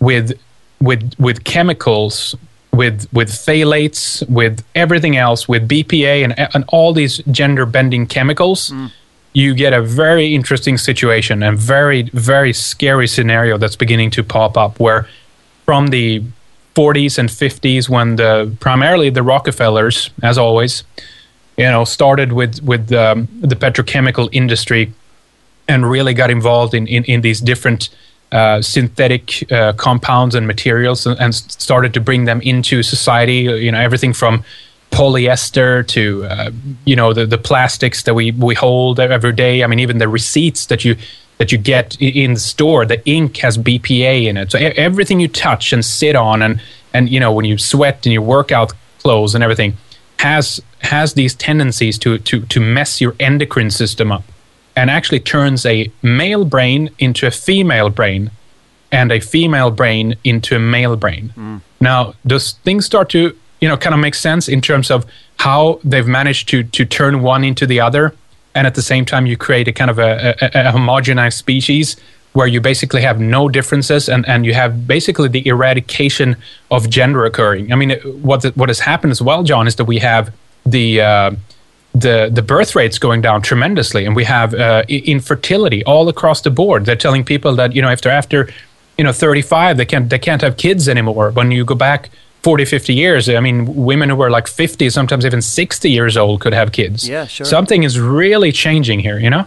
with 0.00 0.32
with 0.80 1.14
with 1.18 1.44
chemicals 1.44 2.34
with 2.72 3.08
with 3.12 3.30
phthalates 3.30 4.28
with 4.28 4.62
everything 4.74 5.16
else 5.16 5.48
with 5.48 5.68
BPA 5.68 6.24
and 6.24 6.38
and 6.54 6.64
all 6.68 6.92
these 6.92 7.18
gender 7.30 7.64
bending 7.64 8.06
chemicals 8.06 8.70
mm. 8.70 8.90
you 9.32 9.54
get 9.54 9.72
a 9.72 9.80
very 9.80 10.34
interesting 10.34 10.76
situation 10.76 11.42
and 11.42 11.58
very 11.58 12.02
very 12.12 12.52
scary 12.52 13.06
scenario 13.06 13.56
that's 13.56 13.76
beginning 13.76 14.10
to 14.10 14.22
pop 14.22 14.56
up 14.56 14.78
where 14.78 15.08
from 15.64 15.86
the 15.86 16.22
40s 16.74 17.18
and 17.18 17.28
50s 17.28 17.88
when 17.88 18.16
the 18.16 18.54
primarily 18.60 19.10
the 19.10 19.22
Rockefellers, 19.22 20.10
as 20.22 20.38
always, 20.38 20.84
you 21.56 21.64
know, 21.64 21.84
started 21.84 22.32
with 22.32 22.62
with 22.62 22.92
um, 22.92 23.28
the 23.40 23.56
petrochemical 23.56 24.28
industry 24.32 24.92
and 25.68 25.88
really 25.88 26.14
got 26.14 26.30
involved 26.30 26.74
in 26.74 26.86
in, 26.86 27.04
in 27.04 27.20
these 27.20 27.40
different 27.40 27.88
uh, 28.32 28.60
synthetic 28.60 29.50
uh, 29.52 29.72
compounds 29.74 30.34
and 30.34 30.46
materials 30.46 31.06
and, 31.06 31.20
and, 31.20 31.34
started 31.34 31.94
to 31.94 32.00
bring 32.00 32.24
them 32.24 32.40
into 32.40 32.82
society. 32.82 33.42
You 33.42 33.70
know, 33.70 33.78
everything 33.78 34.12
from 34.12 34.42
polyester 34.90 35.86
to 35.88 36.24
uh, 36.24 36.50
you 36.84 36.96
know 36.96 37.12
the 37.12 37.26
the 37.26 37.38
plastics 37.38 38.02
that 38.02 38.14
we 38.14 38.32
we 38.32 38.54
hold 38.54 38.98
every 38.98 39.32
day. 39.32 39.62
I 39.62 39.68
mean, 39.68 39.78
even 39.78 39.98
the 39.98 40.08
receipts 40.08 40.66
that 40.66 40.84
you 40.84 40.96
that 41.44 41.52
you 41.52 41.58
get 41.58 42.00
in 42.00 42.32
the 42.34 42.40
store. 42.40 42.86
The 42.86 43.06
ink 43.06 43.36
has 43.38 43.58
BPA 43.58 44.24
in 44.24 44.38
it, 44.38 44.50
so 44.50 44.58
everything 44.58 45.20
you 45.20 45.28
touch 45.28 45.74
and 45.74 45.84
sit 45.84 46.16
on, 46.16 46.40
and 46.40 46.58
and 46.94 47.10
you 47.10 47.20
know 47.20 47.32
when 47.32 47.44
you 47.44 47.58
sweat 47.58 48.06
in 48.06 48.12
your 48.12 48.22
workout 48.22 48.72
clothes 49.00 49.34
and 49.34 49.44
everything 49.44 49.76
has 50.20 50.62
has 50.80 51.12
these 51.12 51.34
tendencies 51.34 51.98
to 51.98 52.16
to 52.16 52.46
to 52.46 52.60
mess 52.60 52.98
your 52.98 53.14
endocrine 53.20 53.70
system 53.70 54.10
up, 54.10 54.24
and 54.74 54.90
actually 54.90 55.20
turns 55.20 55.66
a 55.66 55.92
male 56.00 56.46
brain 56.46 56.88
into 56.98 57.26
a 57.26 57.30
female 57.30 57.90
brain, 57.90 58.30
and 58.90 59.12
a 59.12 59.20
female 59.20 59.70
brain 59.70 60.16
into 60.24 60.56
a 60.56 60.58
male 60.58 60.96
brain. 60.96 61.34
Mm. 61.36 61.60
Now, 61.78 62.14
does 62.26 62.52
things 62.64 62.86
start 62.86 63.10
to 63.10 63.36
you 63.60 63.68
know 63.68 63.76
kind 63.76 63.92
of 63.92 64.00
make 64.00 64.14
sense 64.14 64.48
in 64.48 64.62
terms 64.62 64.90
of 64.90 65.04
how 65.40 65.78
they've 65.84 66.06
managed 66.06 66.48
to 66.48 66.62
to 66.62 66.86
turn 66.86 67.20
one 67.20 67.44
into 67.44 67.66
the 67.66 67.80
other? 67.80 68.14
And 68.54 68.66
at 68.66 68.74
the 68.74 68.82
same 68.82 69.04
time 69.04 69.26
you 69.26 69.36
create 69.36 69.68
a 69.68 69.72
kind 69.72 69.90
of 69.90 69.98
a, 69.98 70.34
a, 70.40 70.68
a 70.68 70.72
homogenized 70.72 71.34
species 71.34 71.96
where 72.34 72.48
you 72.48 72.60
basically 72.60 73.00
have 73.00 73.20
no 73.20 73.48
differences 73.48 74.08
and, 74.08 74.28
and 74.28 74.44
you 74.44 74.54
have 74.54 74.86
basically 74.86 75.28
the 75.28 75.46
eradication 75.46 76.36
of 76.70 76.90
gender 76.90 77.24
occurring. 77.24 77.72
I 77.72 77.76
mean, 77.76 77.90
what 78.22 78.42
the, 78.42 78.50
what 78.50 78.68
has 78.68 78.80
happened 78.80 79.12
as 79.12 79.22
well, 79.22 79.44
John, 79.44 79.68
is 79.68 79.76
that 79.76 79.84
we 79.84 80.00
have 80.00 80.34
the 80.66 81.00
uh, 81.00 81.30
the 81.94 82.28
the 82.32 82.42
birth 82.42 82.74
rates 82.74 82.98
going 82.98 83.20
down 83.20 83.40
tremendously, 83.42 84.04
and 84.04 84.16
we 84.16 84.24
have 84.24 84.52
uh, 84.54 84.82
infertility 84.88 85.84
all 85.84 86.08
across 86.08 86.40
the 86.40 86.50
board. 86.50 86.86
They're 86.86 86.96
telling 86.96 87.24
people 87.24 87.54
that 87.54 87.74
you 87.74 87.82
know 87.82 87.90
if 87.90 88.00
they're 88.00 88.12
after 88.12 88.48
you 88.98 89.04
know 89.04 89.12
35, 89.12 89.76
they 89.76 89.84
can't 89.84 90.10
they 90.10 90.18
can't 90.18 90.42
have 90.42 90.56
kids 90.56 90.88
anymore. 90.88 91.30
When 91.30 91.52
you 91.52 91.64
go 91.64 91.76
back 91.76 92.10
40, 92.44 92.66
50 92.66 92.94
years. 92.94 93.28
I 93.28 93.40
mean, 93.40 93.74
women 93.74 94.10
who 94.10 94.16
were 94.16 94.30
like 94.30 94.46
50, 94.46 94.90
sometimes 94.90 95.24
even 95.24 95.42
60 95.42 95.90
years 95.90 96.16
old 96.16 96.40
could 96.40 96.52
have 96.52 96.72
kids. 96.72 97.08
Yeah, 97.08 97.26
sure. 97.26 97.46
Something 97.46 97.82
is 97.82 97.98
really 97.98 98.52
changing 98.52 99.00
here, 99.00 99.18
you 99.18 99.30
know? 99.30 99.46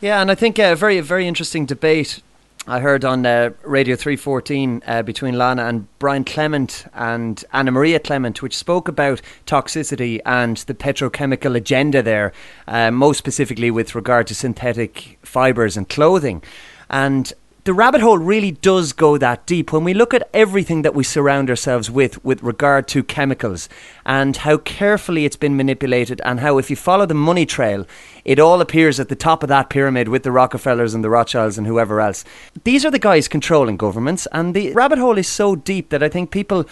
Yeah, 0.00 0.20
and 0.20 0.30
I 0.30 0.34
think 0.34 0.58
a 0.58 0.74
very, 0.74 1.00
very 1.00 1.28
interesting 1.28 1.66
debate 1.66 2.22
I 2.66 2.80
heard 2.80 3.04
on 3.04 3.26
uh, 3.26 3.50
Radio 3.62 3.94
314 3.94 4.82
uh, 4.86 5.02
between 5.02 5.36
Lana 5.36 5.66
and 5.66 5.86
Brian 5.98 6.24
Clement 6.24 6.86
and 6.94 7.44
Anna 7.52 7.70
Maria 7.70 8.00
Clement, 8.00 8.40
which 8.40 8.56
spoke 8.56 8.88
about 8.88 9.20
toxicity 9.46 10.20
and 10.24 10.56
the 10.56 10.72
petrochemical 10.72 11.54
agenda 11.56 12.02
there, 12.02 12.32
uh, 12.66 12.90
most 12.90 13.18
specifically 13.18 13.70
with 13.70 13.94
regard 13.94 14.26
to 14.28 14.34
synthetic 14.34 15.18
fibres 15.22 15.76
and 15.76 15.90
clothing. 15.90 16.42
And 16.88 17.34
the 17.64 17.72
rabbit 17.72 18.02
hole 18.02 18.18
really 18.18 18.50
does 18.50 18.92
go 18.92 19.16
that 19.16 19.46
deep. 19.46 19.72
When 19.72 19.84
we 19.84 19.94
look 19.94 20.12
at 20.12 20.28
everything 20.34 20.82
that 20.82 20.94
we 20.94 21.02
surround 21.02 21.48
ourselves 21.48 21.90
with 21.90 22.22
with 22.22 22.42
regard 22.42 22.86
to 22.88 23.02
chemicals 23.02 23.70
and 24.04 24.36
how 24.36 24.58
carefully 24.58 25.24
it's 25.24 25.36
been 25.36 25.56
manipulated 25.56 26.20
and 26.26 26.40
how 26.40 26.58
if 26.58 26.68
you 26.68 26.76
follow 26.76 27.06
the 27.06 27.14
money 27.14 27.46
trail 27.46 27.86
it 28.22 28.38
all 28.38 28.60
appears 28.60 29.00
at 29.00 29.08
the 29.08 29.16
top 29.16 29.42
of 29.42 29.48
that 29.48 29.70
pyramid 29.70 30.08
with 30.08 30.24
the 30.24 30.30
Rockefellers 30.30 30.92
and 30.92 31.02
the 31.02 31.08
Rothschilds 31.08 31.56
and 31.56 31.66
whoever 31.66 32.02
else. 32.02 32.22
These 32.64 32.84
are 32.84 32.90
the 32.90 32.98
guys 32.98 33.28
controlling 33.28 33.78
governments 33.78 34.28
and 34.30 34.54
the 34.54 34.72
rabbit 34.74 34.98
hole 34.98 35.16
is 35.16 35.28
so 35.28 35.56
deep 35.56 35.88
that 35.88 36.02
I 36.02 36.10
think 36.10 36.30
people 36.30 36.66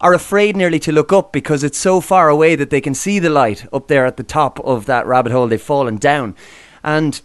are 0.00 0.14
afraid 0.14 0.56
nearly 0.56 0.78
to 0.78 0.92
look 0.92 1.12
up 1.12 1.30
because 1.30 1.62
it's 1.62 1.76
so 1.76 2.00
far 2.00 2.30
away 2.30 2.56
that 2.56 2.70
they 2.70 2.80
can 2.80 2.94
see 2.94 3.18
the 3.18 3.28
light 3.28 3.66
up 3.70 3.88
there 3.88 4.06
at 4.06 4.16
the 4.16 4.22
top 4.22 4.58
of 4.60 4.86
that 4.86 5.06
rabbit 5.06 5.32
hole. 5.32 5.48
They've 5.48 5.60
fallen 5.60 5.96
down. 5.96 6.36
And 6.82 7.20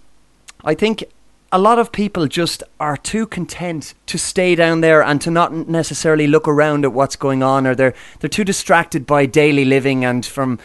I 0.65 0.73
think 0.73 1.05
a 1.53 1.59
lot 1.59 1.77
of 1.77 1.91
people 1.91 2.25
just 2.25 2.63
are 2.79 2.97
too 2.97 3.27
content 3.27 3.93
to 4.07 4.17
stay 4.17 4.55
down 4.55 4.81
there 4.81 5.03
and 5.03 5.21
to 5.21 5.29
not 5.29 5.53
necessarily 5.53 6.25
look 6.25 6.47
around 6.47 6.83
at 6.83 6.93
what's 6.93 7.15
going 7.15 7.43
on 7.43 7.67
or 7.67 7.75
they're 7.75 7.93
they're 8.19 8.29
too 8.29 8.43
distracted 8.43 9.05
by 9.05 9.27
daily 9.27 9.63
living 9.63 10.03
and 10.03 10.25
from 10.25 10.57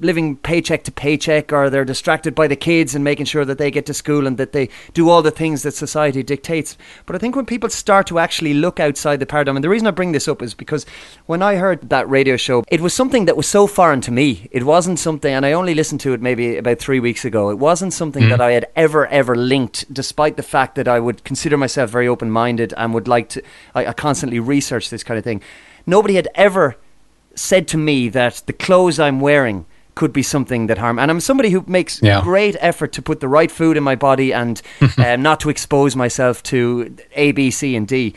living 0.00 0.36
paycheck 0.36 0.84
to 0.84 0.92
paycheck 0.92 1.52
or 1.52 1.68
they're 1.68 1.84
distracted 1.84 2.34
by 2.34 2.46
the 2.46 2.56
kids 2.56 2.94
and 2.94 3.02
making 3.02 3.26
sure 3.26 3.44
that 3.44 3.58
they 3.58 3.70
get 3.70 3.86
to 3.86 3.94
school 3.94 4.26
and 4.26 4.36
that 4.38 4.52
they 4.52 4.68
do 4.94 5.08
all 5.08 5.22
the 5.22 5.30
things 5.30 5.62
that 5.62 5.74
society 5.74 6.22
dictates. 6.22 6.76
But 7.06 7.16
I 7.16 7.18
think 7.18 7.34
when 7.34 7.46
people 7.46 7.68
start 7.68 8.06
to 8.08 8.18
actually 8.18 8.54
look 8.54 8.78
outside 8.78 9.20
the 9.20 9.26
paradigm, 9.26 9.56
and 9.56 9.64
the 9.64 9.68
reason 9.68 9.88
I 9.88 9.92
bring 9.92 10.12
this 10.12 10.28
up 10.28 10.42
is 10.42 10.54
because 10.54 10.86
when 11.26 11.42
I 11.42 11.56
heard 11.56 11.88
that 11.88 12.08
radio 12.08 12.36
show, 12.36 12.64
it 12.68 12.80
was 12.80 12.94
something 12.94 13.24
that 13.24 13.36
was 13.36 13.46
so 13.46 13.66
foreign 13.66 14.00
to 14.02 14.12
me. 14.12 14.48
It 14.50 14.64
wasn't 14.64 14.98
something, 14.98 15.32
and 15.32 15.44
I 15.44 15.52
only 15.52 15.74
listened 15.74 16.00
to 16.02 16.12
it 16.12 16.22
maybe 16.22 16.56
about 16.56 16.78
three 16.78 17.00
weeks 17.00 17.24
ago. 17.24 17.50
It 17.50 17.58
wasn't 17.58 17.92
something 17.92 18.24
mm. 18.24 18.30
that 18.30 18.40
I 18.40 18.52
had 18.52 18.66
ever, 18.76 19.06
ever 19.08 19.34
linked, 19.34 19.92
despite 19.92 20.36
the 20.36 20.42
fact 20.42 20.76
that 20.76 20.88
I 20.88 21.00
would 21.00 21.24
consider 21.24 21.56
myself 21.56 21.90
very 21.90 22.08
open 22.08 22.30
minded 22.30 22.72
and 22.76 22.94
would 22.94 23.08
like 23.08 23.28
to, 23.30 23.42
I, 23.74 23.86
I 23.86 23.92
constantly 23.92 24.38
research 24.38 24.90
this 24.90 25.04
kind 25.04 25.18
of 25.18 25.24
thing. 25.24 25.42
Nobody 25.86 26.14
had 26.14 26.28
ever 26.34 26.76
said 27.34 27.68
to 27.68 27.78
me 27.78 28.08
that 28.10 28.42
the 28.46 28.52
clothes 28.52 28.98
I'm 28.98 29.20
wearing 29.20 29.66
could 29.98 30.12
be 30.12 30.22
something 30.22 30.68
that 30.68 30.78
harm. 30.78 30.96
And 30.96 31.10
I'm 31.10 31.20
somebody 31.20 31.50
who 31.50 31.64
makes 31.66 32.00
yeah. 32.00 32.22
great 32.22 32.54
effort 32.60 32.92
to 32.92 33.02
put 33.02 33.18
the 33.18 33.26
right 33.26 33.50
food 33.50 33.76
in 33.76 33.82
my 33.82 33.96
body 33.96 34.32
and 34.32 34.62
um, 34.96 35.22
not 35.22 35.40
to 35.40 35.50
expose 35.50 35.96
myself 35.96 36.40
to 36.44 36.96
A, 37.16 37.32
B, 37.32 37.50
C, 37.50 37.74
and 37.74 37.86
D. 37.86 38.14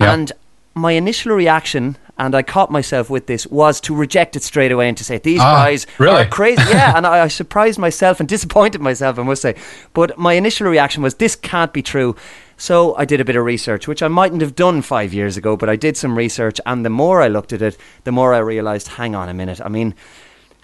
Yeah. 0.00 0.14
And 0.14 0.32
my 0.74 0.92
initial 0.92 1.32
reaction, 1.32 1.96
and 2.18 2.36
I 2.36 2.42
caught 2.42 2.70
myself 2.70 3.10
with 3.10 3.26
this, 3.26 3.48
was 3.48 3.80
to 3.82 3.96
reject 3.96 4.36
it 4.36 4.44
straight 4.44 4.70
away 4.70 4.88
and 4.88 4.96
to 4.96 5.02
say 5.02 5.18
these 5.18 5.40
ah, 5.40 5.64
guys 5.64 5.88
really? 5.98 6.22
are 6.22 6.28
crazy. 6.40 6.62
yeah, 6.68 6.96
and 6.96 7.04
I, 7.04 7.24
I 7.24 7.28
surprised 7.28 7.80
myself 7.80 8.20
and 8.20 8.28
disappointed 8.36 8.80
myself, 8.80 9.18
I 9.18 9.24
must 9.24 9.42
say. 9.42 9.56
But 9.92 10.16
my 10.16 10.34
initial 10.34 10.68
reaction 10.68 11.02
was 11.02 11.16
this 11.16 11.34
can't 11.34 11.72
be 11.72 11.82
true. 11.82 12.14
So 12.56 12.94
I 12.94 13.04
did 13.04 13.20
a 13.20 13.24
bit 13.24 13.34
of 13.34 13.44
research, 13.44 13.88
which 13.88 14.04
I 14.04 14.08
mightn't 14.08 14.40
have 14.40 14.54
done 14.54 14.82
five 14.82 15.12
years 15.12 15.36
ago, 15.36 15.56
but 15.56 15.68
I 15.68 15.74
did 15.74 15.96
some 15.96 16.16
research, 16.16 16.60
and 16.64 16.84
the 16.84 16.90
more 16.90 17.20
I 17.20 17.26
looked 17.26 17.52
at 17.52 17.60
it, 17.60 17.76
the 18.04 18.12
more 18.12 18.32
I 18.32 18.38
realised, 18.38 18.86
hang 18.86 19.16
on 19.16 19.28
a 19.28 19.34
minute. 19.34 19.60
I 19.60 19.68
mean, 19.68 19.96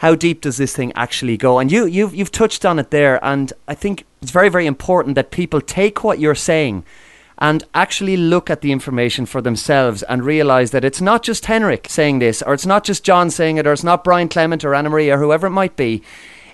how 0.00 0.14
deep 0.14 0.40
does 0.40 0.56
this 0.56 0.74
thing 0.74 0.94
actually 0.96 1.36
go? 1.36 1.58
And 1.58 1.70
you, 1.70 1.84
you've, 1.84 2.14
you've 2.14 2.32
touched 2.32 2.64
on 2.64 2.78
it 2.78 2.90
there, 2.90 3.22
and 3.22 3.52
I 3.68 3.74
think 3.74 4.06
it's 4.22 4.30
very, 4.30 4.48
very 4.48 4.64
important 4.64 5.14
that 5.14 5.30
people 5.30 5.60
take 5.60 6.02
what 6.02 6.18
you're 6.18 6.34
saying 6.34 6.84
and 7.36 7.64
actually 7.74 8.16
look 8.16 8.48
at 8.48 8.62
the 8.62 8.72
information 8.72 9.26
for 9.26 9.42
themselves 9.42 10.02
and 10.04 10.24
realize 10.24 10.70
that 10.70 10.86
it's 10.86 11.02
not 11.02 11.22
just 11.22 11.44
Henrik 11.44 11.86
saying 11.90 12.18
this, 12.18 12.40
or 12.40 12.54
it's 12.54 12.64
not 12.64 12.82
just 12.82 13.04
John 13.04 13.28
saying 13.28 13.58
it, 13.58 13.66
or 13.66 13.74
it's 13.74 13.84
not 13.84 14.02
Brian 14.02 14.30
Clement 14.30 14.64
or 14.64 14.74
Anna 14.74 14.88
Maria 14.88 15.16
or 15.16 15.18
whoever 15.18 15.48
it 15.48 15.50
might 15.50 15.76
be. 15.76 16.02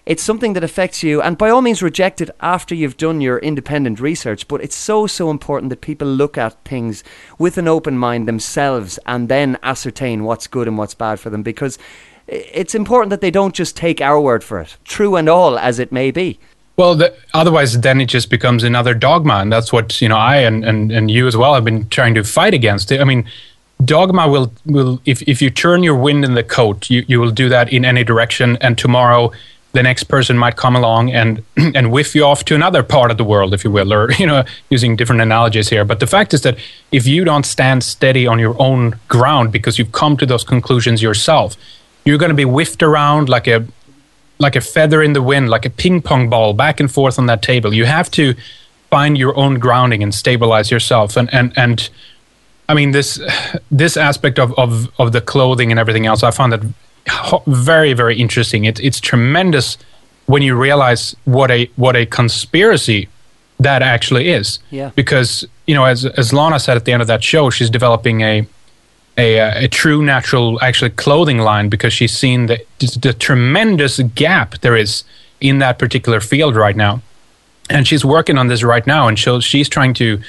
It's 0.06 0.24
something 0.24 0.55
that 0.55 0.64
affects 0.64 1.05
you, 1.05 1.23
and 1.23 1.39
by 1.39 1.48
all 1.48 1.62
means, 1.62 1.85
reject 1.85 2.20
it 2.20 2.31
after 2.40 2.74
you've 2.74 2.97
done 2.97 3.20
your 3.20 3.39
independent 3.39 4.01
research. 4.01 4.48
But 4.48 4.60
it's 4.60 4.77
so, 4.77 5.06
so 5.06 5.31
important 5.31 5.70
that 5.70 5.81
people 5.81 6.09
look 6.09 6.36
at 6.36 6.64
things 6.64 7.05
with 7.39 7.59
an 7.59 7.68
open 7.68 7.97
mind 7.97 8.27
themselves 8.27 8.98
and 9.06 9.28
then 9.28 9.56
ascertain 9.62 10.24
what's 10.24 10.48
good 10.48 10.66
and 10.66 10.77
what's 10.77 10.94
bad 10.94 11.20
for 11.20 11.31
them 11.31 11.44
because 11.44 11.78
it's 12.28 12.74
important 12.74 13.11
that 13.11 13.20
they 13.20 13.31
don't 13.31 13.55
just 13.55 13.77
take 13.77 14.01
our 14.01 14.20
word 14.20 14.43
for 14.43 14.61
it, 14.61 14.77
true 14.85 15.16
and 15.16 15.28
all 15.28 15.59
as 15.59 15.78
it 15.78 15.93
may 15.93 16.11
be. 16.11 16.39
Well, 16.77 16.94
the, 16.94 17.16
otherwise, 17.32 17.81
then 17.81 18.01
it 18.01 18.07
just 18.07 18.28
becomes 18.28 18.62
another 18.62 18.93
dogma, 18.93 19.36
and 19.36 19.51
that's 19.51 19.73
what 19.73 20.01
you 20.03 20.09
know. 20.09 20.16
I 20.16 20.39
and, 20.39 20.65
and, 20.65 20.93
and 20.93 21.11
you 21.11 21.27
as 21.27 21.36
well 21.36 21.55
have 21.55 21.65
been 21.65 21.89
trying 21.89 22.15
to 22.15 22.24
fight 22.24 22.53
against. 22.53 22.93
I 22.93 23.05
mean, 23.05 23.24
dogma 23.85 24.28
will 24.28 24.53
will 24.66 25.01
if, 25.07 25.23
if 25.23 25.40
you 25.40 25.51
turn 25.51 25.82
your 25.82 25.97
wind 25.97 26.24
in 26.24 26.35
the 26.35 26.44
coat, 26.44 26.90
you, 26.90 27.05
you 27.09 27.19
will 27.19 27.31
do 27.31 27.48
that 27.48 27.73
in 27.73 27.85
any 27.85 28.05
direction, 28.05 28.59
and 28.61 28.77
tomorrow 28.77 29.32
the 29.73 29.82
next 29.82 30.05
person 30.05 30.39
might 30.39 30.57
come 30.57 30.74
along 30.74 31.12
and 31.12 31.43
and 31.57 31.93
whiff 31.93 32.15
you 32.15 32.24
off 32.24 32.44
to 32.47 32.55
another 32.55 32.82
part 32.82 33.11
of 33.11 33.16
the 33.16 33.24
world, 33.24 33.55
if 33.55 33.65
you 33.65 33.70
will, 33.70 33.93
or 33.93 34.12
you 34.19 34.27
know, 34.27 34.44
using 34.69 34.97
different 34.97 35.23
analogies 35.23 35.70
here. 35.70 35.85
But 35.85 36.01
the 36.01 36.07
fact 36.07 36.35
is 36.35 36.43
that 36.43 36.59
if 36.93 37.07
you 37.07 37.24
don't 37.24 37.47
stand 37.47 37.85
steady 37.85 38.27
on 38.27 38.39
your 38.39 38.61
own 38.61 38.98
ground 39.09 39.53
because 39.53 39.78
you've 39.78 39.93
come 39.93 40.16
to 40.19 40.27
those 40.27 40.44
conclusions 40.44 41.03
yourself, 41.03 41.57
you're 42.06 42.18
going 42.18 42.30
to 42.30 42.34
be 42.34 42.44
whiffed 42.44 42.82
around 42.82 43.28
like 43.28 43.46
a 43.46 43.66
like 44.38 44.56
a 44.56 44.60
feather 44.60 45.02
in 45.02 45.12
the 45.12 45.22
wind, 45.22 45.48
like 45.48 45.64
a 45.64 45.70
ping 45.70 46.00
pong 46.00 46.28
ball, 46.28 46.52
back 46.52 46.78
and 46.80 46.90
forth 46.90 47.18
on 47.18 47.26
that 47.26 47.42
table. 47.42 47.74
You 47.74 47.84
have 47.86 48.10
to 48.12 48.34
find 48.90 49.18
your 49.18 49.36
own 49.36 49.58
grounding 49.58 50.02
and 50.02 50.14
stabilize 50.14 50.70
yourself. 50.70 51.16
And 51.16 51.32
and 51.34 51.52
and 51.56 51.90
I 52.68 52.74
mean 52.74 52.92
this 52.92 53.20
this 53.70 53.96
aspect 53.96 54.38
of 54.38 54.52
of 54.58 54.88
of 54.98 55.12
the 55.12 55.20
clothing 55.20 55.70
and 55.70 55.78
everything 55.78 56.06
else, 56.06 56.22
I 56.22 56.30
found 56.30 56.52
that 56.52 56.62
very 57.46 57.92
very 57.92 58.16
interesting. 58.18 58.64
It's 58.64 58.80
it's 58.80 59.00
tremendous 59.00 59.76
when 60.26 60.42
you 60.42 60.56
realize 60.56 61.16
what 61.24 61.50
a 61.50 61.68
what 61.76 61.96
a 61.96 62.06
conspiracy 62.06 63.08
that 63.58 63.82
actually 63.82 64.28
is. 64.28 64.58
Yeah. 64.70 64.90
Because 64.94 65.46
you 65.66 65.74
know, 65.74 65.84
as 65.84 66.04
as 66.04 66.32
Lana 66.32 66.60
said 66.60 66.76
at 66.76 66.84
the 66.84 66.92
end 66.92 67.02
of 67.02 67.08
that 67.08 67.24
show, 67.24 67.50
she's 67.50 67.70
developing 67.70 68.20
a 68.20 68.46
a, 69.18 69.40
uh, 69.40 69.64
a 69.64 69.68
true 69.68 70.02
natural 70.02 70.62
actually 70.62 70.90
clothing 70.90 71.38
line 71.38 71.68
because 71.68 71.93
she's 71.93 72.16
seen 72.16 72.47
the, 72.47 72.62
the 72.78 73.14
tremendous 73.18 73.98
gap 74.14 74.59
there 74.60 74.76
is 74.76 75.05
in 75.40 75.59
that 75.59 75.78
particular 75.78 76.20
field 76.20 76.56
right 76.56 76.76
now. 76.76 77.02
And 77.68 77.86
she's 77.86 78.05
working 78.05 78.38
on 78.38 78.47
this 78.47 78.62
right 78.62 78.86
now 78.86 79.09
and 79.09 79.18
she'll, 79.18 79.40
she's 79.40 79.68
trying 79.68 79.94
to 79.94 80.20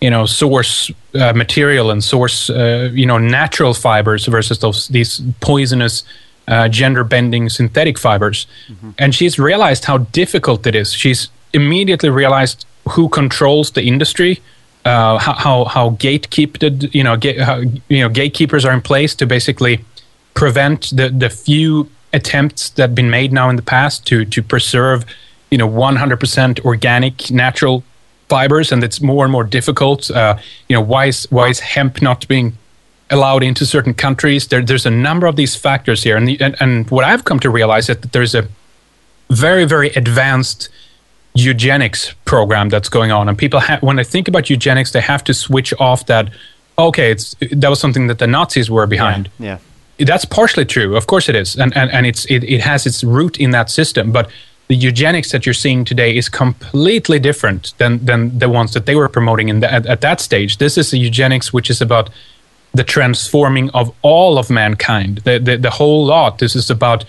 you 0.00 0.10
know 0.10 0.26
source 0.26 0.90
uh, 1.14 1.32
material 1.32 1.90
and 1.92 2.02
source 2.02 2.50
uh, 2.50 2.90
you 2.92 3.06
know 3.06 3.18
natural 3.18 3.72
fibers 3.72 4.26
versus 4.26 4.58
those 4.58 4.88
these 4.88 5.22
poisonous 5.40 6.02
uh, 6.48 6.68
gender 6.68 7.04
bending 7.04 7.48
synthetic 7.48 7.98
fibers. 7.98 8.46
Mm-hmm. 8.68 8.90
and 8.98 9.14
she's 9.14 9.38
realized 9.38 9.84
how 9.84 9.98
difficult 9.98 10.66
it 10.66 10.74
is. 10.74 10.92
She's 10.92 11.28
immediately 11.52 12.10
realized 12.10 12.66
who 12.90 13.08
controls 13.08 13.70
the 13.70 13.82
industry 13.84 14.42
uh, 14.84 15.18
how 15.18 15.64
how 15.64 15.90
gatekeeped 15.90 16.94
you 16.94 17.04
know 17.04 17.16
how, 17.44 17.56
you 17.88 18.00
know 18.00 18.08
gatekeepers 18.08 18.64
are 18.64 18.72
in 18.72 18.80
place 18.80 19.14
to 19.14 19.26
basically 19.26 19.84
prevent 20.34 20.90
the 20.96 21.08
the 21.08 21.30
few 21.30 21.88
attempts 22.12 22.70
that 22.70 22.82
have 22.82 22.94
been 22.94 23.10
made 23.10 23.32
now 23.32 23.48
in 23.48 23.56
the 23.56 23.62
past 23.62 24.06
to 24.06 24.24
to 24.24 24.42
preserve 24.42 25.04
you 25.50 25.58
know 25.58 25.68
100% 25.68 26.60
organic 26.64 27.30
natural 27.30 27.84
fibers, 28.32 28.72
and 28.72 28.82
it's 28.82 29.02
more 29.02 29.24
and 29.26 29.32
more 29.32 29.44
difficult. 29.44 30.10
Uh, 30.10 30.38
you 30.68 30.74
know, 30.74 30.80
why 30.80 31.04
is 31.06 31.26
why 31.30 31.48
is 31.48 31.60
hemp 31.60 32.00
not 32.00 32.26
being 32.28 32.56
allowed 33.10 33.42
into 33.42 33.66
certain 33.66 33.92
countries? 33.92 34.48
There, 34.48 34.62
there's 34.62 34.86
a 34.86 34.96
number 35.08 35.26
of 35.26 35.36
these 35.36 35.54
factors 35.54 36.02
here, 36.02 36.16
and, 36.16 36.26
the, 36.26 36.40
and 36.40 36.56
and 36.58 36.90
what 36.90 37.04
I've 37.04 37.24
come 37.24 37.40
to 37.40 37.50
realize 37.50 37.90
is 37.90 37.98
that 37.98 38.12
there's 38.12 38.34
a 38.34 38.48
very 39.28 39.66
very 39.66 39.90
advanced 40.02 40.70
eugenics 41.34 42.14
program 42.24 42.68
that's 42.68 42.88
going 42.88 43.10
on, 43.10 43.28
and 43.28 43.38
people 43.38 43.60
ha- 43.60 43.78
when 43.80 43.96
they 43.96 44.04
think 44.04 44.28
about 44.28 44.50
eugenics, 44.50 44.92
they 44.92 45.00
have 45.00 45.24
to 45.24 45.34
switch 45.34 45.72
off 45.78 46.06
that. 46.06 46.30
Okay, 46.78 47.10
it's 47.10 47.34
that 47.50 47.68
was 47.68 47.80
something 47.80 48.06
that 48.08 48.18
the 48.18 48.26
Nazis 48.26 48.70
were 48.70 48.86
behind. 48.86 49.30
Yeah. 49.38 49.58
That's 49.98 50.24
partially 50.24 50.64
true, 50.64 50.96
of 50.96 51.06
course 51.06 51.28
it 51.28 51.36
is, 51.36 51.56
and 51.56 51.76
and, 51.76 51.90
and 51.90 52.06
it's 52.06 52.24
it, 52.26 52.44
it 52.44 52.60
has 52.60 52.86
its 52.86 53.04
root 53.04 53.38
in 53.38 53.50
that 53.50 53.70
system. 53.70 54.10
But 54.10 54.30
the 54.68 54.74
eugenics 54.74 55.32
that 55.32 55.44
you're 55.44 55.54
seeing 55.54 55.84
today 55.84 56.16
is 56.16 56.28
completely 56.28 57.18
different 57.18 57.74
than 57.78 58.04
than 58.04 58.38
the 58.38 58.48
ones 58.48 58.72
that 58.72 58.86
they 58.86 58.94
were 58.94 59.08
promoting 59.08 59.48
in 59.48 59.60
the, 59.60 59.72
at, 59.72 59.86
at 59.86 60.00
that 60.00 60.20
stage. 60.20 60.56
This 60.56 60.78
is 60.78 60.92
a 60.92 60.98
eugenics 60.98 61.52
which 61.52 61.70
is 61.70 61.80
about 61.80 62.10
the 62.74 62.84
transforming 62.84 63.70
of 63.70 63.94
all 64.00 64.38
of 64.38 64.48
mankind, 64.48 65.18
the, 65.18 65.38
the 65.38 65.56
the 65.56 65.70
whole 65.70 66.06
lot. 66.06 66.38
This 66.38 66.56
is 66.56 66.70
about, 66.70 67.04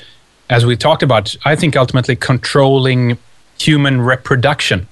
as 0.50 0.66
we 0.66 0.76
talked 0.76 1.04
about, 1.04 1.36
I 1.46 1.56
think 1.56 1.76
ultimately 1.76 2.18
controlling 2.18 3.18
human 3.60 4.02
reproduction. 4.02 4.88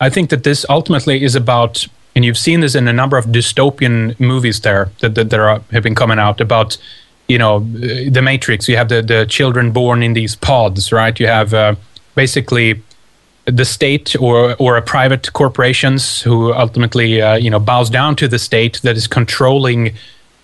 I 0.00 0.10
think 0.10 0.30
that 0.30 0.44
this 0.44 0.66
ultimately 0.68 1.22
is 1.22 1.34
about, 1.34 1.86
and 2.14 2.24
you've 2.24 2.38
seen 2.38 2.60
this 2.60 2.74
in 2.74 2.86
a 2.88 2.92
number 2.92 3.16
of 3.16 3.26
dystopian 3.26 4.18
movies 4.20 4.60
there 4.60 4.90
that, 5.00 5.14
that, 5.14 5.30
that 5.30 5.40
are, 5.40 5.60
have 5.70 5.82
been 5.82 5.94
coming 5.94 6.18
out 6.18 6.40
about, 6.40 6.76
you 7.28 7.38
know, 7.38 7.60
the 7.60 8.20
Matrix. 8.22 8.68
You 8.68 8.76
have 8.76 8.88
the, 8.88 9.02
the 9.02 9.26
children 9.26 9.72
born 9.72 10.02
in 10.02 10.12
these 10.12 10.36
pods, 10.36 10.92
right? 10.92 11.18
You 11.18 11.26
have 11.26 11.54
uh, 11.54 11.74
basically 12.14 12.82
the 13.46 13.64
state 13.64 14.16
or 14.16 14.56
or 14.58 14.76
a 14.76 14.82
private 14.82 15.32
corporations 15.32 16.20
who 16.22 16.52
ultimately 16.52 17.22
uh, 17.22 17.36
you 17.36 17.48
know 17.48 17.60
bows 17.60 17.88
down 17.88 18.16
to 18.16 18.26
the 18.28 18.38
state 18.38 18.80
that 18.82 18.96
is 18.96 19.06
controlling 19.06 19.94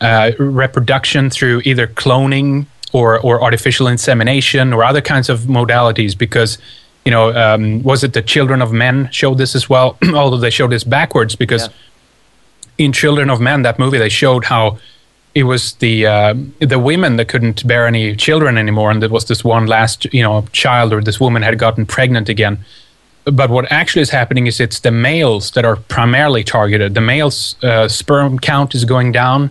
uh, 0.01 0.31
reproduction 0.39 1.28
through 1.28 1.61
either 1.65 1.89
cloning 1.89 2.66
or 2.93 3.19
or 3.20 3.43
artificial 3.43 3.89
insemination 3.89 4.73
or 4.73 4.85
other 4.85 5.01
kinds 5.01 5.28
of 5.28 5.40
modalities 5.40 6.16
because 6.16 6.59
you 7.05 7.11
know, 7.11 7.33
um, 7.35 7.83
was 7.83 8.05
it 8.05 8.12
the 8.12 8.23
Children 8.23 8.62
of 8.62 8.73
Men 8.73 9.09
showed 9.11 9.39
this 9.39 9.55
as 9.55 9.69
well? 9.69 9.99
Although 10.15 10.37
they 10.37 10.51
showed 10.51 10.70
this 10.70 10.85
backwards 10.85 11.35
because 11.35 11.66
yeah. 11.66 12.85
in 12.85 12.93
Children 12.93 13.31
of 13.31 13.41
Men, 13.41 13.62
that 13.62 13.79
movie, 13.79 13.99
they 13.99 14.09
showed 14.09 14.45
how 14.45 14.79
it 15.35 15.45
was 15.45 15.74
the 15.74 16.07
uh, 16.07 16.35
the 16.61 16.79
women 16.79 17.16
that 17.16 17.29
couldn't 17.29 17.66
bear 17.66 17.87
any 17.87 18.15
children 18.16 18.59
anymore, 18.59 18.91
and 18.91 19.03
there 19.03 19.09
was 19.09 19.27
this 19.27 19.43
one 19.43 19.66
last 19.66 20.05
you 20.12 20.23
know 20.23 20.47
child 20.53 20.93
or 20.93 21.01
this 21.01 21.19
woman 21.19 21.43
had 21.43 21.59
gotten 21.59 21.87
pregnant 21.87 22.29
again. 22.29 22.65
But 23.24 23.51
what 23.51 23.70
actually 23.70 24.03
is 24.03 24.11
happening 24.11 24.47
is 24.47 24.61
it's 24.61 24.81
the 24.81 24.91
males 24.91 25.53
that 25.53 25.65
are 25.65 25.77
primarily 25.77 26.43
targeted. 26.43 26.95
The 26.95 27.01
males' 27.01 27.57
uh, 27.62 27.89
sperm 27.89 28.39
count 28.39 28.74
is 28.74 28.85
going 28.85 29.12
down. 29.12 29.51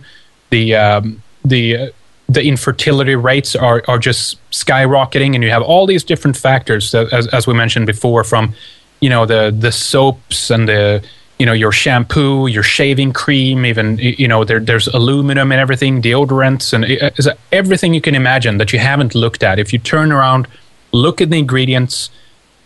The 0.50 0.76
um, 0.76 1.22
the 1.44 1.92
the 2.32 2.42
infertility 2.44 3.14
rates 3.14 3.54
are, 3.54 3.82
are 3.88 3.98
just 3.98 4.38
skyrocketing 4.50 5.34
and 5.34 5.42
you 5.44 5.50
have 5.50 5.62
all 5.62 5.86
these 5.86 6.04
different 6.04 6.36
factors 6.36 6.90
that, 6.92 7.12
as, 7.12 7.26
as 7.28 7.46
we 7.46 7.54
mentioned 7.54 7.86
before 7.86 8.24
from 8.24 8.54
you 9.00 9.10
know 9.10 9.26
the 9.26 9.54
the 9.56 9.72
soaps 9.72 10.50
and 10.50 10.68
the 10.68 11.04
you 11.38 11.46
know 11.46 11.52
your 11.52 11.72
shampoo 11.72 12.46
your 12.46 12.62
shaving 12.62 13.12
cream 13.12 13.66
even 13.66 13.98
you 13.98 14.28
know 14.28 14.44
there, 14.44 14.60
there's 14.60 14.86
aluminum 14.88 15.50
and 15.52 15.60
everything 15.60 16.00
deodorants 16.00 16.72
and 16.72 16.84
uh, 16.84 17.34
everything 17.50 17.92
you 17.92 18.00
can 18.00 18.14
imagine 18.14 18.58
that 18.58 18.72
you 18.72 18.78
haven't 18.78 19.14
looked 19.14 19.42
at. 19.42 19.58
If 19.58 19.72
you 19.72 19.78
turn 19.78 20.12
around 20.12 20.46
look 20.92 21.20
at 21.20 21.30
the 21.30 21.38
ingredients 21.38 22.10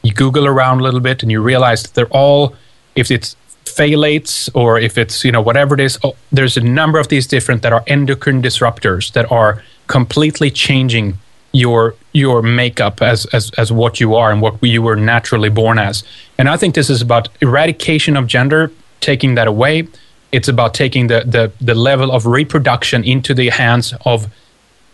you 0.03 0.13
google 0.13 0.47
around 0.47 0.81
a 0.81 0.83
little 0.83 1.01
bit 1.01 1.23
and 1.23 1.33
you 1.33 1.41
realize 1.41 1.83
that 1.83 1.95
they're 1.95 2.15
all 2.23 2.55
if 2.95 3.11
it's 3.11 3.37
phthalates 3.77 4.49
or 4.55 4.79
if 4.79 4.97
it's 4.97 5.25
you 5.25 5.33
know 5.33 5.41
whatever 5.41 5.75
it 5.75 5.81
is 5.81 5.99
oh, 6.03 6.15
there's 6.33 6.57
a 6.57 6.61
number 6.61 6.99
of 6.99 7.09
these 7.09 7.27
different 7.27 7.63
that 7.63 7.73
are 7.73 7.85
endocrine 7.87 8.41
disruptors 8.43 9.13
that 9.13 9.31
are 9.31 9.63
completely 9.87 10.51
changing 10.51 11.19
your 11.53 11.95
your 12.13 12.43
makeup 12.43 13.03
as 13.03 13.27
as 13.27 13.51
as 13.59 13.73
what 13.73 14.01
you 14.01 14.15
are 14.15 14.31
and 14.33 14.41
what 14.41 14.63
you 14.63 14.83
were 14.83 14.97
naturally 14.97 15.49
born 15.49 15.79
as. 15.79 16.05
And 16.39 16.49
i 16.49 16.57
think 16.57 16.75
this 16.75 16.91
is 16.91 17.03
about 17.03 17.29
eradication 17.41 18.17
of 18.17 18.27
gender 18.27 18.71
taking 19.01 19.35
that 19.37 19.47
away. 19.47 19.89
It's 20.33 20.49
about 20.49 20.75
taking 20.75 21.07
the 21.07 21.21
the, 21.35 21.53
the 21.61 21.75
level 21.75 22.11
of 22.11 22.27
reproduction 22.27 23.05
into 23.05 23.35
the 23.35 23.49
hands 23.51 23.95
of 24.05 24.29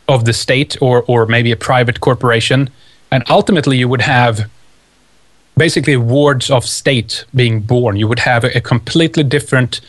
of 0.08 0.24
the 0.24 0.32
state 0.32 0.76
or 0.80 1.04
or 1.06 1.26
maybe 1.26 1.52
a 1.52 1.56
private 1.56 2.00
corporation. 2.00 2.70
And 3.10 3.22
ultimately 3.28 3.76
you 3.76 3.88
would 3.88 4.02
have 4.02 4.50
basically 5.56 5.96
wards 5.96 6.50
of 6.50 6.64
state 6.64 7.24
being 7.34 7.60
born. 7.60 7.96
You 7.96 8.08
would 8.08 8.20
have 8.20 8.44
a, 8.44 8.56
a 8.56 8.60
completely 8.60 9.22
different 9.22 9.80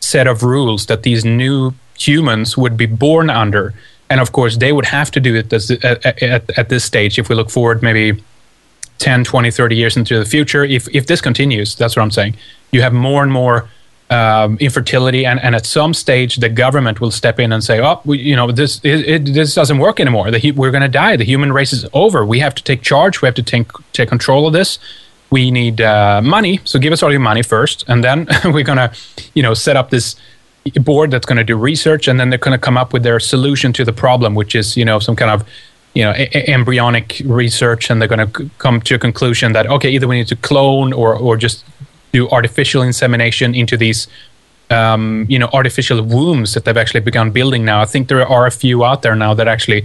set 0.00 0.26
of 0.26 0.42
rules 0.42 0.86
that 0.86 1.02
these 1.02 1.24
new 1.24 1.74
humans 1.98 2.56
would 2.56 2.76
be 2.76 2.86
born 2.86 3.30
under. 3.30 3.74
And 4.08 4.20
of 4.20 4.32
course, 4.32 4.56
they 4.56 4.72
would 4.72 4.86
have 4.86 5.10
to 5.12 5.20
do 5.20 5.34
it 5.36 5.50
this, 5.50 5.70
at, 5.70 6.04
at, 6.22 6.58
at, 6.58 6.68
this 6.68 6.84
stage. 6.84 7.18
If 7.18 7.28
we 7.28 7.34
look 7.34 7.50
forward 7.50 7.82
maybe 7.82 8.22
10, 8.98 9.24
20, 9.24 9.50
30 9.50 9.76
years 9.76 9.96
into 9.96 10.18
the 10.18 10.24
future, 10.24 10.64
if, 10.64 10.88
if 10.94 11.06
this 11.06 11.20
continues, 11.20 11.74
that's 11.74 11.96
what 11.96 12.02
I'm 12.02 12.10
saying. 12.10 12.36
You 12.72 12.82
have 12.82 12.92
more 12.92 13.22
and 13.22 13.30
more 13.30 13.68
um, 14.08 14.58
infertility, 14.58 15.24
and, 15.24 15.38
and 15.40 15.54
at 15.54 15.64
some 15.64 15.94
stage, 15.94 16.36
the 16.36 16.48
government 16.48 17.00
will 17.00 17.12
step 17.12 17.38
in 17.38 17.52
and 17.52 17.62
say, 17.62 17.80
"Oh, 17.80 18.00
we, 18.04 18.18
you 18.18 18.34
know, 18.34 18.50
this 18.50 18.80
it, 18.82 19.08
it, 19.08 19.34
this 19.34 19.54
doesn't 19.54 19.78
work 19.78 20.00
anymore. 20.00 20.32
The, 20.32 20.50
we're 20.50 20.72
going 20.72 20.82
to 20.82 20.88
die. 20.88 21.14
The 21.14 21.24
human 21.24 21.52
race 21.52 21.72
is 21.72 21.86
over. 21.92 22.26
We 22.26 22.40
have 22.40 22.56
to 22.56 22.64
take 22.64 22.82
charge. 22.82 23.22
We 23.22 23.26
have 23.26 23.36
to 23.36 23.42
take 23.44 23.70
take 23.92 24.08
control 24.08 24.48
of 24.48 24.52
this 24.52 24.80
we 25.30 25.50
need 25.50 25.80
uh, 25.80 26.20
money. 26.22 26.60
So 26.64 26.78
give 26.78 26.92
us 26.92 27.02
all 27.02 27.10
your 27.10 27.20
money 27.20 27.42
first, 27.42 27.84
and 27.88 28.02
then 28.04 28.26
we're 28.44 28.64
gonna, 28.64 28.92
you 29.34 29.42
know, 29.42 29.54
set 29.54 29.76
up 29.76 29.90
this 29.90 30.16
board 30.82 31.10
that's 31.10 31.26
going 31.26 31.38
to 31.38 31.44
do 31.44 31.56
research, 31.56 32.08
and 32.08 32.20
then 32.20 32.30
they're 32.30 32.38
going 32.38 32.58
to 32.58 32.64
come 32.64 32.76
up 32.76 32.92
with 32.92 33.02
their 33.02 33.20
solution 33.20 33.72
to 33.72 33.84
the 33.84 33.92
problem, 33.92 34.34
which 34.34 34.54
is 34.54 34.76
you 34.76 34.84
know 34.84 34.98
some 34.98 35.16
kind 35.16 35.30
of 35.30 35.48
you 35.94 36.02
know 36.02 36.12
a- 36.12 36.50
embryonic 36.50 37.22
research, 37.24 37.90
and 37.90 38.00
they're 38.00 38.08
going 38.08 38.26
to 38.30 38.42
c- 38.42 38.50
come 38.58 38.80
to 38.82 38.94
a 38.94 38.98
conclusion 38.98 39.52
that 39.52 39.66
okay, 39.66 39.90
either 39.90 40.06
we 40.06 40.16
need 40.16 40.28
to 40.28 40.36
clone 40.36 40.92
or 40.92 41.14
or 41.14 41.36
just 41.36 41.64
do 42.12 42.28
artificial 42.30 42.82
insemination 42.82 43.54
into 43.54 43.76
these. 43.76 44.08
Um, 44.72 45.26
you 45.28 45.36
know, 45.36 45.48
artificial 45.52 46.00
wombs 46.00 46.54
that 46.54 46.64
they've 46.64 46.76
actually 46.76 47.00
begun 47.00 47.32
building 47.32 47.64
now. 47.64 47.80
I 47.80 47.86
think 47.86 48.06
there 48.06 48.24
are 48.24 48.46
a 48.46 48.52
few 48.52 48.84
out 48.84 49.02
there 49.02 49.16
now 49.16 49.34
that 49.34 49.48
actually 49.48 49.84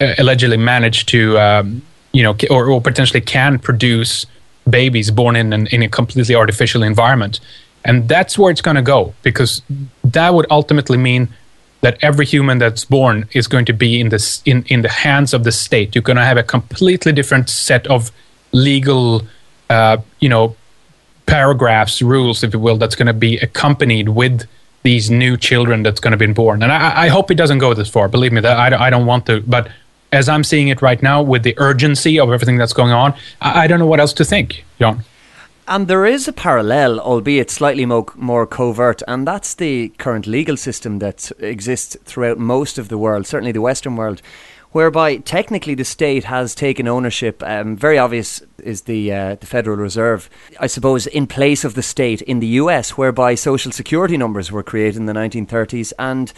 uh, 0.00 0.14
allegedly 0.16 0.56
manage 0.56 1.06
to, 1.06 1.36
um, 1.40 1.82
you 2.12 2.22
know, 2.22 2.36
or, 2.48 2.70
or 2.70 2.80
potentially 2.80 3.20
can 3.20 3.58
produce 3.58 4.24
babies 4.68 5.10
born 5.10 5.36
in 5.36 5.52
an, 5.52 5.66
in 5.68 5.82
a 5.82 5.88
completely 5.88 6.34
artificial 6.34 6.82
environment. 6.82 7.40
And 7.84 8.08
that's 8.08 8.38
where 8.38 8.50
it's 8.50 8.60
going 8.60 8.76
to 8.76 8.82
go 8.82 9.14
because 9.22 9.62
that 10.04 10.34
would 10.34 10.46
ultimately 10.50 10.98
mean 10.98 11.28
that 11.80 11.98
every 12.00 12.24
human 12.24 12.58
that's 12.58 12.84
born 12.84 13.28
is 13.32 13.48
going 13.48 13.64
to 13.64 13.72
be 13.72 14.00
in 14.00 14.08
this 14.08 14.40
in, 14.44 14.64
in 14.68 14.82
the 14.82 14.88
hands 14.88 15.34
of 15.34 15.42
the 15.42 15.50
state. 15.50 15.94
You're 15.94 16.02
going 16.02 16.16
to 16.16 16.24
have 16.24 16.36
a 16.36 16.44
completely 16.44 17.12
different 17.12 17.50
set 17.50 17.86
of 17.88 18.12
legal, 18.52 19.22
uh, 19.68 19.96
you 20.20 20.28
know, 20.28 20.54
paragraphs, 21.26 22.00
rules, 22.00 22.44
if 22.44 22.54
you 22.54 22.60
will, 22.60 22.76
that's 22.76 22.94
going 22.94 23.06
to 23.06 23.12
be 23.12 23.36
accompanied 23.38 24.10
with 24.10 24.46
these 24.84 25.10
new 25.10 25.36
children 25.36 25.82
that's 25.82 26.00
going 26.00 26.12
to 26.12 26.16
be 26.16 26.32
born. 26.32 26.62
And 26.62 26.72
I, 26.72 27.04
I 27.04 27.08
hope 27.08 27.30
it 27.30 27.36
doesn't 27.36 27.58
go 27.58 27.74
this 27.74 27.88
far. 27.88 28.08
Believe 28.08 28.32
me, 28.32 28.40
that 28.40 28.56
I, 28.56 28.86
I 28.86 28.90
don't 28.90 29.06
want 29.06 29.26
to, 29.26 29.40
but 29.40 29.68
as 30.12 30.28
I'm 30.28 30.44
seeing 30.44 30.68
it 30.68 30.82
right 30.82 31.02
now, 31.02 31.22
with 31.22 31.42
the 31.42 31.54
urgency 31.58 32.20
of 32.20 32.30
everything 32.30 32.58
that's 32.58 32.74
going 32.74 32.92
on, 32.92 33.14
I, 33.40 33.64
I 33.64 33.66
don't 33.66 33.78
know 33.78 33.86
what 33.86 34.00
else 34.00 34.12
to 34.14 34.24
think, 34.24 34.64
John. 34.78 35.04
And 35.66 35.88
there 35.88 36.04
is 36.04 36.26
a 36.26 36.32
parallel, 36.32 37.00
albeit 37.00 37.50
slightly 37.50 37.86
mo- 37.86 38.06
more 38.16 38.46
covert, 38.46 39.02
and 39.06 39.26
that's 39.26 39.54
the 39.54 39.88
current 39.90 40.26
legal 40.26 40.56
system 40.56 40.98
that 40.98 41.30
exists 41.38 41.96
throughout 42.04 42.38
most 42.38 42.78
of 42.78 42.88
the 42.88 42.98
world, 42.98 43.26
certainly 43.26 43.52
the 43.52 43.60
Western 43.60 43.96
world, 43.96 44.20
whereby 44.72 45.18
technically 45.18 45.74
the 45.74 45.84
state 45.84 46.24
has 46.24 46.54
taken 46.54 46.88
ownership. 46.88 47.42
Um, 47.44 47.76
very 47.76 47.96
obvious 47.96 48.42
is 48.58 48.82
the 48.82 49.12
uh, 49.12 49.34
the 49.36 49.46
Federal 49.46 49.76
Reserve, 49.76 50.28
I 50.58 50.66
suppose, 50.66 51.06
in 51.06 51.26
place 51.26 51.64
of 51.64 51.74
the 51.74 51.82
state 51.82 52.22
in 52.22 52.40
the 52.40 52.46
U.S., 52.58 52.98
whereby 52.98 53.36
social 53.36 53.70
security 53.70 54.16
numbers 54.16 54.50
were 54.50 54.64
created 54.64 54.96
in 54.96 55.06
the 55.06 55.12
1930s, 55.12 55.92
and 55.98 56.32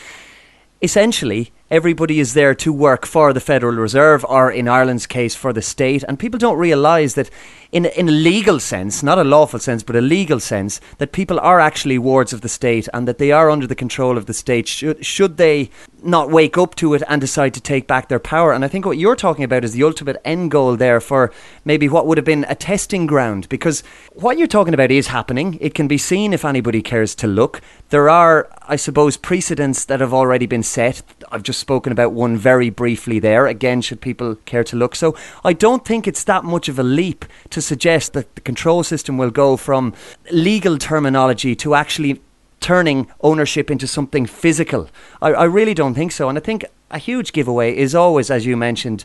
essentially 0.84 1.50
everybody 1.70 2.20
is 2.20 2.34
there 2.34 2.54
to 2.54 2.72
work 2.72 3.06
for 3.06 3.32
the 3.32 3.40
Federal 3.40 3.74
Reserve 3.74 4.24
or, 4.28 4.50
in 4.50 4.68
Ireland's 4.68 5.06
case, 5.06 5.34
for 5.34 5.52
the 5.52 5.62
state. 5.62 6.04
And 6.06 6.18
people 6.18 6.38
don't 6.38 6.58
realise 6.58 7.14
that, 7.14 7.30
in, 7.72 7.86
in 7.86 8.08
a 8.08 8.12
legal 8.12 8.60
sense, 8.60 9.02
not 9.02 9.18
a 9.18 9.24
lawful 9.24 9.58
sense, 9.58 9.82
but 9.82 9.96
a 9.96 10.00
legal 10.00 10.38
sense, 10.38 10.80
that 10.98 11.12
people 11.12 11.40
are 11.40 11.58
actually 11.58 11.98
wards 11.98 12.32
of 12.32 12.42
the 12.42 12.48
state 12.48 12.86
and 12.94 13.08
that 13.08 13.18
they 13.18 13.32
are 13.32 13.50
under 13.50 13.66
the 13.66 13.74
control 13.74 14.16
of 14.16 14.26
the 14.26 14.34
state 14.34 14.68
should, 14.68 15.04
should 15.04 15.36
they 15.36 15.70
not 16.02 16.30
wake 16.30 16.58
up 16.58 16.74
to 16.76 16.92
it 16.94 17.02
and 17.08 17.20
decide 17.20 17.54
to 17.54 17.60
take 17.60 17.86
back 17.86 18.08
their 18.08 18.20
power. 18.20 18.52
And 18.52 18.64
I 18.64 18.68
think 18.68 18.84
what 18.84 18.98
you're 18.98 19.16
talking 19.16 19.42
about 19.42 19.64
is 19.64 19.72
the 19.72 19.84
ultimate 19.84 20.20
end 20.24 20.50
goal 20.50 20.76
there 20.76 21.00
for 21.00 21.32
maybe 21.64 21.88
what 21.88 22.06
would 22.06 22.18
have 22.18 22.26
been 22.26 22.44
a 22.48 22.54
testing 22.54 23.06
ground 23.06 23.48
because 23.48 23.82
what 24.12 24.36
you're 24.36 24.46
talking 24.46 24.74
about 24.74 24.90
is 24.90 25.08
happening. 25.08 25.58
It 25.60 25.74
can 25.74 25.88
be 25.88 25.98
seen 25.98 26.34
if 26.34 26.44
anybody 26.44 26.82
cares 26.82 27.14
to 27.16 27.26
look. 27.26 27.62
There 27.94 28.10
are, 28.10 28.50
I 28.66 28.74
suppose, 28.74 29.16
precedents 29.16 29.84
that 29.84 30.00
have 30.00 30.12
already 30.12 30.46
been 30.46 30.64
set. 30.64 31.00
I've 31.30 31.44
just 31.44 31.60
spoken 31.60 31.92
about 31.92 32.12
one 32.12 32.36
very 32.36 32.68
briefly 32.68 33.20
there. 33.20 33.46
Again, 33.46 33.82
should 33.82 34.00
people 34.00 34.34
care 34.46 34.64
to 34.64 34.74
look. 34.74 34.96
So 34.96 35.16
I 35.44 35.52
don't 35.52 35.84
think 35.84 36.08
it's 36.08 36.24
that 36.24 36.42
much 36.42 36.68
of 36.68 36.76
a 36.80 36.82
leap 36.82 37.24
to 37.50 37.62
suggest 37.62 38.12
that 38.14 38.34
the 38.34 38.40
control 38.40 38.82
system 38.82 39.16
will 39.16 39.30
go 39.30 39.56
from 39.56 39.94
legal 40.32 40.76
terminology 40.76 41.54
to 41.54 41.76
actually 41.76 42.20
turning 42.58 43.06
ownership 43.20 43.70
into 43.70 43.86
something 43.86 44.26
physical. 44.26 44.88
I, 45.22 45.28
I 45.28 45.44
really 45.44 45.74
don't 45.74 45.94
think 45.94 46.10
so. 46.10 46.28
And 46.28 46.36
I 46.36 46.40
think 46.40 46.64
a 46.90 46.98
huge 46.98 47.32
giveaway 47.32 47.76
is 47.76 47.94
always, 47.94 48.28
as 48.28 48.44
you 48.44 48.56
mentioned, 48.56 49.04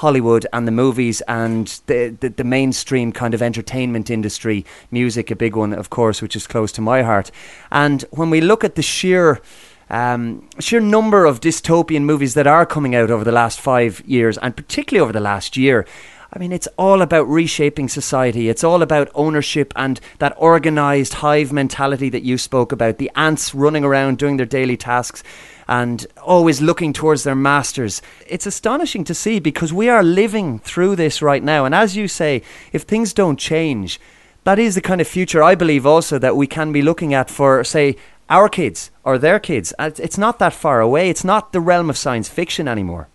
Hollywood 0.00 0.46
and 0.54 0.66
the 0.66 0.72
movies 0.72 1.20
and 1.28 1.66
the, 1.84 2.16
the, 2.20 2.30
the 2.30 2.44
mainstream 2.44 3.12
kind 3.12 3.34
of 3.34 3.42
entertainment 3.42 4.08
industry, 4.08 4.64
music, 4.90 5.30
a 5.30 5.36
big 5.36 5.54
one, 5.56 5.74
of 5.74 5.90
course, 5.90 6.22
which 6.22 6.34
is 6.34 6.46
close 6.46 6.72
to 6.72 6.80
my 6.80 7.02
heart. 7.02 7.30
And 7.70 8.02
when 8.10 8.30
we 8.30 8.40
look 8.40 8.64
at 8.64 8.76
the 8.76 8.82
sheer 8.82 9.42
um, 9.90 10.48
sheer 10.58 10.80
number 10.80 11.26
of 11.26 11.40
dystopian 11.40 12.02
movies 12.02 12.34
that 12.34 12.46
are 12.46 12.64
coming 12.64 12.94
out 12.94 13.10
over 13.10 13.24
the 13.24 13.32
last 13.32 13.60
five 13.60 14.02
years, 14.06 14.38
and 14.38 14.56
particularly 14.56 15.02
over 15.02 15.12
the 15.12 15.20
last 15.20 15.56
year. 15.56 15.86
I 16.32 16.38
mean, 16.38 16.52
it's 16.52 16.68
all 16.78 17.02
about 17.02 17.28
reshaping 17.28 17.88
society. 17.88 18.48
It's 18.48 18.62
all 18.62 18.82
about 18.82 19.10
ownership 19.16 19.72
and 19.74 20.00
that 20.20 20.32
organized 20.36 21.14
hive 21.14 21.52
mentality 21.52 22.08
that 22.08 22.22
you 22.22 22.38
spoke 22.38 22.70
about. 22.70 22.98
The 22.98 23.10
ants 23.16 23.52
running 23.52 23.82
around 23.82 24.18
doing 24.18 24.36
their 24.36 24.46
daily 24.46 24.76
tasks 24.76 25.24
and 25.70 26.04
always 26.20 26.60
looking 26.60 26.92
towards 26.92 27.22
their 27.22 27.36
masters. 27.36 28.02
It's 28.26 28.44
astonishing 28.44 29.04
to 29.04 29.14
see 29.14 29.38
because 29.38 29.72
we 29.72 29.88
are 29.88 30.02
living 30.02 30.58
through 30.58 30.96
this 30.96 31.22
right 31.22 31.42
now. 31.42 31.64
And 31.64 31.74
as 31.74 31.96
you 31.96 32.08
say, 32.08 32.42
if 32.72 32.82
things 32.82 33.14
don't 33.14 33.38
change, 33.38 34.00
that 34.42 34.58
is 34.58 34.74
the 34.74 34.80
kind 34.80 35.00
of 35.00 35.06
future 35.06 35.44
I 35.44 35.54
believe 35.54 35.86
also 35.86 36.18
that 36.18 36.36
we 36.36 36.48
can 36.48 36.72
be 36.72 36.82
looking 36.82 37.14
at 37.14 37.30
for, 37.30 37.62
say, 37.62 37.96
our 38.28 38.48
kids 38.48 38.90
or 39.04 39.16
their 39.16 39.38
kids. 39.38 39.72
It's 39.78 40.18
not 40.18 40.40
that 40.40 40.52
far 40.52 40.80
away. 40.80 41.08
It's 41.08 41.24
not 41.24 41.52
the 41.52 41.60
realm 41.60 41.88
of 41.88 41.96
science 41.96 42.28
fiction 42.28 42.66
anymore. 42.66 43.06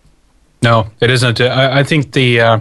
No, 0.62 0.88
it 1.00 1.10
isn't. 1.10 1.40
I, 1.42 1.80
I 1.80 1.82
think 1.84 2.12
the 2.12 2.40
uh, 2.40 2.60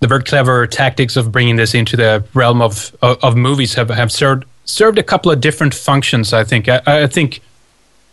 the 0.00 0.06
very 0.06 0.22
clever 0.22 0.66
tactics 0.66 1.16
of 1.16 1.30
bringing 1.30 1.56
this 1.56 1.74
into 1.74 1.96
the 1.96 2.24
realm 2.32 2.62
of 2.62 2.96
of, 3.02 3.22
of 3.22 3.36
movies 3.36 3.74
have, 3.74 3.90
have 3.90 4.10
served 4.10 4.44
served 4.64 4.98
a 4.98 5.02
couple 5.02 5.30
of 5.30 5.40
different 5.40 5.74
functions. 5.74 6.32
I 6.32 6.44
think. 6.44 6.68
I, 6.68 6.80
I 6.86 7.06
think 7.06 7.40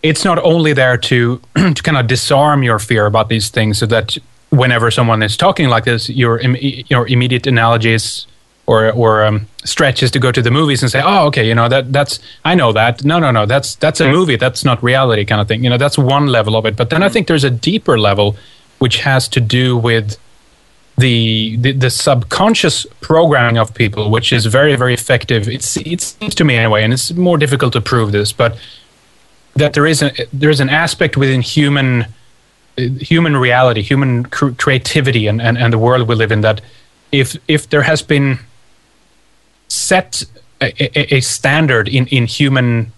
it's 0.06 0.24
not 0.24 0.38
only 0.44 0.72
there 0.74 0.98
to 0.98 1.42
to 1.56 1.82
kind 1.84 1.98
of 1.98 2.08
disarm 2.08 2.64
your 2.64 2.80
fear 2.80 3.06
about 3.06 3.28
these 3.30 3.50
things, 3.50 3.80
so 3.80 3.86
that 3.88 4.18
whenever 4.50 4.92
someone 4.92 5.24
is 5.24 5.36
talking 5.36 5.68
like 5.68 5.86
this, 5.86 6.10
your 6.10 6.40
your 6.42 7.08
immediate 7.08 7.48
analogy 7.48 7.94
is 7.94 8.28
or 8.68 8.92
or 8.92 9.24
um, 9.26 9.48
stretch 9.64 10.04
is 10.04 10.12
to 10.12 10.20
go 10.20 10.32
to 10.32 10.42
the 10.42 10.52
movies 10.52 10.82
and 10.84 10.92
say, 10.92 11.02
oh, 11.04 11.26
okay, 11.28 11.48
you 11.48 11.56
know 11.56 11.68
that 11.70 11.92
that's 11.92 12.20
I 12.44 12.54
know 12.56 12.72
that. 12.74 13.04
No, 13.04 13.20
no, 13.20 13.32
no, 13.32 13.46
that's 13.46 13.76
that's 13.76 14.00
a 14.00 14.10
movie. 14.10 14.36
That's 14.36 14.64
not 14.64 14.84
reality, 14.84 15.26
kind 15.26 15.42
of 15.42 15.48
thing. 15.48 15.64
You 15.64 15.70
know, 15.72 15.78
that's 15.78 15.98
one 15.98 16.28
level 16.28 16.56
of 16.56 16.66
it. 16.66 16.76
But 16.76 16.90
then 16.92 17.02
I 17.02 17.10
think 17.10 17.28
there's 17.28 17.44
a 17.44 17.50
deeper 17.50 17.98
level, 17.98 18.36
which 18.80 18.98
has 19.02 19.28
to 19.30 19.42
do 19.42 19.76
with 19.76 20.18
the, 20.98 21.58
the, 21.58 21.74
the 21.74 21.90
subconscious 21.90 22.86
programming 23.02 23.58
of 23.58 23.74
people, 23.74 24.10
which 24.10 24.32
is 24.32 24.46
very 24.46 24.76
very 24.76 24.94
effective. 24.94 25.50
It's 25.50 25.78
it 25.78 26.02
seems 26.02 26.36
to 26.36 26.44
me 26.44 26.56
anyway, 26.56 26.84
and 26.84 26.94
it's 26.94 27.12
more 27.14 27.38
difficult 27.38 27.74
to 27.74 27.82
prove 27.82 28.12
this, 28.12 28.32
but 28.32 28.58
that 29.56 29.74
there 29.74 29.86
is 29.86 30.02
a 30.02 30.12
there 30.34 30.50
is 30.50 30.60
an 30.60 30.70
aspect 30.70 31.18
within 31.18 31.42
human 31.42 32.06
human 32.78 33.38
reality, 33.38 33.82
human 33.82 34.26
cr- 34.26 34.52
creativity, 34.52 35.28
and, 35.28 35.42
and 35.42 35.58
and 35.58 35.74
the 35.74 35.78
world 35.78 36.08
we 36.08 36.16
live 36.16 36.32
in 36.32 36.42
that 36.42 36.62
if 37.12 37.38
if 37.48 37.70
there 37.70 37.84
has 37.84 38.02
been 38.02 38.40
set 39.68 40.24
a, 40.62 41.16
a, 41.16 41.22
standard 41.22 41.88
in 41.88 42.08
in 42.08 42.26
human 42.26 42.92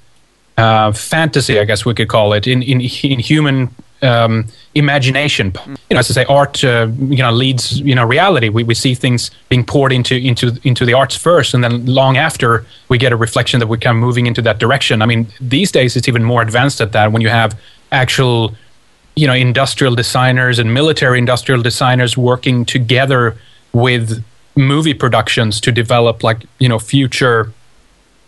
uh, 0.57 0.91
fantasy, 0.91 1.59
I 1.59 1.65
guess 1.65 1.85
we 1.85 1.93
could 1.93 2.07
call 2.09 2.34
it, 2.34 2.47
in 2.47 2.63
in, 2.63 2.81
in 2.81 3.19
human 3.19 3.69
um, 4.01 4.47
imagination. 4.78 5.54
You 5.66 5.95
know, 5.95 5.99
as 5.99 6.10
I 6.12 6.14
say, 6.14 6.26
art 6.26 6.64
uh, 6.64 6.88
you 6.99 7.18
know 7.18 7.32
leads 7.32 7.80
you 7.80 7.95
know 7.95 8.06
reality. 8.06 8.49
We, 8.49 8.64
we 8.64 8.74
see 8.74 8.95
things 8.95 9.32
being 9.49 9.66
poured 9.66 9.91
into 9.91 10.16
into 10.16 10.58
into 10.64 10.86
the 10.86 10.94
arts 10.94 11.16
first, 11.16 11.54
and 11.54 11.64
then 11.64 11.86
long 11.86 12.18
after 12.18 12.66
we 12.90 12.98
get 12.98 13.12
a 13.12 13.16
reflection 13.16 13.60
that 13.60 13.68
we're 13.68 13.78
kind 13.78 13.98
of 13.98 14.02
moving 14.02 14.28
into 14.28 14.41
that 14.44 14.60
direction. 14.60 15.02
I 15.02 15.06
mean, 15.06 15.28
these 15.40 15.72
days 15.72 15.95
it's 15.95 16.08
even 16.08 16.24
more 16.24 16.41
advanced 16.41 16.82
at 16.82 16.91
that 16.91 17.12
when 17.12 17.22
you 17.22 17.30
have 17.30 17.60
actual 17.91 18.54
you 19.16 19.28
know 19.28 19.34
industrial 19.34 19.95
designers 19.95 20.60
and 20.60 20.74
military 20.74 21.18
industrial 21.18 21.62
designers 21.62 22.18
working 22.18 22.66
together 22.66 23.36
with 23.74 24.24
movie 24.56 24.94
productions 24.94 25.62
to 25.62 25.72
develop 25.72 26.24
like 26.24 26.44
you 26.60 26.70
know 26.70 26.80
future 26.80 27.52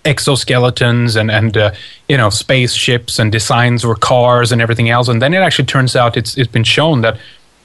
exoskeletons 0.06 1.16
and 1.16 1.30
and 1.30 1.58
uh, 1.58 1.72
you 2.08 2.18
know 2.18 2.30
spaceships 2.30 3.20
and 3.20 3.32
designs 3.32 3.84
for 3.84 3.96
cars 3.96 4.52
and 4.52 4.62
everything 4.62 4.90
else. 4.90 5.08
And 5.08 5.22
then 5.22 5.34
it 5.34 5.38
actually 5.38 5.66
turns 5.66 5.96
out 5.96 6.18
it's 6.18 6.38
it's 6.38 6.52
been 6.52 6.64
shown 6.64 7.02
that 7.02 7.18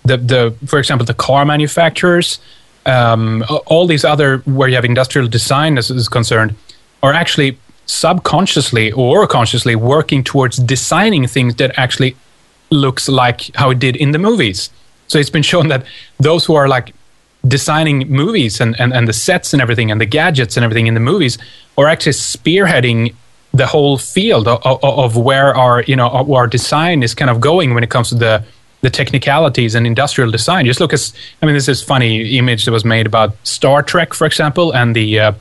the 0.05 0.16
the 0.16 0.55
for 0.66 0.78
example 0.78 1.05
the 1.05 1.15
car 1.15 1.44
manufacturers 1.44 2.39
um, 2.86 3.44
all 3.66 3.86
these 3.86 4.05
other 4.05 4.39
where 4.39 4.69
you 4.69 4.74
have 4.74 4.85
industrial 4.85 5.28
design 5.28 5.78
is, 5.78 5.90
is 5.90 6.09
concerned 6.09 6.55
are 7.02 7.12
actually 7.12 7.59
subconsciously 7.86 8.93
or 8.93 9.27
consciously 9.27 9.77
working 9.77 10.24
towards 10.24 10.56
designing 10.56 11.27
things 11.27 11.55
that 11.56 11.78
actually 11.78 12.16
looks 12.70 13.09
like 13.09 13.55
how 13.56 13.70
it 13.70 13.78
did 13.78 13.97
in 13.97 14.12
the 14.12 14.19
movies. 14.19 14.70
So 15.06 15.19
it's 15.19 15.31
been 15.31 15.43
shown 15.43 15.69
that 15.69 15.85
those 16.19 16.44
who 16.44 16.55
are 16.55 16.66
like 16.66 16.94
designing 17.46 18.08
movies 18.08 18.60
and, 18.60 18.78
and, 18.80 18.92
and 18.92 19.06
the 19.06 19.12
sets 19.12 19.52
and 19.52 19.60
everything 19.60 19.90
and 19.90 20.00
the 20.00 20.06
gadgets 20.06 20.56
and 20.56 20.64
everything 20.64 20.86
in 20.86 20.94
the 20.94 21.00
movies 21.00 21.38
are 21.76 21.88
actually 21.88 22.12
spearheading 22.12 23.14
the 23.52 23.66
whole 23.66 23.98
field 23.98 24.48
of, 24.48 24.60
of, 24.64 24.82
of, 24.82 25.16
where 25.16 25.54
our 25.54 25.82
you 25.82 25.94
know 25.94 26.08
our 26.08 26.46
design 26.46 27.02
is 27.02 27.14
kind 27.14 27.30
of 27.30 27.40
going 27.40 27.72
when 27.72 27.84
it 27.84 27.90
comes 27.90 28.08
to 28.08 28.16
the 28.16 28.44
the 28.80 28.90
technicalities 28.90 29.74
and 29.74 29.86
industrial 29.86 30.30
design. 30.30 30.66
Just 30.66 30.80
look 30.80 30.92
at 30.92 31.12
I 31.40 31.46
mean, 31.46 31.54
this 31.54 31.68
is 31.68 31.82
funny 31.82 32.36
image 32.36 32.64
that 32.64 32.72
was 32.72 32.84
made 32.84 33.06
about 33.06 33.34
Star 33.44 33.82
Trek, 33.82 34.12
for 34.12 34.26
example, 34.26 34.74
and 34.74 34.94
the 34.96 35.20
uh, 35.20 35.32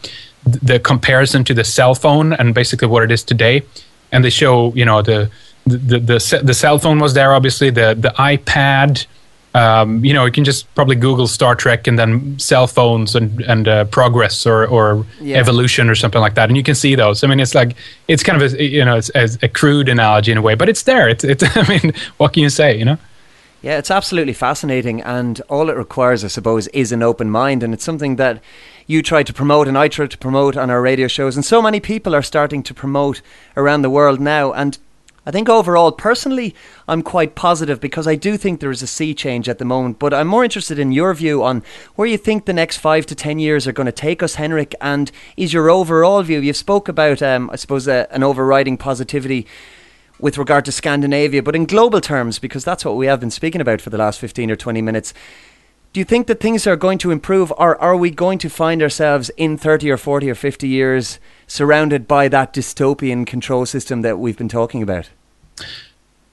the 0.45 0.79
comparison 0.79 1.43
to 1.45 1.53
the 1.53 1.63
cell 1.63 1.95
phone 1.95 2.33
and 2.33 2.53
basically 2.53 2.87
what 2.87 3.03
it 3.03 3.11
is 3.11 3.23
today. 3.23 3.63
And 4.11 4.23
they 4.23 4.29
show 4.29 4.73
you 4.75 4.85
know 4.85 5.01
the 5.01 5.31
the 5.65 5.99
the, 5.99 6.41
the 6.43 6.53
cell 6.53 6.77
phone 6.77 6.99
was 6.99 7.15
there, 7.15 7.33
obviously 7.33 7.71
the 7.71 7.95
the 7.99 8.13
iPad 8.19 9.07
um, 9.55 10.03
you 10.03 10.13
know, 10.13 10.25
you 10.25 10.31
can 10.31 10.43
just 10.43 10.73
probably 10.73 10.95
Google 10.95 11.27
Star 11.27 11.55
Trek 11.55 11.85
and 11.85 11.99
then 11.99 12.37
cell 12.39 12.65
phones 12.65 13.15
and 13.15 13.41
and 13.41 13.67
uh, 13.67 13.85
progress 13.85 14.45
or 14.47 14.65
or 14.65 15.05
yeah. 15.21 15.37
evolution 15.37 15.89
or 15.89 15.95
something 15.95 16.21
like 16.21 16.33
that, 16.35 16.49
and 16.49 16.57
you 16.57 16.63
can 16.63 16.75
see 16.75 16.95
those. 16.95 17.23
I 17.23 17.27
mean, 17.27 17.39
it's 17.39 17.53
like 17.53 17.75
it's 18.07 18.23
kind 18.23 18.41
of 18.41 18.53
a 18.53 18.63
you 18.63 18.83
know 18.83 18.97
it's, 18.97 19.11
it's 19.13 19.37
a 19.43 19.47
crude 19.47 19.89
analogy 19.89 20.31
in 20.31 20.37
a 20.37 20.41
way, 20.41 20.55
but 20.55 20.69
it's 20.69 20.83
there. 20.83 21.07
It's 21.07 21.23
it's. 21.23 21.43
I 21.55 21.67
mean, 21.67 21.93
what 22.17 22.33
can 22.33 22.41
you 22.41 22.49
say? 22.49 22.77
You 22.77 22.85
know. 22.85 22.97
Yeah, 23.61 23.77
it's 23.77 23.91
absolutely 23.91 24.33
fascinating, 24.33 25.01
and 25.01 25.39
all 25.47 25.69
it 25.69 25.77
requires, 25.77 26.25
I 26.25 26.27
suppose, 26.27 26.67
is 26.69 26.91
an 26.91 27.01
open 27.01 27.29
mind, 27.29 27.63
and 27.63 27.73
it's 27.73 27.83
something 27.83 28.17
that 28.17 28.41
you 28.87 29.01
try 29.01 29.23
to 29.23 29.31
promote 29.31 29.69
and 29.69 29.77
I 29.77 29.87
try 29.87 30.05
to 30.05 30.17
promote 30.17 30.57
on 30.57 30.69
our 30.69 30.81
radio 30.81 31.07
shows, 31.07 31.37
and 31.37 31.45
so 31.45 31.61
many 31.61 31.79
people 31.79 32.13
are 32.13 32.23
starting 32.23 32.63
to 32.63 32.73
promote 32.73 33.21
around 33.55 33.83
the 33.83 33.89
world 33.89 34.19
now, 34.19 34.51
and 34.51 34.77
I 35.25 35.31
think 35.31 35.47
overall, 35.47 35.93
personally, 35.93 36.53
I'm 36.85 37.01
quite 37.01 37.33
positive 37.33 37.79
because 37.79 38.07
I 38.07 38.15
do 38.15 38.35
think 38.35 38.59
there 38.59 38.71
is 38.71 38.81
a 38.81 38.87
sea 38.87 39.13
change 39.13 39.47
at 39.47 39.57
the 39.57 39.65
moment. 39.65 39.97
But 39.97 40.13
I'm 40.13 40.27
more 40.27 40.43
interested 40.43 40.77
in 40.77 40.91
your 40.91 41.13
view 41.13 41.43
on 41.43 41.63
where 41.95 42.07
you 42.07 42.17
think 42.17 42.45
the 42.45 42.51
next 42.51 42.77
five 42.77 43.05
to 43.05 43.15
ten 43.15 43.39
years 43.39 43.65
are 43.65 43.71
going 43.71 43.85
to 43.85 43.93
take 43.93 44.21
us, 44.21 44.35
Henrik, 44.35 44.75
and 44.81 45.11
is 45.37 45.53
your 45.53 45.69
overall 45.69 46.21
view? 46.23 46.39
You've 46.39 46.57
spoke 46.57 46.89
about, 46.89 47.21
um, 47.21 47.49
I 47.51 47.55
suppose, 47.55 47.87
uh, 47.87 48.05
an 48.11 48.21
overriding 48.23 48.77
positivity 48.77 49.47
with 50.19 50.37
regard 50.37 50.65
to 50.65 50.71
Scandinavia, 50.71 51.41
but 51.41 51.55
in 51.55 51.65
global 51.65 52.01
terms, 52.01 52.37
because 52.37 52.65
that's 52.65 52.85
what 52.85 52.95
we 52.97 53.07
have 53.07 53.19
been 53.19 53.31
speaking 53.31 53.61
about 53.61 53.81
for 53.81 53.89
the 53.89 53.97
last 53.97 54.19
15 54.19 54.51
or 54.51 54.55
20 54.55 54.81
minutes. 54.81 55.13
Do 55.93 55.99
you 55.99 56.05
think 56.05 56.27
that 56.27 56.39
things 56.39 56.65
are 56.65 56.75
going 56.75 56.97
to 56.99 57.11
improve, 57.11 57.53
or 57.57 57.79
are 57.79 57.95
we 57.95 58.09
going 58.09 58.39
to 58.39 58.49
find 58.49 58.81
ourselves 58.81 59.29
in 59.37 59.57
30 59.57 59.91
or 59.91 59.97
40 59.97 60.29
or 60.29 60.35
50 60.35 60.67
years 60.67 61.19
surrounded 61.53 62.07
by 62.07 62.27
that 62.27 62.51
dystopian 62.51 63.27
control 63.27 63.63
system 63.65 64.01
that 64.01 64.17
we've 64.17 64.37
been 64.37 64.49
talking 64.49 64.81
about? 64.81 65.09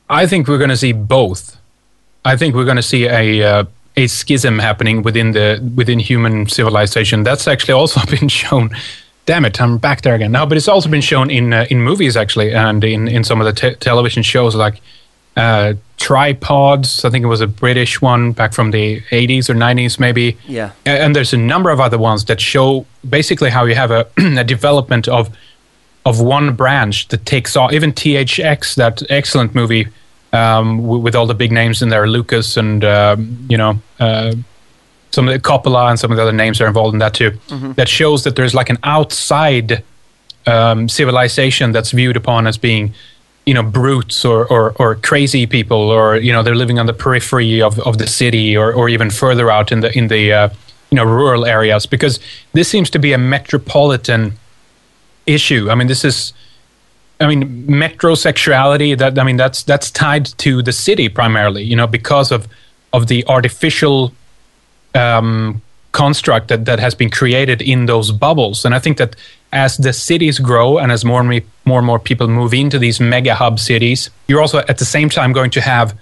I 0.08 0.26
think 0.26 0.48
we're 0.48 0.58
going 0.58 0.70
to 0.70 0.78
see 0.78 0.92
both. 0.92 1.58
I 2.24 2.36
think 2.36 2.54
we're 2.54 2.64
going 2.64 2.78
to 2.84 2.90
see 2.94 3.04
a 3.06 3.42
uh, 3.42 3.64
a 3.96 4.06
schism 4.06 4.58
happening 4.58 5.02
within 5.02 5.32
the 5.32 5.60
within 5.76 5.98
human 5.98 6.48
civilization. 6.48 7.22
That's 7.22 7.46
actually 7.46 7.74
also 7.74 8.00
been 8.16 8.28
shown. 8.28 8.70
Damn 9.26 9.44
it, 9.44 9.60
I'm 9.60 9.78
back 9.78 10.00
there 10.02 10.14
again. 10.14 10.32
now. 10.32 10.46
but 10.46 10.56
it's 10.56 10.68
also 10.68 10.88
been 10.88 11.02
shown 11.02 11.30
in 11.30 11.52
uh, 11.52 11.66
in 11.70 11.82
movies 11.82 12.16
actually, 12.16 12.52
and 12.54 12.82
in 12.82 13.06
in 13.06 13.22
some 13.22 13.40
of 13.42 13.46
the 13.46 13.52
te- 13.52 13.76
television 13.76 14.22
shows 14.22 14.54
like 14.54 14.80
uh, 15.36 15.74
tripods. 16.00 17.04
I 17.04 17.10
think 17.10 17.22
it 17.22 17.28
was 17.28 17.42
a 17.42 17.46
British 17.46 18.00
one 18.00 18.32
back 18.32 18.52
from 18.52 18.72
the 18.72 19.00
80s 19.10 19.48
or 19.48 19.54
90s, 19.54 20.00
maybe. 20.00 20.36
Yeah. 20.48 20.72
And 20.86 21.14
there's 21.14 21.32
a 21.32 21.36
number 21.36 21.70
of 21.70 21.78
other 21.78 21.98
ones 21.98 22.24
that 22.24 22.40
show 22.40 22.86
basically 23.08 23.50
how 23.50 23.66
you 23.66 23.74
have 23.74 23.90
a, 23.90 24.06
a 24.16 24.44
development 24.44 25.06
of 25.06 25.30
of 26.06 26.18
one 26.18 26.56
branch 26.56 27.08
that 27.08 27.26
takes 27.26 27.56
off. 27.56 27.74
Even 27.74 27.92
THX, 27.92 28.74
that 28.76 29.02
excellent 29.10 29.54
movie 29.54 29.86
um, 30.32 30.78
w- 30.80 31.02
with 31.02 31.14
all 31.14 31.26
the 31.26 31.34
big 31.34 31.52
names 31.52 31.82
in 31.82 31.90
there, 31.90 32.08
Lucas 32.08 32.56
and 32.56 32.82
um, 32.84 33.46
you 33.50 33.58
know 33.58 33.78
uh, 34.00 34.34
some 35.10 35.28
of 35.28 35.34
the 35.34 35.40
Coppola 35.40 35.90
and 35.90 36.00
some 36.00 36.10
of 36.10 36.16
the 36.16 36.22
other 36.22 36.32
names 36.32 36.60
are 36.60 36.66
involved 36.66 36.94
in 36.94 37.00
that 37.00 37.12
too. 37.14 37.32
Mm-hmm. 37.48 37.72
That 37.72 37.88
shows 37.88 38.24
that 38.24 38.34
there's 38.34 38.54
like 38.54 38.70
an 38.70 38.78
outside 38.82 39.84
um, 40.46 40.88
civilization 40.88 41.72
that's 41.72 41.90
viewed 41.90 42.16
upon 42.16 42.46
as 42.46 42.56
being 42.56 42.94
you 43.46 43.54
know 43.54 43.62
brutes 43.62 44.24
or, 44.24 44.46
or, 44.46 44.72
or 44.76 44.94
crazy 44.96 45.46
people 45.46 45.90
or 45.90 46.16
you 46.16 46.32
know 46.32 46.42
they're 46.42 46.54
living 46.54 46.78
on 46.78 46.86
the 46.86 46.92
periphery 46.92 47.60
of, 47.60 47.78
of 47.80 47.98
the 47.98 48.06
city 48.06 48.56
or, 48.56 48.72
or 48.72 48.88
even 48.88 49.10
further 49.10 49.50
out 49.50 49.72
in 49.72 49.80
the 49.80 49.96
in 49.96 50.08
the 50.08 50.32
uh, 50.32 50.48
you 50.90 50.96
know 50.96 51.04
rural 51.04 51.46
areas 51.46 51.86
because 51.86 52.20
this 52.52 52.68
seems 52.68 52.90
to 52.90 52.98
be 52.98 53.12
a 53.12 53.18
metropolitan 53.18 54.32
issue. 55.26 55.70
I 55.70 55.74
mean, 55.74 55.88
this 55.88 56.04
is. 56.04 56.32
I 57.22 57.26
mean, 57.26 57.66
metrosexuality. 57.66 58.96
That 58.96 59.18
I 59.18 59.24
mean, 59.24 59.36
that's 59.36 59.62
that's 59.62 59.90
tied 59.90 60.26
to 60.38 60.62
the 60.62 60.72
city 60.72 61.08
primarily. 61.10 61.62
You 61.62 61.76
know, 61.76 61.86
because 61.86 62.32
of 62.32 62.48
of 62.92 63.08
the 63.08 63.26
artificial 63.26 64.12
um, 64.94 65.60
construct 65.92 66.48
that, 66.48 66.64
that 66.64 66.78
has 66.78 66.94
been 66.94 67.10
created 67.10 67.60
in 67.60 67.86
those 67.86 68.12
bubbles. 68.12 68.64
And 68.64 68.74
I 68.74 68.78
think 68.78 68.98
that 68.98 69.16
as 69.52 69.76
the 69.76 69.92
cities 69.92 70.38
grow 70.38 70.78
and 70.78 70.92
as 70.92 71.04
more 71.04 71.20
and 71.20 71.28
me, 71.28 71.42
more 71.64 71.78
and 71.78 71.86
more 71.86 71.98
people 71.98 72.28
move 72.28 72.54
into 72.54 72.78
these 72.78 73.00
mega 73.00 73.34
hub 73.34 73.58
cities, 73.58 74.10
you're 74.28 74.40
also 74.40 74.58
at 74.58 74.78
the 74.78 74.84
same 74.84 75.08
time 75.08 75.32
going 75.32 75.50
to 75.50 75.60
have 75.60 75.98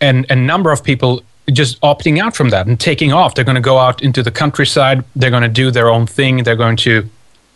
an, 0.00 0.26
a 0.28 0.36
number 0.36 0.70
of 0.70 0.84
people 0.84 1.22
just 1.50 1.80
opting 1.80 2.20
out 2.20 2.36
from 2.36 2.50
that 2.50 2.66
and 2.66 2.78
taking 2.78 3.12
off. 3.12 3.34
They're 3.34 3.44
going 3.44 3.56
to 3.56 3.60
go 3.60 3.78
out 3.78 4.02
into 4.02 4.22
the 4.22 4.30
countryside. 4.30 5.04
They're 5.16 5.30
going 5.30 5.42
to 5.42 5.48
do 5.48 5.70
their 5.70 5.88
own 5.88 6.06
thing. 6.06 6.44
They're 6.44 6.56
going 6.56 6.76
to 6.78 7.08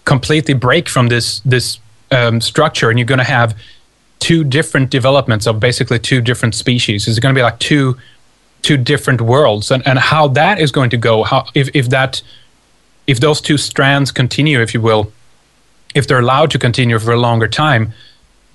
completely 0.04 0.54
break 0.54 0.88
from 0.88 1.08
this 1.08 1.40
this 1.40 1.78
um, 2.10 2.40
structure, 2.40 2.90
and 2.90 2.98
you're 2.98 3.06
going 3.06 3.18
to 3.18 3.24
have 3.24 3.56
two 4.18 4.44
different 4.44 4.90
developments 4.90 5.46
of 5.46 5.60
basically 5.60 5.98
two 5.98 6.20
different 6.20 6.54
species. 6.54 7.06
It's 7.06 7.18
going 7.18 7.34
to 7.34 7.38
be 7.38 7.42
like 7.42 7.58
two 7.58 7.96
two 8.66 8.76
different 8.76 9.20
worlds 9.20 9.70
and, 9.70 9.86
and 9.86 9.98
how 9.98 10.28
that 10.28 10.60
is 10.60 10.70
going 10.72 10.90
to 10.90 10.96
go 10.96 11.22
how 11.22 11.46
if, 11.54 11.68
if 11.74 11.88
that 11.88 12.22
if 13.06 13.20
those 13.20 13.40
two 13.40 13.56
strands 13.56 14.10
continue 14.10 14.60
if 14.60 14.74
you 14.74 14.80
will 14.80 15.12
if 15.94 16.06
they're 16.06 16.24
allowed 16.26 16.50
to 16.50 16.58
continue 16.58 16.98
for 16.98 17.12
a 17.12 17.20
longer 17.28 17.48
time 17.48 17.92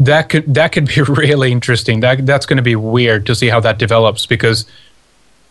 that 0.02 0.30
could 0.30 0.54
that 0.54 0.72
could 0.72 0.88
be 0.88 1.02
really 1.08 1.52
interesting. 1.52 2.00
That 2.00 2.26
that's 2.26 2.46
going 2.46 2.58
to 2.58 2.64
be 2.64 2.76
weird 2.76 3.26
to 3.28 3.36
see 3.36 3.50
how 3.50 3.60
that 3.62 3.78
develops 3.78 4.26
because 4.26 4.66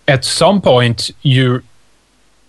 at 0.09 0.25
some 0.25 0.61
point 0.61 1.11
you 1.23 1.63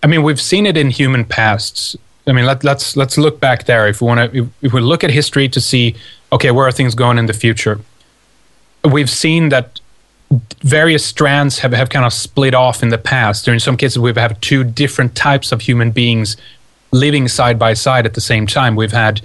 i 0.02 0.06
mean 0.06 0.22
we've 0.22 0.40
seen 0.40 0.66
it 0.66 0.76
in 0.76 0.90
human 0.90 1.24
pasts. 1.24 1.96
I 2.26 2.32
mean 2.32 2.44
let, 2.44 2.64
let's 2.64 2.96
let's 2.96 3.16
look 3.18 3.40
back 3.40 3.64
there. 3.64 3.86
If 3.88 4.00
we 4.00 4.06
want 4.08 4.32
to 4.32 4.38
if, 4.38 4.48
if 4.62 4.72
we 4.72 4.80
look 4.80 5.04
at 5.04 5.10
history 5.10 5.48
to 5.48 5.60
see 5.60 5.94
okay 6.32 6.50
where 6.50 6.66
are 6.66 6.72
things 6.72 6.94
going 6.94 7.18
in 7.18 7.26
the 7.26 7.32
future? 7.32 7.80
We've 8.84 9.10
seen 9.10 9.50
that 9.50 9.80
various 10.62 11.04
strands 11.04 11.58
have, 11.58 11.72
have 11.72 11.90
kind 11.90 12.04
of 12.04 12.12
split 12.12 12.54
off 12.54 12.82
in 12.82 12.88
the 12.88 12.98
past. 12.98 13.48
Or 13.48 13.52
in 13.52 13.60
some 13.60 13.76
cases, 13.76 13.98
we've 13.98 14.16
had 14.16 14.40
two 14.40 14.64
different 14.64 15.14
types 15.14 15.52
of 15.52 15.62
human 15.62 15.90
beings 15.90 16.36
living 16.90 17.28
side 17.28 17.58
by 17.58 17.74
side 17.74 18.06
at 18.06 18.14
the 18.14 18.20
same 18.20 18.46
time. 18.46 18.76
We've 18.76 18.92
had, 18.92 19.20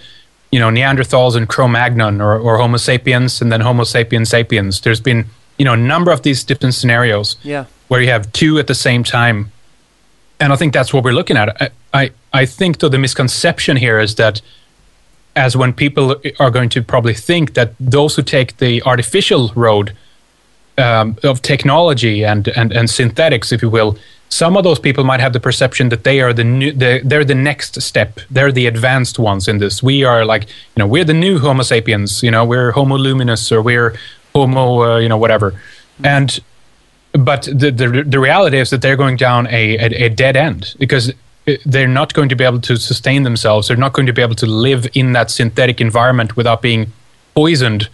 you 0.52 0.60
know, 0.60 0.70
Neanderthals 0.70 1.36
and 1.36 1.48
Cro-Magnon, 1.48 2.22
or, 2.22 2.38
or 2.38 2.58
Homo 2.58 2.78
sapiens, 2.78 3.42
and 3.42 3.52
then 3.52 3.62
Homo 3.62 3.84
sapiens 3.84 4.30
sapiens. 4.30 4.82
There's 4.82 5.02
been, 5.02 5.26
you 5.58 5.66
know, 5.66 5.74
a 5.74 5.78
number 5.78 6.12
of 6.12 6.24
these 6.24 6.44
different 6.44 6.76
scenarios 6.76 7.36
yeah. 7.44 7.66
where 7.88 8.02
you 8.02 8.10
have 8.10 8.32
two 8.34 8.58
at 8.58 8.68
the 8.68 8.76
same 8.76 9.04
time, 9.04 9.52
and 10.40 10.54
I 10.54 10.56
think 10.56 10.74
that's 10.74 10.94
what 10.94 11.04
we're 11.04 11.14
looking 11.14 11.38
at. 11.38 11.62
I, 11.62 11.70
I, 11.94 12.12
I 12.34 12.46
think 12.46 12.80
though 12.80 12.90
the 12.90 12.98
misconception 12.98 13.78
here 13.78 14.00
is 14.00 14.16
that 14.16 14.42
as 15.36 15.56
when 15.56 15.72
people 15.72 16.16
are 16.40 16.50
going 16.50 16.70
to 16.70 16.82
probably 16.82 17.14
think 17.14 17.54
that 17.54 17.74
those 17.80 18.16
who 18.16 18.24
take 18.24 18.58
the 18.58 18.82
artificial 18.84 19.52
road 19.56 19.96
um, 20.78 21.18
of 21.24 21.42
technology 21.42 22.24
and, 22.24 22.48
and, 22.50 22.72
and 22.72 22.90
synthetics, 22.90 23.52
if 23.52 23.62
you 23.62 23.70
will, 23.70 23.98
some 24.30 24.58
of 24.58 24.64
those 24.64 24.80
people 24.80 25.04
might 25.04 25.20
have 25.20 25.34
the 25.34 25.40
perception 25.40 25.90
that 25.90 26.04
they 26.04 26.20
are 26.22 26.34
the 26.34 26.44
new, 26.44 26.72
the, 26.72 27.02
they're 27.04 27.24
the 27.24 27.36
next 27.36 27.82
step. 27.82 28.20
They're 28.30 28.52
the 28.52 28.68
advanced 28.68 29.20
ones 29.20 29.48
in 29.48 29.60
this. 29.60 29.82
We 29.82 30.04
are 30.04 30.26
like, 30.26 30.44
you 30.44 30.80
know, 30.80 30.88
we're 30.88 31.06
the 31.06 31.14
new 31.14 31.40
Homo 31.40 31.64
sapiens. 31.64 32.22
You 32.22 32.32
know, 32.32 32.44
we're 32.44 32.72
Homo 32.72 32.98
luminous 32.98 33.52
or 33.52 33.62
we're 33.62 33.98
Homo, 34.36 34.84
uh, 34.84 34.98
you 35.00 35.10
know, 35.10 35.18
whatever. 35.18 35.60
And 36.04 36.40
but 37.14 37.44
the, 37.44 37.72
the 37.72 38.04
the 38.06 38.20
reality 38.20 38.58
is 38.58 38.70
that 38.70 38.82
they're 38.82 38.98
going 38.98 39.16
down 39.16 39.48
a, 39.48 39.78
a, 39.78 40.06
a 40.06 40.10
dead 40.10 40.36
end 40.36 40.76
because 40.78 41.14
they're 41.66 41.88
not 41.88 42.14
going 42.14 42.30
to 42.30 42.36
be 42.36 42.44
able 42.44 42.60
to 42.62 42.76
sustain 42.76 43.24
themselves. 43.24 43.70
They're 43.70 43.78
not 43.78 43.94
going 43.94 44.06
to 44.08 44.14
be 44.14 44.22
able 44.22 44.36
to 44.36 44.46
live 44.46 44.88
in 44.94 45.14
that 45.14 45.32
synthetic 45.32 45.80
environment 45.80 46.36
without 46.36 46.62
being 46.62 46.92
poisoned 47.34 47.90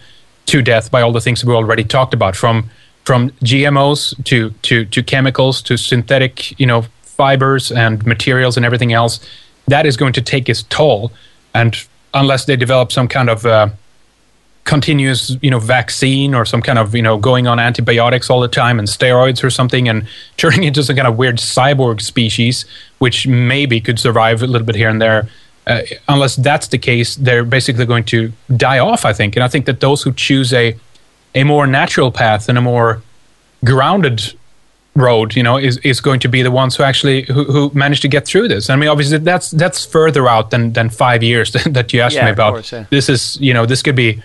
to 0.47 0.61
death 0.61 0.91
by 0.91 1.01
all 1.01 1.11
the 1.11 1.21
things 1.21 1.43
we 1.43 1.53
already 1.53 1.83
talked 1.83 2.13
about, 2.13 2.35
from 2.35 2.69
from 3.05 3.31
GMOs 3.43 4.23
to 4.25 4.51
to 4.63 4.85
to 4.85 5.03
chemicals 5.03 5.61
to 5.63 5.77
synthetic, 5.77 6.57
you 6.59 6.65
know, 6.65 6.85
fibers 7.01 7.71
and 7.71 8.05
materials 8.05 8.57
and 8.57 8.65
everything 8.65 8.93
else. 8.93 9.19
That 9.67 9.85
is 9.85 9.97
going 9.97 10.13
to 10.13 10.21
take 10.21 10.49
its 10.49 10.63
toll, 10.63 11.11
and 11.53 11.75
unless 12.13 12.45
they 12.45 12.55
develop 12.55 12.91
some 12.91 13.07
kind 13.07 13.29
of 13.29 13.45
uh, 13.45 13.69
continuous, 14.65 15.35
you 15.41 15.49
know, 15.49 15.59
vaccine 15.59 16.33
or 16.33 16.45
some 16.45 16.61
kind 16.61 16.79
of, 16.79 16.95
you 16.95 17.01
know, 17.01 17.17
going 17.17 17.47
on 17.47 17.59
antibiotics 17.59 18.29
all 18.29 18.39
the 18.39 18.47
time 18.47 18.79
and 18.79 18.87
steroids 18.87 19.43
or 19.43 19.49
something, 19.49 19.87
and 19.87 20.07
turning 20.37 20.63
into 20.63 20.83
some 20.83 20.95
kind 20.95 21.07
of 21.07 21.17
weird 21.17 21.37
cyborg 21.37 22.01
species, 22.01 22.65
which 22.99 23.27
maybe 23.27 23.79
could 23.81 23.99
survive 23.99 24.41
a 24.41 24.47
little 24.47 24.65
bit 24.65 24.75
here 24.75 24.89
and 24.89 25.01
there 25.01 25.27
uh, 25.67 25.81
unless 26.07 26.35
that's 26.35 26.67
the 26.67 26.77
case, 26.77 27.15
they're 27.15 27.43
basically 27.43 27.85
going 27.85 28.03
to 28.05 28.31
die 28.57 28.79
off. 28.79 29.05
I 29.05 29.13
think, 29.13 29.35
and 29.35 29.43
I 29.43 29.47
think 29.47 29.65
that 29.65 29.79
those 29.79 30.03
who 30.03 30.13
choose 30.13 30.53
a 30.53 30.75
a 31.35 31.43
more 31.43 31.65
natural 31.65 32.11
path 32.11 32.49
and 32.49 32.57
a 32.57 32.61
more 32.61 33.01
grounded 33.63 34.33
road, 34.95 35.35
you 35.35 35.43
know, 35.43 35.57
is, 35.57 35.77
is 35.77 35.99
going 35.99 36.19
to 36.19 36.29
be 36.29 36.41
the 36.41 36.51
ones 36.51 36.75
who 36.75 36.83
actually 36.83 37.23
who, 37.23 37.45
who 37.45 37.71
manage 37.73 38.01
to 38.01 38.07
get 38.07 38.25
through 38.25 38.47
this. 38.47 38.69
I 38.69 38.75
mean, 38.75 38.89
obviously, 38.89 39.17
that's 39.17 39.51
that's 39.51 39.85
further 39.85 40.27
out 40.27 40.51
than 40.51 40.73
than 40.73 40.89
five 40.89 41.23
years 41.23 41.51
that 41.65 41.93
you 41.93 42.01
asked 42.01 42.15
yeah, 42.15 42.25
me 42.25 42.31
about. 42.31 42.53
Course, 42.53 42.71
yeah. 42.71 42.85
This 42.89 43.09
is, 43.09 43.37
you 43.39 43.53
know, 43.53 43.65
this 43.65 43.81
could 43.81 43.95
be 43.95 44.21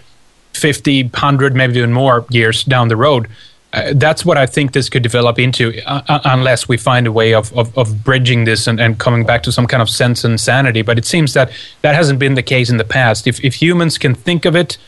50, 0.55 1.05
100, 1.05 1.55
maybe 1.55 1.79
even 1.79 1.93
more 1.93 2.27
years 2.31 2.65
down 2.65 2.89
the 2.89 2.97
road. 2.97 3.29
Uh, 3.73 3.93
that's 3.97 4.25
what 4.25 4.39
I 4.39 4.47
think 4.47 4.73
this 4.73 4.89
could 4.89 5.03
develop 5.03 5.39
into, 5.39 5.79
uh, 5.87 6.01
uh, 6.09 6.21
unless 6.25 6.69
we 6.69 6.79
find 6.79 7.07
a 7.07 7.13
way 7.13 7.35
of, 7.35 7.53
of, 7.53 7.77
of 7.77 8.03
bridging 8.03 8.45
this 8.45 8.67
and, 8.67 8.81
and 8.81 8.99
coming 8.99 9.27
back 9.27 9.43
to 9.43 9.53
some 9.53 9.67
kind 9.67 9.83
of 9.83 9.91
sense 9.91 10.25
and 10.25 10.41
sanity. 10.41 10.81
But 10.81 10.97
it 10.97 11.05
seems 11.05 11.35
that 11.35 11.53
that 11.83 11.95
hasn't 11.95 12.19
been 12.19 12.35
the 12.35 12.43
case 12.43 12.71
in 12.71 12.79
the 12.79 12.85
past. 12.85 13.27
If, 13.27 13.45
if 13.45 13.61
humans 13.61 13.99
can 13.99 14.15
think 14.15 14.47
of 14.47 14.57
it, 14.57 14.79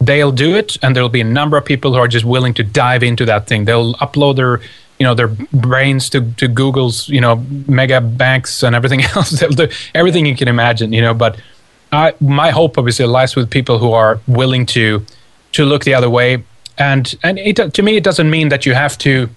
they'll 0.00 0.32
do 0.32 0.54
it, 0.54 0.76
and 0.82 0.94
there'll 0.94 1.08
be 1.08 1.22
a 1.22 1.24
number 1.24 1.56
of 1.56 1.64
people 1.64 1.94
who 1.94 1.98
are 1.98 2.08
just 2.08 2.26
willing 2.26 2.52
to 2.54 2.62
dive 2.62 3.02
into 3.02 3.24
that 3.24 3.46
thing. 3.46 3.64
They'll 3.64 3.94
upload 3.94 4.36
their 4.36 4.60
you 4.98 5.04
know 5.04 5.14
their 5.14 5.28
brains 5.28 6.08
to, 6.10 6.32
to 6.32 6.48
Google's 6.48 7.08
you 7.08 7.20
know 7.20 7.36
mega 7.66 8.00
banks 8.00 8.62
and 8.62 8.74
everything 8.74 9.02
else. 9.14 9.42
Everything 9.94 10.26
you 10.26 10.36
can 10.36 10.48
imagine, 10.48 10.92
you 10.92 11.00
know. 11.00 11.14
But 11.14 11.40
I, 11.92 12.14
my 12.20 12.50
hope 12.50 12.76
obviously 12.78 13.06
lies 13.06 13.36
with 13.36 13.50
people 13.50 13.78
who 13.78 13.92
are 13.92 14.20
willing 14.26 14.66
to 14.66 15.04
to 15.52 15.64
look 15.64 15.84
the 15.84 15.94
other 15.94 16.10
way 16.10 16.44
and 16.78 17.14
and 17.22 17.38
it, 17.38 17.56
to 17.74 17.82
me 17.82 17.96
it 17.96 18.04
doesn't 18.04 18.30
mean 18.30 18.48
that 18.48 18.66
you 18.66 18.74
have 18.74 18.96
to 18.98 19.28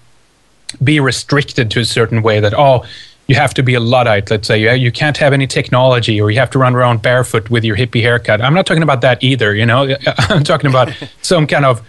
be 0.82 1.00
restricted 1.00 1.70
to 1.70 1.80
a 1.80 1.84
certain 1.84 2.22
way 2.22 2.40
that 2.40 2.54
oh 2.54 2.84
you 3.26 3.36
have 3.36 3.54
to 3.54 3.62
be 3.62 3.74
a 3.74 3.80
luddite 3.80 4.30
let's 4.30 4.48
say. 4.48 4.58
You, 4.60 4.72
you 4.72 4.90
can't 4.92 5.16
have 5.18 5.32
any 5.32 5.46
technology 5.46 6.20
or 6.20 6.30
you 6.30 6.38
have 6.40 6.50
to 6.50 6.58
run 6.58 6.74
around 6.74 7.00
barefoot 7.02 7.48
with 7.48 7.64
your 7.64 7.76
hippie 7.76 8.02
haircut. 8.02 8.40
I'm 8.40 8.54
not 8.54 8.66
talking 8.66 8.82
about 8.82 9.00
that 9.02 9.22
either 9.22 9.54
you 9.54 9.66
know. 9.66 9.94
I'm 10.28 10.44
talking 10.44 10.68
about 10.68 10.92
some 11.22 11.46
kind 11.46 11.64
of 11.64 11.80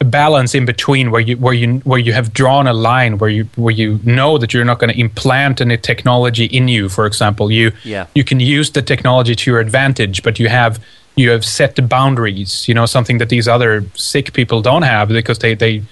balance 0.00 0.54
in 0.54 0.64
between 0.64 1.10
where 1.10 1.20
you 1.20 1.36
where 1.36 1.52
you 1.52 1.78
where 1.80 1.98
you 1.98 2.12
have 2.12 2.32
drawn 2.32 2.66
a 2.66 2.72
line 2.72 3.18
where 3.18 3.28
you 3.30 3.44
where 3.56 3.74
you 3.74 4.00
know 4.04 4.38
that 4.38 4.54
you're 4.54 4.64
not 4.64 4.78
going 4.78 4.92
to 4.92 4.98
implant 4.98 5.60
any 5.60 5.76
technology 5.76 6.46
in 6.46 6.68
you 6.68 6.88
for 6.88 7.04
example. 7.06 7.50
You 7.50 7.72
Yeah. 7.84 8.06
you 8.14 8.24
can 8.24 8.40
use 8.40 8.70
the 8.70 8.82
technology 8.82 9.34
to 9.34 9.50
your 9.50 9.60
advantage 9.60 10.22
but 10.22 10.38
you 10.38 10.48
have 10.48 10.78
you 11.20 11.30
have 11.30 11.44
set 11.44 11.76
the 11.76 11.82
boundaries 11.82 12.66
you 12.68 12.74
know 12.74 12.86
something 12.86 13.18
that 13.18 13.28
these 13.28 13.46
other 13.46 13.84
sick 13.94 14.32
people 14.32 14.60
don't 14.62 14.82
have 14.82 15.08
because 15.08 15.38
they 15.38 15.54
they 15.54 15.82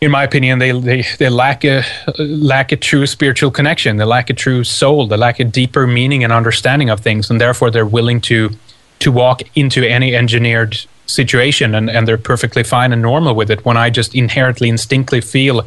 in 0.00 0.10
my 0.10 0.22
opinion 0.22 0.58
they 0.58 0.72
they, 0.72 1.02
they 1.18 1.28
lack 1.28 1.64
a 1.64 1.82
lack 2.18 2.72
a 2.72 2.76
true 2.76 3.06
spiritual 3.06 3.50
connection. 3.50 3.96
They 3.96 4.04
lack 4.04 4.30
a 4.30 4.34
true 4.34 4.64
soul. 4.64 5.06
They 5.06 5.16
lack 5.16 5.40
a 5.40 5.44
deeper 5.44 5.86
meaning 5.86 6.24
and 6.24 6.32
understanding 6.32 6.90
of 6.90 7.00
things. 7.00 7.30
And 7.30 7.40
therefore 7.40 7.70
they're 7.70 7.86
willing 7.86 8.20
to 8.22 8.50
to 8.98 9.12
walk 9.12 9.42
into 9.54 9.84
any 9.84 10.14
engineered 10.14 10.78
situation 11.06 11.74
and, 11.74 11.88
and 11.88 12.08
they're 12.08 12.18
perfectly 12.18 12.64
fine 12.64 12.92
and 12.92 13.00
normal 13.00 13.32
with 13.32 13.48
it 13.48 13.64
when 13.64 13.76
i 13.76 13.88
just 13.88 14.12
inherently 14.16 14.68
instinctively 14.68 15.20
feel 15.20 15.60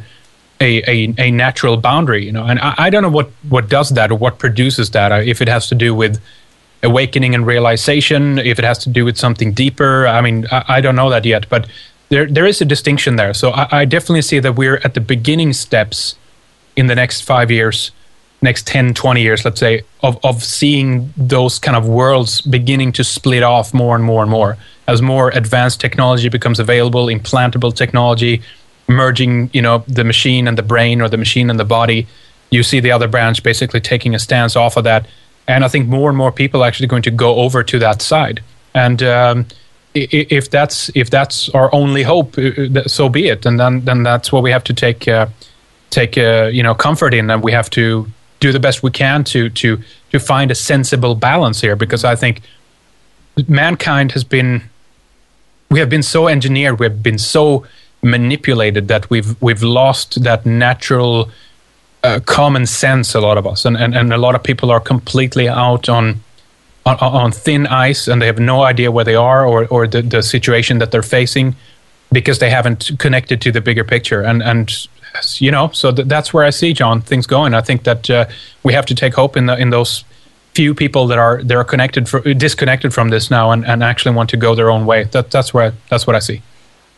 a, 0.60 0.82
a, 0.86 1.14
a 1.16 1.30
natural 1.30 1.78
boundary 1.78 2.26
you 2.26 2.32
know. 2.32 2.44
And 2.44 2.58
I, 2.58 2.74
I 2.76 2.90
don't 2.90 3.02
know 3.02 3.08
what 3.08 3.30
what 3.48 3.70
does 3.70 3.88
that 3.90 4.10
or 4.10 4.18
what 4.18 4.38
produces 4.38 4.90
that 4.90 5.12
uh, 5.12 5.22
if 5.24 5.40
it 5.40 5.48
has 5.48 5.68
to 5.68 5.74
do 5.74 5.94
with 5.94 6.20
awakening 6.82 7.34
and 7.34 7.46
realization, 7.46 8.38
if 8.38 8.58
it 8.58 8.64
has 8.64 8.78
to 8.78 8.88
do 8.88 9.04
with 9.04 9.16
something 9.16 9.52
deeper. 9.52 10.06
I 10.06 10.20
mean, 10.20 10.46
I, 10.50 10.64
I 10.68 10.80
don't 10.80 10.96
know 10.96 11.10
that 11.10 11.24
yet, 11.24 11.48
but 11.48 11.68
there 12.08 12.26
there 12.26 12.46
is 12.46 12.60
a 12.60 12.64
distinction 12.64 13.16
there. 13.16 13.34
So 13.34 13.50
I, 13.50 13.80
I, 13.80 13.84
definitely 13.84 14.22
see 14.22 14.40
that 14.40 14.56
we're 14.56 14.80
at 14.84 14.94
the 14.94 15.00
beginning 15.00 15.52
steps 15.52 16.16
in 16.76 16.86
the 16.86 16.94
next 16.94 17.22
five 17.22 17.50
years, 17.50 17.90
next 18.42 18.66
10, 18.66 18.94
20 18.94 19.22
years, 19.22 19.44
let's 19.44 19.60
say, 19.60 19.82
of, 20.02 20.18
of 20.24 20.42
seeing 20.42 21.12
those 21.16 21.58
kind 21.58 21.76
of 21.76 21.88
worlds 21.88 22.40
beginning 22.40 22.92
to 22.92 23.04
split 23.04 23.42
off 23.42 23.74
more 23.74 23.94
and 23.94 24.04
more 24.04 24.22
and 24.22 24.30
more 24.30 24.56
as 24.88 25.00
more 25.00 25.30
advanced 25.30 25.80
technology 25.80 26.28
becomes 26.28 26.58
available, 26.58 27.06
implantable 27.06 27.74
technology, 27.74 28.42
merging, 28.88 29.48
you 29.52 29.62
know, 29.62 29.84
the 29.86 30.02
machine 30.02 30.48
and 30.48 30.58
the 30.58 30.62
brain 30.62 31.00
or 31.00 31.08
the 31.08 31.16
machine 31.16 31.48
and 31.48 31.60
the 31.60 31.64
body. 31.64 32.08
You 32.50 32.64
see 32.64 32.80
the 32.80 32.90
other 32.90 33.06
branch 33.06 33.42
basically 33.44 33.80
taking 33.80 34.16
a 34.16 34.18
stance 34.18 34.56
off 34.56 34.76
of 34.76 34.82
that 34.84 35.06
and 35.50 35.64
I 35.64 35.68
think 35.68 35.88
more 35.88 36.08
and 36.08 36.16
more 36.16 36.32
people 36.32 36.62
are 36.62 36.68
actually 36.68 36.86
going 36.86 37.02
to 37.02 37.10
go 37.10 37.36
over 37.36 37.62
to 37.64 37.78
that 37.80 38.02
side. 38.02 38.40
And 38.74 39.02
um, 39.02 39.46
if 39.94 40.48
that's 40.48 40.90
if 40.94 41.10
that's 41.10 41.48
our 41.50 41.74
only 41.74 42.04
hope, 42.04 42.38
uh, 42.38 42.86
so 42.86 43.08
be 43.08 43.28
it. 43.28 43.44
And 43.46 43.58
then 43.58 43.84
then 43.84 44.02
that's 44.04 44.30
what 44.32 44.42
we 44.42 44.52
have 44.52 44.64
to 44.64 44.74
take 44.74 45.08
uh, 45.08 45.26
take 45.90 46.16
uh, 46.16 46.50
you 46.52 46.62
know 46.62 46.74
comfort 46.74 47.14
in, 47.14 47.30
and 47.30 47.42
we 47.42 47.52
have 47.52 47.68
to 47.70 48.06
do 48.38 48.52
the 48.52 48.60
best 48.60 48.82
we 48.82 48.90
can 48.90 49.24
to 49.24 49.50
to 49.50 49.78
to 50.12 50.20
find 50.20 50.50
a 50.50 50.54
sensible 50.54 51.14
balance 51.14 51.60
here. 51.60 51.76
Because 51.76 52.04
I 52.04 52.14
think 52.14 52.42
mankind 53.48 54.12
has 54.12 54.24
been 54.24 54.62
we 55.68 55.80
have 55.80 55.90
been 55.90 56.04
so 56.04 56.28
engineered, 56.28 56.78
we 56.78 56.86
have 56.86 57.02
been 57.02 57.18
so 57.18 57.66
manipulated 58.02 58.86
that 58.86 59.10
we've 59.10 59.34
we've 59.42 59.64
lost 59.64 60.22
that 60.22 60.46
natural 60.46 61.28
uh, 62.02 62.20
common 62.24 62.66
sense. 62.66 63.14
A 63.14 63.20
lot 63.20 63.38
of 63.38 63.46
us, 63.46 63.64
and, 63.64 63.76
and 63.76 63.94
and 63.94 64.12
a 64.12 64.18
lot 64.18 64.34
of 64.34 64.42
people 64.42 64.70
are 64.70 64.80
completely 64.80 65.48
out 65.48 65.88
on 65.88 66.20
on, 66.86 66.96
on 66.98 67.32
thin 67.32 67.66
ice 67.66 68.08
and 68.08 68.20
they 68.20 68.26
have 68.26 68.38
no 68.38 68.62
idea 68.62 68.90
where 68.90 69.04
they 69.04 69.14
are 69.14 69.44
or, 69.44 69.66
or 69.68 69.86
the, 69.86 70.02
the 70.02 70.22
situation 70.22 70.78
that 70.78 70.90
they're 70.90 71.02
facing 71.02 71.54
because 72.12 72.38
they 72.38 72.50
haven't 72.50 72.90
connected 72.98 73.40
to 73.42 73.52
the 73.52 73.60
bigger 73.60 73.84
picture. 73.84 74.22
And, 74.22 74.42
and 74.42 74.88
you 75.34 75.50
know, 75.50 75.70
so 75.72 75.92
th- 75.92 76.08
that's 76.08 76.32
where 76.32 76.44
I 76.44 76.50
see, 76.50 76.72
John, 76.72 77.00
things 77.00 77.26
going. 77.26 77.54
I 77.54 77.60
think 77.60 77.84
that 77.84 78.10
uh, 78.10 78.26
we 78.62 78.72
have 78.72 78.86
to 78.86 78.94
take 78.94 79.14
hope 79.14 79.36
in, 79.36 79.46
the, 79.46 79.56
in 79.56 79.70
those 79.70 80.04
few 80.54 80.74
people 80.74 81.06
that 81.06 81.18
are 81.18 81.40
that 81.44 81.56
are 81.56 81.62
connected 81.62 82.08
for, 82.08 82.20
disconnected 82.34 82.92
from 82.92 83.10
this 83.10 83.30
now 83.30 83.52
and, 83.52 83.64
and 83.64 83.84
actually 83.84 84.12
want 84.12 84.28
to 84.30 84.36
go 84.36 84.56
their 84.56 84.68
own 84.68 84.84
way. 84.84 85.04
That, 85.04 85.30
that's, 85.30 85.54
where 85.54 85.74
that's 85.88 86.06
what 86.06 86.16
I 86.16 86.18
see. 86.18 86.42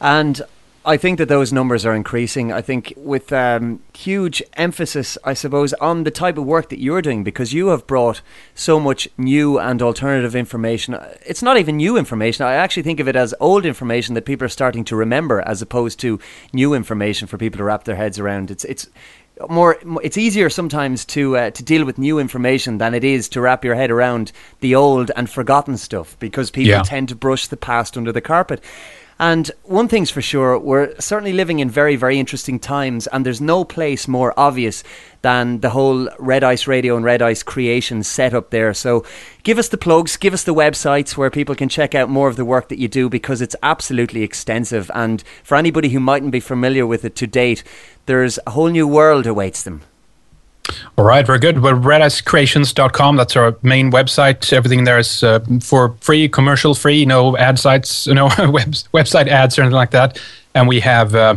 And 0.00 0.40
I 0.84 0.96
think 0.96 1.18
that 1.18 1.28
those 1.28 1.52
numbers 1.52 1.86
are 1.86 1.94
increasing. 1.94 2.52
I 2.52 2.60
think 2.60 2.92
with 2.96 3.32
um, 3.32 3.80
huge 3.94 4.42
emphasis, 4.54 5.16
I 5.22 5.32
suppose, 5.32 5.72
on 5.74 6.02
the 6.02 6.10
type 6.10 6.36
of 6.36 6.44
work 6.44 6.70
that 6.70 6.80
you're 6.80 7.02
doing 7.02 7.22
because 7.22 7.52
you 7.52 7.68
have 7.68 7.86
brought 7.86 8.20
so 8.54 8.80
much 8.80 9.09
new 9.16 9.60
and 9.60 9.80
alternative 9.80 10.34
information. 10.34 10.98
It's 11.24 11.42
not 11.42 11.56
even 11.56 11.76
new 11.76 11.96
information. 11.96 12.44
I 12.44 12.54
actually 12.54 12.82
think 12.82 12.98
of 12.98 13.06
it 13.06 13.14
as 13.14 13.32
old 13.38 13.64
information 13.64 14.14
that 14.16 14.24
people 14.24 14.44
are 14.44 14.48
starting 14.48 14.84
to 14.86 14.96
remember, 14.96 15.40
as 15.42 15.62
opposed 15.62 16.00
to 16.00 16.18
new 16.52 16.74
information 16.74 17.28
for 17.28 17.38
people 17.38 17.59
to 17.59 17.64
wrap 17.64 17.84
their 17.84 17.96
heads 17.96 18.18
around. 18.18 18.50
It's 18.50 18.64
it's 18.64 18.88
more 19.48 19.78
it's 20.02 20.18
easier 20.18 20.50
sometimes 20.50 21.04
to 21.06 21.36
uh, 21.36 21.50
to 21.50 21.62
deal 21.62 21.84
with 21.84 21.96
new 21.96 22.18
information 22.18 22.78
than 22.78 22.92
it 22.92 23.04
is 23.04 23.28
to 23.30 23.40
wrap 23.40 23.64
your 23.64 23.76
head 23.76 23.90
around 23.90 24.32
the 24.60 24.74
old 24.74 25.12
and 25.14 25.30
forgotten 25.30 25.76
stuff 25.76 26.16
because 26.18 26.50
people 26.50 26.70
yeah. 26.70 26.82
tend 26.82 27.09
to 27.09 27.14
brush 27.14 27.46
the 27.46 27.56
past 27.56 27.96
under 27.96 28.10
the 28.10 28.20
carpet. 28.20 28.62
And 29.23 29.53
one 29.62 29.86
thing's 29.86 30.11
for 30.11 30.20
sure, 30.20 30.59
we're 30.59 30.99
certainly 30.99 31.32
living 31.32 31.61
in 31.61 31.70
very, 31.70 31.94
very 31.94 32.19
interesting 32.19 32.59
times, 32.59 33.07
and 33.07 33.24
there's 33.24 33.40
no 33.40 33.65
place 33.65 34.09
more 34.09 34.35
obvious 34.36 34.82
than 35.20 35.61
the 35.61 35.70
whole 35.70 36.09
Red 36.19 36.43
Ice 36.43 36.66
Radio 36.66 36.97
and 36.97 37.05
Red 37.05 37.23
Ice 37.23 37.44
creation 37.44 38.03
set 38.03 38.35
up 38.35 38.51
there. 38.51 38.74
So 38.74 39.07
give 39.44 39.59
us 39.59 39.69
the 39.69 39.77
plugs, 39.77 40.16
give 40.16 40.35
us 40.35 40.43
the 40.43 40.53
websites 40.53 41.16
where 41.16 41.31
people 41.31 41.55
can 41.55 41.69
check 41.69 41.94
out 41.94 42.11
more 42.11 42.27
of 42.27 42.35
the 42.35 42.44
work 42.44 42.69
that 42.69 42.81
you 42.81 42.89
do 42.89 43.09
because 43.09 43.40
it's 43.40 43.55
absolutely 43.62 44.24
extensive. 44.24 44.90
And 44.93 45.23
for 45.44 45.57
anybody 45.57 45.90
who 45.90 46.01
mightn't 46.01 46.32
be 46.32 46.40
familiar 46.40 46.85
with 46.85 47.05
it 47.05 47.15
to 47.15 47.28
date, 47.28 47.62
there's 48.07 48.40
a 48.44 48.51
whole 48.51 48.70
new 48.70 48.89
world 48.89 49.28
awaits 49.28 49.62
them. 49.62 49.82
All 50.97 51.05
right, 51.05 51.26
very 51.26 51.39
good. 51.39 51.60
Well, 51.60 51.74
redicecreations.com, 51.74 53.16
that's 53.16 53.36
our 53.36 53.56
main 53.62 53.90
website. 53.90 54.52
Everything 54.52 54.84
there 54.84 54.98
is 54.98 55.22
uh, 55.22 55.40
for 55.60 55.94
free, 56.01 56.28
commercial 56.28 56.74
free, 56.74 57.05
no 57.05 57.36
ad 57.36 57.59
sites, 57.59 58.06
no 58.06 58.26
web, 58.26 58.72
website 58.94 59.28
ads 59.28 59.59
or 59.59 59.62
anything 59.62 59.76
like 59.76 59.90
that. 59.90 60.20
And 60.55 60.68
we 60.68 60.80
have 60.80 61.14
uh, 61.14 61.36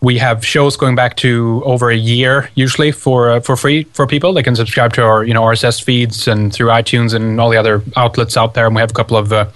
we 0.00 0.18
have 0.18 0.46
shows 0.46 0.76
going 0.76 0.94
back 0.94 1.16
to 1.16 1.60
over 1.64 1.90
a 1.90 1.96
year 1.96 2.50
usually 2.54 2.92
for 2.92 3.30
uh, 3.30 3.40
for 3.40 3.56
free 3.56 3.84
for 3.92 4.06
people. 4.06 4.32
They 4.32 4.42
can 4.42 4.56
subscribe 4.56 4.92
to 4.94 5.02
our 5.02 5.24
you 5.24 5.34
know 5.34 5.42
RSS 5.42 5.82
feeds 5.82 6.28
and 6.28 6.52
through 6.52 6.68
iTunes 6.68 7.14
and 7.14 7.40
all 7.40 7.50
the 7.50 7.56
other 7.56 7.82
outlets 7.96 8.36
out 8.36 8.54
there. 8.54 8.66
And 8.66 8.74
we 8.74 8.80
have 8.80 8.90
a 8.90 8.94
couple 8.94 9.16
of 9.16 9.32
uh, 9.32 9.48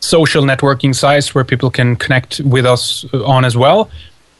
social 0.00 0.44
networking 0.44 0.94
sites 0.94 1.34
where 1.34 1.44
people 1.44 1.70
can 1.70 1.96
connect 1.96 2.40
with 2.40 2.66
us 2.66 3.04
on 3.12 3.44
as 3.44 3.56
well 3.56 3.90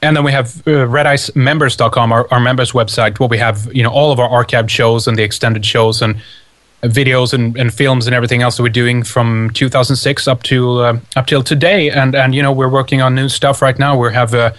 and 0.03 0.17
then 0.17 0.25
we 0.25 0.33
have 0.33 0.59
uh, 0.67 0.87
redicemembers.com 0.87 2.13
our, 2.13 2.29
our 2.31 2.41
members 2.41 2.73
website 2.73 3.19
where 3.19 3.29
we 3.29 3.39
have 3.39 3.75
you 3.75 3.83
know 3.83 3.91
all 3.91 4.13
of 4.13 4.21
our 4.21 4.45
archived 4.45 4.69
shows 4.69 5.09
and 5.09 5.19
the 5.19 5.23
extended 5.23 5.65
shows 5.65 6.03
and 6.03 6.17
videos 6.83 7.33
and, 7.33 7.57
and 7.57 7.73
films 7.73 8.07
and 8.07 8.15
everything 8.15 8.43
else 8.43 8.57
that 8.57 8.63
we're 8.63 8.69
doing 8.69 9.03
from 9.03 9.51
2006 9.51 10.29
up 10.29 10.43
to 10.45 10.81
uh, 10.81 10.99
up 11.17 11.27
till 11.27 11.43
today. 11.43 11.91
And 11.91 12.15
and 12.15 12.35
you 12.35 12.43
know 12.43 12.53
we're 12.53 12.69
working 12.69 13.01
on 13.03 13.15
new 13.15 13.29
stuff 13.29 13.63
right 13.63 13.79
now. 13.79 13.99
We 13.99 14.13
have 14.13 14.35
uh, 14.35 14.53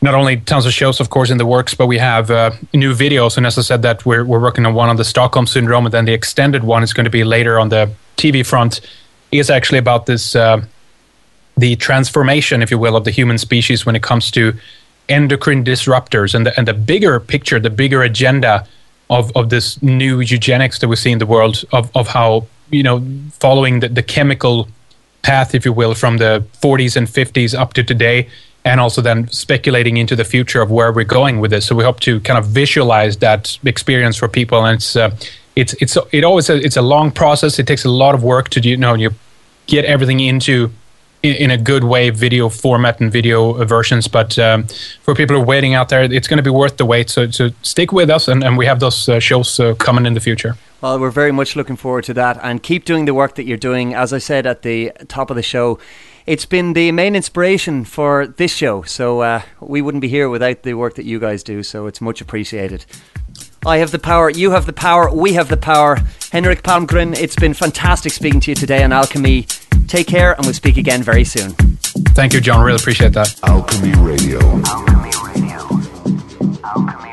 not 0.00 0.14
only 0.14 0.38
tons 0.38 0.66
of 0.66 0.72
shows 0.72 1.00
of 1.00 1.10
course 1.10 1.30
in 1.30 1.38
the 1.38 1.46
works 1.46 1.74
but 1.74 1.86
we 1.86 1.98
have 1.98 2.30
uh, 2.30 2.52
new 2.72 2.94
videos. 2.94 3.36
And 3.36 3.46
as 3.46 3.58
i 3.58 3.62
said 3.62 3.82
that 3.82 4.04
we're, 4.06 4.24
we're 4.24 4.40
working 4.40 4.66
on 4.66 4.74
one 4.74 4.88
on 4.88 4.96
the 4.96 5.04
stockholm 5.04 5.46
syndrome 5.46 5.86
and 5.86 5.92
then 5.92 6.04
the 6.04 6.12
extended 6.12 6.64
one 6.64 6.82
is 6.82 6.92
going 6.92 7.04
to 7.04 7.10
be 7.10 7.24
later 7.24 7.58
on 7.58 7.68
the 7.68 7.90
tv 8.16 8.44
front. 8.44 8.80
Is 9.30 9.48
actually 9.48 9.78
about 9.78 10.04
this 10.04 10.36
uh, 10.36 10.62
the 11.56 11.76
transformation, 11.76 12.62
if 12.62 12.70
you 12.70 12.78
will, 12.78 12.96
of 12.96 13.04
the 13.04 13.10
human 13.10 13.38
species 13.38 13.84
when 13.84 13.94
it 13.94 14.02
comes 14.02 14.30
to 14.30 14.54
endocrine 15.08 15.64
disruptors 15.64 16.34
and 16.34 16.46
the, 16.46 16.58
and 16.58 16.66
the 16.66 16.74
bigger 16.74 17.20
picture, 17.20 17.60
the 17.60 17.70
bigger 17.70 18.02
agenda 18.02 18.66
of, 19.10 19.30
of 19.36 19.50
this 19.50 19.80
new 19.82 20.20
eugenics 20.20 20.78
that 20.78 20.88
we 20.88 20.96
see 20.96 21.12
in 21.12 21.18
the 21.18 21.26
world 21.26 21.64
of, 21.72 21.94
of 21.94 22.08
how, 22.08 22.46
you 22.70 22.82
know, 22.82 23.04
following 23.32 23.80
the, 23.80 23.88
the 23.88 24.02
chemical 24.02 24.68
path, 25.22 25.54
if 25.54 25.64
you 25.64 25.72
will, 25.72 25.94
from 25.94 26.18
the 26.18 26.44
40s 26.62 26.96
and 26.96 27.06
50s 27.06 27.56
up 27.56 27.74
to 27.74 27.84
today, 27.84 28.28
and 28.64 28.80
also 28.80 29.02
then 29.02 29.28
speculating 29.28 29.96
into 29.96 30.16
the 30.16 30.24
future 30.24 30.62
of 30.62 30.70
where 30.70 30.92
we're 30.92 31.04
going 31.04 31.40
with 31.40 31.50
this. 31.50 31.66
So 31.66 31.74
we 31.74 31.84
hope 31.84 32.00
to 32.00 32.20
kind 32.20 32.38
of 32.38 32.46
visualize 32.46 33.18
that 33.18 33.58
experience 33.64 34.16
for 34.16 34.28
people. 34.28 34.64
And 34.64 34.76
it's, 34.76 34.96
uh, 34.96 35.14
it's, 35.56 35.74
it's, 35.74 35.98
it 36.12 36.24
always, 36.24 36.48
a, 36.48 36.56
it's 36.56 36.76
a 36.76 36.82
long 36.82 37.10
process. 37.10 37.58
It 37.58 37.66
takes 37.66 37.84
a 37.84 37.90
lot 37.90 38.14
of 38.14 38.22
work 38.22 38.48
to, 38.50 38.60
you 38.60 38.76
know, 38.76 38.94
you 38.94 39.10
get 39.66 39.84
everything 39.84 40.20
into 40.20 40.70
in, 41.22 41.34
in, 41.36 41.50
a 41.50 41.56
good 41.56 41.84
way 41.84 42.10
video 42.10 42.48
format 42.48 43.00
and 43.00 43.12
video 43.12 43.64
versions. 43.64 44.08
But 44.08 44.38
um, 44.38 44.64
for 45.02 45.14
people 45.14 45.36
who 45.36 45.42
are 45.42 45.46
waiting 45.46 45.74
out 45.74 45.88
there, 45.88 46.02
it's 46.02 46.28
going 46.28 46.38
to 46.38 46.42
be 46.42 46.50
worth 46.50 46.76
the 46.76 46.86
wait. 46.86 47.10
So, 47.10 47.30
so 47.30 47.50
stick 47.62 47.92
with 47.92 48.10
us, 48.10 48.28
and, 48.28 48.42
and 48.42 48.58
we 48.58 48.66
have 48.66 48.80
those 48.80 49.08
uh, 49.08 49.20
shows 49.20 49.58
uh, 49.60 49.74
coming 49.74 50.06
in 50.06 50.14
the 50.14 50.20
future. 50.20 50.56
Well, 50.80 50.98
we're 50.98 51.10
very 51.10 51.32
much 51.32 51.54
looking 51.54 51.76
forward 51.76 52.04
to 52.04 52.14
that, 52.14 52.38
and 52.42 52.62
keep 52.62 52.84
doing 52.84 53.04
the 53.04 53.14
work 53.14 53.36
that 53.36 53.44
you're 53.44 53.56
doing. 53.56 53.94
As 53.94 54.12
I 54.12 54.18
said 54.18 54.46
at 54.46 54.62
the 54.62 54.92
top 55.08 55.30
of 55.30 55.36
the 55.36 55.42
show, 55.42 55.78
it's 56.26 56.46
been 56.46 56.72
the 56.72 56.92
main 56.92 57.16
inspiration 57.16 57.84
for 57.84 58.26
this 58.26 58.54
show. 58.54 58.82
So 58.82 59.20
uh, 59.20 59.42
we 59.60 59.82
wouldn't 59.82 60.02
be 60.02 60.08
here 60.08 60.28
without 60.28 60.62
the 60.62 60.74
work 60.74 60.94
that 60.94 61.04
you 61.04 61.18
guys 61.18 61.42
do. 61.42 61.62
So 61.62 61.86
it's 61.86 62.00
much 62.00 62.20
appreciated. 62.20 62.84
I 63.64 63.78
have 63.78 63.92
the 63.92 63.98
power, 63.98 64.28
you 64.28 64.50
have 64.50 64.66
the 64.66 64.72
power, 64.72 65.12
we 65.12 65.34
have 65.34 65.48
the 65.48 65.56
power. 65.56 65.98
Henrik 66.32 66.62
Palmgren, 66.62 67.16
it's 67.16 67.36
been 67.36 67.54
fantastic 67.54 68.12
speaking 68.12 68.40
to 68.40 68.50
you 68.50 68.54
today 68.54 68.82
on 68.82 68.92
Alchemy. 68.92 69.46
Take 69.86 70.06
care, 70.06 70.32
and 70.32 70.44
we'll 70.44 70.54
speak 70.54 70.76
again 70.76 71.02
very 71.02 71.24
soon. 71.24 71.52
Thank 72.14 72.32
you, 72.32 72.40
John. 72.40 72.64
Really 72.64 72.76
appreciate 72.76 73.12
that. 73.12 73.38
Alchemy 73.44 73.92
Radio. 73.98 74.40
Alchemy 74.64 75.10
Radio. 75.26 75.58
Alchemy. 76.64 77.11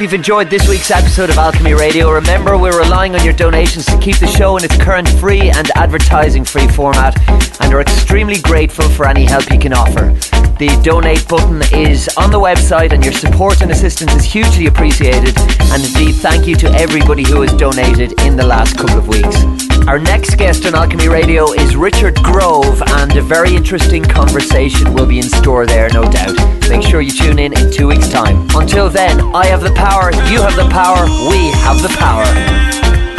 Hope 0.00 0.04
you've 0.04 0.14
enjoyed 0.14 0.48
this 0.48 0.66
week's 0.66 0.90
episode 0.90 1.28
of 1.28 1.36
Alchemy 1.36 1.74
Radio. 1.74 2.10
Remember, 2.10 2.56
we're 2.56 2.78
relying 2.80 3.14
on 3.14 3.22
your 3.22 3.34
donations 3.34 3.84
to 3.84 3.98
keep 3.98 4.16
the 4.16 4.26
show 4.26 4.56
in 4.56 4.64
its 4.64 4.74
current 4.78 5.06
free 5.06 5.50
and 5.50 5.70
advertising 5.74 6.42
free 6.42 6.66
format 6.68 7.14
and 7.60 7.74
are 7.74 7.82
extremely 7.82 8.40
grateful 8.40 8.88
for 8.88 9.06
any 9.06 9.26
help 9.26 9.52
you 9.52 9.58
can 9.58 9.74
offer. 9.74 10.08
The 10.56 10.80
donate 10.82 11.28
button 11.28 11.60
is 11.78 12.08
on 12.16 12.30
the 12.30 12.40
website, 12.40 12.94
and 12.94 13.04
your 13.04 13.12
support 13.12 13.60
and 13.60 13.70
assistance 13.70 14.14
is 14.14 14.24
hugely 14.24 14.68
appreciated. 14.68 15.36
And 15.70 15.84
indeed, 15.84 16.14
thank 16.14 16.46
you 16.46 16.56
to 16.56 16.68
everybody 16.68 17.22
who 17.22 17.42
has 17.42 17.52
donated 17.52 18.18
in 18.22 18.36
the 18.36 18.46
last 18.46 18.78
couple 18.78 18.96
of 18.96 19.06
weeks. 19.06 19.44
Our 19.86 19.98
next 19.98 20.36
guest 20.36 20.64
on 20.64 20.74
Alchemy 20.74 21.08
Radio 21.08 21.52
is 21.52 21.76
Richard 21.76 22.16
Grove, 22.22 22.80
and 22.86 23.14
a 23.18 23.22
very 23.22 23.54
interesting 23.54 24.02
conversation 24.02 24.94
will 24.94 25.06
be 25.06 25.18
in 25.18 25.24
store 25.24 25.66
there, 25.66 25.90
no 25.90 26.10
doubt. 26.10 26.59
Make 26.70 26.82
sure 26.82 27.00
you 27.00 27.10
tune 27.10 27.40
in 27.40 27.52
in 27.58 27.68
two 27.72 27.88
weeks' 27.88 28.08
time. 28.08 28.46
Until 28.54 28.88
then, 28.88 29.20
I 29.34 29.46
have 29.46 29.60
the 29.60 29.72
power, 29.72 30.12
you 30.30 30.40
have 30.40 30.54
the 30.54 30.68
power, 30.70 31.04
we 31.28 31.50
have 31.50 31.82
the 31.82 31.88
power. 31.98 33.09